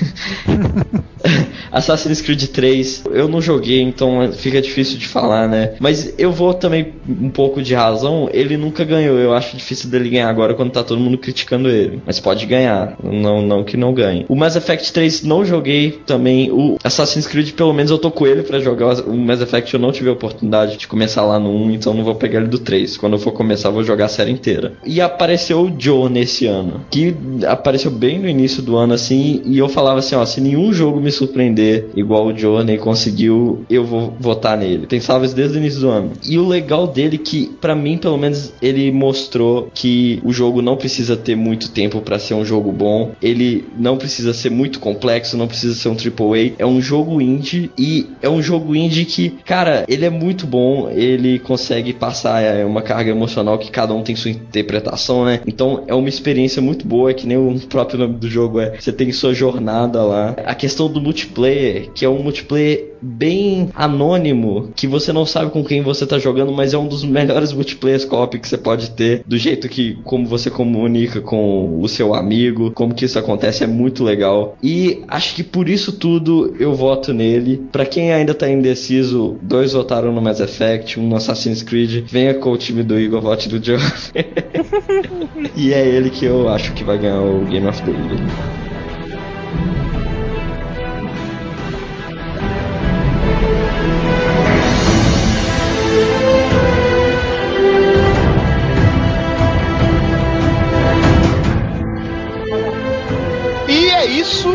Assassin's 1.72 2.20
Creed 2.20 2.44
3, 2.44 3.04
eu 3.10 3.26
não 3.26 3.40
joguei, 3.40 3.80
então 3.80 4.32
fica 4.32 4.62
difícil 4.62 4.96
de 4.96 5.08
falar, 5.08 5.48
né? 5.48 5.74
Mas 5.80 6.14
eu 6.16 6.30
vou 6.30 6.54
também 6.54 6.92
um 7.08 7.30
pouco 7.30 7.60
de 7.60 7.74
razão, 7.74 8.28
ele 8.32 8.56
nunca 8.56 8.84
ganhou. 8.84 9.18
Eu 9.18 9.34
acho 9.34 9.56
difícil 9.56 9.90
dele 9.90 10.08
ganhar 10.08 10.28
agora 10.28 10.54
quando 10.54 10.70
tá 10.70 10.84
todo 10.84 11.00
mundo 11.00 11.18
criticando 11.18 11.68
ele. 11.68 12.00
Mas 12.06 12.20
pode 12.20 12.46
ganhar, 12.46 12.96
não, 13.02 13.42
não 13.42 13.64
que 13.64 13.76
não 13.76 13.92
ganhe. 13.92 14.24
O 14.28 14.36
Mass 14.36 14.54
Effect 14.54 14.92
3 14.92 15.24
não 15.24 15.44
joguei 15.44 15.90
também. 16.06 16.52
O 16.52 16.76
Assassin's 16.84 17.26
Creed, 17.26 17.52
pelo 17.52 17.72
menos 17.72 17.90
eu 17.90 17.98
tô 17.98 18.10
com 18.10 18.24
ele 18.24 18.42
pra 18.42 18.60
jogar. 18.60 19.00
O 19.00 19.16
Mass 19.16 19.40
Effect 19.40 19.74
eu 19.74 19.80
não 19.80 19.90
tive 19.90 20.10
a 20.10 20.12
oportunidade 20.12 20.76
de 20.76 20.86
começar 20.86 21.22
lá 21.22 21.40
no 21.40 21.50
1, 21.50 21.70
então 21.72 21.92
não 21.92 22.04
vou 22.04 22.14
pegar 22.14 22.38
ele 22.38 22.48
do 22.48 22.58
3. 22.60 22.96
Quando 22.98 23.14
eu 23.14 23.18
for 23.18 23.32
começar, 23.32 23.70
eu 23.70 23.72
vou 23.72 23.82
jogar 23.82 24.04
a 24.04 24.08
série 24.08 24.30
inteira. 24.30 24.43
E 24.84 25.00
apareceu 25.00 25.62
o 25.62 25.72
Joe 25.76 26.10
nesse 26.10 26.46
ano, 26.46 26.84
que 26.90 27.14
apareceu 27.46 27.90
bem 27.90 28.18
no 28.18 28.28
início 28.28 28.62
do 28.62 28.76
ano 28.76 28.94
assim, 28.94 29.42
e 29.44 29.58
eu 29.58 29.68
falava 29.68 29.98
assim, 29.98 30.14
ó, 30.14 30.24
se 30.24 30.40
nenhum 30.40 30.72
jogo 30.72 31.00
me 31.00 31.10
surpreender 31.10 31.88
igual 31.94 32.26
o 32.26 32.32
Johnny 32.32 32.78
conseguiu, 32.78 33.64
eu 33.68 33.84
vou 33.84 34.14
votar 34.18 34.56
nele. 34.56 34.86
Pensava 34.86 35.24
isso 35.24 35.34
desde 35.34 35.56
o 35.56 35.60
início 35.60 35.80
do 35.80 35.88
ano. 35.88 36.12
E 36.26 36.38
o 36.38 36.46
legal 36.46 36.86
dele 36.86 37.16
é 37.16 37.24
que, 37.24 37.46
pra 37.60 37.74
mim, 37.74 37.96
pelo 37.96 38.18
menos, 38.18 38.52
ele 38.60 38.90
mostrou 38.90 39.70
que 39.74 40.20
o 40.24 40.32
jogo 40.32 40.62
não 40.62 40.76
precisa 40.76 41.16
ter 41.16 41.36
muito 41.36 41.70
tempo 41.70 42.00
pra 42.00 42.18
ser 42.18 42.34
um 42.34 42.44
jogo 42.44 42.72
bom. 42.72 43.12
Ele 43.22 43.64
não 43.78 43.96
precisa 43.96 44.32
ser 44.32 44.50
muito 44.50 44.80
complexo, 44.80 45.36
não 45.36 45.46
precisa 45.46 45.74
ser 45.74 45.88
um 45.88 45.96
AAA. 45.96 46.52
É 46.58 46.66
um 46.66 46.80
jogo 46.80 47.20
indie 47.20 47.70
e 47.78 48.06
é 48.22 48.28
um 48.28 48.42
jogo 48.42 48.74
indie 48.74 49.04
que, 49.04 49.30
cara, 49.44 49.84
ele 49.88 50.04
é 50.04 50.10
muito 50.10 50.46
bom. 50.46 50.90
Ele 50.90 51.38
consegue 51.38 51.92
passar 51.92 52.42
é, 52.42 52.64
uma 52.64 52.82
carga 52.82 53.10
emocional 53.10 53.58
que 53.58 53.70
cada 53.70 53.94
um 53.94 54.02
tem 54.02 54.16
sua 54.16 54.33
interpretação, 54.34 55.24
né? 55.24 55.40
Então 55.46 55.84
é 55.86 55.94
uma 55.94 56.08
experiência 56.08 56.60
muito 56.60 56.86
boa, 56.86 57.10
é 57.10 57.14
que 57.14 57.26
nem 57.26 57.36
o 57.36 57.58
próprio 57.68 57.98
nome 57.98 58.14
do 58.14 58.28
jogo 58.28 58.60
é. 58.60 58.78
Você 58.78 58.92
tem 58.92 59.10
sua 59.12 59.34
jornada 59.34 60.02
lá. 60.02 60.34
A 60.44 60.54
questão 60.54 60.90
do 60.90 61.00
multiplayer, 61.00 61.90
que 61.92 62.04
é 62.04 62.08
um 62.08 62.22
multiplayer 62.22 62.93
bem 63.04 63.70
anônimo, 63.74 64.70
que 64.74 64.86
você 64.86 65.12
não 65.12 65.26
sabe 65.26 65.50
com 65.50 65.62
quem 65.62 65.82
você 65.82 66.06
tá 66.06 66.18
jogando, 66.18 66.52
mas 66.52 66.72
é 66.72 66.78
um 66.78 66.88
dos 66.88 67.04
melhores 67.04 67.52
multiplayers 67.52 68.04
co-op 68.04 68.38
que 68.38 68.48
você 68.48 68.56
pode 68.56 68.90
ter, 68.90 69.22
do 69.26 69.36
jeito 69.36 69.68
que 69.68 69.98
como 70.04 70.26
você 70.26 70.50
comunica 70.50 71.20
com 71.20 71.80
o 71.80 71.88
seu 71.88 72.14
amigo, 72.14 72.70
como 72.70 72.94
que 72.94 73.04
isso 73.04 73.18
acontece 73.18 73.62
é 73.62 73.66
muito 73.66 74.02
legal. 74.02 74.56
E 74.62 75.02
acho 75.08 75.34
que 75.34 75.42
por 75.42 75.68
isso 75.68 75.92
tudo 75.92 76.54
eu 76.58 76.74
voto 76.74 77.12
nele. 77.12 77.62
Pra 77.70 77.84
quem 77.84 78.12
ainda 78.12 78.34
tá 78.34 78.48
indeciso, 78.48 79.36
dois 79.42 79.72
votaram 79.72 80.12
no 80.12 80.22
Mass 80.22 80.40
Effect, 80.40 80.98
um 80.98 81.08
no 81.08 81.16
Assassin's 81.16 81.62
Creed. 81.62 82.04
Venha 82.06 82.34
com 82.34 82.52
o 82.52 82.56
time 82.56 82.82
do 82.82 82.98
Igor, 82.98 83.20
vote 83.20 83.48
do 83.48 83.64
Joe. 83.64 83.78
e 85.56 85.72
é 85.72 85.86
ele 85.86 86.10
que 86.10 86.24
eu 86.24 86.48
acho 86.48 86.72
que 86.72 86.84
vai 86.84 86.98
ganhar 86.98 87.20
o 87.20 87.44
Game 87.44 87.66
of 87.66 87.82
the 87.82 87.90
Year. 87.90 88.63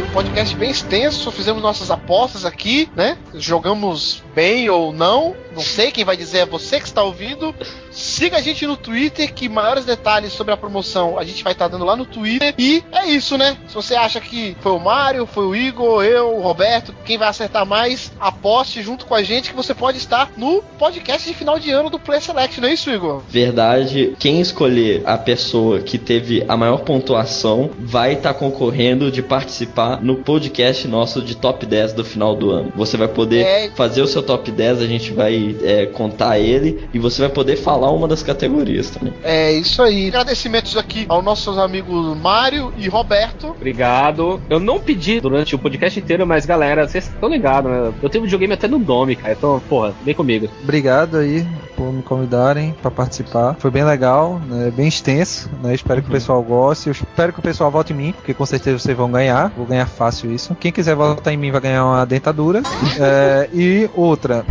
Podcast 0.09 0.55
bem 0.55 0.71
extenso, 0.71 1.31
fizemos 1.31 1.61
nossas 1.61 1.91
apostas 1.91 2.45
aqui, 2.45 2.89
né? 2.95 3.17
Jogamos 3.33 4.23
bem 4.33 4.69
ou 4.69 4.91
não, 4.91 5.35
não 5.59 5.65
sei, 5.65 5.91
quem 5.91 6.05
vai 6.05 6.15
dizer 6.15 6.39
é 6.39 6.45
você 6.45 6.79
que 6.79 6.85
está 6.87 7.03
ouvindo. 7.03 7.53
Siga 7.91 8.37
a 8.37 8.41
gente 8.41 8.65
no 8.65 8.77
Twitter, 8.77 9.33
que 9.33 9.49
maiores 9.49 9.83
detalhes 9.85 10.31
sobre 10.31 10.53
a 10.53 10.57
promoção 10.57 11.19
a 11.19 11.23
gente 11.25 11.43
vai 11.43 11.53
estar 11.53 11.67
dando 11.67 11.83
lá 11.83 11.95
no 11.95 12.05
Twitter. 12.05 12.53
E 12.57 12.83
é 12.91 13.07
isso, 13.07 13.37
né? 13.37 13.57
Se 13.67 13.75
você 13.75 13.95
acha 13.95 14.21
que 14.21 14.55
foi 14.61 14.71
o 14.71 14.79
Mário, 14.79 15.25
foi 15.25 15.45
o 15.45 15.55
Igor, 15.55 16.03
eu, 16.03 16.37
o 16.37 16.41
Roberto, 16.41 16.93
quem 17.05 17.17
vai 17.17 17.27
acertar 17.27 17.65
mais, 17.65 18.11
aposte 18.19 18.81
junto 18.81 19.05
com 19.05 19.13
a 19.15 19.21
gente 19.23 19.49
que 19.49 19.55
você 19.55 19.73
pode 19.73 19.97
estar 19.97 20.31
no 20.37 20.61
podcast 20.77 21.27
de 21.27 21.35
final 21.35 21.59
de 21.59 21.71
ano 21.71 21.89
do 21.89 21.99
Play 21.99 22.21
Select, 22.21 22.61
não 22.61 22.69
é 22.69 22.73
isso, 22.73 22.89
Igor? 22.89 23.21
Verdade, 23.29 24.15
quem 24.19 24.39
escolher 24.39 25.01
a 25.05 25.17
pessoa 25.17 25.79
que 25.81 25.97
teve 25.97 26.45
a 26.47 26.55
maior 26.55 26.79
pontuação 26.79 27.69
vai 27.79 28.13
estar 28.13 28.33
concorrendo 28.33 29.11
de 29.11 29.21
participar 29.21 30.01
no 30.01 30.15
podcast 30.17 30.87
nosso 30.87 31.21
de 31.21 31.35
top 31.35 31.65
10 31.65 31.93
do 31.93 32.05
final 32.05 32.35
do 32.35 32.49
ano. 32.51 32.71
Você 32.75 32.95
vai 32.95 33.07
poder 33.07 33.45
É. 33.45 33.69
fazer 33.75 34.01
o 34.01 34.07
seu 34.07 34.21
top 34.23 34.51
10, 34.51 34.81
a 34.81 34.87
gente 34.87 35.11
vai 35.11 35.48
é, 35.63 35.85
contar 35.85 36.39
ele 36.39 36.87
e 36.93 36.99
você 36.99 37.21
vai 37.21 37.29
poder 37.29 37.55
falar 37.57 37.91
uma 37.91 38.07
das 38.07 38.23
categorias 38.23 38.89
também. 38.89 39.13
É 39.23 39.51
isso 39.51 39.81
aí. 39.81 40.07
Agradecimentos 40.07 40.77
aqui 40.77 41.05
aos 41.09 41.23
nossos 41.23 41.57
amigos 41.57 42.17
Mário 42.17 42.73
e 42.77 42.87
Roberto. 42.87 43.47
Obrigado. 43.49 44.41
Eu 44.49 44.59
não 44.59 44.79
pedi 44.79 45.19
durante 45.19 45.55
o 45.55 45.59
podcast 45.59 45.99
inteiro, 45.99 46.25
mas 46.25 46.45
galera, 46.45 46.87
vocês 46.87 47.07
estão 47.07 47.29
ligados, 47.29 47.71
né? 47.71 47.93
Eu 48.01 48.09
tenho 48.09 48.23
videogame 48.23 48.53
até 48.53 48.67
no 48.67 48.79
nome, 48.79 49.15
cara. 49.15 49.33
Então, 49.33 49.61
porra, 49.67 49.93
vem 50.03 50.13
comigo. 50.13 50.49
Obrigado 50.63 51.17
aí 51.17 51.45
por 51.75 51.93
me 51.93 52.03
convidarem 52.03 52.75
para 52.81 52.91
participar. 52.91 53.55
Foi 53.57 53.71
bem 53.71 53.85
legal, 53.85 54.41
né, 54.47 54.69
bem 54.75 54.87
extenso. 54.87 55.49
Né, 55.63 55.73
espero 55.73 56.01
que 56.01 56.09
o 56.09 56.11
pessoal 56.11 56.43
goste. 56.43 56.87
Eu 56.87 56.91
espero 56.91 57.31
que 57.31 57.39
o 57.39 57.41
pessoal 57.41 57.71
vote 57.71 57.93
em 57.93 57.95
mim, 57.95 58.11
porque 58.11 58.33
com 58.33 58.45
certeza 58.45 58.77
vocês 58.77 58.97
vão 58.97 59.09
ganhar. 59.09 59.49
Vou 59.55 59.65
ganhar 59.65 59.85
fácil 59.85 60.31
isso. 60.33 60.53
Quem 60.55 60.73
quiser 60.73 60.95
votar 60.95 61.33
em 61.33 61.37
mim 61.37 61.51
vai 61.51 61.61
ganhar 61.61 61.85
uma 61.85 62.05
dentadura. 62.05 62.61
É, 63.01 63.47
e 63.53 63.89
outra. 63.95 64.45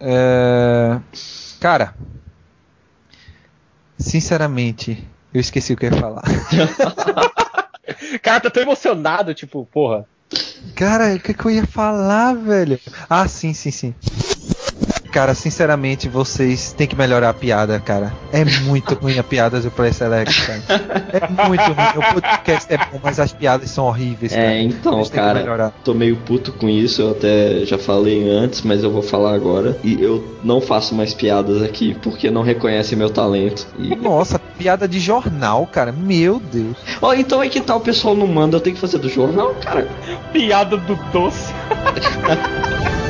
É, 0.00 1.00
cara, 1.60 1.94
sinceramente, 3.98 5.06
eu 5.32 5.40
esqueci 5.40 5.72
o 5.72 5.76
que 5.76 5.86
eu 5.86 5.92
ia 5.92 6.00
falar. 6.00 6.22
Cara, 8.20 8.40
tá 8.40 8.50
tão 8.50 8.62
emocionado, 8.62 9.32
tipo, 9.32 9.64
porra. 9.66 10.06
Cara, 10.74 11.14
o 11.14 11.20
que, 11.20 11.32
que 11.32 11.44
eu 11.46 11.50
ia 11.50 11.66
falar, 11.66 12.34
velho? 12.34 12.80
Ah, 13.08 13.28
sim, 13.28 13.54
sim, 13.54 13.70
sim. 13.70 13.94
Cara, 15.16 15.32
sinceramente, 15.34 16.10
vocês 16.10 16.74
têm 16.74 16.86
que 16.86 16.94
melhorar 16.94 17.30
a 17.30 17.32
piada, 17.32 17.80
cara. 17.80 18.12
É 18.30 18.44
muito 18.44 18.92
ruim 19.00 19.18
a 19.18 19.24
piada 19.24 19.58
do 19.58 19.70
Play 19.70 19.90
Select, 19.90 20.46
cara. 20.46 20.62
É 21.10 21.48
muito 21.48 21.62
ruim. 21.62 22.06
O 22.06 22.12
podcast 22.12 22.70
é 22.70 22.76
bom, 22.76 23.00
mas 23.02 23.18
as 23.18 23.32
piadas 23.32 23.70
são 23.70 23.86
horríveis, 23.86 24.32
cara. 24.32 24.44
É, 24.44 24.60
então, 24.60 24.92
têm 24.96 25.04
que 25.04 25.10
cara, 25.12 25.72
tô 25.82 25.94
meio 25.94 26.16
puto 26.16 26.52
com 26.52 26.68
isso, 26.68 27.00
eu 27.00 27.12
até 27.12 27.64
já 27.64 27.78
falei 27.78 28.28
antes, 28.28 28.60
mas 28.60 28.84
eu 28.84 28.90
vou 28.90 29.00
falar 29.00 29.32
agora. 29.32 29.78
E 29.82 29.96
eu 30.02 30.36
não 30.44 30.60
faço 30.60 30.94
mais 30.94 31.14
piadas 31.14 31.62
aqui, 31.62 31.96
porque 32.02 32.30
não 32.30 32.42
reconhecem 32.42 32.98
meu 32.98 33.08
talento. 33.08 33.66
E... 33.78 33.96
Nossa, 33.96 34.38
piada 34.38 34.86
de 34.86 35.00
jornal, 35.00 35.66
cara. 35.66 35.92
Meu 35.92 36.38
Deus. 36.52 36.76
Ó, 37.00 37.14
então 37.14 37.42
é 37.42 37.48
que 37.48 37.62
tal 37.62 37.78
o 37.78 37.80
pessoal 37.80 38.14
não 38.14 38.26
manda, 38.26 38.58
eu 38.58 38.60
tenho 38.60 38.74
que 38.74 38.82
fazer 38.82 38.98
do 38.98 39.08
jornal, 39.08 39.54
cara. 39.54 39.88
Piada 40.30 40.76
do 40.76 40.94
doce. 41.10 41.54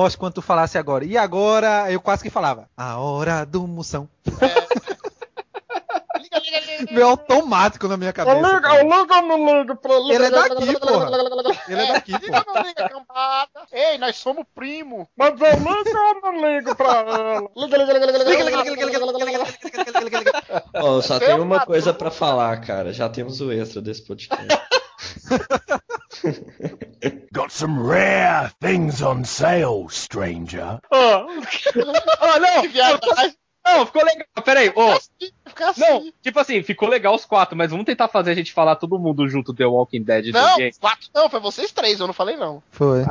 Lost, 0.00 0.16
quando 0.16 0.34
tu 0.34 0.42
falasse 0.42 0.78
agora. 0.78 1.04
E 1.04 1.18
agora, 1.18 1.92
eu 1.92 2.00
quase 2.00 2.22
que 2.22 2.30
falava. 2.30 2.66
A 2.74 2.96
hora 2.98 3.44
do 3.44 3.66
moção. 3.66 4.08
Meu 6.90 7.08
automático 7.08 7.86
na 7.86 7.98
minha 7.98 8.12
cabeça. 8.12 8.40
cara. 8.62 8.82
liga, 8.82 9.22
me 9.22 9.36
liga 9.58 9.76
pra 9.76 9.94
Ele 9.94 10.24
é 10.24 10.30
daqui, 10.30 10.80
porra. 10.80 11.10
Ele 11.68 11.82
é 11.82 11.92
daqui, 11.92 12.12
Liga, 12.12 12.44
não 12.46 12.62
liga, 12.62 12.88
cambada. 12.88 13.66
Ei, 13.70 13.98
nós 13.98 14.16
somos 14.16 14.44
primo. 14.54 15.06
Mas 15.14 15.38
eu 15.38 15.52
ligo 15.52 15.98
ou 15.98 16.32
não 16.32 16.50
ligo 16.50 16.74
pra 16.74 16.94
ela? 17.00 17.48
Liga, 17.56 17.76
liga, 17.76 17.92
liga, 17.92 18.06
liga, 18.06 18.18
liga, 18.18 18.44
liga, 18.44 18.62
liga, 18.62 18.98
liga, 18.98 19.38
liga, 19.84 20.00
liga, 20.00 20.18
liga. 20.18 20.64
Ó, 20.74 21.02
só 21.02 21.18
Seu 21.18 21.28
tem 21.28 21.40
uma 21.40 21.66
coisa 21.66 21.92
pra 21.92 22.10
falar, 22.10 22.58
cara. 22.62 22.92
Já 22.92 23.08
temos 23.08 23.40
o 23.42 23.52
extra 23.52 23.82
desse 23.82 24.02
podcast. 24.02 24.46
Got 27.32 27.50
some 27.50 27.80
rare 27.80 28.50
things 28.60 29.02
on 29.02 29.24
sale, 29.24 29.88
stranger. 29.88 30.78
Ah, 30.92 31.24
não, 32.40 32.62
Que 32.62 32.68
viadagem. 32.68 33.34
não, 33.64 33.86
ficou 33.86 34.04
legal. 34.04 34.26
Peraí, 34.44 34.72
ô. 34.74 34.98
Fica 35.46 35.70
assim. 35.70 35.80
Não, 35.80 36.12
tipo 36.22 36.38
assim, 36.40 36.62
ficou 36.62 36.88
legal 36.88 37.14
os 37.14 37.24
quatro, 37.24 37.56
mas 37.56 37.70
vamos 37.70 37.86
tentar 37.86 38.08
fazer 38.08 38.32
a 38.32 38.34
gente 38.34 38.52
falar 38.52 38.76
todo 38.76 38.98
mundo 38.98 39.28
junto 39.28 39.54
The 39.54 39.66
Walking 39.66 40.02
Dead 40.02 40.26
Não, 40.32 40.50
do 40.52 40.56
game. 40.56 40.72
quatro. 40.80 41.08
Não, 41.14 41.28
foi 41.30 41.40
vocês 41.40 41.72
três, 41.72 42.00
eu 42.00 42.06
não 42.06 42.14
falei 42.14 42.36
não. 42.36 42.62
Foi. 42.70 43.02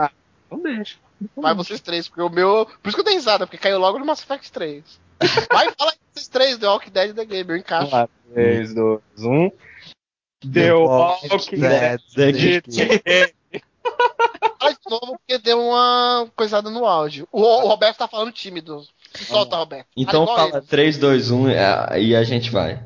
Então 0.47 0.61
deixa. 0.61 0.97
Vai 1.35 1.53
vocês 1.53 1.81
três, 1.81 2.07
porque 2.07 2.21
o 2.21 2.29
meu. 2.29 2.65
Por 2.81 2.89
isso 2.89 2.95
que 2.95 3.01
eu 3.01 3.05
dei 3.05 3.15
risada, 3.15 3.45
porque 3.45 3.57
caiu 3.57 3.79
logo 3.79 3.99
no 3.99 4.05
Mass 4.05 4.21
Effect 4.21 4.51
3. 4.51 4.83
Vai, 5.51 5.69
fala 5.77 5.91
aí 5.91 5.97
vocês 6.13 6.27
três, 6.29 6.57
The 6.57 6.67
Walking 6.67 6.91
Dead 6.91 7.13
The 7.15 7.25
Game, 7.25 7.49
eu 7.49 7.57
encaixo. 7.57 7.89
Vamos 7.91 8.09
lá, 8.09 8.33
3, 8.33 8.73
2, 8.73 8.99
1. 9.17 9.51
The 10.41 10.73
Walking 10.73 11.59
Dead. 11.59 11.99
Fala 14.59 14.73
de 14.73 14.79
novo, 14.89 15.17
porque 15.19 15.37
deu 15.39 15.59
uma 15.59 16.27
coisada 16.35 16.69
no 16.69 16.85
áudio. 16.85 17.27
O, 17.31 17.41
o 17.41 17.67
Roberto 17.67 17.97
tá 17.97 18.07
falando 18.07 18.31
tímido. 18.31 18.83
Se 19.13 19.25
solta, 19.25 19.55
Roberto. 19.57 19.87
Então 19.97 20.25
fala 20.25 20.57
ele. 20.57 20.61
3, 20.67 20.97
2, 20.97 21.31
1 21.31 21.49
é, 21.49 22.01
e 22.01 22.15
a 22.15 22.23
gente 22.23 22.49
vai. 22.51 22.83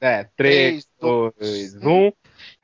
É, 0.00 0.24
3, 0.36 0.86
2, 1.00 1.74
1. 1.82 2.12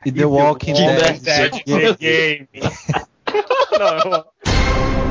E 0.07 0.13
The 0.13 0.25
Walking 0.25 0.73
Dead. 0.75 1.21
Dead. 1.21 1.65
The 1.65 1.95
Game. 2.01 2.49
Não, 3.79 4.13
eu- 4.13 5.10